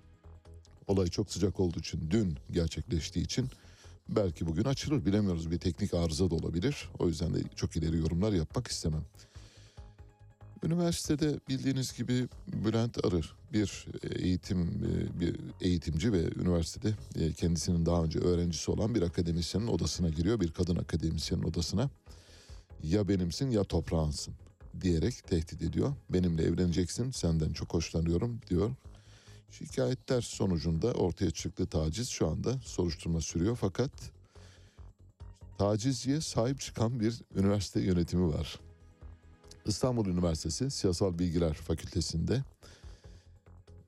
Olay 0.86 1.06
çok 1.06 1.30
sıcak 1.30 1.60
olduğu 1.60 1.78
için, 1.78 2.10
dün 2.10 2.36
gerçekleştiği 2.50 3.24
için 3.24 3.48
belki 4.08 4.46
bugün 4.46 4.64
açılır 4.64 5.06
bilemiyoruz. 5.06 5.50
Bir 5.50 5.58
teknik 5.58 5.94
arıza 5.94 6.30
da 6.30 6.34
olabilir. 6.34 6.88
O 6.98 7.08
yüzden 7.08 7.34
de 7.34 7.38
çok 7.56 7.76
ileri 7.76 7.96
yorumlar 7.96 8.32
yapmak 8.32 8.68
istemem. 8.68 9.04
Üniversitede 10.64 11.40
bildiğiniz 11.48 11.96
gibi 11.96 12.28
Bülent 12.52 13.04
Arır 13.04 13.36
bir 13.52 13.86
eğitim 14.02 14.60
e, 14.60 15.20
bir 15.20 15.36
eğitimci 15.60 16.12
ve 16.12 16.22
üniversitede 16.36 16.94
e, 17.16 17.32
kendisinin 17.32 17.86
daha 17.86 18.04
önce 18.04 18.18
öğrencisi 18.18 18.70
olan 18.70 18.94
bir 18.94 19.02
akademisyenin 19.02 19.66
odasına 19.66 20.08
giriyor. 20.08 20.40
Bir 20.40 20.52
kadın 20.52 20.76
akademisyenin 20.76 21.42
odasına. 21.42 21.90
Ya 22.82 23.08
benimsin 23.08 23.50
ya 23.50 23.64
toprağınsın 23.64 24.34
diyerek 24.80 25.26
tehdit 25.26 25.62
ediyor. 25.62 25.94
Benimle 26.10 26.42
evleneceksin 26.42 27.10
senden 27.10 27.52
çok 27.52 27.74
hoşlanıyorum 27.74 28.40
diyor. 28.50 28.70
Şikayetler 29.50 30.20
sonucunda 30.20 30.92
ortaya 30.92 31.30
çıktı 31.30 31.66
taciz 31.66 32.08
şu 32.08 32.28
anda 32.28 32.60
soruşturma 32.64 33.20
sürüyor 33.20 33.56
fakat 33.60 33.90
tacizciye 35.58 36.20
sahip 36.20 36.60
çıkan 36.60 37.00
bir 37.00 37.22
üniversite 37.36 37.80
yönetimi 37.80 38.34
var. 38.34 38.60
İstanbul 39.66 40.06
Üniversitesi 40.06 40.70
Siyasal 40.70 41.18
Bilgiler 41.18 41.54
Fakültesi'nde 41.54 42.42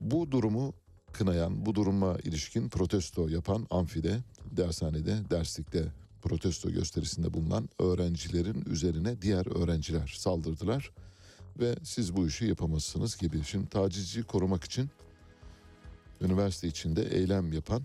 bu 0.01 0.31
durumu 0.31 0.73
kınayan, 1.13 1.65
bu 1.65 1.75
duruma 1.75 2.17
ilişkin 2.23 2.69
protesto 2.69 3.27
yapan 3.27 3.67
amfide, 3.69 4.19
dershanede, 4.51 5.29
derslikte 5.29 5.85
protesto 6.21 6.71
gösterisinde 6.71 7.33
bulunan 7.33 7.69
öğrencilerin 7.79 8.65
üzerine 8.65 9.21
diğer 9.21 9.63
öğrenciler 9.63 10.15
saldırdılar 10.17 10.91
ve 11.59 11.75
siz 11.83 12.15
bu 12.15 12.27
işi 12.27 12.45
yapamazsınız 12.45 13.17
gibi. 13.17 13.43
Şimdi 13.43 13.69
tacizciyi 13.69 14.25
korumak 14.25 14.63
için 14.63 14.89
üniversite 16.21 16.67
içinde 16.67 17.03
eylem 17.03 17.53
yapan 17.53 17.81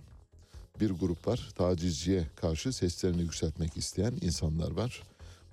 bir 0.80 0.90
grup 0.90 1.28
var. 1.28 1.48
Tacizciye 1.56 2.28
karşı 2.36 2.72
seslerini 2.72 3.22
yükseltmek 3.22 3.76
isteyen 3.76 4.14
insanlar 4.20 4.70
var. 4.70 5.02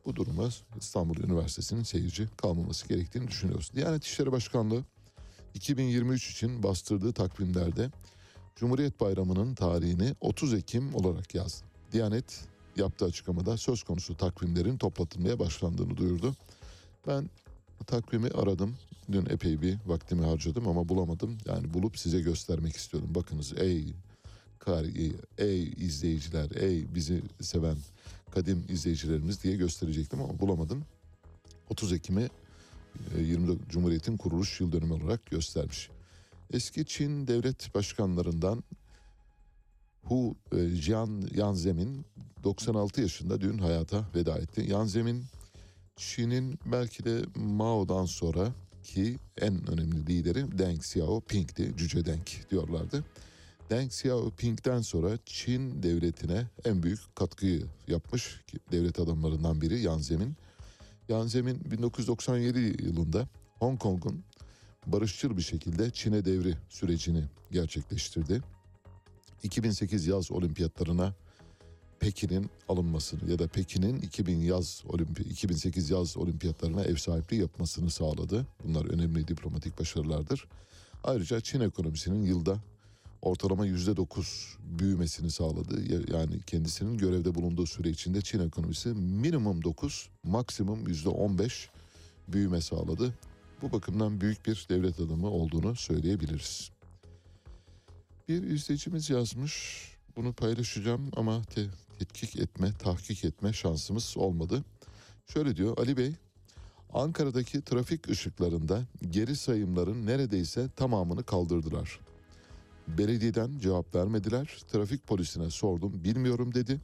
Bu 0.08 0.16
duruma 0.16 0.50
İstanbul 0.80 1.18
Üniversitesi'nin 1.18 1.84
seyirci 1.84 2.28
kalmaması 2.38 2.88
gerektiğini 2.88 3.28
düşünüyoruz. 3.28 3.72
Diyanet 3.76 4.04
İşleri 4.04 4.32
Başkanlığı 4.32 4.84
2023 5.54 6.32
için 6.32 6.64
bastırdığı 6.64 7.14
takvimlerde 7.14 7.92
Cumhuriyet 8.56 9.00
Bayramı'nın 9.00 9.56
tarihini 9.56 10.16
30 10.22 10.54
Ekim 10.54 10.96
olarak 10.96 11.36
yazdı. 11.36 11.66
Diyanet 11.92 12.46
yaptığı 12.76 13.06
açıklamada 13.06 13.58
söz 13.58 13.84
konusu 13.84 14.18
takvimlerin 14.18 14.78
toplatılmaya 14.78 15.40
başlandığını 15.40 15.98
duyurdu. 15.98 16.36
Ben 17.08 17.30
takvimi 17.88 18.28
aradım. 18.28 18.76
Dün 19.12 19.26
epey 19.26 19.62
bir 19.62 19.78
vaktimi 19.86 20.26
harcadım 20.26 20.68
ama 20.68 20.90
bulamadım. 20.90 21.38
Yani 21.46 21.74
bulup 21.74 21.98
size 21.98 22.20
göstermek 22.20 22.76
istiyordum. 22.76 23.16
Bakınız 23.16 23.54
ey 23.58 23.94
ey 25.38 25.64
izleyiciler, 25.64 26.52
ey 26.52 26.96
bizi 26.96 27.22
seven 27.42 27.78
kadim 28.32 28.66
izleyicilerimiz 28.70 29.44
diye 29.44 29.56
gösterecektim 29.56 30.22
ama 30.22 30.40
bulamadım. 30.40 30.84
30 31.70 31.94
Ekim'i 31.94 32.30
e, 33.18 33.22
24 33.22 33.70
Cumhuriyet'in 33.70 34.18
kuruluş 34.18 34.62
yıl 34.62 34.72
dönümü 34.72 34.94
olarak 34.94 35.26
göstermiş. 35.26 35.90
Eski 36.54 36.86
Çin 36.86 37.28
devlet 37.28 37.76
başkanlarından 37.76 38.64
Hu 40.04 40.36
e, 40.52 40.68
Jian 40.68 41.30
Yanzem'in 41.36 42.06
96 42.44 43.02
yaşında 43.02 43.42
dün 43.42 43.58
hayata 43.58 44.06
veda 44.16 44.38
etti. 44.38 44.66
Yanzem'in 44.70 45.24
Çin'in 45.96 46.60
belki 46.66 47.06
de 47.06 47.22
Mao'dan 47.36 48.06
sonra 48.06 48.52
ki 48.84 49.18
en 49.42 49.72
önemli 49.72 50.08
lideri 50.08 50.58
Deng 50.58 50.80
Xiaoping'ti. 50.80 51.74
Cüce 51.78 52.06
Deng 52.06 52.28
diyorlardı. 52.52 53.04
Deng 53.70 53.92
Xiaoping'den 53.92 54.82
sonra 54.82 55.18
Çin 55.26 55.84
devletine 55.84 56.48
en 56.66 56.84
büyük 56.84 57.16
katkıyı 57.16 57.64
yapmış 57.88 58.42
devlet 58.72 59.00
adamlarından 59.00 59.62
biri 59.62 59.80
Yan 59.80 59.98
Zemin. 59.98 60.36
Yan 61.10 61.28
Zemin 61.28 61.72
1997 61.72 62.60
yılında 62.60 63.28
Hong 63.60 63.80
Kong'un 63.80 64.24
barışçıl 64.86 65.38
bir 65.38 65.42
şekilde 65.42 65.92
Çin'e 65.92 66.26
devri 66.26 66.58
sürecini 66.70 67.24
gerçekleştirdi. 67.52 68.42
2008 69.44 70.08
yaz 70.08 70.32
olimpiyatlarına 70.32 71.14
Pekin'in 72.00 72.50
alınmasını 72.70 73.32
ya 73.32 73.40
da 73.40 73.48
Pekin'in 73.48 74.02
2000 74.02 74.40
yaz 74.40 74.84
olimpi 74.90 75.24
2008 75.24 75.90
yaz 75.90 76.18
olimpiyatlarına 76.18 76.84
ev 76.84 76.96
sahipliği 76.96 77.42
yapmasını 77.42 77.90
sağladı. 77.90 78.48
Bunlar 78.64 78.86
önemli 78.86 79.28
diplomatik 79.28 79.80
başarılardır. 79.80 80.48
Ayrıca 81.04 81.42
Çin 81.42 81.60
ekonomisinin 81.60 82.24
yılda 82.24 82.60
ortalama 83.28 83.66
yüzde 83.66 83.96
dokuz 83.98 84.58
büyümesini 84.80 85.32
sağladı. 85.32 85.82
Yani 86.14 86.42
kendisinin 86.48 86.98
görevde 86.98 87.36
bulunduğu 87.36 87.66
süre 87.66 87.90
içinde 87.90 88.22
Çin 88.22 88.40
ekonomisi 88.40 88.90
minimum 88.90 89.64
dokuz, 89.64 90.10
maksimum 90.24 90.88
yüzde 90.88 91.10
on 91.10 91.40
beş 91.40 91.70
büyüme 92.28 92.62
sağladı. 92.62 93.14
Bu 93.62 93.72
bakımdan 93.72 94.22
büyük 94.22 94.46
bir 94.46 94.66
devlet 94.70 95.00
adamı 95.00 95.30
olduğunu 95.30 95.76
söyleyebiliriz. 95.76 96.72
Bir 98.28 98.44
izleyicimiz 98.44 99.10
yazmış, 99.10 99.82
bunu 100.16 100.34
paylaşacağım 100.34 101.12
ama 101.16 101.42
te- 101.44 101.70
tetkik 102.00 102.36
etme, 102.36 102.74
tahkik 102.80 103.26
etme 103.26 103.54
şansımız 103.54 104.18
olmadı. 104.18 104.64
Şöyle 105.34 105.56
diyor 105.56 105.78
Ali 105.78 105.98
Bey, 105.98 106.14
Ankara'daki 106.94 107.62
trafik 107.62 108.10
ışıklarında 108.10 108.84
geri 109.10 109.36
sayımların 109.36 110.06
neredeyse 110.06 110.70
tamamını 110.76 111.24
kaldırdılar. 111.24 112.00
Belediyeden 112.88 113.60
cevap 113.60 113.96
vermediler. 113.96 114.58
Trafik 114.72 115.08
polisine 115.08 115.50
sordum 115.50 116.04
bilmiyorum 116.04 116.54
dedi. 116.54 116.82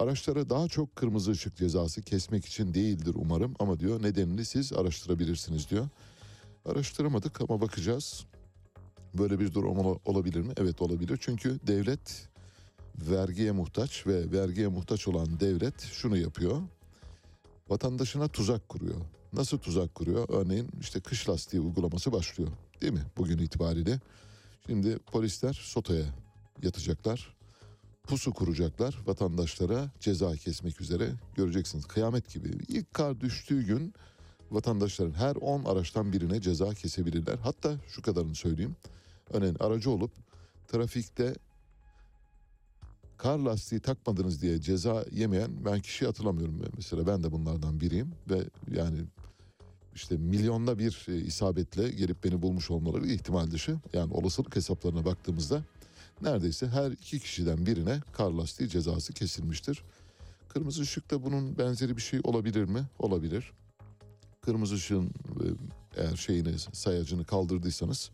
Araçlara 0.00 0.50
daha 0.50 0.68
çok 0.68 0.96
kırmızı 0.96 1.30
ışık 1.30 1.56
cezası 1.56 2.02
kesmek 2.02 2.46
için 2.46 2.74
değildir 2.74 3.12
umarım 3.14 3.54
ama 3.58 3.80
diyor 3.80 4.02
nedenini 4.02 4.44
siz 4.44 4.72
araştırabilirsiniz 4.72 5.70
diyor. 5.70 5.88
Araştıramadık 6.66 7.40
ama 7.40 7.60
bakacağız. 7.60 8.24
Böyle 9.18 9.40
bir 9.40 9.54
durum 9.54 9.78
ola- 9.78 9.98
olabilir 10.04 10.40
mi? 10.40 10.52
Evet 10.56 10.82
olabilir. 10.82 11.18
Çünkü 11.20 11.60
devlet 11.66 12.28
vergiye 12.98 13.52
muhtaç 13.52 14.06
ve 14.06 14.32
vergiye 14.32 14.68
muhtaç 14.68 15.08
olan 15.08 15.40
devlet 15.40 15.80
şunu 15.80 16.16
yapıyor. 16.16 16.62
Vatandaşına 17.68 18.28
tuzak 18.28 18.68
kuruyor. 18.68 19.00
Nasıl 19.32 19.58
tuzak 19.58 19.94
kuruyor? 19.94 20.28
Örneğin 20.28 20.68
işte 20.80 21.00
kış 21.00 21.28
lastiği 21.28 21.62
uygulaması 21.62 22.12
başlıyor. 22.12 22.50
Değil 22.82 22.92
mi? 22.92 23.02
Bugün 23.16 23.38
itibariyle. 23.38 24.00
Şimdi 24.66 24.98
polisler 24.98 25.52
sotaya 25.52 26.04
yatacaklar. 26.62 27.36
Pusu 28.02 28.32
kuracaklar 28.32 28.98
vatandaşlara 29.06 29.90
ceza 30.00 30.36
kesmek 30.36 30.80
üzere 30.80 31.10
göreceksiniz. 31.34 31.86
Kıyamet 31.86 32.32
gibi. 32.32 32.48
İlk 32.68 32.94
kar 32.94 33.20
düştüğü 33.20 33.62
gün 33.62 33.94
vatandaşların 34.50 35.12
her 35.12 35.36
10 35.36 35.64
araçtan 35.64 36.12
birine 36.12 36.40
ceza 36.40 36.74
kesebilirler. 36.74 37.38
Hatta 37.38 37.74
şu 37.88 38.02
kadarını 38.02 38.34
söyleyeyim. 38.34 38.76
Örneğin 39.30 39.56
aracı 39.60 39.90
olup 39.90 40.10
trafikte 40.68 41.34
kar 43.16 43.38
lastiği 43.38 43.80
takmadınız 43.80 44.42
diye 44.42 44.60
ceza 44.60 45.04
yemeyen 45.12 45.64
ben 45.64 45.80
kişi 45.80 46.06
hatırlamıyorum. 46.06 46.62
Mesela 46.76 47.06
ben 47.06 47.22
de 47.22 47.32
bunlardan 47.32 47.80
biriyim 47.80 48.12
ve 48.30 48.44
yani 48.70 48.98
işte 49.96 50.16
milyonda 50.16 50.78
bir 50.78 51.06
e, 51.08 51.16
isabetle 51.16 51.90
gelip 51.90 52.24
beni 52.24 52.42
bulmuş 52.42 52.70
olmaları 52.70 53.06
ihtimal 53.06 53.50
dışı. 53.50 53.76
Yani 53.92 54.12
olasılık 54.12 54.56
hesaplarına 54.56 55.04
baktığımızda 55.04 55.62
neredeyse 56.22 56.66
her 56.66 56.90
iki 56.90 57.20
kişiden 57.20 57.66
birine 57.66 58.00
kar 58.12 58.30
lastiği 58.30 58.68
cezası 58.68 59.12
kesilmiştir. 59.12 59.82
Kırmızı 60.48 60.82
ışıkta 60.82 61.22
bunun 61.22 61.58
benzeri 61.58 61.96
bir 61.96 62.02
şey 62.02 62.20
olabilir 62.24 62.64
mi? 62.64 62.84
Olabilir. 62.98 63.52
Kırmızı 64.40 64.74
ışığın 64.74 65.06
e, 65.06 65.44
eğer 65.96 66.16
şeyini 66.16 66.58
sayacını 66.58 67.24
kaldırdıysanız 67.24 68.10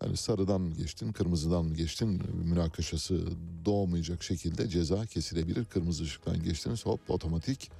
hani 0.00 0.16
sarıdan 0.16 0.74
geçtin, 0.74 1.12
kırmızıdan 1.12 1.64
mı 1.64 1.74
geçtin 1.74 2.22
münakaşası 2.44 3.26
doğmayacak 3.64 4.22
şekilde 4.22 4.68
ceza 4.68 5.06
kesilebilir. 5.06 5.64
Kırmızı 5.64 6.04
ışıktan 6.04 6.42
geçtiniz 6.42 6.86
hop 6.86 7.10
otomatik 7.10 7.70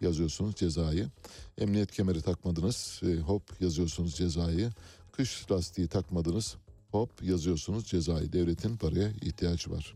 yazıyorsunuz 0.00 0.54
cezayı. 0.54 1.08
Emniyet 1.58 1.92
kemeri 1.92 2.22
takmadınız 2.22 3.00
e, 3.02 3.16
hop 3.16 3.42
yazıyorsunuz 3.60 4.14
cezayı. 4.14 4.70
Kış 5.12 5.50
lastiği 5.50 5.88
takmadınız 5.88 6.56
hop 6.90 7.22
yazıyorsunuz 7.22 7.86
cezayı. 7.86 8.32
Devletin 8.32 8.76
paraya 8.76 9.08
ihtiyacı 9.08 9.70
var. 9.70 9.94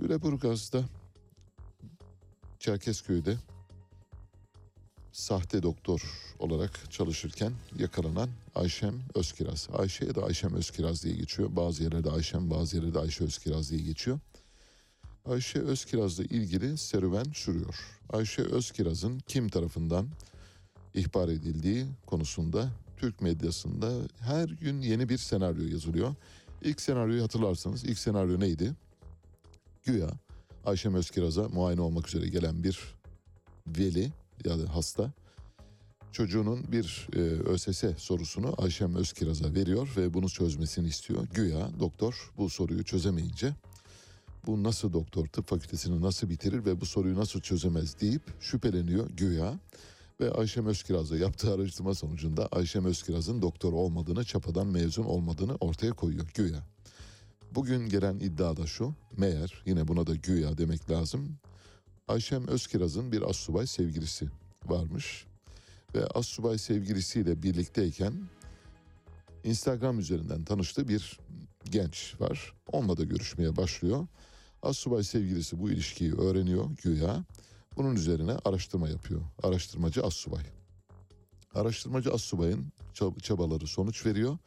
Lüleburgaz'da 0.00 0.84
Çerkezköy'de 2.58 3.36
sahte 5.12 5.62
doktor 5.62 6.02
olarak 6.38 6.90
çalışırken 6.90 7.52
yakalanan 7.78 8.28
Ayşem 8.54 8.94
Özkiraz. 9.14 9.68
Ayşe'ye 9.72 10.14
de 10.14 10.20
Ayşem 10.20 10.54
Özkiraz 10.54 11.04
diye 11.04 11.14
geçiyor. 11.14 11.56
Bazı 11.56 11.82
yerlerde 11.82 12.10
Ayşem, 12.10 12.50
bazı 12.50 12.76
yerlerde 12.76 12.98
Ayşe 12.98 13.24
Özkiraz 13.24 13.70
diye 13.70 13.80
geçiyor. 13.80 14.18
Ayşe 15.30 15.58
Özkiraz'la 15.58 16.24
ilgili 16.24 16.78
serüven 16.78 17.24
sürüyor. 17.34 17.74
Ayşe 18.10 18.42
Özkiraz'ın 18.42 19.18
kim 19.18 19.48
tarafından 19.48 20.08
ihbar 20.94 21.28
edildiği 21.28 21.86
konusunda 22.06 22.70
Türk 22.96 23.20
medyasında 23.20 23.92
her 24.18 24.48
gün 24.48 24.80
yeni 24.80 25.08
bir 25.08 25.18
senaryo 25.18 25.64
yazılıyor. 25.64 26.14
İlk 26.62 26.80
senaryoyu 26.80 27.22
hatırlarsanız 27.22 27.84
ilk 27.84 27.98
senaryo 27.98 28.40
neydi? 28.40 28.72
Güya 29.84 30.10
Ayşem 30.64 30.94
Özkiraz'a 30.94 31.48
muayene 31.48 31.80
olmak 31.80 32.08
üzere 32.08 32.28
gelen 32.28 32.64
bir 32.64 32.94
veli 33.66 34.12
ya 34.44 34.58
da 34.58 34.74
hasta 34.74 35.12
çocuğunun 36.12 36.72
bir 36.72 37.08
e, 37.16 37.18
ÖSS 37.20 37.84
sorusunu 37.96 38.54
Ayşem 38.58 38.94
Özkiraz'a 38.94 39.54
veriyor 39.54 39.88
ve 39.96 40.14
bunu 40.14 40.28
çözmesini 40.28 40.88
istiyor. 40.88 41.26
Güya 41.34 41.70
doktor 41.80 42.32
bu 42.36 42.50
soruyu 42.50 42.84
çözemeyince 42.84 43.54
bu 44.48 44.62
nasıl 44.62 44.92
doktor 44.92 45.26
tıp 45.26 45.48
fakültesini 45.48 46.02
nasıl 46.02 46.28
bitirir 46.28 46.64
ve 46.64 46.80
bu 46.80 46.86
soruyu 46.86 47.16
nasıl 47.16 47.40
çözemez 47.40 48.00
deyip 48.00 48.22
şüpheleniyor 48.40 49.10
güya. 49.10 49.60
Ve 50.20 50.30
Ayşem 50.30 50.66
Özkiraz'la 50.66 51.16
yaptığı 51.16 51.54
araştırma 51.54 51.94
sonucunda 51.94 52.46
Ayşem 52.46 52.84
Özkiraz'ın 52.84 53.42
doktor 53.42 53.72
olmadığını, 53.72 54.24
çapadan 54.24 54.66
mezun 54.66 55.04
olmadığını 55.04 55.54
ortaya 55.54 55.92
koyuyor 55.92 56.26
güya. 56.34 56.66
Bugün 57.54 57.88
gelen 57.88 58.18
iddia 58.18 58.56
da 58.56 58.66
şu, 58.66 58.94
meğer 59.16 59.62
yine 59.66 59.88
buna 59.88 60.06
da 60.06 60.14
güya 60.14 60.58
demek 60.58 60.90
lazım. 60.90 61.38
Ayşem 62.08 62.48
Özkiraz'ın 62.48 63.12
bir 63.12 63.30
assubay 63.30 63.66
sevgilisi 63.66 64.28
varmış. 64.66 65.26
Ve 65.94 66.06
assubay 66.06 66.58
sevgilisiyle 66.58 67.42
birlikteyken 67.42 68.14
Instagram 69.44 69.98
üzerinden 69.98 70.44
tanıştığı 70.44 70.88
bir 70.88 71.18
genç 71.64 72.14
var. 72.20 72.52
Onunla 72.72 72.96
da 72.96 73.04
görüşmeye 73.04 73.56
başlıyor. 73.56 74.06
Assubay 74.62 75.02
sevgilisi 75.02 75.60
bu 75.60 75.70
ilişkiyi 75.70 76.14
öğreniyor 76.14 76.70
güya. 76.82 77.24
Bunun 77.76 77.94
üzerine 77.94 78.36
araştırma 78.44 78.88
yapıyor. 78.88 79.20
Araştırmacı 79.42 80.02
assubay. 80.02 80.42
Araştırmacı 81.54 82.12
assubayın 82.12 82.72
çab- 82.94 83.20
çabaları 83.20 83.66
sonuç 83.66 84.06
veriyor 84.06 84.38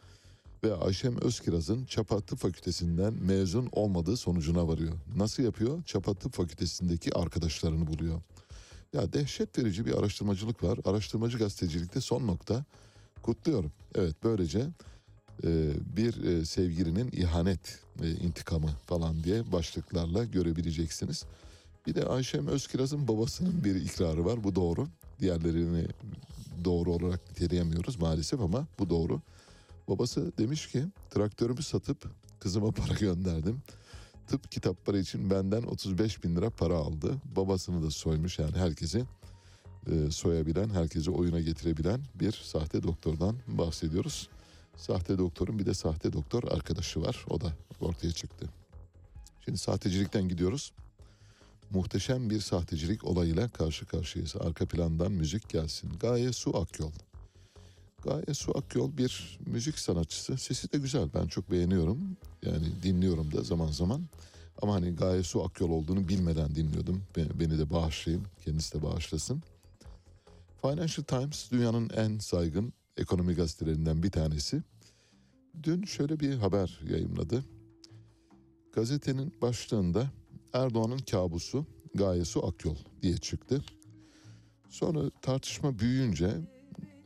ve 0.63 0.75
Ayşem 0.75 1.21
Özkiraz'ın 1.21 1.85
Çapa 1.85 2.21
Tıp 2.21 2.39
Fakültesinden 2.39 3.13
mezun 3.13 3.69
olmadığı 3.71 4.17
sonucuna 4.17 4.67
varıyor. 4.67 4.93
Nasıl 5.15 5.43
yapıyor? 5.43 5.83
Çapa 5.83 6.13
Tıp 6.13 6.33
Fakültesindeki 6.33 7.13
arkadaşlarını 7.17 7.87
buluyor. 7.87 8.21
Ya 8.93 9.13
dehşet 9.13 9.57
verici 9.57 9.85
bir 9.85 9.93
araştırmacılık 9.99 10.63
var. 10.63 10.79
Araştırmacı 10.85 11.37
gazetecilikte 11.37 12.01
son 12.01 12.27
nokta. 12.27 12.65
Kutluyorum. 13.21 13.71
Evet 13.95 14.15
böylece 14.23 14.67
bir 15.95 16.23
e, 16.23 16.45
sevgilinin 16.45 17.09
ihanet 17.11 17.79
e, 18.01 18.09
intikamı 18.11 18.69
falan 18.85 19.23
diye 19.23 19.51
başlıklarla 19.51 20.23
görebileceksiniz. 20.23 21.25
Bir 21.87 21.95
de 21.95 22.05
Ayşem 22.05 22.47
Özkiraz'ın 22.47 23.07
babasının 23.07 23.63
bir 23.63 23.75
ikrarı 23.75 24.25
var. 24.25 24.43
Bu 24.43 24.55
doğru. 24.55 24.87
Diğerlerini 25.19 25.85
doğru 26.65 26.93
olarak 26.93 27.29
niteleyemiyoruz 27.29 27.99
maalesef 27.99 28.41
ama 28.41 28.67
bu 28.79 28.89
doğru. 28.89 29.21
Babası 29.87 30.31
demiş 30.37 30.67
ki 30.67 30.83
traktörümü 31.09 31.63
satıp 31.63 32.05
kızıma 32.39 32.71
para 32.71 32.93
gönderdim. 32.93 33.61
Tıp 34.27 34.51
kitapları 34.51 34.99
için 34.99 35.29
benden 35.29 35.63
35 35.63 36.23
bin 36.23 36.35
lira 36.35 36.49
para 36.49 36.75
aldı. 36.75 37.15
Babasını 37.35 37.83
da 37.83 37.91
soymuş 37.91 38.39
yani 38.39 38.57
herkesi 38.57 39.03
e, 39.91 40.11
soyabilen, 40.11 40.69
herkesi 40.69 41.11
oyuna 41.11 41.39
getirebilen 41.39 42.01
bir 42.15 42.31
sahte 42.31 42.83
doktordan 42.83 43.35
bahsediyoruz. 43.47 44.29
Sahte 44.81 45.17
doktorun 45.17 45.59
bir 45.59 45.65
de 45.65 45.73
sahte 45.73 46.13
doktor 46.13 46.43
arkadaşı 46.43 47.01
var. 47.01 47.25
O 47.29 47.41
da 47.41 47.53
ortaya 47.81 48.11
çıktı. 48.11 48.49
Şimdi 49.45 49.57
sahtecilikten 49.57 50.29
gidiyoruz. 50.29 50.73
Muhteşem 51.71 52.29
bir 52.29 52.39
sahtecilik 52.39 53.03
olayıyla 53.03 53.49
karşı 53.49 53.85
karşıyayız. 53.85 54.35
Arka 54.35 54.65
plandan 54.65 55.11
müzik 55.11 55.49
gelsin. 55.49 55.93
Gaye 55.99 56.33
Su 56.33 56.57
Akyol. 56.57 56.91
Gaye 58.03 58.33
Su 58.33 58.57
Akyol 58.57 58.97
bir 58.97 59.39
müzik 59.45 59.79
sanatçısı. 59.79 60.37
Sesi 60.37 60.71
de 60.71 60.77
güzel. 60.77 61.09
Ben 61.13 61.27
çok 61.27 61.51
beğeniyorum. 61.51 62.17
Yani 62.43 62.83
dinliyorum 62.83 63.31
da 63.31 63.43
zaman 63.43 63.71
zaman. 63.71 64.01
Ama 64.61 64.73
hani 64.73 64.95
Gaye 64.95 65.23
Su 65.23 65.43
Akyol 65.43 65.69
olduğunu 65.69 66.07
bilmeden 66.07 66.55
dinliyordum. 66.55 67.03
Be- 67.17 67.39
Beni 67.39 67.57
de 67.59 67.69
bağışlayın. 67.69 68.23
Kendisi 68.45 68.79
de 68.79 68.83
bağışlasın. 68.83 69.43
Financial 70.61 71.03
Times 71.03 71.51
dünyanın 71.51 71.89
en 71.89 72.17
saygın 72.17 72.73
ekonomi 72.97 73.33
gazetelerinden 73.33 74.03
bir 74.03 74.11
tanesi. 74.11 74.63
Dün 75.63 75.83
şöyle 75.83 76.19
bir 76.19 76.33
haber 76.33 76.79
yayımladı. 76.89 77.45
Gazetenin 78.73 79.33
başlığında 79.41 80.11
Erdoğan'ın 80.53 80.97
kabusu 80.97 81.65
Gaye 81.95 82.25
Su 82.25 82.47
Akyol 82.47 82.75
diye 83.01 83.17
çıktı. 83.17 83.63
Sonra 84.69 85.11
tartışma 85.21 85.79
büyüyünce 85.79 86.31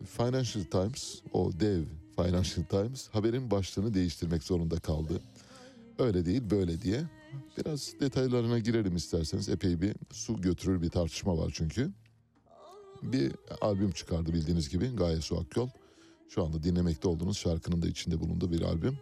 Financial 0.06 0.64
Times, 0.64 1.22
o 1.34 1.52
dev 1.60 1.84
Financial 2.16 2.66
Times 2.66 3.10
haberin 3.10 3.52
başlığını 3.52 3.94
değiştirmek 3.94 4.44
zorunda 4.44 4.80
kaldı. 4.80 5.22
Öyle 6.00 6.26
değil 6.26 6.42
böyle 6.52 6.82
diye. 6.82 7.04
Biraz 7.58 7.94
detaylarına 8.00 8.60
girelim 8.60 8.96
isterseniz. 8.96 9.50
Epey 9.50 9.82
bir 9.82 9.96
su 10.12 10.42
götürür 10.42 10.82
bir 10.82 10.90
tartışma 10.90 11.38
var 11.38 11.52
çünkü. 11.56 11.92
Bir 13.12 13.32
albüm 13.62 13.92
çıkardı 13.92 14.34
bildiğiniz 14.34 14.70
gibi 14.70 14.96
Gaye 14.96 15.22
Su 15.22 15.40
Akyol. 15.40 15.70
Şu 16.30 16.44
anda 16.44 16.64
dinlemekte 16.64 17.08
olduğunuz 17.08 17.38
şarkının 17.38 17.82
da 17.82 17.88
içinde 17.88 18.20
bulunduğu 18.20 18.52
bir 18.52 18.62
albüm. 18.62 18.98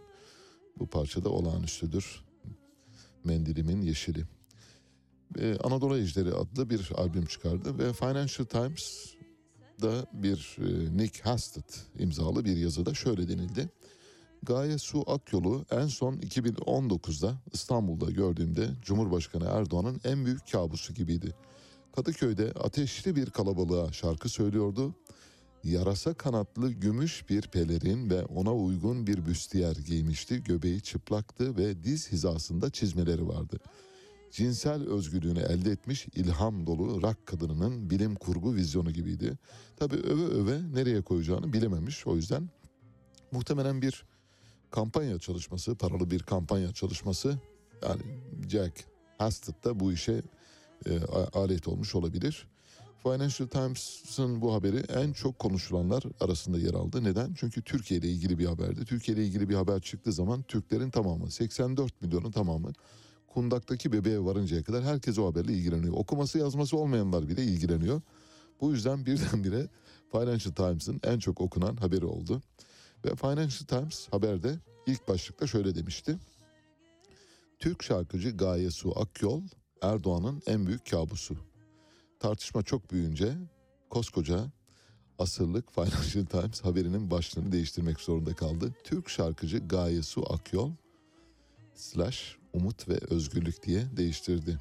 Bu 0.78 0.86
parça 0.86 1.24
da 1.24 1.28
olağanüstüdür. 1.28 2.24
Mendilimin 3.24 3.82
Yeşili. 3.82 4.24
Ee, 5.38 5.56
Anadolu 5.64 5.98
Ejderi 5.98 6.34
adlı 6.34 6.70
bir 6.70 6.90
albüm 6.94 7.26
çıkardı 7.26 7.78
ve 7.78 7.92
Financial 7.92 8.46
Times 8.46 9.14
da 9.82 10.06
bir 10.12 10.56
e, 10.58 10.96
Nick 10.96 11.22
Hastert 11.22 11.86
imzalı 11.98 12.44
bir 12.44 12.56
yazıda 12.56 12.94
şöyle 12.94 13.28
denildi. 13.28 13.68
Gaye 14.42 14.78
Su 14.78 15.04
Akyol'u 15.06 15.64
en 15.70 15.86
son 15.86 16.16
2019'da 16.16 17.34
İstanbul'da 17.52 18.10
gördüğümde 18.10 18.68
Cumhurbaşkanı 18.82 19.44
Erdoğan'ın 19.44 20.00
en 20.04 20.24
büyük 20.24 20.52
kabusu 20.52 20.94
gibiydi. 20.94 21.34
Kadıköy'de 21.96 22.52
ateşli 22.52 23.16
bir 23.16 23.30
kalabalığa 23.30 23.92
şarkı 23.92 24.28
söylüyordu. 24.28 24.94
Yarasa 25.64 26.14
kanatlı 26.14 26.70
gümüş 26.70 27.28
bir 27.30 27.42
pelerin 27.42 28.10
ve 28.10 28.24
ona 28.24 28.54
uygun 28.54 29.06
bir 29.06 29.26
büstiyer 29.26 29.76
giymişti. 29.76 30.42
Göbeği 30.42 30.80
çıplaktı 30.80 31.56
ve 31.56 31.84
diz 31.84 32.12
hizasında 32.12 32.70
çizmeleri 32.70 33.28
vardı. 33.28 33.60
Cinsel 34.30 34.88
özgürlüğünü 34.88 35.38
elde 35.38 35.70
etmiş 35.70 36.06
ilham 36.14 36.66
dolu 36.66 37.02
rak 37.02 37.26
kadınının 37.26 37.90
bilim 37.90 38.14
kurgu 38.14 38.54
vizyonu 38.54 38.90
gibiydi. 38.90 39.38
Tabii 39.76 39.96
öve 39.96 40.24
öve 40.24 40.60
nereye 40.74 41.02
koyacağını 41.02 41.52
bilememiş. 41.52 42.06
O 42.06 42.16
yüzden 42.16 42.48
muhtemelen 43.32 43.82
bir 43.82 44.04
kampanya 44.70 45.18
çalışması, 45.18 45.74
paralı 45.74 46.10
bir 46.10 46.22
kampanya 46.22 46.72
çalışması 46.72 47.38
yani 47.82 48.02
Jack 48.48 48.84
Hastert 49.18 49.64
da 49.64 49.80
bu 49.80 49.92
işe 49.92 50.22
e, 50.86 51.00
alet 51.32 51.68
olmuş 51.68 51.94
olabilir. 51.94 52.46
Financial 53.02 53.48
Times'ın 53.48 54.40
bu 54.40 54.54
haberi 54.54 54.76
en 54.78 55.12
çok 55.12 55.38
konuşulanlar 55.38 56.02
arasında 56.20 56.58
yer 56.58 56.74
aldı. 56.74 57.04
Neden? 57.04 57.34
Çünkü 57.34 57.62
Türkiye 57.62 58.00
ile 58.00 58.08
ilgili 58.08 58.38
bir 58.38 58.46
haberdi. 58.46 58.84
Türkiye 58.84 59.16
ile 59.16 59.26
ilgili 59.26 59.48
bir 59.48 59.54
haber 59.54 59.80
çıktığı 59.80 60.12
zaman 60.12 60.42
Türklerin 60.42 60.90
tamamı, 60.90 61.30
84 61.30 62.02
milyonun 62.02 62.30
tamamı 62.30 62.72
kundaktaki 63.34 63.92
bebeğe 63.92 64.24
varıncaya 64.24 64.62
kadar 64.62 64.84
herkes 64.84 65.18
o 65.18 65.26
haberle 65.26 65.52
ilgileniyor. 65.52 65.94
Okuması 65.94 66.38
yazması 66.38 66.76
olmayanlar 66.76 67.28
bile 67.28 67.44
ilgileniyor. 67.44 68.00
Bu 68.60 68.72
yüzden 68.72 69.06
birdenbire 69.06 69.68
Financial 70.12 70.54
Times'ın 70.54 71.00
en 71.04 71.18
çok 71.18 71.40
okunan 71.40 71.76
haberi 71.76 72.06
oldu. 72.06 72.42
Ve 73.04 73.16
Financial 73.16 73.66
Times 73.66 74.08
haberde 74.10 74.58
ilk 74.86 75.08
başlıkta 75.08 75.46
şöyle 75.46 75.74
demişti. 75.74 76.18
Türk 77.58 77.82
şarkıcı 77.82 78.36
Gaye 78.36 78.70
Su 78.70 79.00
Akyol 79.00 79.42
Erdoğan'ın 79.82 80.42
en 80.46 80.66
büyük 80.66 80.90
kabusu. 80.90 81.36
Tartışma 82.20 82.62
çok 82.62 82.90
büyüyünce 82.90 83.34
koskoca 83.90 84.46
asırlık 85.18 85.74
Financial 85.74 86.24
Times 86.24 86.60
haberinin 86.60 87.10
başlığını 87.10 87.52
değiştirmek 87.52 88.00
zorunda 88.00 88.34
kaldı. 88.34 88.74
Türk 88.84 89.08
şarkıcı 89.08 89.68
Gaye 89.68 90.02
Su 90.02 90.32
Akyol 90.32 90.70
slash 91.74 92.36
umut 92.52 92.88
ve 92.88 92.98
özgürlük 93.10 93.62
diye 93.62 93.96
değiştirdi. 93.96 94.58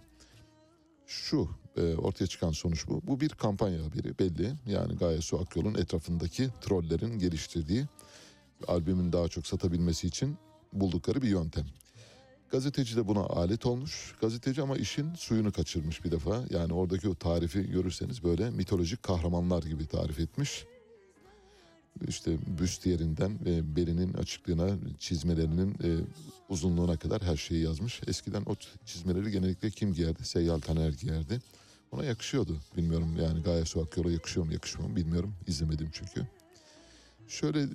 Şu 1.06 1.50
e, 1.78 1.96
ortaya 1.96 2.28
çıkan 2.28 2.52
sonuç 2.52 2.88
bu. 2.88 3.02
Bu 3.08 3.20
bir 3.20 3.30
kampanya 3.30 3.86
haberi 3.86 4.20
belli. 4.20 4.54
Yani 4.66 4.96
Gaye 4.96 5.22
Su 5.22 5.40
Akyol'un 5.40 5.76
etrafındaki 5.76 6.50
trollerin 6.62 7.20
geliştirdiği 7.20 7.86
albümün 8.68 9.14
daha 9.14 9.28
çok 9.28 9.48
satabilmesi 9.48 10.08
için 10.08 10.38
buldukları 10.74 11.22
bir 11.22 11.30
yöntem. 11.30 11.66
Gazeteci 12.54 12.96
de 12.96 13.08
buna 13.08 13.20
alet 13.20 13.66
olmuş. 13.66 14.16
Gazeteci 14.22 14.62
ama 14.62 14.78
işin 14.78 15.14
suyunu 15.16 15.52
kaçırmış 15.52 16.06
bir 16.06 16.12
defa. 16.12 16.44
Yani 16.50 16.74
oradaki 16.74 17.10
o 17.10 17.16
tarifi 17.16 17.72
görürseniz 17.72 18.24
böyle 18.24 18.50
mitolojik 18.50 19.04
kahramanlar 19.04 19.64
gibi 19.64 19.86
tarif 19.86 20.20
etmiş. 20.20 20.66
İşte 22.08 22.38
büst 22.60 22.86
yerinden 22.86 23.46
ve 23.46 23.76
belinin 23.76 24.14
açıklığına, 24.14 24.70
çizmelerinin 25.00 25.72
e, 25.84 25.90
uzunluğuna 26.50 26.98
kadar 26.98 27.22
her 27.22 27.38
şeyi 27.38 27.64
yazmış. 27.64 28.02
Eskiden 28.08 28.44
o 28.46 28.56
çizmeleri 28.86 29.32
genellikle 29.32 29.70
kim 29.70 29.94
giyerdi? 29.94 30.26
Seyyal 30.26 30.60
Taner 30.60 30.90
giyerdi. 30.90 31.42
Ona 31.92 32.06
yakışıyordu. 32.06 32.58
Bilmiyorum 32.78 33.16
yani 33.22 33.44
Gaye 33.44 33.66
Su 33.66 33.82
Akyol'a 33.82 34.12
yakışıyor 34.12 34.46
mu 34.46 34.54
yakışmıyor 34.54 34.90
mu 34.90 34.96
bilmiyorum. 34.96 35.34
İzlemedim 35.48 35.90
çünkü. 35.94 36.28
Şöyle 37.28 37.68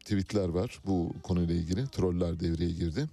tweetler 0.00 0.48
var 0.48 0.80
bu 0.86 1.14
konuyla 1.22 1.54
ilgili. 1.54 1.88
Troller 1.88 2.40
devreye 2.40 2.70
girdi. 2.70 3.08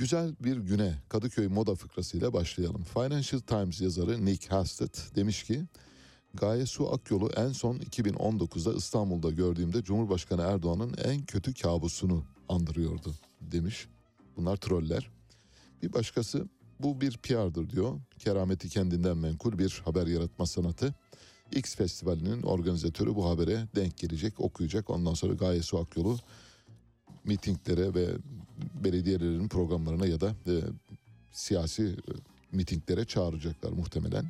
Güzel 0.00 0.34
bir 0.40 0.56
güne 0.56 0.94
Kadıköy 1.08 1.48
moda 1.48 1.74
fıkrasıyla 1.74 2.32
başlayalım. 2.32 2.84
Financial 2.84 3.40
Times 3.40 3.80
yazarı 3.80 4.24
Nick 4.24 4.48
Hastert 4.48 5.16
demiş 5.16 5.42
ki 5.42 5.64
Gaye 6.34 6.66
Su 6.66 6.92
Akyol'u 6.92 7.30
en 7.36 7.52
son 7.52 7.78
2019'da 7.78 8.74
İstanbul'da 8.74 9.30
gördüğümde 9.30 9.82
Cumhurbaşkanı 9.82 10.42
Erdoğan'ın 10.42 10.94
en 11.04 11.22
kötü 11.22 11.54
kabusunu 11.54 12.24
andırıyordu 12.48 13.14
demiş. 13.40 13.88
Bunlar 14.36 14.56
troller. 14.56 15.10
Bir 15.82 15.92
başkası 15.92 16.48
bu 16.80 17.00
bir 17.00 17.16
PR'dır 17.16 17.70
diyor. 17.70 18.00
Kerameti 18.18 18.68
kendinden 18.68 19.16
menkul 19.16 19.58
bir 19.58 19.82
haber 19.84 20.06
yaratma 20.06 20.46
sanatı. 20.46 20.94
X 21.52 21.76
Festivali'nin 21.76 22.42
organizatörü 22.42 23.14
bu 23.14 23.30
habere 23.30 23.68
denk 23.76 23.98
gelecek, 23.98 24.40
okuyacak. 24.40 24.90
Ondan 24.90 25.14
sonra 25.14 25.34
Gaye 25.34 25.62
Su 25.62 25.78
Akyol'u 25.78 26.18
mitinglere 27.24 27.94
ve 27.94 28.08
belediyelerin 28.84 29.48
programlarına 29.48 30.06
ya 30.06 30.20
da 30.20 30.34
e, 30.46 30.54
siyasi 31.32 31.84
e, 31.84 32.12
mitinglere 32.52 33.04
çağıracaklar 33.04 33.72
muhtemelen. 33.72 34.26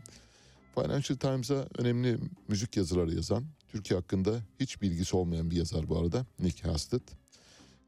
Financial 0.75 1.19
Times'a 1.19 1.67
önemli 1.79 2.19
müzik 2.49 2.77
yazıları 2.77 3.15
yazan, 3.15 3.45
Türkiye 3.69 4.01
hakkında 4.01 4.41
hiç 4.61 4.83
bilgisi 4.83 5.17
olmayan 5.17 5.51
bir 5.51 5.57
yazar 5.57 5.89
bu 5.89 5.99
arada, 5.99 6.27
Nick 6.41 6.69
Hastert. 6.69 7.03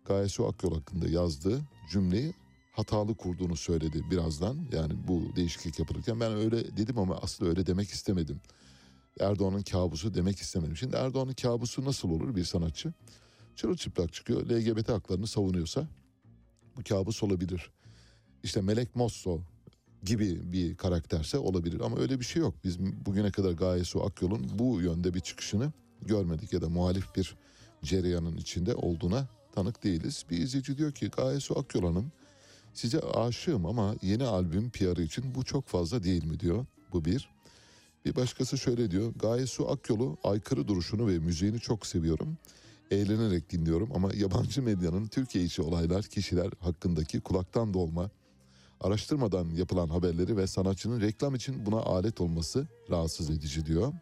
Gaye 0.05 0.29
Su 0.29 0.47
Akyol 0.47 0.75
hakkında 0.75 1.09
yazdığı 1.09 1.61
cümleyi 1.91 2.35
hatalı 2.73 3.15
kurduğunu 3.15 3.57
söyledi 3.57 4.03
birazdan. 4.11 4.59
Yani 4.73 4.93
bu 5.09 5.37
değişiklik 5.37 5.79
yapılırken 5.79 6.21
ben 6.21 6.33
öyle 6.33 6.77
dedim 6.77 6.99
ama 6.99 7.19
aslında 7.23 7.51
öyle 7.51 7.67
demek 7.67 7.89
istemedim. 7.89 8.41
Erdoğan'ın 9.21 9.63
kabusu 9.63 10.15
demek 10.15 10.39
istemedim. 10.39 10.77
Şimdi 10.77 10.97
Erdoğan'ın 10.97 11.33
kabusu 11.33 11.85
nasıl 11.85 12.11
olur 12.11 12.37
bir 12.37 12.45
sanatçı? 12.45 12.93
Çırılçıplak 13.57 14.13
çıkıyor. 14.13 14.47
LGBT 14.47 14.89
haklarını 14.89 15.27
savunuyorsa 15.27 15.89
bu 16.77 16.83
kabus 16.89 17.23
olabilir. 17.23 17.71
İşte 18.43 18.61
Melek 18.61 18.97
Mosso 18.97 19.41
gibi 20.03 20.53
bir 20.53 20.77
karakterse 20.77 21.39
olabilir 21.39 21.81
ama 21.81 21.99
öyle 21.99 22.21
bir 22.21 22.25
şey 22.25 22.43
yok. 22.43 22.55
Biz 22.65 22.81
bugüne 22.81 23.31
kadar 23.31 23.53
Gaye 23.53 23.85
Su 23.85 24.05
Akyol'un 24.05 24.59
bu 24.59 24.81
yönde 24.81 25.15
bir 25.15 25.21
çıkışını 25.21 25.73
görmedik 26.03 26.53
ya 26.53 26.63
da 26.63 26.69
muhalif 26.69 27.17
bir 27.17 27.37
cereyanın 27.83 28.37
içinde 28.37 28.75
olduğuna 28.75 29.29
tanık 29.55 29.85
değiliz. 29.85 30.25
Bir 30.31 30.39
izleyici 30.39 30.79
diyor 30.79 30.93
ki 30.93 31.09
Gaye 31.09 31.41
Su 31.41 31.59
Akyol 31.59 31.83
Hanım 31.83 32.13
size 32.75 33.01
aşığım 33.01 33.67
ama 33.67 33.95
yeni 34.03 34.25
albüm 34.25 34.71
PR'ı 34.71 35.03
için 35.03 35.35
bu 35.35 35.45
çok 35.45 35.67
fazla 35.67 36.03
değil 36.03 36.25
mi 36.25 36.41
diyor. 36.41 36.67
Bu 36.93 37.05
bir. 37.05 37.29
Bir 38.05 38.17
başkası 38.17 38.59
şöyle 38.59 38.91
diyor. 38.91 39.13
Gaye 39.15 39.47
Su 39.47 39.71
Akyol'u 39.71 40.19
aykırı 40.25 40.69
duruşunu 40.69 41.07
ve 41.07 41.19
müziğini 41.19 41.61
çok 41.61 41.87
seviyorum. 41.87 42.37
Eğlenerek 42.93 43.51
dinliyorum 43.51 43.91
ama 43.95 44.11
yabancı 44.15 44.63
medyanın 44.63 45.07
Türkiye 45.07 45.45
içi 45.45 45.63
olaylar, 45.63 46.05
kişiler 46.05 46.51
hakkındaki 46.61 47.21
kulaktan 47.21 47.75
dolma, 47.75 48.11
araştırmadan 48.81 49.51
yapılan 49.51 49.89
haberleri 49.89 50.37
ve 50.37 50.47
sanatçının 50.47 51.01
reklam 51.01 51.35
için 51.35 51.67
buna 51.67 51.81
alet 51.81 52.21
olması 52.21 52.67
rahatsız 52.91 53.31
edici 53.31 53.67
diyor. 53.67 53.93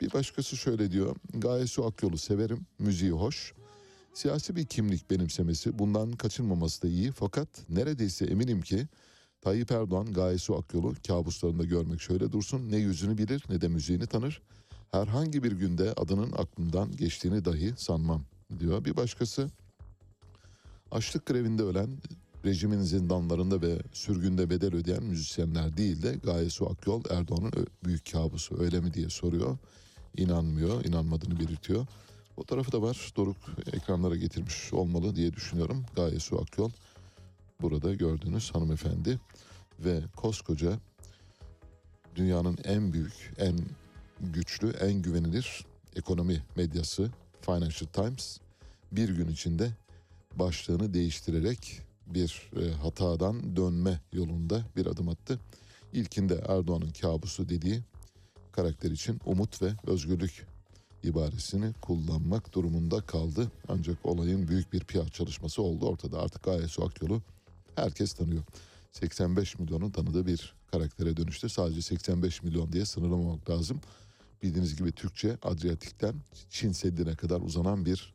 Bir 0.00 0.12
başkası 0.12 0.56
şöyle 0.56 0.90
diyor. 0.90 1.16
Gaye 1.34 1.66
Su 1.66 1.86
Akyol'u 1.86 2.18
severim, 2.18 2.66
müziği 2.78 3.10
hoş. 3.10 3.54
Siyasi 4.14 4.56
bir 4.56 4.66
kimlik 4.66 5.10
benimsemesi 5.10 5.78
bundan 5.78 6.12
kaçınmaması 6.12 6.82
da 6.82 6.88
iyi 6.88 7.12
fakat 7.12 7.48
neredeyse 7.68 8.24
eminim 8.24 8.62
ki 8.62 8.86
Tayyip 9.40 9.70
Erdoğan 9.70 10.12
Gaye 10.12 10.38
Su 10.38 10.56
Akyol'u 10.56 10.94
kabuslarında 11.06 11.64
görmek 11.64 12.00
şöyle 12.00 12.32
dursun 12.32 12.70
ne 12.70 12.76
yüzünü 12.76 13.18
bilir 13.18 13.44
ne 13.48 13.60
de 13.60 13.68
müziğini 13.68 14.06
tanır. 14.06 14.42
Herhangi 14.92 15.42
bir 15.42 15.52
günde 15.52 15.92
adının 15.92 16.32
aklından 16.32 16.96
geçtiğini 16.96 17.44
dahi 17.44 17.74
sanmam 17.76 18.22
diyor. 18.58 18.84
Bir 18.84 18.96
başkası 18.96 19.50
açlık 20.90 21.26
grevinde 21.26 21.62
ölen 21.62 21.88
rejimin 22.44 22.80
zindanlarında 22.80 23.62
ve 23.62 23.78
sürgünde 23.92 24.50
bedel 24.50 24.74
ödeyen 24.74 25.02
müzisyenler 25.02 25.76
değil 25.76 26.02
de 26.02 26.14
Gaye 26.14 26.50
Su 26.50 26.70
Akyol 26.70 27.02
Erdoğan'ın 27.10 27.52
büyük 27.84 28.12
kabusu 28.12 28.62
öyle 28.62 28.80
mi 28.80 28.94
diye 28.94 29.08
soruyor. 29.08 29.58
İnanmıyor, 30.16 30.84
inanmadığını 30.84 31.40
belirtiyor. 31.40 31.86
O 32.36 32.44
tarafı 32.44 32.72
da 32.72 32.82
var. 32.82 33.12
Doruk 33.16 33.36
ekranlara 33.72 34.16
getirmiş 34.16 34.72
olmalı 34.72 35.16
diye 35.16 35.32
düşünüyorum. 35.32 35.84
Gaye 35.96 36.20
Su 36.20 36.40
Akyol 36.40 36.70
burada 37.60 37.94
gördüğünüz 37.94 38.54
hanımefendi 38.54 39.20
ve 39.78 40.00
koskoca 40.16 40.78
dünyanın 42.16 42.58
en 42.64 42.92
büyük, 42.92 43.32
en 43.38 43.58
güçlü, 44.20 44.70
en 44.70 45.02
güvenilir 45.02 45.66
ekonomi 45.96 46.42
medyası 46.56 47.10
Financial 47.40 47.88
Times 47.92 48.38
bir 48.92 49.08
gün 49.08 49.28
içinde 49.28 49.70
başlığını 50.34 50.94
değiştirerek 50.94 51.80
bir 52.06 52.50
e, 52.56 52.70
hatadan 52.70 53.56
dönme 53.56 54.00
yolunda 54.12 54.62
bir 54.76 54.86
adım 54.86 55.08
attı. 55.08 55.40
İlkinde 55.92 56.44
Erdoğan'ın 56.48 56.90
kabusu 56.90 57.48
dediği 57.48 57.80
karakter 58.52 58.90
için 58.90 59.20
umut 59.26 59.62
ve 59.62 59.72
özgürlük 59.86 60.46
ibaresini 61.02 61.72
kullanmak 61.72 62.54
durumunda 62.54 63.00
kaldı. 63.00 63.52
Ancak 63.68 64.06
olayın 64.06 64.48
büyük 64.48 64.72
bir 64.72 64.80
PR 64.80 65.08
çalışması 65.08 65.62
oldu 65.62 65.86
ortada. 65.86 66.20
Artık 66.20 66.42
Gaye 66.42 66.66
Akyol'u 66.78 67.22
herkes 67.74 68.12
tanıyor. 68.12 68.42
85 68.92 69.58
milyonun 69.58 69.90
tanıdığı 69.90 70.26
bir 70.26 70.54
karaktere 70.72 71.16
dönüştü. 71.16 71.48
Sadece 71.48 71.82
85 71.82 72.42
milyon 72.42 72.72
diye 72.72 72.84
sınırlamamak 72.84 73.50
lazım. 73.50 73.80
Bildiğiniz 74.42 74.76
gibi 74.76 74.92
Türkçe 74.92 75.38
Adriyatik'ten 75.42 76.14
Çin 76.50 76.72
Seddi'ne 76.72 77.16
kadar 77.16 77.40
uzanan 77.40 77.84
bir 77.84 78.14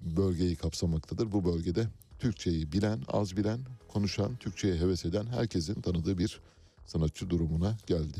bölgeyi 0.00 0.56
kapsamaktadır. 0.56 1.32
Bu 1.32 1.44
bölgede 1.44 1.86
Türkçeyi 2.18 2.72
bilen, 2.72 3.02
az 3.08 3.36
bilen, 3.36 3.60
konuşan, 3.88 4.36
Türkçe'ye 4.36 4.74
heves 4.74 5.04
eden 5.04 5.26
herkesin 5.26 5.80
tanıdığı 5.80 6.18
bir 6.18 6.40
sanatçı 6.86 7.30
durumuna 7.30 7.76
geldi. 7.86 8.18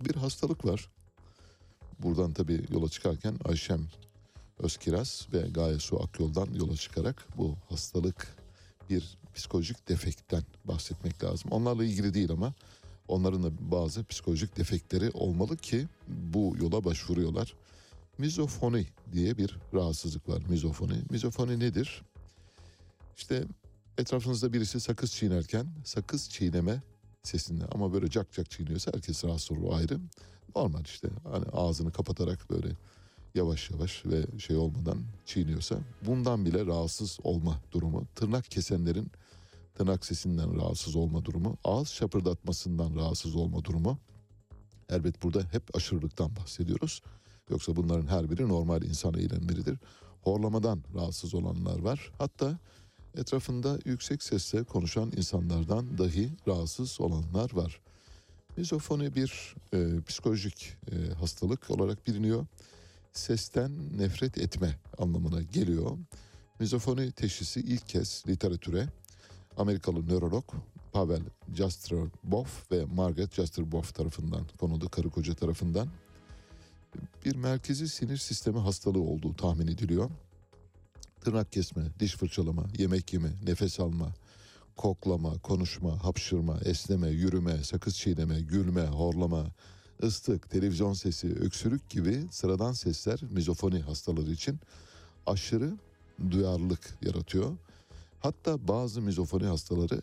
Bir 0.00 0.14
hastalık 0.14 0.64
var. 0.64 0.90
Buradan 1.98 2.32
tabii 2.32 2.64
yola 2.70 2.88
çıkarken 2.88 3.36
Ayşem 3.44 3.88
Özkiraz 4.58 5.26
ve 5.32 5.40
Gaye 5.40 5.78
Su 5.78 6.02
Akyol'dan 6.02 6.48
yola 6.54 6.76
çıkarak 6.76 7.26
bu 7.36 7.56
hastalık 7.68 8.36
bir 8.90 9.18
psikolojik 9.34 9.88
defektten 9.88 10.42
bahsetmek 10.64 11.24
lazım. 11.24 11.50
Onlarla 11.50 11.84
ilgili 11.84 12.14
değil 12.14 12.30
ama 12.30 12.54
onların 13.10 13.42
da 13.42 13.50
bazı 13.70 14.04
psikolojik 14.04 14.56
defektleri 14.56 15.10
olmalı 15.10 15.56
ki 15.56 15.86
bu 16.08 16.56
yola 16.60 16.84
başvuruyorlar. 16.84 17.54
Mizofoni 18.18 18.86
diye 19.12 19.38
bir 19.38 19.58
rahatsızlık 19.74 20.28
var. 20.28 20.42
Mizofoni. 20.48 21.02
Mizofoni 21.10 21.60
nedir? 21.60 22.02
İşte 23.16 23.44
etrafınızda 23.98 24.52
birisi 24.52 24.80
sakız 24.80 25.12
çiğnerken 25.12 25.66
sakız 25.84 26.30
çiğneme 26.30 26.82
sesinde 27.22 27.64
ama 27.72 27.92
böyle 27.92 28.10
cak 28.10 28.32
cak 28.32 28.50
çiğniyorsa 28.50 28.92
herkes 28.94 29.24
rahatsız 29.24 29.58
olur 29.58 29.72
ayrı. 29.72 30.00
Normal 30.56 30.84
işte 30.84 31.08
hani 31.32 31.44
ağzını 31.52 31.92
kapatarak 31.92 32.50
böyle 32.50 32.76
yavaş 33.34 33.70
yavaş 33.70 34.06
ve 34.06 34.38
şey 34.38 34.56
olmadan 34.56 34.98
çiğniyorsa 35.26 35.78
bundan 36.06 36.44
bile 36.44 36.66
rahatsız 36.66 37.18
olma 37.22 37.60
durumu. 37.72 38.06
Tırnak 38.14 38.50
kesenlerin 38.50 39.10
tırnak 39.80 40.06
sesinden 40.06 40.56
rahatsız 40.56 40.96
olma 40.96 41.24
durumu, 41.24 41.56
ağız 41.64 41.88
şapırdatmasından 41.88 42.96
rahatsız 42.96 43.36
olma 43.36 43.64
durumu. 43.64 43.98
Elbet 44.88 45.22
burada 45.22 45.42
hep 45.52 45.76
aşırılıktan 45.76 46.36
bahsediyoruz. 46.36 47.02
Yoksa 47.50 47.76
bunların 47.76 48.06
her 48.06 48.30
biri 48.30 48.48
normal 48.48 48.82
insan 48.82 49.14
eylemleridir. 49.14 49.78
Horlamadan 50.22 50.82
rahatsız 50.94 51.34
olanlar 51.34 51.78
var. 51.78 52.12
Hatta 52.18 52.58
etrafında 53.14 53.78
yüksek 53.84 54.22
sesle 54.22 54.64
konuşan 54.64 55.12
insanlardan 55.16 55.98
dahi 55.98 56.30
rahatsız 56.48 57.00
olanlar 57.00 57.52
var. 57.52 57.80
Mizofoni 58.56 59.14
bir 59.14 59.54
e, 59.74 60.00
psikolojik 60.00 60.76
e, 60.92 61.14
hastalık 61.14 61.70
olarak 61.70 62.06
biliniyor. 62.06 62.46
Sesten 63.12 63.98
nefret 63.98 64.38
etme 64.38 64.78
anlamına 64.98 65.42
geliyor. 65.42 65.98
Mizofoni 66.58 67.12
teşhisi 67.12 67.60
ilk 67.60 67.88
kez 67.88 68.24
literatüre 68.28 68.88
Amerikalı 69.56 70.08
nörolog 70.08 70.44
Pavel 70.92 71.22
Jastrzebow 71.54 72.76
ve 72.76 72.84
Margaret 72.84 73.34
Jastrzebow 73.34 73.92
tarafından 73.92 74.46
konuldu 74.60 74.88
karı 74.88 75.10
koca 75.10 75.34
tarafından 75.34 75.88
bir 77.24 77.36
merkezi 77.36 77.88
sinir 77.88 78.16
sistemi 78.16 78.58
hastalığı 78.58 79.00
olduğu 79.00 79.34
tahmin 79.34 79.66
ediliyor. 79.66 80.10
tırnak 81.20 81.52
kesme, 81.52 81.82
diş 82.00 82.16
fırçalama, 82.16 82.64
yemek 82.78 83.12
yeme, 83.12 83.32
nefes 83.46 83.80
alma, 83.80 84.14
koklama, 84.76 85.38
konuşma, 85.38 86.04
hapşırma, 86.04 86.58
esneme, 86.64 87.08
yürüme, 87.08 87.64
sakız 87.64 87.96
çiğneme, 87.96 88.40
gülme, 88.40 88.86
horlama, 88.86 89.46
ıslık, 90.02 90.50
televizyon 90.50 90.92
sesi, 90.92 91.28
öksürük 91.28 91.90
gibi 91.90 92.24
sıradan 92.30 92.72
sesler 92.72 93.20
mizofoni 93.30 93.80
hastaları 93.80 94.30
için 94.30 94.60
aşırı 95.26 95.72
duyarlılık 96.30 96.98
yaratıyor. 97.02 97.56
Hatta 98.20 98.68
bazı 98.68 99.02
mizofoni 99.02 99.44
hastaları 99.44 100.02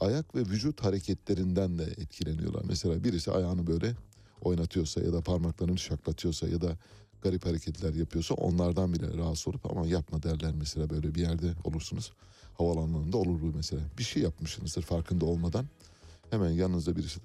ayak 0.00 0.34
ve 0.34 0.40
vücut 0.40 0.84
hareketlerinden 0.84 1.78
de 1.78 1.84
etkileniyorlar. 1.84 2.62
Mesela 2.64 3.04
birisi 3.04 3.32
ayağını 3.32 3.66
böyle 3.66 3.94
oynatıyorsa 4.40 5.00
ya 5.00 5.12
da 5.12 5.20
parmaklarını 5.20 5.78
şaklatıyorsa 5.78 6.48
ya 6.48 6.60
da 6.60 6.76
garip 7.22 7.46
hareketler 7.46 7.94
yapıyorsa 7.94 8.34
onlardan 8.34 8.92
bile 8.92 9.18
rahatsız 9.18 9.48
olup 9.48 9.70
ama 9.70 9.86
yapma 9.86 10.22
derler 10.22 10.54
mesela 10.58 10.90
böyle 10.90 11.14
bir 11.14 11.20
yerde 11.20 11.54
olursunuz. 11.64 12.12
Havalanlarında 12.58 13.16
olur 13.16 13.42
bu 13.42 13.52
mesela. 13.56 13.82
Bir 13.98 14.02
şey 14.02 14.22
yapmışsınızdır 14.22 14.82
farkında 14.82 15.26
olmadan. 15.26 15.66
Hemen 16.30 16.50
yanınızda 16.50 16.96
birisi 16.96 17.20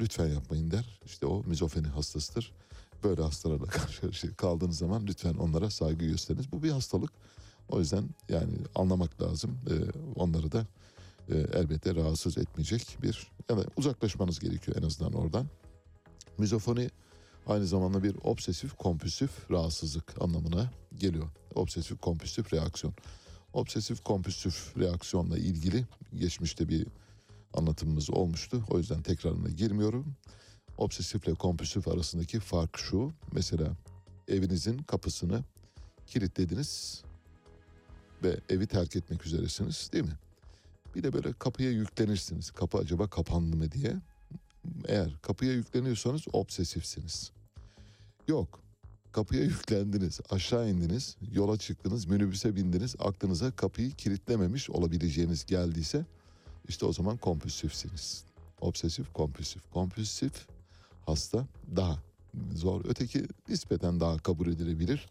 lütfen 0.00 0.26
yapmayın 0.26 0.70
der. 0.70 1.00
İşte 1.06 1.26
o 1.26 1.42
mizofeni 1.46 1.86
hastasıdır. 1.86 2.52
Böyle 3.04 3.22
hastalarla 3.22 3.66
karşı 4.00 4.36
kaldığınız 4.36 4.78
zaman 4.78 5.06
lütfen 5.06 5.34
onlara 5.34 5.70
saygı 5.70 6.06
gösteriniz. 6.06 6.52
Bu 6.52 6.62
bir 6.62 6.70
hastalık. 6.70 7.10
O 7.68 7.78
yüzden 7.78 8.08
yani 8.28 8.52
anlamak 8.74 9.22
lazım. 9.22 9.58
Ee, 9.70 9.98
onları 10.16 10.52
da 10.52 10.66
e, 11.28 11.34
elbette 11.34 11.94
rahatsız 11.94 12.38
etmeyecek 12.38 12.98
bir 13.02 13.30
ya 13.50 13.56
da 13.56 13.64
uzaklaşmanız 13.76 14.40
gerekiyor 14.40 14.76
en 14.76 14.86
azından 14.86 15.12
oradan. 15.12 15.46
Mizofoni 16.38 16.90
aynı 17.46 17.66
zamanda 17.66 18.02
bir 18.02 18.16
obsesif 18.24 18.72
kompulsif 18.74 19.50
rahatsızlık 19.50 20.22
anlamına 20.22 20.70
geliyor. 20.98 21.28
Obsesif 21.54 22.00
kompulsif 22.00 22.52
reaksiyon. 22.52 22.94
Obsesif 23.52 24.04
kompulsif 24.04 24.76
reaksiyonla 24.78 25.38
ilgili 25.38 25.86
geçmişte 26.18 26.68
bir 26.68 26.86
anlatımımız 27.54 28.10
olmuştu. 28.10 28.64
O 28.70 28.78
yüzden 28.78 29.02
tekrarına 29.02 29.48
girmiyorum. 29.48 30.14
Obsesifle 30.78 31.34
kompulsif 31.34 31.88
arasındaki 31.88 32.40
fark 32.40 32.78
şu. 32.78 33.12
Mesela 33.32 33.76
evinizin 34.28 34.78
kapısını 34.78 35.44
kilitlediniz 36.06 37.03
ve 38.24 38.40
evi 38.48 38.66
terk 38.66 38.96
etmek 38.96 39.26
üzeresiniz 39.26 39.90
değil 39.92 40.04
mi? 40.04 40.18
Bir 40.94 41.02
de 41.02 41.12
böyle 41.12 41.32
kapıya 41.32 41.70
yüklenirsiniz. 41.70 42.50
Kapı 42.50 42.78
acaba 42.78 43.06
kapandı 43.06 43.56
mı 43.56 43.72
diye. 43.72 43.96
Eğer 44.88 45.16
kapıya 45.22 45.52
yükleniyorsanız 45.52 46.22
obsesifsiniz. 46.32 47.30
Yok. 48.28 48.60
Kapıya 49.12 49.44
yüklendiniz, 49.44 50.20
aşağı 50.30 50.70
indiniz, 50.70 51.16
yola 51.32 51.56
çıktınız, 51.56 52.06
minibüse 52.06 52.56
bindiniz, 52.56 52.96
aklınıza 52.98 53.50
kapıyı 53.50 53.90
kilitlememiş 53.90 54.70
olabileceğiniz 54.70 55.44
geldiyse 55.44 56.06
işte 56.68 56.86
o 56.86 56.92
zaman 56.92 57.16
kompulsifsiniz. 57.16 58.24
Obsesif, 58.60 59.12
kompulsif. 59.12 59.70
Kompulsif 59.72 60.46
hasta 61.06 61.46
daha 61.76 61.98
zor. 62.54 62.84
Öteki 62.84 63.26
nispeten 63.48 64.00
daha 64.00 64.18
kabul 64.18 64.46
edilebilir 64.46 65.08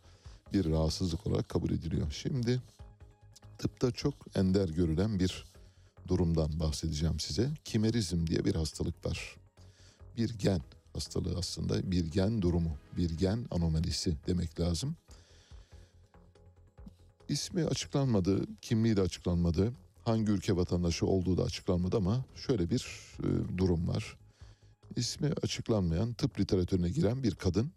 bir 0.53 0.71
rahatsızlık 0.71 1.27
olarak 1.27 1.49
kabul 1.49 1.69
ediliyor. 1.69 2.11
Şimdi 2.11 2.61
tıpta 3.63 3.91
çok 3.91 4.13
ender 4.35 4.69
görülen 4.69 5.19
bir 5.19 5.45
durumdan 6.07 6.59
bahsedeceğim 6.59 7.19
size. 7.19 7.51
Kimerizm 7.65 8.27
diye 8.27 8.45
bir 8.45 8.55
hastalık 8.55 9.05
var. 9.05 9.35
Bir 10.17 10.29
gen 10.29 10.61
hastalığı 10.93 11.37
aslında 11.37 11.91
bir 11.91 12.05
gen 12.05 12.41
durumu, 12.41 12.77
bir 12.97 13.09
gen 13.09 13.45
anomalisi 13.51 14.15
demek 14.27 14.59
lazım. 14.59 14.95
İsmi 17.29 17.65
açıklanmadı, 17.65 18.41
kimliği 18.61 18.97
de 18.97 19.01
açıklanmadı, 19.01 19.73
hangi 20.05 20.31
ülke 20.31 20.55
vatandaşı 20.55 21.05
olduğu 21.05 21.37
da 21.37 21.43
açıklanmadı 21.43 21.97
ama 21.97 22.25
şöyle 22.35 22.69
bir 22.69 22.85
e, 23.19 23.57
durum 23.57 23.87
var. 23.87 24.17
İsmi 24.95 25.31
açıklanmayan 25.43 26.13
tıp 26.13 26.39
literatürüne 26.39 26.89
giren 26.89 27.23
bir 27.23 27.35
kadın 27.35 27.71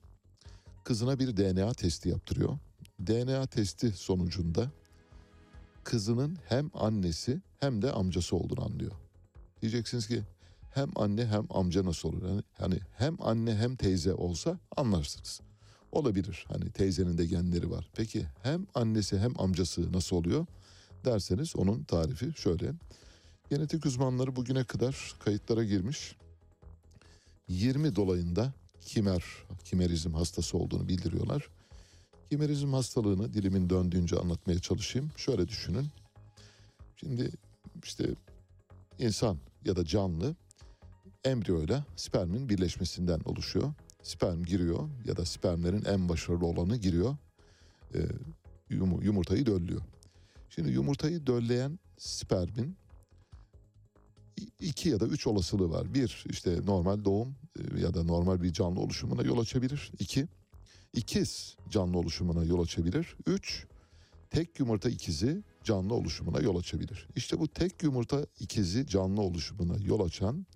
kızına 0.84 1.18
bir 1.18 1.36
DNA 1.36 1.74
testi 1.74 2.08
yaptırıyor. 2.08 2.58
DNA 3.00 3.46
testi 3.46 3.92
sonucunda 3.92 4.70
kızının 5.86 6.38
hem 6.48 6.70
annesi 6.74 7.40
hem 7.60 7.82
de 7.82 7.92
amcası 7.92 8.36
olduğunu 8.36 8.64
anlıyor. 8.64 8.92
Diyeceksiniz 9.62 10.06
ki 10.08 10.22
hem 10.74 10.90
anne 10.96 11.26
hem 11.26 11.46
amca 11.50 11.84
nasıl 11.84 12.08
olur? 12.08 12.22
Yani, 12.28 12.42
hani 12.52 12.80
hem 12.96 13.16
anne 13.22 13.56
hem 13.56 13.76
teyze 13.76 14.14
olsa 14.14 14.58
anlarsınız. 14.76 15.40
Olabilir. 15.92 16.44
Hani 16.48 16.70
teyzenin 16.70 17.18
de 17.18 17.26
genleri 17.26 17.70
var. 17.70 17.88
Peki 17.96 18.26
hem 18.42 18.66
annesi 18.74 19.18
hem 19.18 19.40
amcası 19.40 19.92
nasıl 19.92 20.16
oluyor? 20.16 20.46
Derseniz 21.04 21.56
onun 21.56 21.82
tarifi 21.82 22.32
şöyle. 22.36 22.72
Genetik 23.50 23.86
uzmanları 23.86 24.36
bugüne 24.36 24.64
kadar 24.64 25.14
kayıtlara 25.24 25.64
girmiş. 25.64 26.16
20 27.48 27.96
dolayında 27.96 28.52
kimer, 28.80 29.24
kimerizm 29.64 30.14
hastası 30.14 30.58
olduğunu 30.58 30.88
bildiriyorlar. 30.88 31.48
Kimerizm 32.30 32.72
hastalığını 32.72 33.32
dilimin 33.34 33.70
döndüğünce 33.70 34.16
anlatmaya 34.16 34.58
çalışayım. 34.58 35.10
Şöyle 35.16 35.48
düşünün. 35.48 35.86
Şimdi 36.96 37.30
işte 37.84 38.14
insan 38.98 39.38
ya 39.64 39.76
da 39.76 39.84
canlı 39.84 40.36
embriyoyla 41.24 41.84
spermin 41.96 42.48
birleşmesinden 42.48 43.20
oluşuyor. 43.24 43.72
Sperm 44.02 44.44
giriyor 44.44 44.88
ya 45.04 45.16
da 45.16 45.24
spermlerin 45.24 45.84
en 45.84 46.08
başarılı 46.08 46.46
olanı 46.46 46.76
giriyor. 46.76 47.16
E, 47.94 47.98
yum- 48.70 49.02
yumurtayı 49.02 49.46
döllüyor. 49.46 49.80
Şimdi 50.50 50.70
yumurtayı 50.70 51.26
dölleyen 51.26 51.78
spermin 51.98 52.76
iki 54.60 54.88
ya 54.88 55.00
da 55.00 55.06
üç 55.06 55.26
olasılığı 55.26 55.70
var. 55.70 55.94
Bir 55.94 56.24
işte 56.30 56.60
normal 56.66 57.04
doğum 57.04 57.34
e, 57.58 57.80
ya 57.80 57.94
da 57.94 58.02
normal 58.02 58.42
bir 58.42 58.52
canlı 58.52 58.80
oluşumuna 58.80 59.22
yol 59.22 59.38
açabilir. 59.38 59.92
İki 59.98 60.28
ikiz 60.96 61.56
canlı 61.70 61.98
oluşumuna 61.98 62.44
yol 62.44 62.62
açabilir. 62.62 63.16
Üç 63.26 63.66
tek 64.30 64.60
yumurta 64.60 64.88
ikizi 64.88 65.42
canlı 65.64 65.94
oluşumuna 65.94 66.40
yol 66.40 66.58
açabilir. 66.58 67.08
İşte 67.16 67.38
bu 67.40 67.48
tek 67.48 67.82
yumurta 67.82 68.26
ikizi 68.40 68.86
canlı 68.86 69.20
oluşumuna 69.20 69.76
yol 69.84 70.00
açan 70.00 70.46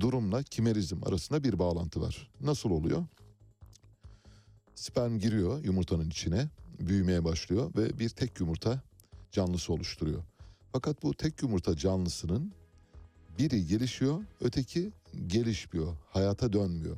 durumla 0.00 0.42
kimerizm 0.42 1.04
arasında 1.04 1.44
bir 1.44 1.58
bağlantı 1.58 2.00
var. 2.00 2.30
Nasıl 2.40 2.70
oluyor? 2.70 3.04
Sperm 4.74 5.18
giriyor 5.18 5.64
yumurtanın 5.64 6.10
içine, 6.10 6.48
büyümeye 6.80 7.24
başlıyor 7.24 7.70
ve 7.76 7.98
bir 7.98 8.08
tek 8.08 8.40
yumurta 8.40 8.82
canlısı 9.32 9.72
oluşturuyor. 9.72 10.22
Fakat 10.72 11.02
bu 11.02 11.14
tek 11.14 11.42
yumurta 11.42 11.76
canlısının 11.76 12.52
biri 13.38 13.66
gelişiyor, 13.66 14.24
öteki 14.40 14.92
gelişmiyor, 15.26 15.96
hayata 16.10 16.52
dönmüyor. 16.52 16.96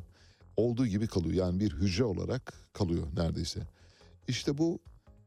Olduğu 0.59 0.87
gibi 0.87 1.07
kalıyor. 1.07 1.35
Yani 1.35 1.61
bir 1.61 1.73
hücre 1.73 2.05
olarak 2.05 2.55
kalıyor 2.73 3.07
neredeyse. 3.17 3.61
İşte 4.29 4.59
bu 4.59 4.79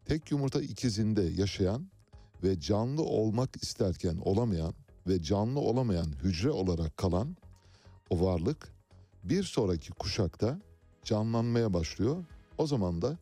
tek 0.05 0.31
yumurta 0.31 0.61
ikizinde 0.61 1.21
yaşayan 1.21 1.87
ve 2.43 2.59
canlı 2.59 3.01
olmak 3.01 3.63
isterken 3.63 4.17
olamayan 4.17 4.73
ve 5.07 5.21
canlı 5.21 5.59
olamayan 5.59 6.05
hücre 6.23 6.51
olarak 6.51 6.97
kalan 6.97 7.37
o 8.09 8.25
varlık 8.25 8.73
bir 9.23 9.43
sonraki 9.43 9.91
kuşakta 9.91 10.59
canlanmaya 11.03 11.73
başlıyor. 11.73 12.25
O 12.57 12.67
zaman 12.67 13.01
da 13.01 13.17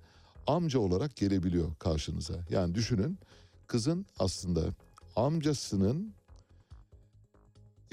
amca 0.48 0.80
olarak 0.80 1.16
gelebiliyor 1.16 1.76
karşınıza. 1.76 2.34
Yani 2.50 2.76
düşünün 2.76 3.18
kızın 3.68 4.06
aslında 4.20 4.62
amcasının 5.16 6.14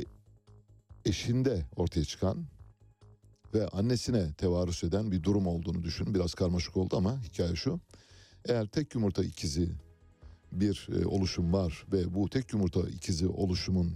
e- 0.00 0.04
eşinde 1.04 1.62
ortaya 1.76 2.04
çıkan 2.04 2.46
ve 3.54 3.68
annesine 3.68 4.32
tevarüs 4.32 4.84
eden 4.84 5.12
bir 5.12 5.22
durum 5.22 5.46
olduğunu 5.46 5.82
düşünün. 5.82 6.14
Biraz 6.14 6.34
karmaşık 6.34 6.76
oldu 6.76 6.96
ama 6.96 7.22
hikaye 7.22 7.54
şu. 7.54 7.80
Eğer 8.44 8.66
tek 8.66 8.94
yumurta 8.94 9.24
ikizi 9.24 9.68
bir 10.52 10.88
e, 11.00 11.06
oluşum 11.06 11.52
var 11.52 11.86
ve 11.92 12.14
bu 12.14 12.28
tek 12.30 12.52
yumurta 12.52 12.80
ikizi 12.88 13.26
oluşumun 13.26 13.92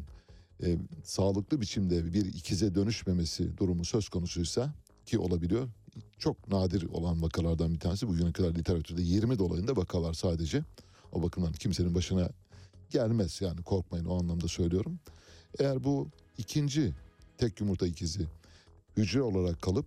e, 0.63 0.77
sağlıklı 1.05 1.61
biçimde 1.61 2.13
bir 2.13 2.25
ikize 2.25 2.75
dönüşmemesi 2.75 3.57
durumu 3.57 3.85
söz 3.85 4.09
konusuysa 4.09 4.75
ki 5.07 5.19
olabiliyor. 5.19 5.69
Çok 6.19 6.49
nadir 6.49 6.89
olan 6.89 7.23
vakalardan 7.23 7.75
bir 7.75 7.81
tanesi. 7.81 8.09
Bugüne 8.09 8.33
kadar 8.33 8.55
literatürde 8.55 9.03
20 9.03 9.39
dolayında 9.39 9.77
vaka 9.77 10.03
var 10.03 10.13
sadece. 10.13 10.65
O 11.13 11.23
bakımdan 11.23 11.53
kimsenin 11.53 11.95
başına 11.95 12.31
gelmez 12.91 13.41
yani 13.41 13.63
korkmayın 13.63 14.05
o 14.05 14.19
anlamda 14.19 14.49
söylüyorum. 14.49 15.01
Eğer 15.59 15.85
bu 15.85 16.09
ikinci 16.39 16.95
tek 17.39 17.61
yumurta 17.61 17.87
ikizi 17.87 18.27
hücre 19.01 19.23
olarak 19.23 19.63
kalıp 19.63 19.87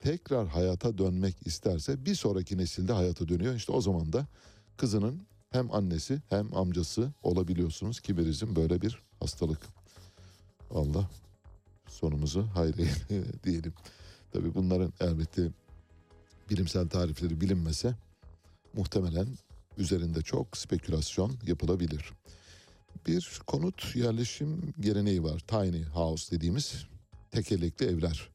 tekrar 0.00 0.48
hayata 0.48 0.98
dönmek 0.98 1.46
isterse 1.46 2.04
bir 2.06 2.14
sonraki 2.14 2.58
nesilde 2.58 2.92
hayata 2.92 3.28
dönüyor. 3.28 3.54
İşte 3.54 3.72
o 3.72 3.80
zaman 3.80 4.12
da 4.12 4.26
kızının 4.76 5.26
hem 5.50 5.74
annesi 5.74 6.22
hem 6.28 6.54
amcası 6.56 7.12
olabiliyorsunuz. 7.22 8.00
Kiberizm 8.00 8.56
böyle 8.56 8.82
bir 8.82 8.98
hastalık. 9.20 9.60
Allah 10.70 11.10
sonumuzu 11.88 12.48
hayır 12.54 12.74
diyelim. 13.44 13.74
Tabii 14.32 14.54
bunların 14.54 14.92
elbette 15.00 15.48
bilimsel 16.50 16.88
tarifleri 16.88 17.40
bilinmese 17.40 17.94
muhtemelen 18.74 19.26
üzerinde 19.78 20.22
çok 20.22 20.56
spekülasyon 20.56 21.32
yapılabilir. 21.46 22.12
Bir 23.06 23.40
konut 23.46 23.96
yerleşim 23.96 24.74
geleneği 24.80 25.22
var. 25.22 25.38
Tiny 25.38 25.84
house 25.84 26.36
dediğimiz 26.36 26.86
tekerlekli 27.30 27.86
evler. 27.86 28.33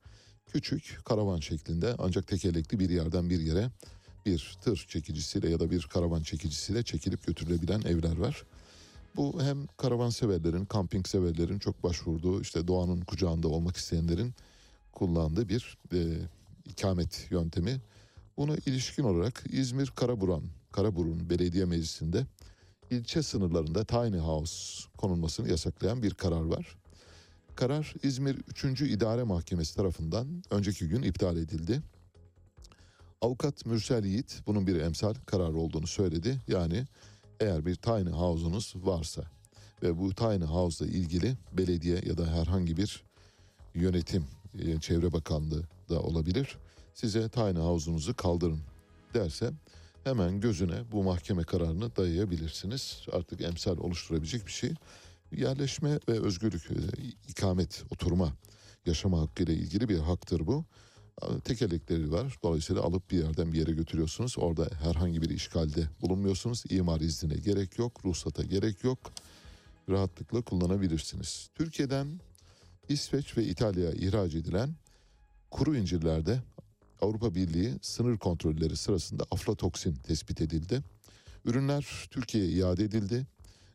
Küçük 0.53 0.99
karavan 1.05 1.39
şeklinde 1.39 1.95
ancak 1.97 2.27
tekerlekli 2.27 2.79
bir 2.79 2.89
yerden 2.89 3.29
bir 3.29 3.39
yere 3.39 3.69
bir 4.25 4.57
tır 4.61 4.85
çekicisiyle 4.89 5.49
ya 5.49 5.59
da 5.59 5.71
bir 5.71 5.81
karavan 5.81 6.23
çekicisiyle 6.23 6.83
çekilip 6.83 7.27
götürülebilen 7.27 7.81
evler 7.81 8.17
var. 8.17 8.43
Bu 9.15 9.43
hem 9.43 9.67
karavan 9.77 10.09
severlerin, 10.09 10.65
kamping 10.65 11.07
severlerin 11.07 11.59
çok 11.59 11.83
başvurduğu, 11.83 12.41
işte 12.41 12.67
doğanın 12.67 13.01
kucağında 13.01 13.47
olmak 13.47 13.77
isteyenlerin 13.77 14.33
kullandığı 14.91 15.49
bir 15.49 15.77
e, 15.93 15.97
ikamet 16.65 17.27
yöntemi. 17.31 17.81
Buna 18.37 18.55
ilişkin 18.55 19.03
olarak 19.03 19.43
İzmir 19.49 19.87
Karaburan, 19.87 20.43
Karaburun 20.71 21.29
Belediye 21.29 21.65
Meclisi'nde 21.65 22.25
ilçe 22.91 23.23
sınırlarında 23.23 23.83
tiny 23.85 24.17
house 24.17 24.89
konulmasını 24.97 25.49
yasaklayan 25.49 26.03
bir 26.03 26.13
karar 26.13 26.41
var. 26.41 26.77
Karar 27.59 27.93
İzmir 28.03 28.37
3. 28.63 28.81
İdare 28.81 29.23
Mahkemesi 29.23 29.75
tarafından 29.75 30.43
önceki 30.49 30.87
gün 30.87 31.01
iptal 31.01 31.37
edildi. 31.37 31.81
Avukat 33.21 33.65
Mürsel 33.65 34.05
Yiğit 34.05 34.41
bunun 34.47 34.67
bir 34.67 34.81
emsal 34.81 35.13
karar 35.25 35.53
olduğunu 35.53 35.87
söyledi. 35.87 36.41
Yani 36.47 36.85
eğer 37.39 37.65
bir 37.65 37.75
tiny 37.75 38.09
house'unuz 38.09 38.73
varsa 38.75 39.23
ve 39.83 39.97
bu 39.97 40.13
tiny 40.13 40.43
house 40.43 40.85
ile 40.85 40.97
ilgili 40.97 41.37
belediye 41.53 42.01
ya 42.05 42.17
da 42.17 42.27
herhangi 42.27 42.77
bir 42.77 43.03
yönetim, 43.75 44.25
e, 44.59 44.79
Çevre 44.79 45.13
Bakanlığı 45.13 45.63
da 45.89 46.01
olabilir. 46.01 46.57
Size 46.93 47.29
tiny 47.29 47.57
house'unuzu 47.57 48.15
kaldırın 48.15 48.61
derse 49.13 49.51
hemen 50.03 50.39
gözüne 50.39 50.91
bu 50.91 51.03
mahkeme 51.03 51.43
kararını 51.43 51.95
dayayabilirsiniz. 51.95 53.05
Artık 53.11 53.41
emsal 53.41 53.77
oluşturabilecek 53.77 54.47
bir 54.47 54.51
şey. 54.51 54.73
Yerleşme 55.31 55.99
ve 56.09 56.19
özgürlük, 56.19 56.71
e, 56.71 56.75
ikamet, 57.27 57.83
oturma, 57.91 58.33
yaşama 58.85 59.21
hakkı 59.21 59.43
ile 59.43 59.53
ilgili 59.53 59.89
bir 59.89 59.99
haktır 59.99 60.47
bu. 60.47 60.65
Tekerlekleri 61.43 62.11
var. 62.11 62.37
Dolayısıyla 62.43 62.81
alıp 62.81 63.11
bir 63.11 63.17
yerden 63.17 63.53
bir 63.53 63.59
yere 63.59 63.71
götürüyorsunuz. 63.71 64.35
Orada 64.37 64.69
herhangi 64.83 65.21
bir 65.21 65.29
işgalde 65.29 65.87
bulunmuyorsunuz. 66.01 66.63
İmar 66.69 67.01
iznine 67.01 67.33
gerek 67.33 67.79
yok, 67.79 68.05
ruhsata 68.05 68.43
gerek 68.43 68.83
yok. 68.83 68.99
Rahatlıkla 69.89 70.41
kullanabilirsiniz. 70.41 71.49
Türkiye'den 71.55 72.19
İsveç 72.89 73.37
ve 73.37 73.43
İtalya'ya 73.43 73.91
ihraç 73.91 74.35
edilen 74.35 74.75
kuru 75.51 75.75
incirlerde 75.75 76.39
Avrupa 77.01 77.35
Birliği 77.35 77.73
sınır 77.81 78.17
kontrolleri 78.17 78.75
sırasında 78.75 79.23
aflatoksin 79.31 79.95
tespit 79.95 80.41
edildi. 80.41 80.83
Ürünler 81.45 82.07
Türkiye'ye 82.11 82.51
iade 82.51 82.83
edildi. 82.83 83.27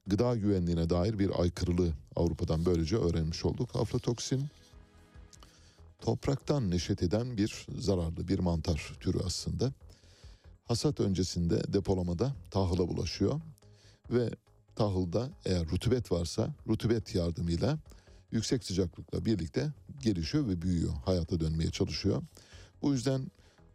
Gıda 0.07 0.37
güvenliğine 0.37 0.91
dair 0.91 1.19
bir 1.19 1.41
aykırılığı 1.41 1.93
Avrupa'dan 2.17 2.65
böylece 2.67 2.97
öğrenmiş 2.97 3.45
olduk. 3.45 3.77
Aflatoksin 3.77 4.47
topraktan 6.01 6.71
neşet 6.71 7.03
eden 7.03 7.37
bir 7.37 7.67
zararlı 7.79 8.29
bir 8.29 8.39
mantar 8.39 8.93
türü 9.01 9.19
aslında. 9.27 9.73
Hasat 10.65 11.01
öncesinde 11.01 11.73
depolamada 11.73 12.33
tahıla 12.51 12.89
bulaşıyor 12.89 13.41
ve 14.11 14.31
tahılda 14.77 15.31
eğer 15.45 15.67
rutubet 15.69 16.13
varsa 16.13 16.55
rutubet 16.69 17.15
yardımıyla 17.15 17.79
yüksek 18.33 18.65
sıcaklıkla 18.65 19.25
birlikte 19.25 19.73
gelişiyor 20.03 20.49
ve 20.49 20.63
büyüyor. 20.63 20.93
Hayata 21.05 21.41
dönmeye 21.41 21.71
çalışıyor. 21.71 22.23
Bu 22.83 22.93
yüzden 22.93 23.31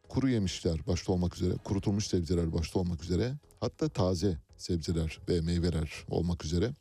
kuru 0.09 0.29
yemişler 0.29 0.87
başta 0.87 1.11
olmak 1.11 1.35
üzere, 1.35 1.53
kurutulmuş 1.63 2.07
sebzeler 2.07 2.53
başta 2.53 2.79
olmak 2.79 3.03
üzere, 3.03 3.33
hatta 3.59 3.89
taze 3.89 4.37
sebzeler 4.57 5.19
ve 5.29 5.41
meyveler 5.41 6.05
olmak 6.09 6.45
üzere 6.45 6.71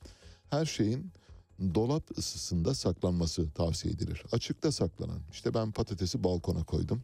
her 0.50 0.66
şeyin 0.66 1.12
dolap 1.74 2.18
ısısında 2.18 2.74
saklanması 2.74 3.50
tavsiye 3.50 3.94
edilir. 3.94 4.22
Açıkta 4.32 4.72
saklanan, 4.72 5.20
işte 5.32 5.55
ben 5.55 5.72
patatesi 5.72 6.24
balkona 6.24 6.64
koydum, 6.64 7.02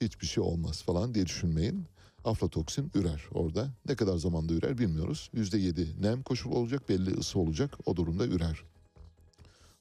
hiçbir 0.00 0.26
şey 0.26 0.42
olmaz 0.42 0.82
falan 0.82 1.14
diye 1.14 1.26
düşünmeyin. 1.26 1.84
Aflatoksin 2.24 2.90
ürer 2.94 3.22
orada. 3.32 3.68
Ne 3.88 3.96
kadar 3.96 4.16
zamanda 4.16 4.52
ürer 4.52 4.78
bilmiyoruz. 4.78 5.30
%7 5.34 6.02
nem 6.02 6.22
koşulu 6.22 6.54
olacak, 6.54 6.88
belli 6.88 7.18
ısı 7.18 7.38
olacak. 7.38 7.78
O 7.86 7.96
durumda 7.96 8.26
ürer. 8.26 8.62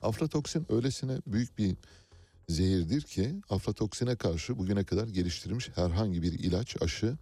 Aflatoksin 0.02 0.66
öylesine 0.70 1.18
büyük 1.28 1.58
bir 1.58 1.76
zehirdir 2.50 3.02
ki 3.02 3.36
aflatoksine 3.50 4.16
karşı 4.16 4.58
bugüne 4.58 4.84
kadar 4.84 5.08
geliştirilmiş 5.08 5.70
herhangi 5.76 6.22
bir 6.22 6.34
ilaç, 6.34 6.82
aşı 6.82 7.18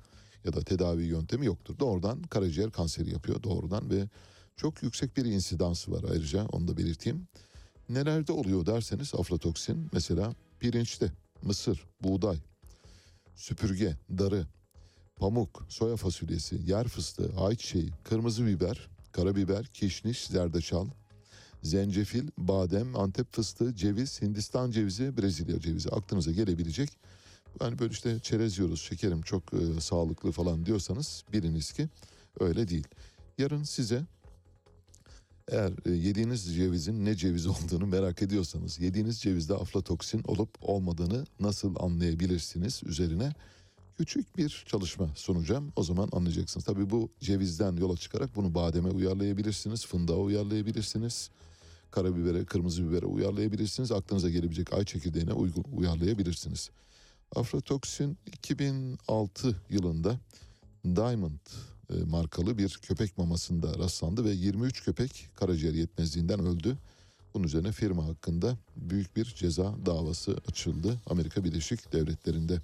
ya 0.45 0.53
da 0.53 0.61
tedavi 0.61 1.03
yöntemi 1.03 1.45
yoktur. 1.45 1.79
Doğrudan 1.79 2.21
karaciğer 2.21 2.71
kanseri 2.71 3.11
yapıyor 3.11 3.43
doğrudan 3.43 3.89
ve 3.89 4.07
çok 4.55 4.83
yüksek 4.83 5.17
bir 5.17 5.25
insidansı 5.25 5.91
var 5.91 6.03
ayrıca 6.11 6.45
onu 6.45 6.67
da 6.67 6.77
belirteyim. 6.77 7.27
Nelerde 7.89 8.31
oluyor 8.31 8.65
derseniz 8.65 9.15
aflatoksin 9.15 9.89
mesela 9.93 10.33
pirinçte, 10.59 11.11
mısır, 11.41 11.85
buğday, 12.03 12.37
süpürge, 13.35 13.97
darı, 14.17 14.47
pamuk, 15.15 15.65
soya 15.69 15.95
fasulyesi, 15.95 16.59
yer 16.65 16.87
fıstığı, 16.87 17.31
ayçiçeği, 17.39 17.91
kırmızı 18.03 18.45
biber, 18.45 18.87
karabiber, 19.11 19.65
kişniş, 19.65 20.27
zerdeçal, 20.27 20.87
zencefil, 21.63 22.27
badem, 22.37 22.95
antep 22.95 23.33
fıstığı, 23.33 23.75
ceviz, 23.75 24.21
hindistan 24.21 24.71
cevizi, 24.71 25.17
Brezilya 25.17 25.59
cevizi 25.59 25.89
aklınıza 25.89 26.31
gelebilecek. 26.31 26.89
Yani 27.61 27.79
böyle 27.79 27.91
işte 27.91 28.19
çerez 28.19 28.57
yiyoruz 28.57 28.81
şekerim 28.81 29.21
çok 29.21 29.43
e, 29.53 29.81
sağlıklı 29.81 30.31
falan 30.31 30.65
diyorsanız 30.65 31.23
biliniz 31.33 31.71
ki 31.71 31.89
öyle 32.39 32.67
değil. 32.67 32.87
Yarın 33.37 33.63
size 33.63 34.03
eğer 35.47 35.73
e, 35.85 35.91
yediğiniz 35.91 36.55
cevizin 36.55 37.05
ne 37.05 37.15
ceviz 37.15 37.47
olduğunu 37.47 37.87
merak 37.87 38.21
ediyorsanız 38.21 38.79
yediğiniz 38.79 39.21
cevizde 39.21 39.53
aflatoksin 39.53 40.23
olup 40.27 40.49
olmadığını 40.61 41.25
nasıl 41.39 41.75
anlayabilirsiniz 41.79 42.81
üzerine 42.85 43.33
küçük 43.97 44.37
bir 44.37 44.63
çalışma 44.67 45.07
sunacağım. 45.15 45.73
O 45.75 45.83
zaman 45.83 46.09
anlayacaksınız. 46.11 46.65
Tabii 46.65 46.89
bu 46.89 47.09
cevizden 47.19 47.75
yola 47.75 47.97
çıkarak 47.97 48.35
bunu 48.35 48.55
bademe 48.55 48.89
uyarlayabilirsiniz, 48.89 49.85
fındığa 49.85 50.17
uyarlayabilirsiniz, 50.17 51.29
karabibere, 51.91 52.45
kırmızı 52.45 52.89
bibere 52.89 53.05
uyarlayabilirsiniz. 53.05 53.91
Aklınıza 53.91 54.29
gelebilecek 54.29 54.73
ay 54.73 54.85
çekirdeğine 54.85 55.33
uygun 55.33 55.63
uyarlayabilirsiniz. 55.75 56.69
Aflatoksin 57.35 58.17
2006 58.25 59.55
yılında 59.69 60.19
Diamond 60.85 61.39
e, 61.89 61.93
markalı 61.93 62.57
bir 62.57 62.79
köpek 62.81 63.17
mamasında 63.17 63.79
rastlandı 63.79 64.25
ve 64.25 64.31
23 64.31 64.83
köpek 64.83 65.29
karaciğer 65.35 65.73
yetmezliğinden 65.73 66.39
öldü. 66.39 66.77
Bunun 67.33 67.43
üzerine 67.43 67.71
firma 67.71 68.05
hakkında 68.05 68.57
büyük 68.75 69.15
bir 69.15 69.25
ceza 69.25 69.75
davası 69.85 70.37
açıldı 70.47 71.01
Amerika 71.07 71.43
Birleşik 71.43 71.93
Devletleri'nde. 71.93 72.61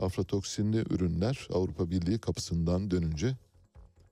Aflatoksinli 0.00 0.76
ürünler 0.78 1.48
Avrupa 1.52 1.90
Birliği 1.90 2.18
kapısından 2.18 2.90
dönünce 2.90 3.36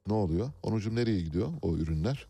ne 0.06 0.14
oluyor? 0.14 0.50
Onucum 0.62 0.94
nereye 0.94 1.20
gidiyor 1.20 1.52
o 1.62 1.76
ürünler? 1.76 2.26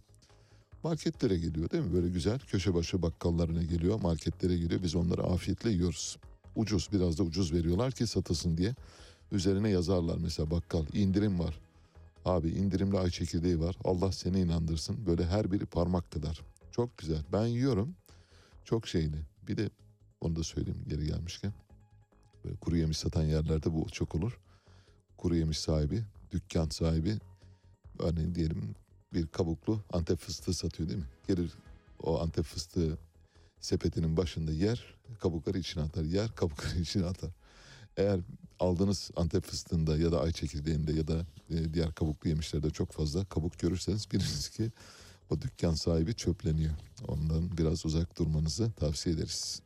Marketlere 0.83 1.37
geliyor 1.37 1.71
değil 1.71 1.85
mi? 1.85 1.93
Böyle 1.93 2.09
güzel 2.09 2.39
köşe 2.39 2.75
başı 2.75 3.03
bakkallarına 3.03 3.63
geliyor, 3.63 4.01
marketlere 4.01 4.57
geliyor. 4.57 4.83
Biz 4.83 4.95
onları 4.95 5.23
afiyetle 5.23 5.71
yiyoruz. 5.71 6.17
Ucuz, 6.57 6.89
biraz 6.93 7.19
da 7.19 7.23
ucuz 7.23 7.53
veriyorlar 7.53 7.93
ki 7.93 8.07
satılsın 8.07 8.57
diye. 8.57 8.75
Üzerine 9.33 9.71
yazarlar 9.71 10.19
mesela 10.19 10.51
bakkal 10.51 10.85
indirim 10.93 11.39
var. 11.39 11.61
Abi 12.25 12.49
indirimli 12.49 12.99
ay 12.99 13.11
çekirdeği 13.11 13.61
var. 13.61 13.77
Allah 13.85 14.13
seni 14.13 14.41
inandırsın. 14.41 15.07
Böyle 15.07 15.27
her 15.27 15.53
biri 15.53 15.67
parmak 15.67 16.11
kadar. 16.11 16.41
Çok 16.71 16.99
güzel. 16.99 17.25
Ben 17.33 17.47
yiyorum. 17.47 17.95
Çok 18.65 18.89
şeyini. 18.89 19.17
Bir 19.49 19.57
de 19.57 19.71
onu 20.21 20.37
da 20.37 20.43
söyleyeyim 20.43 20.85
geri 20.89 21.07
gelmişken. 21.07 21.53
Böyle 22.45 22.57
kuru 22.57 22.77
yemiş 22.77 22.99
satan 22.99 23.23
yerlerde 23.23 23.73
bu 23.73 23.87
çok 23.93 24.15
olur. 24.15 24.39
Kuru 25.17 25.37
yemiş 25.37 25.59
sahibi, 25.59 26.03
dükkan 26.33 26.69
sahibi 26.69 27.19
örneğin 27.99 28.35
diyelim 28.35 28.75
bir 29.13 29.27
kabuklu 29.27 29.81
antep 29.93 30.19
fıstığı 30.19 30.55
satıyor 30.55 30.89
değil 30.89 31.01
mi? 31.01 31.07
Gelir 31.29 31.53
o 32.03 32.21
antep 32.21 32.45
fıstığı 32.45 32.99
sepetinin 33.61 34.17
başında 34.17 34.53
yer, 34.53 34.95
kabukları 35.21 35.59
içine 35.59 35.83
atar. 35.83 36.03
Yer, 36.03 36.35
kabukları 36.35 36.79
içine 36.81 37.07
atar. 37.07 37.31
Eğer 37.97 38.21
aldığınız 38.61 39.11
antep 39.17 39.45
fıstığında 39.45 39.99
ya 39.99 40.13
da 40.13 40.21
ay 40.21 40.33
çekirdeğinde 40.33 40.93
ya 40.93 41.09
da 41.09 41.27
e, 41.51 41.75
diğer 41.75 41.93
kabuklu 41.93 42.29
yemişlerde 42.29 42.71
çok 42.71 42.93
fazla 42.93 43.25
kabuk 43.25 43.59
görürseniz 43.59 44.13
biliniz 44.13 44.49
ki 44.49 44.71
o 45.31 45.41
dükkan 45.41 45.75
sahibi 45.75 46.15
çöpleniyor. 46.15 46.75
Ondan 47.09 47.59
biraz 47.59 47.87
uzak 47.87 48.19
durmanızı 48.19 48.73
tavsiye 48.73 49.15
ederiz. 49.15 49.63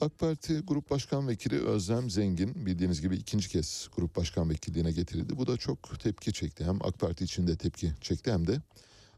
AK 0.00 0.18
Parti 0.18 0.60
Grup 0.60 0.90
Başkan 0.90 1.28
Vekili 1.28 1.60
Özlem 1.60 2.10
Zengin 2.10 2.66
bildiğiniz 2.66 3.00
gibi 3.00 3.16
ikinci 3.16 3.48
kez 3.48 3.88
Grup 3.96 4.16
Başkan 4.16 4.50
Vekilliğine 4.50 4.92
getirildi. 4.92 5.36
Bu 5.36 5.46
da 5.46 5.56
çok 5.56 6.00
tepki 6.00 6.32
çekti. 6.32 6.64
Hem 6.64 6.78
AK 6.82 6.98
Parti 6.98 7.24
içinde 7.24 7.56
tepki 7.56 7.92
çekti 8.00 8.32
hem 8.32 8.46
de 8.46 8.60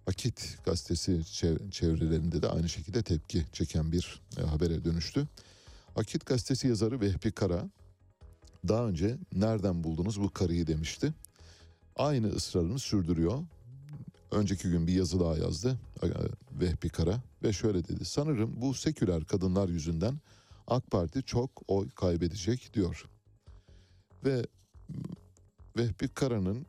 Akit 0.06 0.58
gazetesi 0.64 1.24
çevrelerinde 1.70 2.42
de 2.42 2.48
aynı 2.48 2.68
şekilde 2.68 3.02
tepki 3.02 3.44
çeken 3.52 3.92
bir 3.92 4.20
e, 4.38 4.42
habere 4.42 4.84
dönüştü. 4.84 5.28
Akit 5.96 6.26
gazetesi 6.26 6.68
yazarı 6.68 7.00
Vehbi 7.00 7.32
Kara 7.32 7.70
daha 8.68 8.86
önce 8.86 9.18
nereden 9.34 9.84
buldunuz 9.84 10.20
bu 10.20 10.30
karıyı 10.30 10.66
demişti. 10.66 11.12
aynı 11.96 12.26
ısrarını 12.28 12.78
sürdürüyor. 12.78 13.42
Önceki 14.30 14.70
gün 14.70 14.86
bir 14.86 14.92
yazı 14.92 15.20
daha 15.20 15.36
yazdı 15.36 15.78
e, 16.02 16.08
Vehbi 16.60 16.88
Kara 16.88 17.22
ve 17.42 17.52
şöyle 17.52 17.88
dedi. 17.88 18.04
Sanırım 18.04 18.60
bu 18.60 18.74
seküler 18.74 19.24
kadınlar 19.24 19.68
yüzünden 19.68 20.20
AK 20.66 20.90
Parti 20.90 21.22
çok 21.22 21.50
oy 21.68 21.90
kaybedecek 21.90 22.74
diyor. 22.74 23.08
Ve 24.24 24.46
Vehbi 25.76 26.08
Kara'nın 26.08 26.66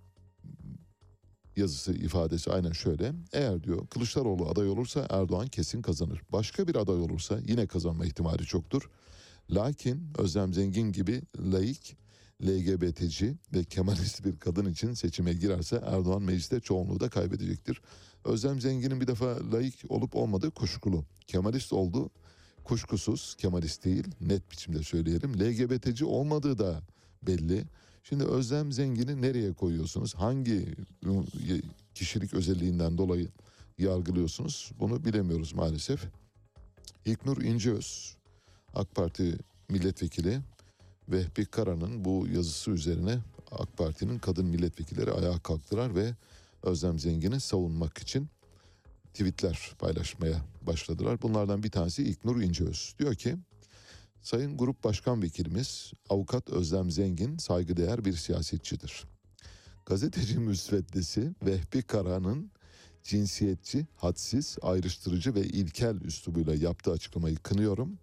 yazısı 1.58 1.94
ifadesi 1.94 2.52
aynen 2.52 2.72
şöyle. 2.72 3.14
Eğer 3.34 3.64
diyor 3.64 3.88
Kılıçdaroğlu 3.88 4.50
aday 4.50 4.70
olursa 4.70 5.08
Erdoğan 5.10 5.48
kesin 5.48 5.82
kazanır. 5.82 6.22
Başka 6.32 6.68
bir 6.68 6.76
aday 6.76 6.96
olursa 6.96 7.40
yine 7.48 7.68
kazanma 7.68 8.06
ihtimali 8.06 8.46
çoktur. 8.46 8.90
Lakin 9.52 10.08
Özlem 10.18 10.54
Zengin 10.54 10.92
gibi 10.92 11.22
laik, 11.40 11.98
LGBT'ci 12.44 13.36
ve 13.54 13.64
Kemalist 13.64 14.26
bir 14.26 14.40
kadın 14.40 14.72
için 14.72 14.94
seçime 14.94 15.34
girerse 15.34 15.82
Erdoğan 15.86 16.22
mecliste 16.22 16.60
çoğunluğu 16.60 17.00
da 17.00 17.10
kaybedecektir. 17.10 17.82
Özlem 18.26 18.62
Zengin'in 18.62 19.02
bir 19.02 19.08
defa 19.08 19.52
laik 19.52 19.84
olup 19.90 20.16
olmadığı 20.16 20.52
kuşkulu. 20.52 21.06
Kemalist 21.28 21.74
oldu 21.74 22.10
kuşkusuz 22.64 23.36
Kemalist 23.38 23.86
değil 23.86 24.04
net 24.22 24.52
biçimde 24.52 24.84
söyleyelim. 24.84 25.34
LGBT'ci 25.40 26.06
olmadığı 26.06 26.58
da 26.58 26.82
belli. 27.24 27.64
Şimdi 28.10 28.24
Özlem 28.24 28.72
Zengin'i 28.72 29.22
nereye 29.22 29.54
koyuyorsunuz? 29.54 30.16
Hangi 30.16 30.76
kişilik 31.96 32.34
özelliğinden 32.34 32.98
dolayı 32.98 33.28
yargılıyorsunuz? 33.78 34.72
Bunu 34.80 35.06
bilemiyoruz 35.06 35.54
maalesef. 35.54 36.06
İlknur 37.06 37.42
İnceöz, 37.42 38.18
AK 38.74 38.96
Parti 38.96 39.38
milletvekili 39.70 40.40
Vehbi 41.10 41.46
Kara'nın 41.46 42.06
bu 42.06 42.28
yazısı 42.34 42.72
üzerine 42.72 43.18
AK 43.52 43.78
Parti'nin 43.78 44.20
kadın 44.20 44.46
milletvekilleri 44.46 45.12
ayağa 45.12 45.40
kalktılar 45.40 45.96
ve 45.96 46.16
Özlem 46.64 47.00
Zengin'i 47.00 47.40
savunmak 47.40 47.98
için 47.98 48.28
tweetler 49.14 49.72
paylaşmaya 49.80 50.46
başladılar. 50.62 51.22
Bunlardan 51.22 51.64
bir 51.64 51.72
tanesi 51.72 52.04
İlknur 52.04 52.42
İnceöz. 52.42 52.96
Diyor 53.00 53.16
ki 53.16 53.36
Sayın 54.26 54.58
Grup 54.58 54.84
Başkan 54.84 55.22
Vekilimiz 55.22 55.94
Avukat 56.10 56.50
Özlem 56.50 56.92
Zengin 56.92 57.38
saygıdeğer 57.38 58.06
bir 58.06 58.14
siyasetçidir. 58.14 59.04
Gazeteci 59.86 60.40
müsveddesi 60.40 61.36
Vehbi 61.46 61.82
Kara'nın 61.82 62.52
cinsiyetçi, 63.04 63.88
hadsiz, 63.96 64.58
ayrıştırıcı 64.62 65.36
ve 65.36 65.42
ilkel 65.42 65.96
üslubuyla 66.02 66.56
yaptığı 66.56 66.92
açıklamayı 66.92 67.36
kınıyorum. 67.36 67.98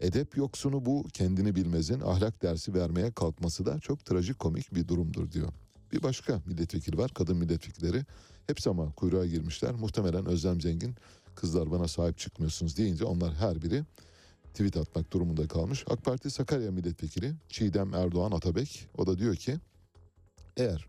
Edep 0.00 0.36
yoksunu 0.36 0.86
bu 0.86 1.04
kendini 1.12 1.54
bilmezin 1.54 2.00
ahlak 2.00 2.42
dersi 2.42 2.74
vermeye 2.74 3.10
kalkması 3.10 3.66
da 3.66 3.78
çok 3.80 4.04
trajikomik 4.04 4.74
bir 4.74 4.88
durumdur 4.88 5.32
diyor. 5.32 5.48
Bir 5.92 6.02
başka 6.02 6.42
milletvekili 6.46 6.98
var 6.98 7.10
kadın 7.14 7.36
milletvekilleri. 7.36 8.04
Hepsi 8.46 8.70
ama 8.70 8.92
kuyruğa 8.92 9.26
girmişler. 9.26 9.74
Muhtemelen 9.74 10.26
Özlem 10.26 10.60
Zengin 10.60 10.94
kızlar 11.34 11.70
bana 11.70 11.88
sahip 11.88 12.18
çıkmıyorsunuz 12.18 12.76
deyince 12.76 13.04
onlar 13.04 13.34
her 13.34 13.62
biri 13.62 13.84
tweet 14.52 14.76
atmak 14.76 15.12
durumunda 15.12 15.48
kalmış. 15.48 15.84
AK 15.90 16.04
Parti 16.04 16.30
Sakarya 16.30 16.70
milletvekili 16.70 17.34
Çiğdem 17.48 17.94
Erdoğan 17.94 18.32
Atabek 18.32 18.88
o 18.98 19.06
da 19.06 19.18
diyor 19.18 19.36
ki 19.36 19.56
eğer 20.56 20.86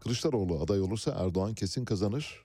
Kılıçdaroğlu 0.00 0.60
aday 0.60 0.80
olursa 0.80 1.10
Erdoğan 1.18 1.54
kesin 1.54 1.84
kazanır 1.84 2.44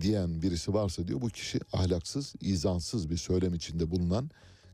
diyen 0.00 0.42
birisi 0.42 0.74
varsa 0.74 1.08
diyor 1.08 1.20
bu 1.20 1.28
kişi 1.28 1.60
ahlaksız, 1.72 2.34
izansız 2.40 3.10
bir 3.10 3.16
söylem 3.16 3.54
içinde 3.54 3.90
bulunan 3.90 4.30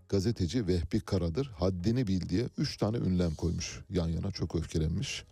gazeteci 0.08 0.66
Vehbi 0.66 1.00
Kara'dır. 1.00 1.46
Haddini 1.46 2.06
bil 2.06 2.28
diye 2.28 2.48
üç 2.58 2.76
tane 2.76 2.96
ünlem 2.96 3.34
koymuş 3.34 3.80
yan 3.90 4.08
yana 4.08 4.30
çok 4.30 4.54
öfkelenmiş. 4.54 5.24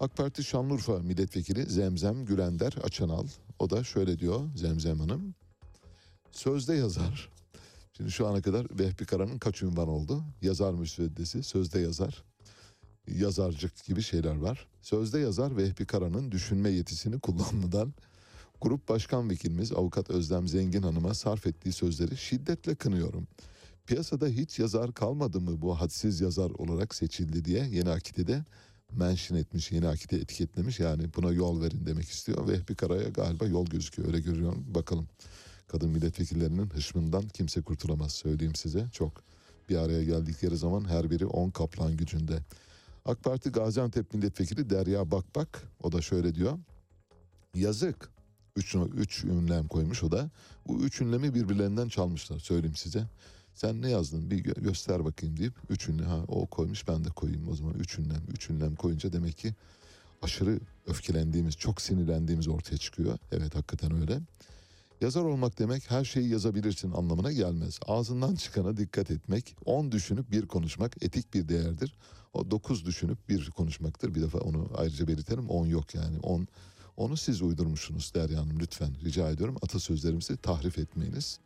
AK 0.00 0.16
Parti 0.16 0.44
Şanlıurfa 0.44 0.98
milletvekili 0.98 1.66
Zemzem 1.66 2.24
Gülender 2.24 2.72
Açanal 2.82 3.26
o 3.58 3.70
da 3.70 3.84
şöyle 3.84 4.18
diyor 4.18 4.40
Zemzem 4.56 5.00
Hanım. 5.00 5.34
Sözde 6.32 6.74
yazar. 6.74 7.28
Şimdi 8.00 8.12
şu 8.12 8.26
ana 8.26 8.42
kadar 8.42 8.66
Vehbi 8.78 9.04
Kara'nın 9.04 9.38
kaç 9.38 9.62
ünvan 9.62 9.88
oldu? 9.88 10.22
Yazar 10.42 10.72
müsveddesi, 10.72 11.42
sözde 11.42 11.80
yazar, 11.80 12.24
yazarcık 13.08 13.84
gibi 13.84 14.02
şeyler 14.02 14.36
var. 14.36 14.66
Sözde 14.82 15.18
yazar 15.18 15.56
Vehbi 15.56 15.86
Kara'nın 15.86 16.30
düşünme 16.30 16.70
yetisini 16.70 17.20
kullanmadan 17.20 17.94
Grup 18.60 18.88
Başkan 18.88 19.30
Vekilimiz 19.30 19.72
Avukat 19.72 20.10
Özlem 20.10 20.48
Zengin 20.48 20.82
Hanım'a 20.82 21.14
sarf 21.14 21.46
ettiği 21.46 21.72
sözleri 21.72 22.16
şiddetle 22.16 22.74
kınıyorum. 22.74 23.26
Piyasada 23.86 24.26
hiç 24.26 24.58
yazar 24.58 24.94
kalmadı 24.94 25.40
mı 25.40 25.62
bu 25.62 25.80
hadsiz 25.80 26.20
yazar 26.20 26.50
olarak 26.50 26.94
seçildi 26.94 27.44
diye 27.44 27.68
Yeni 27.70 27.90
Akit'e 27.90 28.44
mention 28.92 29.38
etmiş, 29.38 29.72
Yeni 29.72 29.88
Akit'e 29.88 30.16
etiketlemiş. 30.16 30.80
Yani 30.80 31.14
buna 31.16 31.32
yol 31.32 31.62
verin 31.62 31.86
demek 31.86 32.08
istiyor. 32.08 32.48
Vehbi 32.48 32.74
Kara'ya 32.74 33.08
galiba 33.08 33.46
yol 33.46 33.66
gözüküyor 33.66 34.08
öyle 34.08 34.20
görüyorum. 34.20 34.64
Bakalım 34.68 35.08
kadın 35.72 35.90
milletvekillerinin 35.90 36.70
hışmından 36.70 37.28
kimse 37.28 37.62
kurtulamaz 37.62 38.12
söyleyeyim 38.12 38.54
size. 38.54 38.86
Çok 38.92 39.22
bir 39.68 39.76
araya 39.76 40.04
geldikleri 40.04 40.56
zaman 40.56 40.88
her 40.88 41.10
biri 41.10 41.26
10 41.26 41.50
kaplan 41.50 41.96
gücünde. 41.96 42.38
AK 43.04 43.24
Parti 43.24 43.50
Gaziantep 43.50 44.14
milletvekili 44.14 44.70
Derya 44.70 45.10
Bakbak 45.10 45.62
o 45.82 45.92
da 45.92 46.02
şöyle 46.02 46.34
diyor. 46.34 46.58
Yazık. 47.54 48.10
Üç, 48.56 48.76
üç 48.96 49.24
ünlem 49.24 49.68
koymuş 49.68 50.02
o 50.02 50.12
da. 50.12 50.30
Bu 50.66 50.80
üç 50.80 51.00
ünlemi 51.00 51.34
birbirlerinden 51.34 51.88
çalmışlar 51.88 52.38
söyleyeyim 52.38 52.76
size. 52.76 53.04
Sen 53.54 53.82
ne 53.82 53.90
yazdın 53.90 54.30
bir 54.30 54.44
gö- 54.44 54.62
göster 54.62 55.04
bakayım 55.04 55.36
deyip 55.36 55.54
üç 55.70 55.88
ünlem 55.88 56.06
ha 56.06 56.24
o 56.28 56.46
koymuş 56.46 56.88
ben 56.88 57.04
de 57.04 57.08
koyayım 57.08 57.48
o 57.48 57.54
zaman 57.54 57.74
üç 57.74 57.98
ünlem. 57.98 58.22
Üç 58.34 58.50
ünlem 58.50 58.74
koyunca 58.74 59.12
demek 59.12 59.38
ki 59.38 59.54
aşırı 60.22 60.60
öfkelendiğimiz 60.86 61.56
çok 61.56 61.80
sinirlendiğimiz 61.80 62.48
ortaya 62.48 62.76
çıkıyor. 62.76 63.18
Evet 63.32 63.54
hakikaten 63.54 64.00
öyle. 64.00 64.20
Yazar 65.00 65.22
olmak 65.24 65.58
demek 65.58 65.90
her 65.90 66.04
şeyi 66.04 66.28
yazabilirsin 66.28 66.92
anlamına 66.92 67.32
gelmez. 67.32 67.78
Ağzından 67.86 68.34
çıkana 68.34 68.76
dikkat 68.76 69.10
etmek, 69.10 69.56
on 69.64 69.92
düşünüp 69.92 70.30
bir 70.30 70.46
konuşmak 70.46 71.02
etik 71.02 71.34
bir 71.34 71.48
değerdir. 71.48 71.94
O 72.32 72.50
dokuz 72.50 72.86
düşünüp 72.86 73.28
bir 73.28 73.50
konuşmaktır. 73.50 74.14
Bir 74.14 74.22
defa 74.22 74.38
onu 74.38 74.70
ayrıca 74.76 75.08
belirtelim. 75.08 75.50
On 75.50 75.66
yok 75.66 75.94
yani. 75.94 76.18
On, 76.18 76.48
onu 76.96 77.16
siz 77.16 77.42
uydurmuşsunuz 77.42 78.14
Derya 78.14 78.40
Hanım 78.40 78.60
lütfen 78.60 78.94
rica 79.04 79.30
ediyorum. 79.30 79.56
Atasözlerimizi 79.62 80.36
tahrif 80.36 80.78
etmeyiniz. 80.78 81.38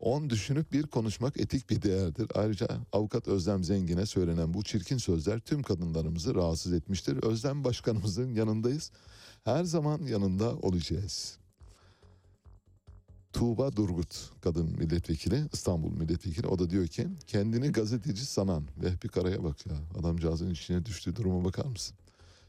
On 0.00 0.30
düşünüp 0.30 0.72
bir 0.72 0.82
konuşmak 0.82 1.40
etik 1.40 1.70
bir 1.70 1.82
değerdir. 1.82 2.26
Ayrıca 2.34 2.68
avukat 2.92 3.28
Özlem 3.28 3.64
Zengin'e 3.64 4.06
söylenen 4.06 4.54
bu 4.54 4.62
çirkin 4.62 4.98
sözler 4.98 5.40
tüm 5.40 5.62
kadınlarımızı 5.62 6.34
rahatsız 6.34 6.72
etmiştir. 6.72 7.16
Özlem 7.22 7.64
Başkanımızın 7.64 8.34
yanındayız. 8.34 8.90
Her 9.44 9.64
zaman 9.64 10.02
yanında 10.02 10.56
olacağız. 10.56 11.41
Tuğba 13.32 13.76
Durgut 13.76 14.30
kadın 14.40 14.66
milletvekili 14.78 15.44
İstanbul 15.52 15.90
milletvekili 15.90 16.46
o 16.46 16.58
da 16.58 16.70
diyor 16.70 16.86
ki 16.86 17.08
kendini 17.26 17.72
gazeteci 17.72 18.26
sanan 18.26 18.64
Vehbi 18.82 19.08
Kara'ya 19.08 19.44
bak 19.44 19.66
ya 19.66 19.74
adamcağızın 20.00 20.50
içine 20.50 20.86
düştüğü 20.86 21.16
duruma 21.16 21.44
bakar 21.44 21.66
mısın? 21.66 21.96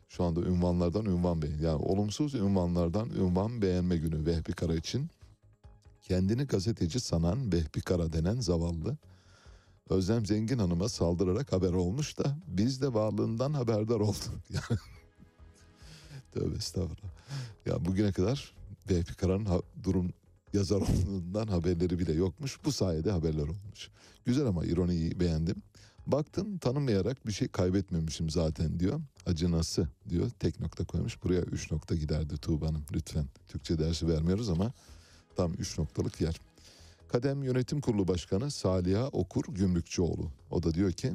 Şu 0.09 0.23
anda 0.23 0.41
ünvanlardan 0.41 1.05
ünvan 1.05 1.41
beğen 1.41 1.59
yani 1.59 1.81
olumsuz 1.81 2.33
ünvanlardan 2.33 3.09
ünvan 3.09 3.61
beğenme 3.61 3.97
günü 3.97 4.25
Vehbi 4.25 4.53
Kara 4.53 4.75
için 4.75 5.09
kendini 6.01 6.43
gazeteci 6.43 6.99
sanan 6.99 7.53
Vehbi 7.53 7.81
Kara 7.81 8.13
denen 8.13 8.39
zavallı 8.39 8.97
Özlem 9.89 10.25
Zengin 10.25 10.59
Hanım'a 10.59 10.89
saldırarak 10.89 11.51
haber 11.51 11.73
olmuş 11.73 12.17
da 12.17 12.37
biz 12.47 12.81
de 12.81 12.93
varlığından 12.93 13.53
haberdar 13.53 13.99
olduk. 13.99 14.33
Yani 14.49 14.79
tövbe 16.33 16.55
estağfurullah. 16.55 17.11
Ya 17.65 17.85
bugüne 17.85 18.11
kadar 18.11 18.53
Vehbi 18.89 19.13
Kara'nın 19.13 19.63
durum 19.83 20.13
yazar 20.53 20.81
olduğundan 20.81 21.47
haberleri 21.47 21.99
bile 21.99 22.13
yokmuş. 22.13 22.59
Bu 22.65 22.71
sayede 22.71 23.11
haberler 23.11 23.43
olmuş. 23.43 23.89
Güzel 24.25 24.45
ama 24.45 24.65
ironiyi 24.65 25.19
beğendim. 25.19 25.55
Baktın 26.07 26.57
tanımayarak 26.57 27.27
bir 27.27 27.31
şey 27.31 27.47
kaybetmemişim 27.47 28.29
zaten 28.29 28.79
diyor. 28.79 29.01
Acınası 29.25 29.87
diyor. 30.09 30.29
Tek 30.29 30.59
nokta 30.59 30.85
koymuş. 30.85 31.23
Buraya 31.23 31.41
üç 31.41 31.71
nokta 31.71 31.95
giderdi 31.95 32.37
Tuğba'nın 32.37 32.83
lütfen. 32.93 33.25
Türkçe 33.47 33.79
dersi 33.79 34.07
vermiyoruz 34.07 34.49
ama 34.49 34.71
tam 35.35 35.53
üç 35.53 35.77
noktalık 35.77 36.21
yer. 36.21 36.41
Kadem 37.07 37.43
Yönetim 37.43 37.81
Kurulu 37.81 38.07
Başkanı 38.07 38.51
Saliha 38.51 39.07
Okur 39.07 39.43
Gümrükçüoğlu. 39.55 40.31
O 40.49 40.63
da 40.63 40.73
diyor 40.73 40.91
ki 40.91 41.13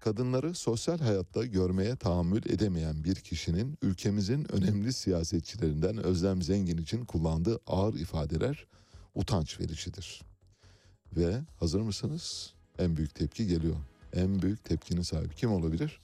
kadınları 0.00 0.54
sosyal 0.54 0.98
hayatta 0.98 1.44
görmeye 1.46 1.96
tahammül 1.96 2.42
edemeyen 2.46 3.04
bir 3.04 3.14
kişinin 3.14 3.78
ülkemizin 3.82 4.52
önemli 4.52 4.92
siyasetçilerinden 4.92 5.96
Özlem 5.96 6.42
Zengin 6.42 6.78
için 6.78 7.04
kullandığı 7.04 7.60
ağır 7.66 7.94
ifadeler 7.94 8.66
utanç 9.14 9.60
vericidir. 9.60 10.22
Ve 11.16 11.40
hazır 11.56 11.80
mısınız? 11.80 12.54
En 12.78 12.96
büyük 12.96 13.14
tepki 13.14 13.46
geliyor. 13.46 13.76
En 14.12 14.42
büyük 14.42 14.64
tepkinin 14.64 15.02
sahibi 15.02 15.34
kim 15.34 15.52
olabilir? 15.52 16.00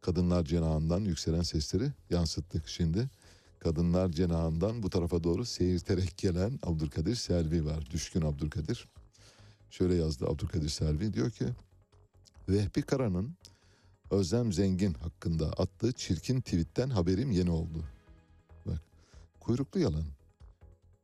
Kadınlar 0.00 0.44
cenahından 0.44 1.00
yükselen 1.00 1.42
sesleri 1.42 1.92
yansıttık 2.10 2.68
şimdi. 2.68 3.10
Kadınlar 3.58 4.08
cenahından 4.08 4.82
bu 4.82 4.90
tarafa 4.90 5.24
doğru 5.24 5.44
seyirterek 5.44 6.18
gelen 6.18 6.58
Abdülkadir 6.62 7.14
Selvi 7.14 7.64
var. 7.64 7.90
Düşkün 7.90 8.22
Abdülkadir. 8.22 8.88
Şöyle 9.70 9.94
yazdı 9.94 10.26
Abdülkadir 10.26 10.68
Selvi 10.68 11.12
diyor 11.12 11.30
ki 11.30 11.44
Vehbi 12.48 12.82
Kara'nın 12.82 13.34
Özlem 14.10 14.52
Zengin 14.52 14.94
hakkında 14.94 15.46
attığı 15.46 15.92
çirkin 15.92 16.40
tweetten 16.40 16.90
haberim 16.90 17.30
yeni 17.30 17.50
oldu. 17.50 17.84
Bak 18.66 18.82
kuyruklu 19.40 19.80
yalan. 19.80 20.04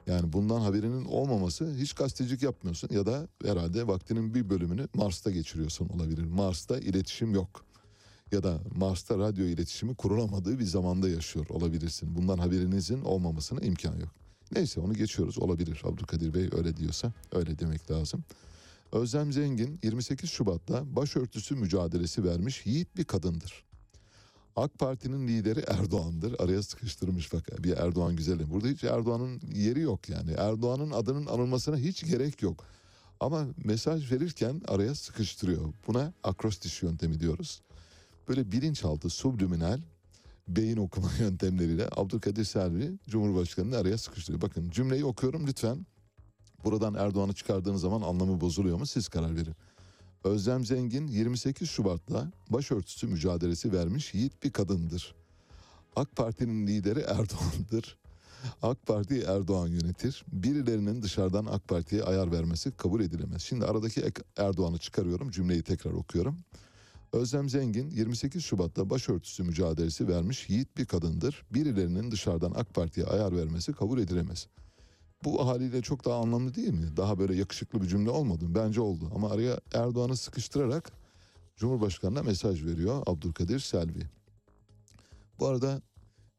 Yani 0.06 0.32
bundan 0.32 0.60
haberinin 0.60 1.04
olmaması 1.04 1.74
hiç 1.74 1.92
gazetecilik 1.92 2.42
yapmıyorsun 2.42 2.88
ya 2.92 3.06
da 3.06 3.28
herhalde 3.44 3.86
vaktinin 3.86 4.34
bir 4.34 4.50
bölümünü 4.50 4.88
Mars'ta 4.94 5.30
geçiriyorsun 5.30 5.88
olabilir. 5.88 6.24
Mars'ta 6.24 6.78
iletişim 6.78 7.34
yok. 7.34 7.64
Ya 8.32 8.42
da 8.42 8.60
Mars'ta 8.76 9.18
radyo 9.18 9.44
iletişimi 9.44 9.94
kurulamadığı 9.94 10.58
bir 10.58 10.64
zamanda 10.64 11.08
yaşıyor 11.08 11.46
olabilirsin. 11.48 12.16
Bundan 12.16 12.38
haberinizin 12.38 13.00
olmamasına 13.00 13.60
imkan 13.60 13.96
yok. 13.96 14.10
Neyse 14.52 14.80
onu 14.80 14.94
geçiyoruz 14.94 15.38
olabilir. 15.38 15.82
Abdülkadir 15.84 16.34
Bey 16.34 16.48
öyle 16.52 16.76
diyorsa 16.76 17.12
öyle 17.32 17.58
demek 17.58 17.90
lazım. 17.90 18.24
Özlem 18.94 19.32
Zengin 19.32 19.80
28 19.82 20.30
Şubat'ta 20.30 20.96
başörtüsü 20.96 21.54
mücadelesi 21.54 22.24
vermiş 22.24 22.66
yiğit 22.66 22.96
bir 22.96 23.04
kadındır. 23.04 23.64
AK 24.56 24.78
Parti'nin 24.78 25.28
lideri 25.28 25.60
Erdoğan'dır. 25.60 26.36
Araya 26.38 26.62
sıkıştırmış 26.62 27.32
bak 27.32 27.64
bir 27.64 27.76
Erdoğan 27.76 28.16
güzelim. 28.16 28.50
Burada 28.50 28.68
hiç 28.68 28.84
Erdoğan'ın 28.84 29.40
yeri 29.54 29.80
yok 29.80 30.08
yani. 30.08 30.30
Erdoğan'ın 30.30 30.90
adının 30.90 31.26
anılmasına 31.26 31.76
hiç 31.76 32.04
gerek 32.04 32.42
yok. 32.42 32.64
Ama 33.20 33.46
mesaj 33.64 34.12
verirken 34.12 34.60
araya 34.68 34.94
sıkıştırıyor. 34.94 35.72
Buna 35.86 36.12
akrostiş 36.22 36.82
yöntemi 36.82 37.20
diyoruz. 37.20 37.62
Böyle 38.28 38.52
bilinçaltı, 38.52 39.10
subliminal 39.10 39.80
beyin 40.48 40.76
okuma 40.76 41.10
yöntemleriyle 41.18 41.88
Abdülkadir 41.92 42.44
Selvi 42.44 42.98
Cumhurbaşkanı'nı 43.08 43.76
araya 43.76 43.98
sıkıştırıyor. 43.98 44.42
Bakın 44.42 44.70
cümleyi 44.70 45.04
okuyorum 45.04 45.46
lütfen. 45.46 45.86
Buradan 46.64 46.94
Erdoğan'ı 46.94 47.32
çıkardığınız 47.32 47.80
zaman 47.80 48.02
anlamı 48.02 48.40
bozuluyor 48.40 48.78
mu 48.78 48.86
siz 48.86 49.08
karar 49.08 49.36
verin. 49.36 49.54
Özlem 50.24 50.64
Zengin 50.64 51.06
28 51.06 51.70
Şubat'ta 51.70 52.32
başörtüsü 52.50 53.06
mücadelesi 53.06 53.72
vermiş 53.72 54.14
yiğit 54.14 54.42
bir 54.42 54.50
kadındır. 54.50 55.14
AK 55.96 56.16
Parti'nin 56.16 56.66
lideri 56.66 57.00
Erdoğan'dır. 57.00 57.98
AK 58.62 58.86
Parti 58.86 59.20
Erdoğan 59.20 59.68
yönetir. 59.68 60.24
Birilerinin 60.32 61.02
dışarıdan 61.02 61.46
AK 61.46 61.68
Parti'ye 61.68 62.02
ayar 62.02 62.32
vermesi 62.32 62.70
kabul 62.70 63.00
edilemez. 63.00 63.42
Şimdi 63.42 63.64
aradaki 63.64 64.02
Erdoğan'ı 64.36 64.78
çıkarıyorum 64.78 65.30
cümleyi 65.30 65.62
tekrar 65.62 65.92
okuyorum. 65.92 66.38
Özlem 67.12 67.48
Zengin 67.48 67.90
28 67.90 68.44
Şubat'ta 68.44 68.90
başörtüsü 68.90 69.42
mücadelesi 69.42 70.08
vermiş 70.08 70.50
yiğit 70.50 70.76
bir 70.76 70.86
kadındır. 70.86 71.42
Birilerinin 71.50 72.10
dışarıdan 72.10 72.52
AK 72.56 72.74
Parti'ye 72.74 73.06
ayar 73.06 73.36
vermesi 73.36 73.72
kabul 73.72 73.98
edilemez. 73.98 74.48
Bu 75.24 75.46
haliyle 75.46 75.82
çok 75.82 76.04
daha 76.04 76.20
anlamlı 76.20 76.54
değil 76.54 76.72
mi? 76.72 76.96
Daha 76.96 77.18
böyle 77.18 77.34
yakışıklı 77.34 77.82
bir 77.82 77.86
cümle 77.86 78.10
olmadı 78.10 78.44
mı? 78.48 78.54
Bence 78.54 78.80
oldu. 78.80 79.10
Ama 79.14 79.30
araya 79.30 79.60
Erdoğan'ı 79.74 80.16
sıkıştırarak 80.16 80.92
Cumhurbaşkanı'na 81.56 82.22
mesaj 82.22 82.64
veriyor 82.64 83.02
Abdülkadir 83.06 83.60
Selvi. 83.60 84.06
Bu 85.38 85.46
arada 85.46 85.82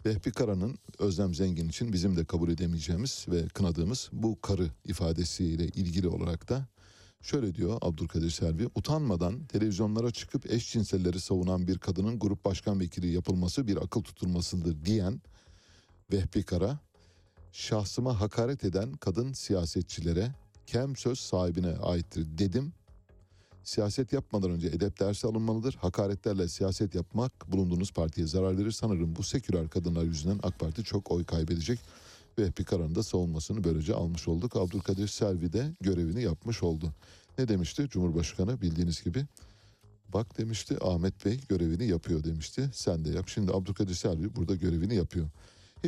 Vehbi 0.06 0.32
Kara'nın 0.32 0.78
Özlem 1.00 1.36
Zengin 1.36 1.70
için 1.70 1.94
bizim 1.94 2.18
de 2.18 2.26
kabul 2.26 2.50
edemeyeceğimiz 2.50 3.26
ve 3.28 3.48
kınadığımız 3.48 4.10
bu 4.14 4.42
karı 4.42 4.70
ifadesiyle 4.86 5.68
ilgili 5.68 6.08
olarak 6.08 6.50
da 6.50 6.68
şöyle 7.22 7.56
diyor 7.56 7.78
Abdülkadir 7.82 8.30
Selvi. 8.30 8.68
Utanmadan 8.76 9.46
televizyonlara 9.46 10.12
çıkıp 10.12 10.52
eşcinselleri 10.52 11.20
savunan 11.20 11.68
bir 11.68 11.78
kadının 11.78 12.20
grup 12.20 12.46
başkan 12.46 12.80
vekili 12.80 13.08
yapılması 13.08 13.68
bir 13.68 13.78
akıl 13.78 14.02
tutulmasıdır 14.02 14.86
diyen 14.86 15.22
Vehbi 16.12 16.44
Kara 16.44 16.80
şahsıma 17.56 18.22
hakaret 18.22 18.64
eden 18.64 18.94
kadın 18.94 19.34
siyasetçilere 19.34 20.32
kem 20.66 20.96
söz 20.96 21.20
sahibine 21.20 21.72
aittir 21.72 22.26
dedim. 22.38 22.74
Siyaset 23.64 24.14
yapmadan 24.14 24.52
önce 24.52 24.68
edep 24.68 25.00
dersi 25.00 25.28
alınmalıdır. 25.28 25.74
Hakaretlerle 25.74 26.48
siyaset 26.48 26.96
yapmak 26.96 27.52
bulunduğunuz 27.52 27.92
partiye 27.92 28.28
zarar 28.28 28.58
verir. 28.58 28.72
Sanırım 28.72 29.16
bu 29.16 29.24
seküler 29.24 29.70
kadınlar 29.70 30.04
yüzünden 30.04 30.40
AK 30.44 30.60
Parti 30.60 30.84
çok 30.84 31.12
oy 31.12 31.24
kaybedecek. 31.24 31.80
Ve 32.40 32.52
Pikara'nın 32.52 32.96
da 32.96 33.04
savunmasını 33.04 33.64
böylece 33.64 33.94
almış 33.94 34.28
olduk. 34.28 34.56
Abdülkadir 34.56 35.08
Selvi 35.08 35.54
de 35.54 35.72
görevini 35.82 36.24
yapmış 36.24 36.64
oldu. 36.64 36.94
Ne 37.38 37.48
demişti 37.48 37.90
Cumhurbaşkanı 37.90 38.62
bildiğiniz 38.62 39.04
gibi? 39.04 39.26
Bak 40.14 40.38
demişti 40.38 40.78
Ahmet 40.82 41.26
Bey 41.26 41.40
görevini 41.50 41.88
yapıyor 41.88 42.24
demişti. 42.24 42.70
Sen 42.74 43.06
de 43.06 43.10
yap. 43.10 43.28
Şimdi 43.28 43.52
Abdülkadir 43.52 43.96
Selvi 43.96 44.36
burada 44.36 44.56
görevini 44.56 44.96
yapıyor 44.96 45.30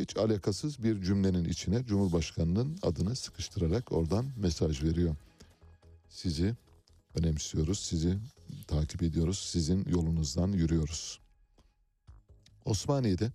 hiç 0.00 0.16
alakasız 0.16 0.82
bir 0.82 1.02
cümlenin 1.02 1.44
içine 1.44 1.84
Cumhurbaşkanı'nın 1.84 2.78
adını 2.82 3.16
sıkıştırarak 3.16 3.92
oradan 3.92 4.26
mesaj 4.36 4.82
veriyor. 4.82 5.16
Sizi 6.08 6.54
önemsiyoruz, 7.14 7.80
sizi 7.80 8.18
takip 8.66 9.02
ediyoruz, 9.02 9.38
sizin 9.38 9.84
yolunuzdan 9.84 10.52
yürüyoruz. 10.52 11.20
Osmaniye'de 12.64 13.32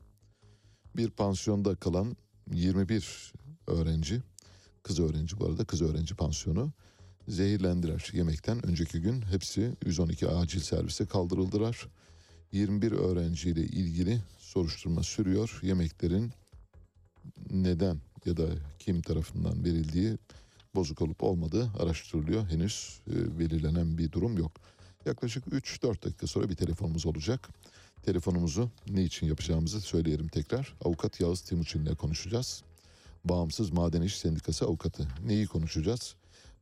bir 0.95 1.09
pansiyonda 1.09 1.75
kalan 1.75 2.17
21 2.51 3.33
öğrenci, 3.67 4.21
kız 4.83 4.99
öğrenci 4.99 5.39
bu 5.39 5.45
arada 5.45 5.65
kız 5.65 5.81
öğrenci 5.81 6.15
pansiyonu 6.15 6.71
zehirlendiler 7.27 8.09
yemekten. 8.13 8.65
Önceki 8.65 9.01
gün 9.01 9.21
hepsi 9.21 9.75
112 9.85 10.27
acil 10.27 10.59
servise 10.59 11.05
kaldırıldılar. 11.05 11.87
21 12.51 12.91
öğrenciyle 12.91 13.61
ilgili 13.61 14.21
soruşturma 14.37 15.03
sürüyor. 15.03 15.59
Yemeklerin 15.61 16.31
neden 17.51 17.97
ya 18.25 18.37
da 18.37 18.47
kim 18.79 19.01
tarafından 19.01 19.63
verildiği 19.63 20.17
bozuk 20.75 21.01
olup 21.01 21.23
olmadığı 21.23 21.71
araştırılıyor. 21.79 22.49
Henüz 22.49 23.01
e, 23.11 23.39
belirlenen 23.39 23.97
bir 23.97 24.11
durum 24.11 24.37
yok. 24.37 24.51
Yaklaşık 25.05 25.45
3-4 25.45 26.05
dakika 26.05 26.27
sonra 26.27 26.49
bir 26.49 26.55
telefonumuz 26.55 27.05
olacak. 27.05 27.49
Telefonumuzu 28.03 28.69
ne 28.89 29.03
için 29.03 29.27
yapacağımızı 29.27 29.81
söyleyelim 29.81 30.27
tekrar. 30.27 30.75
Avukat 30.85 31.19
Yağız 31.19 31.41
Timuçin 31.41 31.85
ile 31.85 31.95
konuşacağız. 31.95 32.63
Bağımsız 33.25 33.71
Maden 33.71 34.01
İş 34.01 34.17
Sendikası 34.17 34.65
avukatı. 34.65 35.07
Neyi 35.25 35.47
konuşacağız? 35.47 36.15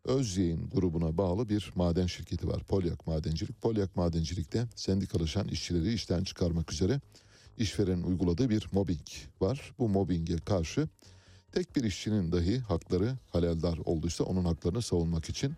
Özyeğin 0.06 0.70
grubuna 0.70 1.18
bağlı 1.18 1.50
bir 1.50 1.72
maden 1.76 2.06
şirketi 2.06 2.48
var. 2.48 2.64
Polyak 2.64 3.08
Madencilik. 3.08 3.62
Polyak 3.62 3.96
Madencilik'te 3.96 4.68
sendikalaşan 4.76 5.48
işçileri 5.48 5.94
işten 5.94 6.24
çıkarmak 6.24 6.72
üzere 6.74 7.00
işverenin 7.58 8.04
uyguladığı 8.04 8.50
bir 8.50 8.68
mobbing 8.72 9.08
var. 9.42 9.74
Bu 9.80 9.90
mobbinge 9.90 10.38
karşı 10.38 10.88
tek 11.52 11.76
bir 11.76 11.84
işçinin 11.84 12.32
dahi 12.32 12.60
hakları 12.60 13.18
haleldar 13.30 13.78
olduysa 13.86 14.24
onun 14.24 14.46
haklarını 14.46 14.82
savunmak 14.82 15.30
için 15.30 15.56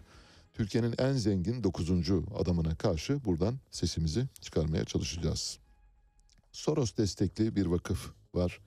Türkiye'nin 0.54 0.96
en 0.98 1.14
zengin 1.14 1.64
9. 1.64 1.90
adamına 2.36 2.76
karşı 2.76 3.26
buradan 3.26 3.60
sesimizi 3.72 4.28
çıkarmaya 4.42 4.86
çalışacağız. 4.86 5.60
Soros 6.52 6.98
destekli 6.98 7.56
bir 7.56 7.66
vakıf 7.66 8.12
var. 8.34 8.60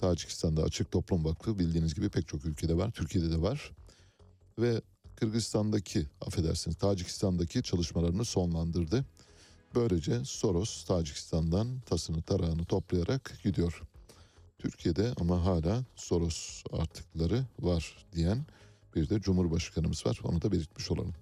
Tacikistan'da 0.00 0.62
Açık 0.62 0.92
Toplum 0.92 1.24
Vakfı 1.24 1.58
bildiğiniz 1.58 1.94
gibi 1.94 2.08
pek 2.08 2.28
çok 2.28 2.44
ülkede 2.44 2.76
var. 2.76 2.90
Türkiye'de 2.90 3.30
de 3.30 3.42
var. 3.42 3.72
Ve 4.58 4.80
Kırgızistan'daki 5.16 6.06
affedersiniz 6.20 6.76
Tacikistan'daki 6.76 7.62
çalışmalarını 7.62 8.24
sonlandırdı. 8.24 9.04
Böylece 9.74 10.24
Soros 10.24 10.84
Tacikistan'dan 10.84 11.80
tasını 11.80 12.22
tarağını 12.22 12.64
toplayarak 12.64 13.38
gidiyor. 13.44 13.82
Türkiye'de 14.58 15.12
ama 15.20 15.44
hala 15.44 15.84
Soros 15.96 16.62
artıkları 16.72 17.44
var 17.60 18.06
diyen 18.12 18.46
bir 18.94 19.08
de 19.08 19.20
Cumhurbaşkanımız 19.20 20.06
var. 20.06 20.20
Onu 20.24 20.42
da 20.42 20.52
belirtmiş 20.52 20.90
olalım. 20.90 21.14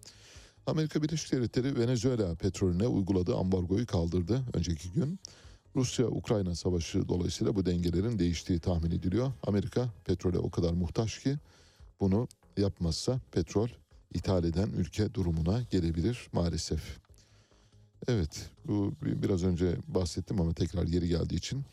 Amerika 0.67 1.03
Birleşik 1.03 1.33
Devletleri 1.33 1.79
Venezuela 1.79 2.35
petrolüne 2.35 2.87
uyguladığı 2.87 3.37
ambargoyu 3.37 3.87
kaldırdı 3.87 4.43
önceki 4.55 4.91
gün. 4.93 5.19
Rusya-Ukrayna 5.77 6.55
savaşı 6.55 7.09
dolayısıyla 7.09 7.57
bu 7.57 7.67
dengelerin 7.67 8.19
değiştiği 8.19 8.61
tahmin 8.61 8.91
ediliyor. 8.91 9.33
Amerika 9.47 9.89
petrole 10.05 10.39
o 10.39 10.51
kadar 10.51 10.73
muhtaç 10.73 11.23
ki 11.23 11.37
bunu 12.01 12.29
yapmazsa 12.57 13.21
petrol 13.33 13.69
ithal 14.15 14.45
eden 14.45 14.69
ülke 14.69 15.15
durumuna 15.15 15.63
gelebilir 15.63 16.29
maalesef. 16.33 17.06
Evet 18.09 18.51
bu 18.67 18.95
biraz 19.03 19.45
önce 19.45 19.77
bahsettim 19.89 20.41
ama 20.41 20.53
tekrar 20.53 20.87
yeri 20.87 21.09
geldiği 21.09 21.35
için 21.35 21.65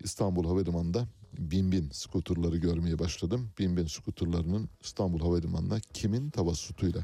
İstanbul 0.00 0.44
Havalimanı'nda 0.46 1.08
bin 1.38 1.72
bin 1.72 1.90
skuterları 1.92 2.56
görmeye 2.56 2.98
başladım. 2.98 3.50
Bin 3.58 3.76
bin 3.76 3.86
skuterlarının 3.86 4.68
İstanbul 4.80 5.20
Havalimanı'na 5.20 5.80
kimin 5.80 6.30
tavassutuyla, 6.30 7.00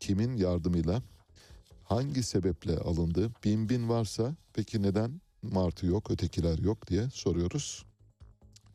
kimin 0.00 0.36
yardımıyla, 0.36 1.02
hangi 1.84 2.22
sebeple 2.22 2.78
alındı? 2.78 3.30
Bin 3.44 3.68
bin 3.68 3.88
varsa 3.88 4.36
peki 4.52 4.82
neden 4.82 5.20
martı 5.42 5.86
yok, 5.86 6.10
ötekiler 6.10 6.58
yok 6.58 6.88
diye 6.88 7.10
soruyoruz. 7.10 7.84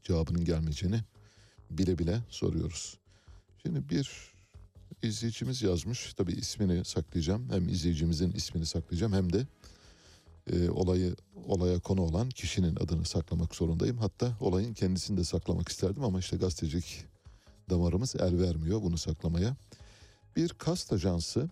Cevabının 0.03 0.45
gelmeyeceğini 0.45 1.01
bile 1.71 1.97
bile 1.99 2.19
soruyoruz. 2.29 2.97
Şimdi 3.61 3.89
bir 3.89 4.33
izleyicimiz 5.03 5.61
yazmış. 5.61 6.13
Tabii 6.13 6.33
ismini 6.33 6.85
saklayacağım. 6.85 7.49
Hem 7.49 7.69
izleyicimizin 7.69 8.31
ismini 8.31 8.65
saklayacağım 8.65 9.13
hem 9.13 9.33
de 9.33 9.47
e, 10.53 10.69
olayı 10.69 11.15
olaya 11.45 11.79
konu 11.79 12.01
olan 12.01 12.29
kişinin 12.29 12.75
adını 12.75 13.05
saklamak 13.05 13.55
zorundayım. 13.55 13.97
Hatta 13.97 14.37
olayın 14.39 14.73
kendisini 14.73 15.17
de 15.17 15.23
saklamak 15.23 15.69
isterdim 15.69 16.03
ama 16.03 16.19
işte 16.19 16.37
gazetecilik 16.37 17.05
damarımız 17.69 18.15
el 18.15 18.39
vermiyor 18.39 18.81
bunu 18.81 18.97
saklamaya. 18.97 19.55
Bir 20.35 20.49
kast 20.49 20.93
ajansı 20.93 21.49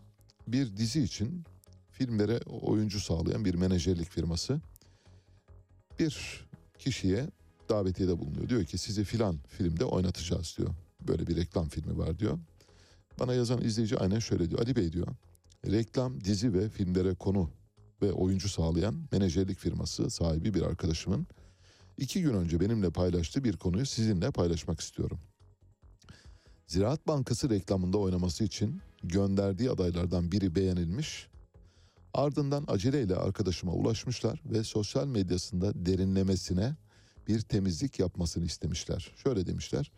bir 0.48 0.78
dizi 0.78 1.04
için 1.04 1.44
filmlere 1.92 2.40
oyuncu 2.62 3.00
sağlayan 3.00 3.46
bir 3.46 3.56
menajerlik 3.56 4.10
firması 4.10 4.62
bir 6.00 6.46
kişiye 6.78 7.30
davetiyede 7.70 8.20
bulunuyor. 8.20 8.50
Diyor 8.50 8.66
ki 8.66 8.78
sizi 8.78 9.04
filan 9.04 9.38
filmde 9.48 9.86
oynatacağız 9.86 10.56
diyor. 10.58 10.70
Böyle 11.08 11.28
bir 11.28 11.36
reklam 11.36 11.70
filmi 11.70 11.98
var 11.98 12.20
diyor. 12.20 12.40
Bana 13.20 13.34
yazan 13.34 13.62
izleyici 13.62 13.98
aynen 13.98 14.20
şöyle 14.20 14.50
diyor. 14.50 14.62
Ali 14.62 14.76
Bey 14.76 14.94
diyor. 14.94 15.08
Reklam, 15.66 16.24
dizi 16.24 16.54
ve 16.54 16.70
filmlere 16.70 17.16
konu 17.16 17.50
ve 18.02 18.12
oyuncu 18.12 18.50
sağlayan 18.50 18.96
menajerlik 19.12 19.60
firması 19.60 20.10
sahibi 20.10 20.54
bir 20.54 20.62
arkadaşımın 20.62 21.28
iki 21.98 22.22
gün 22.22 22.34
önce 22.34 22.60
benimle 22.60 22.90
paylaştığı 22.90 23.44
bir 23.44 23.58
konuyu 23.58 23.86
sizinle 23.86 24.32
paylaşmak 24.32 24.80
istiyorum. 24.80 25.20
Ziraat 26.68 27.08
Bankası 27.08 27.50
reklamında 27.50 27.98
oynaması 27.98 28.44
için 28.44 28.82
gönderdiği 29.04 29.72
adaylardan 29.72 30.32
biri 30.32 30.56
beğenilmiş. 30.56 31.28
Ardından 32.14 32.64
aceleyle 32.68 33.16
arkadaşıma 33.16 33.72
ulaşmışlar 33.72 34.42
ve 34.46 34.64
sosyal 34.64 35.08
medyasında 35.08 35.86
derinlemesine 35.86 36.76
bir 37.28 37.42
temizlik 37.42 38.00
yapmasını 38.00 38.46
istemişler. 38.46 39.12
Şöyle 39.24 39.48
demişler. 39.48 39.92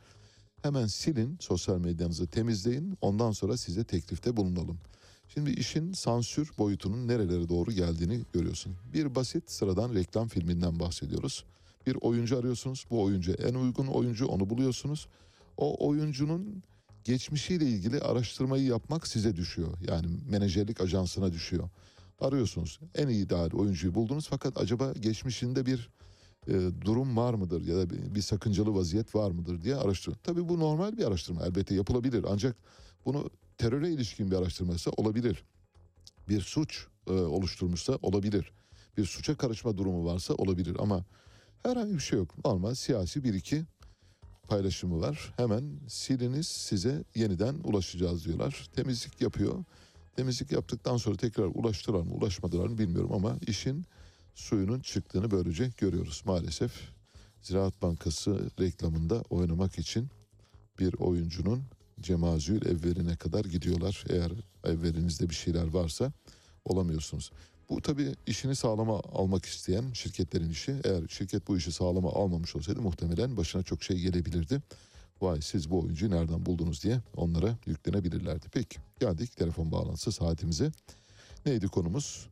Hemen 0.61 0.87
silin 0.87 1.37
sosyal 1.39 1.79
medyanızı 1.79 2.27
temizleyin 2.27 2.97
ondan 3.01 3.31
sonra 3.31 3.57
size 3.57 3.83
teklifte 3.83 4.37
bulunalım. 4.37 4.77
Şimdi 5.33 5.51
işin 5.51 5.93
sansür 5.93 6.51
boyutunun 6.57 7.07
nerelere 7.07 7.49
doğru 7.49 7.71
geldiğini 7.71 8.21
görüyorsun. 8.33 8.75
Bir 8.93 9.15
basit 9.15 9.51
sıradan 9.51 9.93
reklam 9.95 10.27
filminden 10.27 10.79
bahsediyoruz. 10.79 11.45
Bir 11.87 11.97
oyuncu 12.01 12.37
arıyorsunuz. 12.37 12.85
Bu 12.89 13.03
oyuncu 13.03 13.31
en 13.31 13.53
uygun 13.53 13.87
oyuncu 13.87 14.27
onu 14.27 14.49
buluyorsunuz. 14.49 15.07
O 15.57 15.87
oyuncunun 15.87 16.63
geçmişiyle 17.03 17.65
ilgili 17.65 17.99
araştırmayı 17.99 18.63
yapmak 18.63 19.07
size 19.07 19.35
düşüyor. 19.35 19.73
Yani 19.87 20.07
menajerlik 20.29 20.81
ajansına 20.81 21.33
düşüyor. 21.33 21.69
Arıyorsunuz. 22.19 22.79
En 22.95 23.07
iyi 23.07 23.25
ideal 23.25 23.51
oyuncuyu 23.51 23.95
buldunuz 23.95 24.27
fakat 24.29 24.57
acaba 24.61 24.93
geçmişinde 24.93 25.65
bir 25.65 25.89
e, 26.47 26.81
durum 26.85 27.17
var 27.17 27.33
mıdır 27.33 27.61
ya 27.61 27.75
da 27.75 27.89
bir, 27.89 28.15
bir 28.15 28.21
sakıncalı 28.21 28.75
vaziyet 28.75 29.15
var 29.15 29.31
mıdır 29.31 29.61
diye 29.61 29.75
araştırıyor. 29.75 30.17
Tabii 30.23 30.49
bu 30.49 30.59
normal 30.59 30.97
bir 30.97 31.05
araştırma 31.05 31.45
elbette 31.45 31.75
yapılabilir 31.75 32.25
ancak 32.29 32.55
bunu 33.05 33.29
teröre 33.57 33.89
ilişkin 33.89 34.31
bir 34.31 34.35
araştırması 34.35 34.91
olabilir. 34.91 35.43
Bir 36.29 36.41
suç 36.41 36.87
e, 37.07 37.11
oluşturmuşsa 37.11 37.97
olabilir. 38.01 38.51
Bir 38.97 39.05
suça 39.05 39.35
karışma 39.35 39.77
durumu 39.77 40.05
varsa 40.05 40.33
olabilir 40.33 40.77
ama 40.79 41.05
herhangi 41.63 41.93
bir 41.93 41.99
şey 41.99 42.19
yok. 42.19 42.45
Normal 42.45 42.73
siyasi 42.73 43.23
bir 43.23 43.33
iki 43.33 43.65
paylaşımı 44.47 45.01
var. 45.01 45.33
Hemen 45.37 45.63
siliniz 45.87 46.47
size 46.47 47.03
yeniden 47.15 47.55
ulaşacağız 47.63 48.25
diyorlar. 48.25 48.69
Temizlik 48.75 49.21
yapıyor. 49.21 49.63
Temizlik 50.15 50.51
yaptıktan 50.51 50.97
sonra 50.97 51.17
tekrar 51.17 51.45
ulaştılar 51.45 52.01
mı 52.01 52.13
ulaşmadılar 52.13 52.67
mı 52.67 52.77
bilmiyorum 52.77 53.11
ama 53.13 53.37
işin 53.47 53.85
suyunun 54.37 54.79
çıktığını 54.79 55.31
böylece 55.31 55.71
görüyoruz 55.77 56.23
maalesef. 56.25 56.71
Ziraat 57.41 57.81
Bankası 57.81 58.49
reklamında 58.59 59.23
oynamak 59.29 59.79
için 59.79 60.07
bir 60.79 60.93
oyuncunun 60.93 61.63
cemazül 61.99 62.65
evveline 62.65 63.15
kadar 63.15 63.45
gidiyorlar. 63.45 64.03
Eğer 64.09 64.31
evvelinizde 64.63 65.29
bir 65.29 65.35
şeyler 65.35 65.67
varsa 65.67 66.11
olamıyorsunuz. 66.65 67.31
Bu 67.69 67.81
tabii 67.81 68.15
işini 68.27 68.55
sağlama 68.55 68.99
almak 68.99 69.45
isteyen 69.45 69.93
şirketlerin 69.93 70.49
işi. 70.49 70.75
Eğer 70.83 71.07
şirket 71.07 71.47
bu 71.47 71.57
işi 71.57 71.71
sağlama 71.71 72.09
almamış 72.09 72.55
olsaydı 72.55 72.81
muhtemelen 72.81 73.37
başına 73.37 73.63
çok 73.63 73.83
şey 73.83 73.99
gelebilirdi. 73.99 74.61
Vay 75.21 75.41
siz 75.41 75.69
bu 75.69 75.79
oyuncuyu 75.79 76.11
nereden 76.11 76.45
buldunuz 76.45 76.83
diye 76.83 77.01
onlara 77.15 77.57
yüklenebilirlerdi. 77.65 78.45
Peki 78.51 78.79
geldik 78.99 79.37
telefon 79.37 79.71
bağlantısı 79.71 80.11
saatimize. 80.11 80.71
Neydi 81.45 81.67
konumuz? 81.67 82.27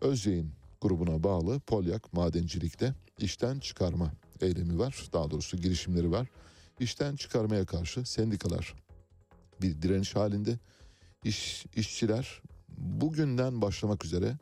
Özyeğin 0.00 0.52
grubuna 0.80 1.22
bağlı 1.22 1.60
Polyak 1.60 2.12
madencilikte 2.12 2.94
işten 3.18 3.58
çıkarma 3.58 4.12
eylemi 4.40 4.78
var. 4.78 5.08
Daha 5.12 5.30
doğrusu 5.30 5.56
girişimleri 5.56 6.10
var. 6.10 6.28
İşten 6.80 7.16
çıkarmaya 7.16 7.66
karşı 7.66 8.04
sendikalar 8.04 8.74
bir 9.62 9.82
direniş 9.82 10.16
halinde. 10.16 10.58
İş, 11.24 11.66
işçiler 11.76 12.42
bugünden 12.78 13.62
başlamak 13.62 14.04
üzere 14.04 14.36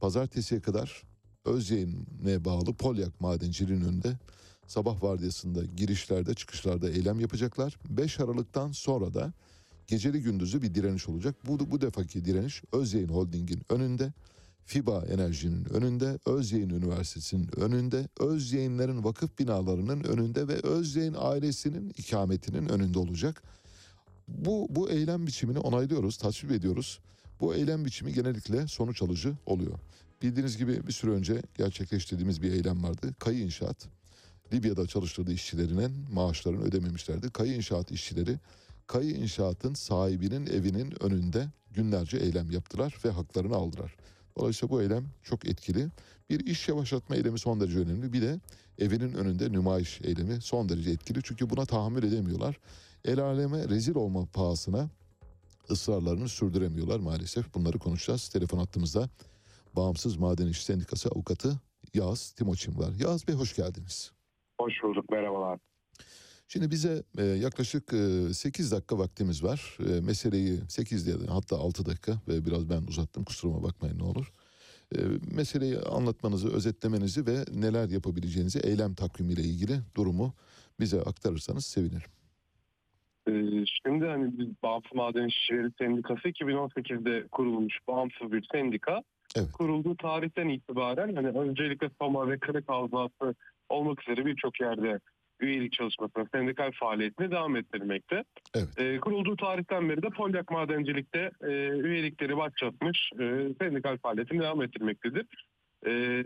pazartesiye 0.00 0.60
kadar 0.60 1.02
Özyeğin'e 1.44 2.44
bağlı 2.44 2.74
Polyak 2.74 3.20
madenciliğinin 3.20 3.84
önünde 3.84 4.18
sabah 4.66 5.02
vardiyasında 5.02 5.64
girişlerde 5.64 6.34
çıkışlarda 6.34 6.90
eylem 6.90 7.20
yapacaklar. 7.20 7.78
5 7.88 8.20
Aralık'tan 8.20 8.72
sonra 8.72 9.14
da 9.14 9.32
geceli 9.86 10.22
gündüzü 10.22 10.62
bir 10.62 10.74
direniş 10.74 11.08
olacak. 11.08 11.36
Bu, 11.46 11.70
bu 11.70 11.80
defaki 11.80 12.24
direniş 12.24 12.62
Özyeğin 12.72 13.08
Holding'in 13.08 13.62
önünde. 13.70 14.12
FIBA 14.64 15.04
Enerji'nin 15.06 15.64
önünde, 15.64 16.18
Özyeğin 16.26 16.70
Üniversitesi'nin 16.70 17.60
önünde, 17.60 18.08
Özyeğinlerin 18.20 19.04
vakıf 19.04 19.38
binalarının 19.38 20.04
önünde 20.04 20.48
ve 20.48 20.54
Özyeğin 20.54 21.14
ailesinin 21.18 21.92
ikametinin 21.98 22.68
önünde 22.68 22.98
olacak. 22.98 23.42
Bu, 24.28 24.66
bu 24.70 24.90
eylem 24.90 25.26
biçimini 25.26 25.58
onaylıyoruz, 25.58 26.16
tasvip 26.16 26.52
ediyoruz. 26.52 27.00
Bu 27.40 27.54
eylem 27.54 27.84
biçimi 27.84 28.12
genellikle 28.12 28.66
sonuç 28.66 29.02
alıcı 29.02 29.34
oluyor. 29.46 29.78
Bildiğiniz 30.22 30.56
gibi 30.56 30.86
bir 30.86 30.92
süre 30.92 31.10
önce 31.10 31.42
gerçekleştirdiğimiz 31.58 32.42
bir 32.42 32.52
eylem 32.52 32.82
vardı. 32.82 33.14
Kayı 33.18 33.38
İnşaat, 33.38 33.88
Libya'da 34.52 34.86
çalıştırdığı 34.86 35.32
işçilerinin 35.32 35.92
maaşlarını 36.12 36.62
ödememişlerdi. 36.62 37.30
Kayı 37.30 37.54
İnşaat 37.54 37.92
işçileri, 37.92 38.38
Kayı 38.86 39.10
İnşaat'ın 39.10 39.74
sahibinin 39.74 40.46
evinin 40.46 41.04
önünde 41.04 41.46
günlerce 41.74 42.16
eylem 42.16 42.50
yaptılar 42.50 42.96
ve 43.04 43.10
haklarını 43.10 43.54
aldılar. 43.54 43.96
Dolayısıyla 44.38 44.76
bu 44.76 44.82
eylem 44.82 45.04
çok 45.22 45.48
etkili. 45.48 45.88
Bir 46.30 46.46
iş 46.46 46.68
yavaşlatma 46.68 47.16
eylemi 47.16 47.38
son 47.38 47.60
derece 47.60 47.78
önemli. 47.78 48.12
Bir 48.12 48.22
de 48.22 48.40
evinin 48.78 49.12
önünde 49.12 49.52
nümayiş 49.52 50.00
eylemi 50.00 50.40
son 50.40 50.68
derece 50.68 50.90
etkili. 50.90 51.20
Çünkü 51.22 51.50
buna 51.50 51.64
tahammül 51.64 52.02
edemiyorlar. 52.02 52.56
El 53.04 53.20
aleme 53.20 53.68
rezil 53.68 53.94
olma 53.94 54.26
pahasına 54.26 54.88
ısrarlarını 55.70 56.28
sürdüremiyorlar 56.28 57.00
maalesef. 57.00 57.54
Bunları 57.54 57.78
konuşacağız. 57.78 58.28
Telefon 58.28 58.58
hattımızda 58.58 59.08
Bağımsız 59.76 60.16
Maden 60.16 60.46
İş 60.46 60.64
Sendikası 60.64 61.08
avukatı 61.08 61.60
Yağız 61.94 62.30
Timoçin 62.30 62.78
var. 62.78 62.92
Yağız 62.98 63.28
Bey 63.28 63.34
hoş 63.34 63.56
geldiniz. 63.56 64.12
Hoş 64.60 64.82
bulduk, 64.82 65.10
merhabalar. 65.10 65.58
Şimdi 66.52 66.70
bize 66.70 67.02
e, 67.18 67.24
yaklaşık 67.24 67.92
e, 67.92 68.34
8 68.34 68.72
dakika 68.72 68.98
vaktimiz 68.98 69.44
var. 69.44 69.78
E, 69.80 70.00
meseleyi 70.00 70.60
8 70.68 71.06
diye 71.06 71.16
hatta 71.28 71.56
6 71.56 71.86
dakika 71.86 72.12
ve 72.28 72.44
biraz 72.44 72.70
ben 72.70 72.82
uzattım 72.88 73.24
kusuruma 73.24 73.62
bakmayın 73.62 73.98
ne 73.98 74.02
olur. 74.02 74.32
E, 74.94 74.98
meseleyi 75.36 75.78
anlatmanızı, 75.78 76.56
özetlemenizi 76.56 77.26
ve 77.26 77.36
neler 77.54 77.88
yapabileceğinizi 77.88 78.58
eylem 78.58 78.94
takvimiyle 78.94 79.42
ilgili 79.42 79.72
durumu 79.96 80.34
bize 80.80 81.00
aktarırsanız 81.00 81.66
sevinirim. 81.66 82.10
Ee, 83.28 83.64
şimdi 83.82 84.06
hani 84.06 84.38
biz 84.38 84.48
Bağımsız 84.62 84.94
Maden 84.94 85.28
İşçileri 85.28 85.70
Sendikası 85.78 86.28
2018'de 86.28 87.28
kurulmuş 87.28 87.78
bağımsız 87.88 88.32
bir 88.32 88.46
sendika. 88.52 89.02
Evet. 89.36 89.52
Kurulduğu 89.52 89.96
tarihten 89.96 90.48
itibaren 90.48 91.14
hani 91.14 91.28
öncelikle 91.28 91.90
Soma 92.00 92.30
ve 92.30 92.38
Kırık 92.38 92.68
Havzası 92.68 93.34
olmak 93.68 94.02
üzere 94.08 94.26
birçok 94.26 94.60
yerde 94.60 95.00
üyelik 95.42 95.72
çalışmasına, 95.72 96.26
sendikal 96.32 96.72
faaliyetine 96.72 97.30
devam 97.30 97.56
ettirmekte. 97.56 98.24
Evet. 98.54 98.68
Ee, 98.78 99.00
kurulduğu 99.00 99.36
tarihten 99.36 99.88
beri 99.88 100.02
de 100.02 100.08
Polyak 100.10 100.50
Madencilik'te 100.50 101.30
e, 101.42 101.50
üyelikleri 101.68 102.36
başlatmış, 102.36 103.10
e, 103.20 103.48
sendikal 103.60 103.98
faaliyetini 103.98 104.40
devam 104.40 104.62
ettirmektedir. 104.62 105.26
Ee, 105.86 106.24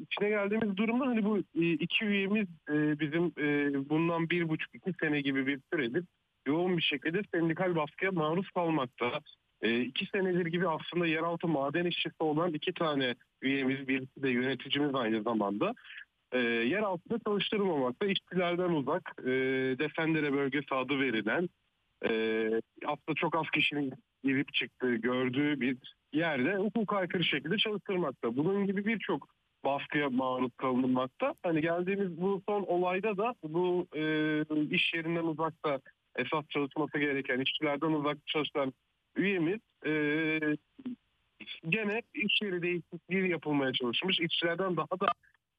içine 0.00 0.28
geldiğimiz 0.28 0.76
durumda 0.76 1.06
hani 1.06 1.24
bu 1.24 1.38
e, 1.38 1.72
iki 1.72 2.04
üyemiz 2.04 2.46
e, 2.68 3.00
bizim 3.00 3.24
e, 3.24 3.72
bundan 3.88 4.30
bir 4.30 4.48
buçuk 4.48 4.74
iki 4.74 4.92
sene 5.00 5.20
gibi 5.20 5.46
bir 5.46 5.60
süredir 5.72 6.04
yoğun 6.48 6.76
bir 6.76 6.82
şekilde 6.82 7.22
sendikal 7.34 7.76
baskıya 7.76 8.12
maruz 8.12 8.50
kalmakta. 8.50 9.20
E, 9.62 9.80
iki 9.80 10.06
senedir 10.06 10.46
gibi 10.46 10.68
aslında 10.68 11.06
yeraltı 11.06 11.48
maden 11.48 11.84
işçisi 11.84 12.16
olan 12.18 12.52
iki 12.54 12.72
tane 12.72 13.14
üyemiz, 13.42 13.88
birisi 13.88 14.22
de 14.22 14.30
yöneticimiz 14.30 14.94
aynı 14.94 15.22
zamanda. 15.22 15.74
E, 16.32 16.38
yer 16.38 16.80
altında 16.80 17.18
çalıştırılmamakta, 17.26 18.06
işçilerden 18.06 18.68
uzak, 18.68 19.12
e, 19.22 19.30
Defendere 19.78 20.32
bölgesi 20.32 20.74
adı 20.74 21.00
verilen, 21.00 21.48
e, 22.04 22.10
aslında 22.84 23.14
çok 23.16 23.36
az 23.36 23.50
kişinin 23.50 23.92
girip 24.24 24.54
çıktığı, 24.54 24.94
gördüğü 24.94 25.60
bir 25.60 25.76
yerde 26.12 26.56
hukuka 26.56 26.96
aykırı 26.96 27.24
şekilde 27.24 27.56
çalıştırmakta. 27.56 28.36
Bunun 28.36 28.66
gibi 28.66 28.86
birçok 28.86 29.28
baskıya 29.64 30.10
maruz 30.10 30.52
kalınmakta. 30.56 31.34
Hani 31.42 31.60
geldiğimiz 31.60 32.20
bu 32.20 32.42
son 32.48 32.62
olayda 32.62 33.16
da 33.16 33.34
bu 33.42 33.86
e, 33.96 34.02
iş 34.70 34.94
yerinden 34.94 35.24
uzakta 35.24 35.80
esas 36.16 36.44
çalışması 36.48 36.98
gereken 36.98 37.40
işçilerden 37.40 37.92
uzak 37.92 38.26
çalışan 38.26 38.72
üyemiz 39.16 39.60
e, 39.86 39.92
gene 41.68 42.02
iş 42.14 42.42
yeri 42.42 42.62
değişikliği 42.62 43.30
yapılmaya 43.30 43.72
çalışmış. 43.72 44.20
İşçilerden 44.20 44.76
daha 44.76 45.00
da 45.00 45.08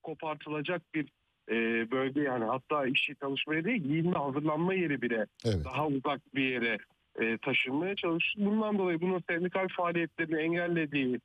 kopartılacak 0.04 0.82
bir 0.96 1.06
e, 1.50 1.56
bölge 1.92 2.22
yani 2.22 2.46
hatta 2.46 2.86
işçi 2.86 3.16
çalışmaya 3.16 3.64
değil 3.64 3.84
giyinme 3.84 4.18
hazırlanma 4.18 4.74
yeri 4.74 5.02
bile 5.02 5.26
Evet. 5.46 5.66
daha 5.66 5.88
uzak 5.88 6.36
bir 6.36 6.44
yere 6.44 6.78
e, 7.20 7.38
taşınmaya 7.38 7.96
çalışmış. 7.96 8.46
Bundan 8.46 8.78
dolayı 8.78 9.02
bunun 9.02 9.24
sendikal 9.30 9.68
faaliyetlerini 9.78 10.42
engellediği 10.42 11.20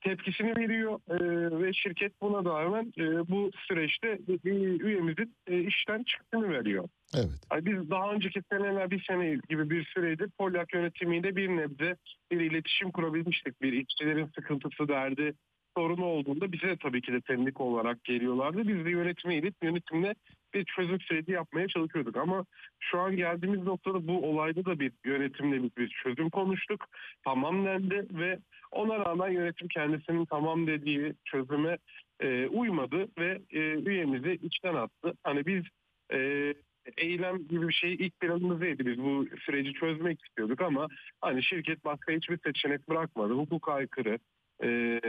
tepkisini 0.00 0.56
veriyor 0.56 1.00
e, 1.10 1.16
ve 1.64 1.72
şirket 1.72 2.20
buna 2.20 2.50
rağmen 2.50 2.92
e, 2.98 3.28
bu 3.30 3.50
süreçte 3.68 4.18
e, 4.44 4.48
üyemizin 4.86 5.34
e, 5.46 5.60
işten 5.60 6.02
çıktığını 6.02 6.50
veriyor. 6.50 6.88
Evet. 7.14 7.30
Ay 7.50 7.64
Biz 7.64 7.90
daha 7.90 8.12
önceki 8.12 8.42
seneler 8.52 8.90
bir 8.90 9.04
sene 9.04 9.38
gibi 9.48 9.70
bir 9.70 9.84
süredir 9.84 10.30
Polyak 10.38 10.74
yönetimiyle 10.74 11.36
bir 11.36 11.48
nebze 11.48 11.96
bir 12.30 12.40
iletişim 12.40 12.90
kurabilmiştik. 12.90 13.62
Bir 13.62 13.72
işçilerin 13.72 14.26
sıkıntısı 14.34 14.88
derdi 14.88 15.34
sorunu 15.76 16.04
olduğunda 16.04 16.52
bize 16.52 16.76
tabii 16.76 17.02
ki 17.02 17.12
de 17.12 17.20
sendik 17.26 17.60
olarak 17.60 18.04
geliyorlardı. 18.04 18.68
Biz 18.68 18.84
de 18.84 18.90
yönetime 18.90 19.34
gidip 19.34 19.54
yönetimle 19.62 20.14
bir 20.54 20.64
çözüm 20.64 21.00
süreci 21.00 21.32
yapmaya 21.32 21.68
çalışıyorduk. 21.68 22.16
Ama 22.16 22.44
şu 22.80 23.00
an 23.00 23.16
geldiğimiz 23.16 23.62
noktada 23.62 24.06
bu 24.08 24.30
olayda 24.30 24.64
da 24.64 24.80
bir 24.80 24.92
yönetimle 25.04 25.62
bir, 25.62 25.70
bir 25.76 25.88
çözüm 25.88 26.30
konuştuk. 26.30 26.86
Tamam 27.24 27.66
dendi 27.66 28.06
ve 28.10 28.38
ona 28.70 28.98
rağmen 28.98 29.30
yönetim 29.30 29.68
kendisinin 29.68 30.24
tamam 30.24 30.66
dediği 30.66 31.14
çözüme 31.24 31.78
e, 32.20 32.46
uymadı 32.46 33.08
ve 33.18 33.42
e, 33.50 33.58
üyemizi 33.60 34.38
içten 34.42 34.74
attı. 34.74 35.14
Hani 35.22 35.46
biz 35.46 35.64
e, 36.12 36.54
eylem 36.96 37.48
gibi 37.48 37.68
bir 37.68 37.74
şey 37.74 37.94
ilk 37.94 38.20
planımızdaydı. 38.20 38.86
Biz 38.86 38.98
bu 38.98 39.26
süreci 39.44 39.72
çözmek 39.72 40.24
istiyorduk 40.24 40.60
ama 40.60 40.88
hani 41.20 41.42
şirket 41.42 41.84
başka 41.84 42.12
hiçbir 42.12 42.38
seçenek 42.38 42.88
bırakmadı. 42.88 43.32
Hukuk 43.32 43.68
aykırı, 43.68 44.18
e, 44.62 45.00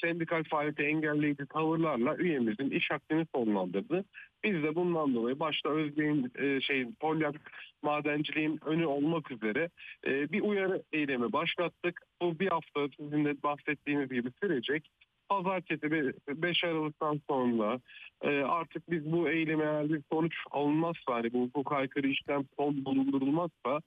sendikal 0.00 0.44
faaliyeti 0.44 0.82
engelleyici 0.82 1.46
tavırlarla 1.46 2.16
üyemizin 2.16 2.70
iş 2.70 2.90
hakkını 2.90 3.26
sonlandırdı. 3.34 4.04
Biz 4.44 4.62
de 4.62 4.74
bundan 4.74 5.14
dolayı 5.14 5.40
başta 5.40 5.68
Özbey'in 5.68 6.32
e, 6.38 6.60
şey 6.60 6.86
Polyak 7.00 7.34
madenciliğin 7.82 8.60
önü 8.66 8.86
olmak 8.86 9.30
üzere 9.30 9.70
e, 10.06 10.32
bir 10.32 10.40
uyarı 10.40 10.82
eylemi 10.92 11.32
başlattık. 11.32 12.00
Bu 12.22 12.38
bir 12.38 12.48
hafta 12.48 12.88
sizin 13.00 13.24
de 13.24 13.42
bahsettiğiniz 13.42 14.08
gibi 14.08 14.30
sürecek. 14.42 14.88
Pazartesi 15.28 15.90
be- 15.90 16.12
5 16.28 16.64
Aralık'tan 16.64 17.20
sonra 17.30 17.80
e, 18.22 18.42
artık 18.42 18.90
biz 18.90 19.12
bu 19.12 19.28
eyleme 19.28 19.64
eğer 19.64 19.88
bir 19.88 20.02
sonuç 20.12 20.34
alınmazsa 20.50 21.14
hani 21.14 21.32
bu 21.32 21.42
hukuk 21.42 21.72
aykırı 21.72 22.08
işlem 22.08 22.44
son 22.58 22.84
bulundurulmazsa 22.84 23.80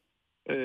e, 0.49 0.56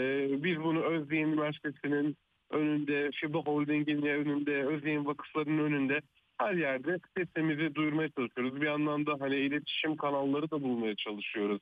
biz 0.45 0.61
bunu 0.61 0.83
Özyeğin 0.83 1.29
Üniversitesi'nin 1.29 2.16
önünde, 2.55 3.10
FIBA 3.10 3.39
Holding'in 3.39 4.02
önünde, 4.02 4.64
Özyeğin 4.64 5.06
vakıflarının 5.06 5.64
önünde 5.64 6.01
her 6.39 6.55
yerde 6.55 6.98
sesimizi 7.16 7.74
duyurmaya 7.74 8.09
çalışıyoruz. 8.09 8.60
Bir 8.60 8.66
yandan 8.66 9.06
da 9.06 9.16
hani 9.20 9.36
iletişim 9.36 9.97
kanalları 9.97 10.51
da 10.51 10.62
bulmaya 10.62 10.94
çalışıyoruz. 10.94 11.60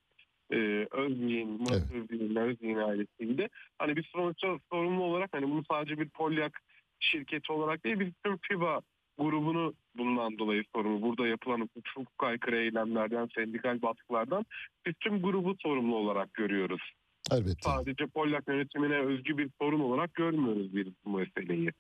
Ee, 0.53 0.87
Özyeğin, 0.91 1.49
Murat 1.49 1.83
Evet. 1.95 2.11
Özyeğin, 2.11 2.37
Özyeğin 2.37 2.77
ailesiyle. 2.77 3.49
Hani 3.79 3.97
biz 3.97 4.05
sonuçta 4.07 4.59
sorumlu 4.71 5.03
olarak 5.03 5.31
hani 5.33 5.51
bunu 5.51 5.65
sadece 5.71 5.99
bir 5.99 6.09
polyak 6.09 6.63
şirketi 7.01 7.53
olarak 7.53 7.85
değil 7.85 8.01
biz 8.01 8.13
tüm 8.25 8.37
FIBA 8.37 8.81
grubunu 9.19 9.75
bundan 9.95 10.39
dolayı 10.39 10.65
sorumlu. 10.75 11.03
Burada 11.03 11.27
yapılan 11.27 11.69
hukuk 11.95 12.25
aykırı 12.25 12.57
eylemlerden, 12.57 13.29
sendikal 13.35 13.83
baskılardan 13.83 14.47
biz 14.87 14.95
tüm 15.01 15.23
grubu 15.23 15.57
sorumlu 15.59 15.97
olarak 15.97 16.35
görüyoruz. 16.35 16.93
Elbette. 17.31 17.71
Sadece 17.71 18.07
Polyak 18.07 18.49
yönetimine 18.49 18.99
özgü 18.99 19.39
bir 19.39 19.51
sorun 19.61 19.81
olarak 19.81 20.15
görmüyoruz 20.15 20.75
bir 20.75 20.93
bu 21.05 21.11
meseleyi. 21.11 21.71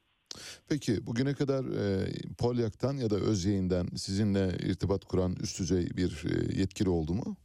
Peki 0.69 1.06
bugüne 1.06 1.35
kadar 1.35 1.64
e, 1.64 2.06
Polyak'tan 2.39 2.94
ya 2.97 3.10
da 3.10 3.16
Özyeğin'den 3.16 3.86
sizinle 3.86 4.48
irtibat 4.70 5.05
kuran 5.05 5.36
üst 5.43 5.60
düzey 5.60 5.86
bir 5.97 6.24
e, 6.31 6.60
yetkili 6.60 6.89
oldu 6.89 7.14
mu? 7.14 7.36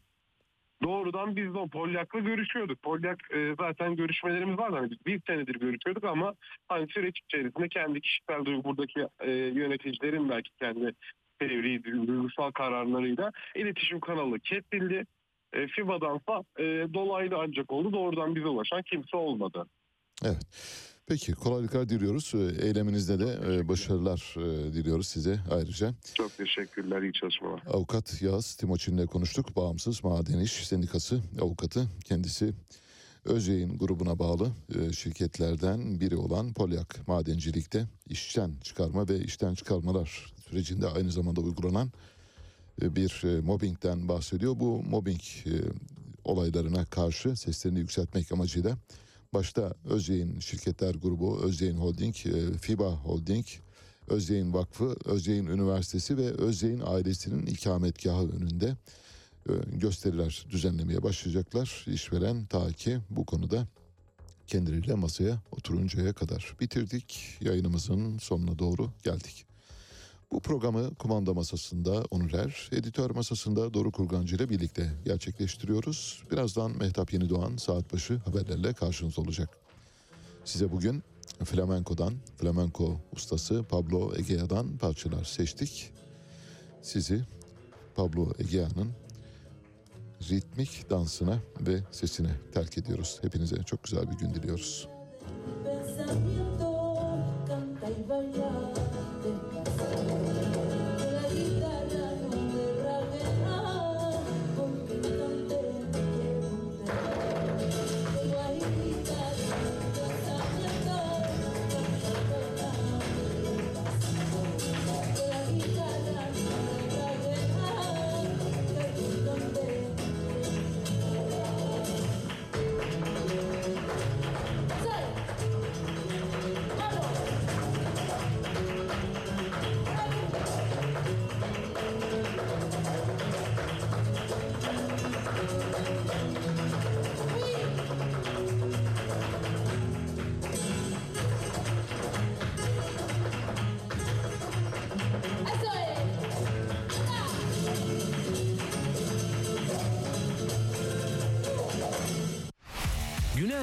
Doğrudan 0.83 1.35
biz 1.35 1.53
de 1.53 1.67
Polyak'la 1.71 2.19
görüşüyorduk. 2.19 2.81
Polyak 2.81 3.17
e, 3.35 3.55
zaten 3.59 3.95
görüşmelerimiz 3.95 4.57
vardı. 4.57 4.75
Hani 4.75 4.91
biz 4.91 5.05
bir 5.05 5.21
senedir 5.27 5.55
görüşüyorduk 5.55 6.03
ama 6.03 6.33
hani 6.67 6.87
süreç 6.89 7.19
içerisinde 7.19 7.69
kendi 7.69 8.01
kişisel 8.01 8.45
duygu 8.45 8.63
buradaki 8.63 9.07
e, 9.19 9.31
yöneticilerin 9.31 10.29
belki 10.29 10.51
kendi 10.59 10.93
fevri 11.39 11.83
duygusal 12.07 12.51
kararlarıyla 12.51 13.31
iletişim 13.55 13.99
kanalı 13.99 14.39
kesildi. 14.39 15.05
E, 15.53 15.67
FIBA'dansa 15.67 16.43
e, 16.59 16.63
dolaylı 16.93 17.35
ancak 17.39 17.71
oldu. 17.71 17.91
Doğrudan 17.93 18.35
bize 18.35 18.47
ulaşan 18.47 18.81
kimse 18.81 19.17
olmadı. 19.17 19.65
Evet. 20.25 20.41
Peki 21.07 21.31
kolaylıklar 21.33 21.89
diliyoruz. 21.89 22.33
E, 22.35 22.67
Eyleminizde 22.67 23.19
de 23.19 23.55
e, 23.55 23.67
başarılar 23.67 24.35
e, 24.37 24.73
diliyoruz 24.73 25.07
size 25.07 25.39
ayrıca. 25.51 25.93
Çok 26.13 26.37
teşekkürler. 26.37 27.01
iyi 27.01 27.13
çalışmalar. 27.13 27.61
Avukat 27.73 28.21
Yağız 28.21 28.55
Timoçin'le 28.55 29.05
konuştuk. 29.05 29.55
Bağımsız 29.55 30.03
Maden 30.03 30.39
İş 30.39 30.51
Sendikası 30.51 31.21
avukatı. 31.41 31.87
Kendisi 32.05 32.53
Özyeğin 33.25 33.77
grubuna 33.77 34.19
bağlı 34.19 34.47
şirketlerden 34.93 35.99
biri 35.99 36.15
olan 36.15 36.53
Polyak 36.53 37.07
Madencilik'te 37.07 37.85
işten 38.09 38.51
çıkarma 38.63 39.09
ve 39.09 39.19
işten 39.19 39.53
çıkarmalar 39.53 40.33
sürecinde 40.49 40.87
aynı 40.87 41.11
zamanda 41.11 41.41
uygulanan 41.41 41.91
bir 42.81 43.21
e, 43.23 43.41
mobbingden 43.41 44.07
bahsediyor. 44.07 44.59
Bu 44.59 44.83
mobbing 44.83 45.21
e, 45.45 45.51
olaylarına 46.23 46.85
karşı 46.85 47.35
seslerini 47.35 47.79
yükseltmek 47.79 48.31
amacıyla 48.31 48.77
başta 49.33 49.73
Özyeğin 49.85 50.39
Şirketler 50.39 50.95
Grubu, 50.95 51.39
Özyeğin 51.43 51.77
Holding, 51.77 52.15
e, 52.25 52.57
FIBA 52.57 52.91
Holding, 52.91 53.45
Özyeğin 54.07 54.53
Vakfı, 54.53 54.95
Özyeğin 55.05 55.45
Üniversitesi 55.45 56.17
ve 56.17 56.31
Özyeğin 56.31 56.81
ailesinin 56.85 57.45
ikametgahı 57.45 58.29
önünde 58.29 58.75
e, 59.49 59.53
gösteriler 59.73 60.45
düzenlemeye 60.49 61.03
başlayacaklar. 61.03 61.85
İşveren 61.87 62.45
ta 62.45 62.71
ki 62.73 62.99
bu 63.09 63.25
konuda 63.25 63.67
kendileriyle 64.47 64.93
masaya 64.93 65.41
oturuncaya 65.51 66.13
kadar 66.13 66.55
bitirdik. 66.59 67.37
Yayınımızın 67.41 68.17
sonuna 68.17 68.59
doğru 68.59 68.91
geldik. 69.03 69.46
Bu 70.31 70.39
programı 70.39 70.95
kumanda 70.95 71.33
masasında 71.33 72.03
Onurer, 72.11 72.69
editör 72.71 73.11
masasında 73.11 73.73
Doru 73.73 73.91
Kurgancı 73.91 74.35
ile 74.35 74.49
birlikte 74.49 74.91
gerçekleştiriyoruz. 75.05 76.23
Birazdan 76.31 76.77
Mehtap 76.77 77.13
Yeni 77.13 77.29
Doğan 77.29 77.57
saat 77.57 77.93
başı 77.93 78.17
haberlerle 78.17 78.73
karşınızda 78.73 79.21
olacak. 79.21 79.49
Size 80.45 80.71
bugün 80.71 81.03
flamenko'dan, 81.43 82.13
flamenko 82.37 82.99
ustası 83.13 83.63
Pablo 83.63 84.15
Egea'dan 84.17 84.77
parçalar 84.77 85.23
seçtik. 85.23 85.91
Sizi 86.81 87.21
Pablo 87.95 88.31
Egea'nın 88.39 88.91
ritmik 90.29 90.89
dansına 90.89 91.39
ve 91.61 91.79
sesine 91.91 92.31
terk 92.53 92.77
ediyoruz. 92.77 93.19
Hepinize 93.21 93.63
çok 93.63 93.83
güzel 93.83 94.11
bir 94.11 94.17
gün 94.17 94.33
diliyoruz. 94.33 94.87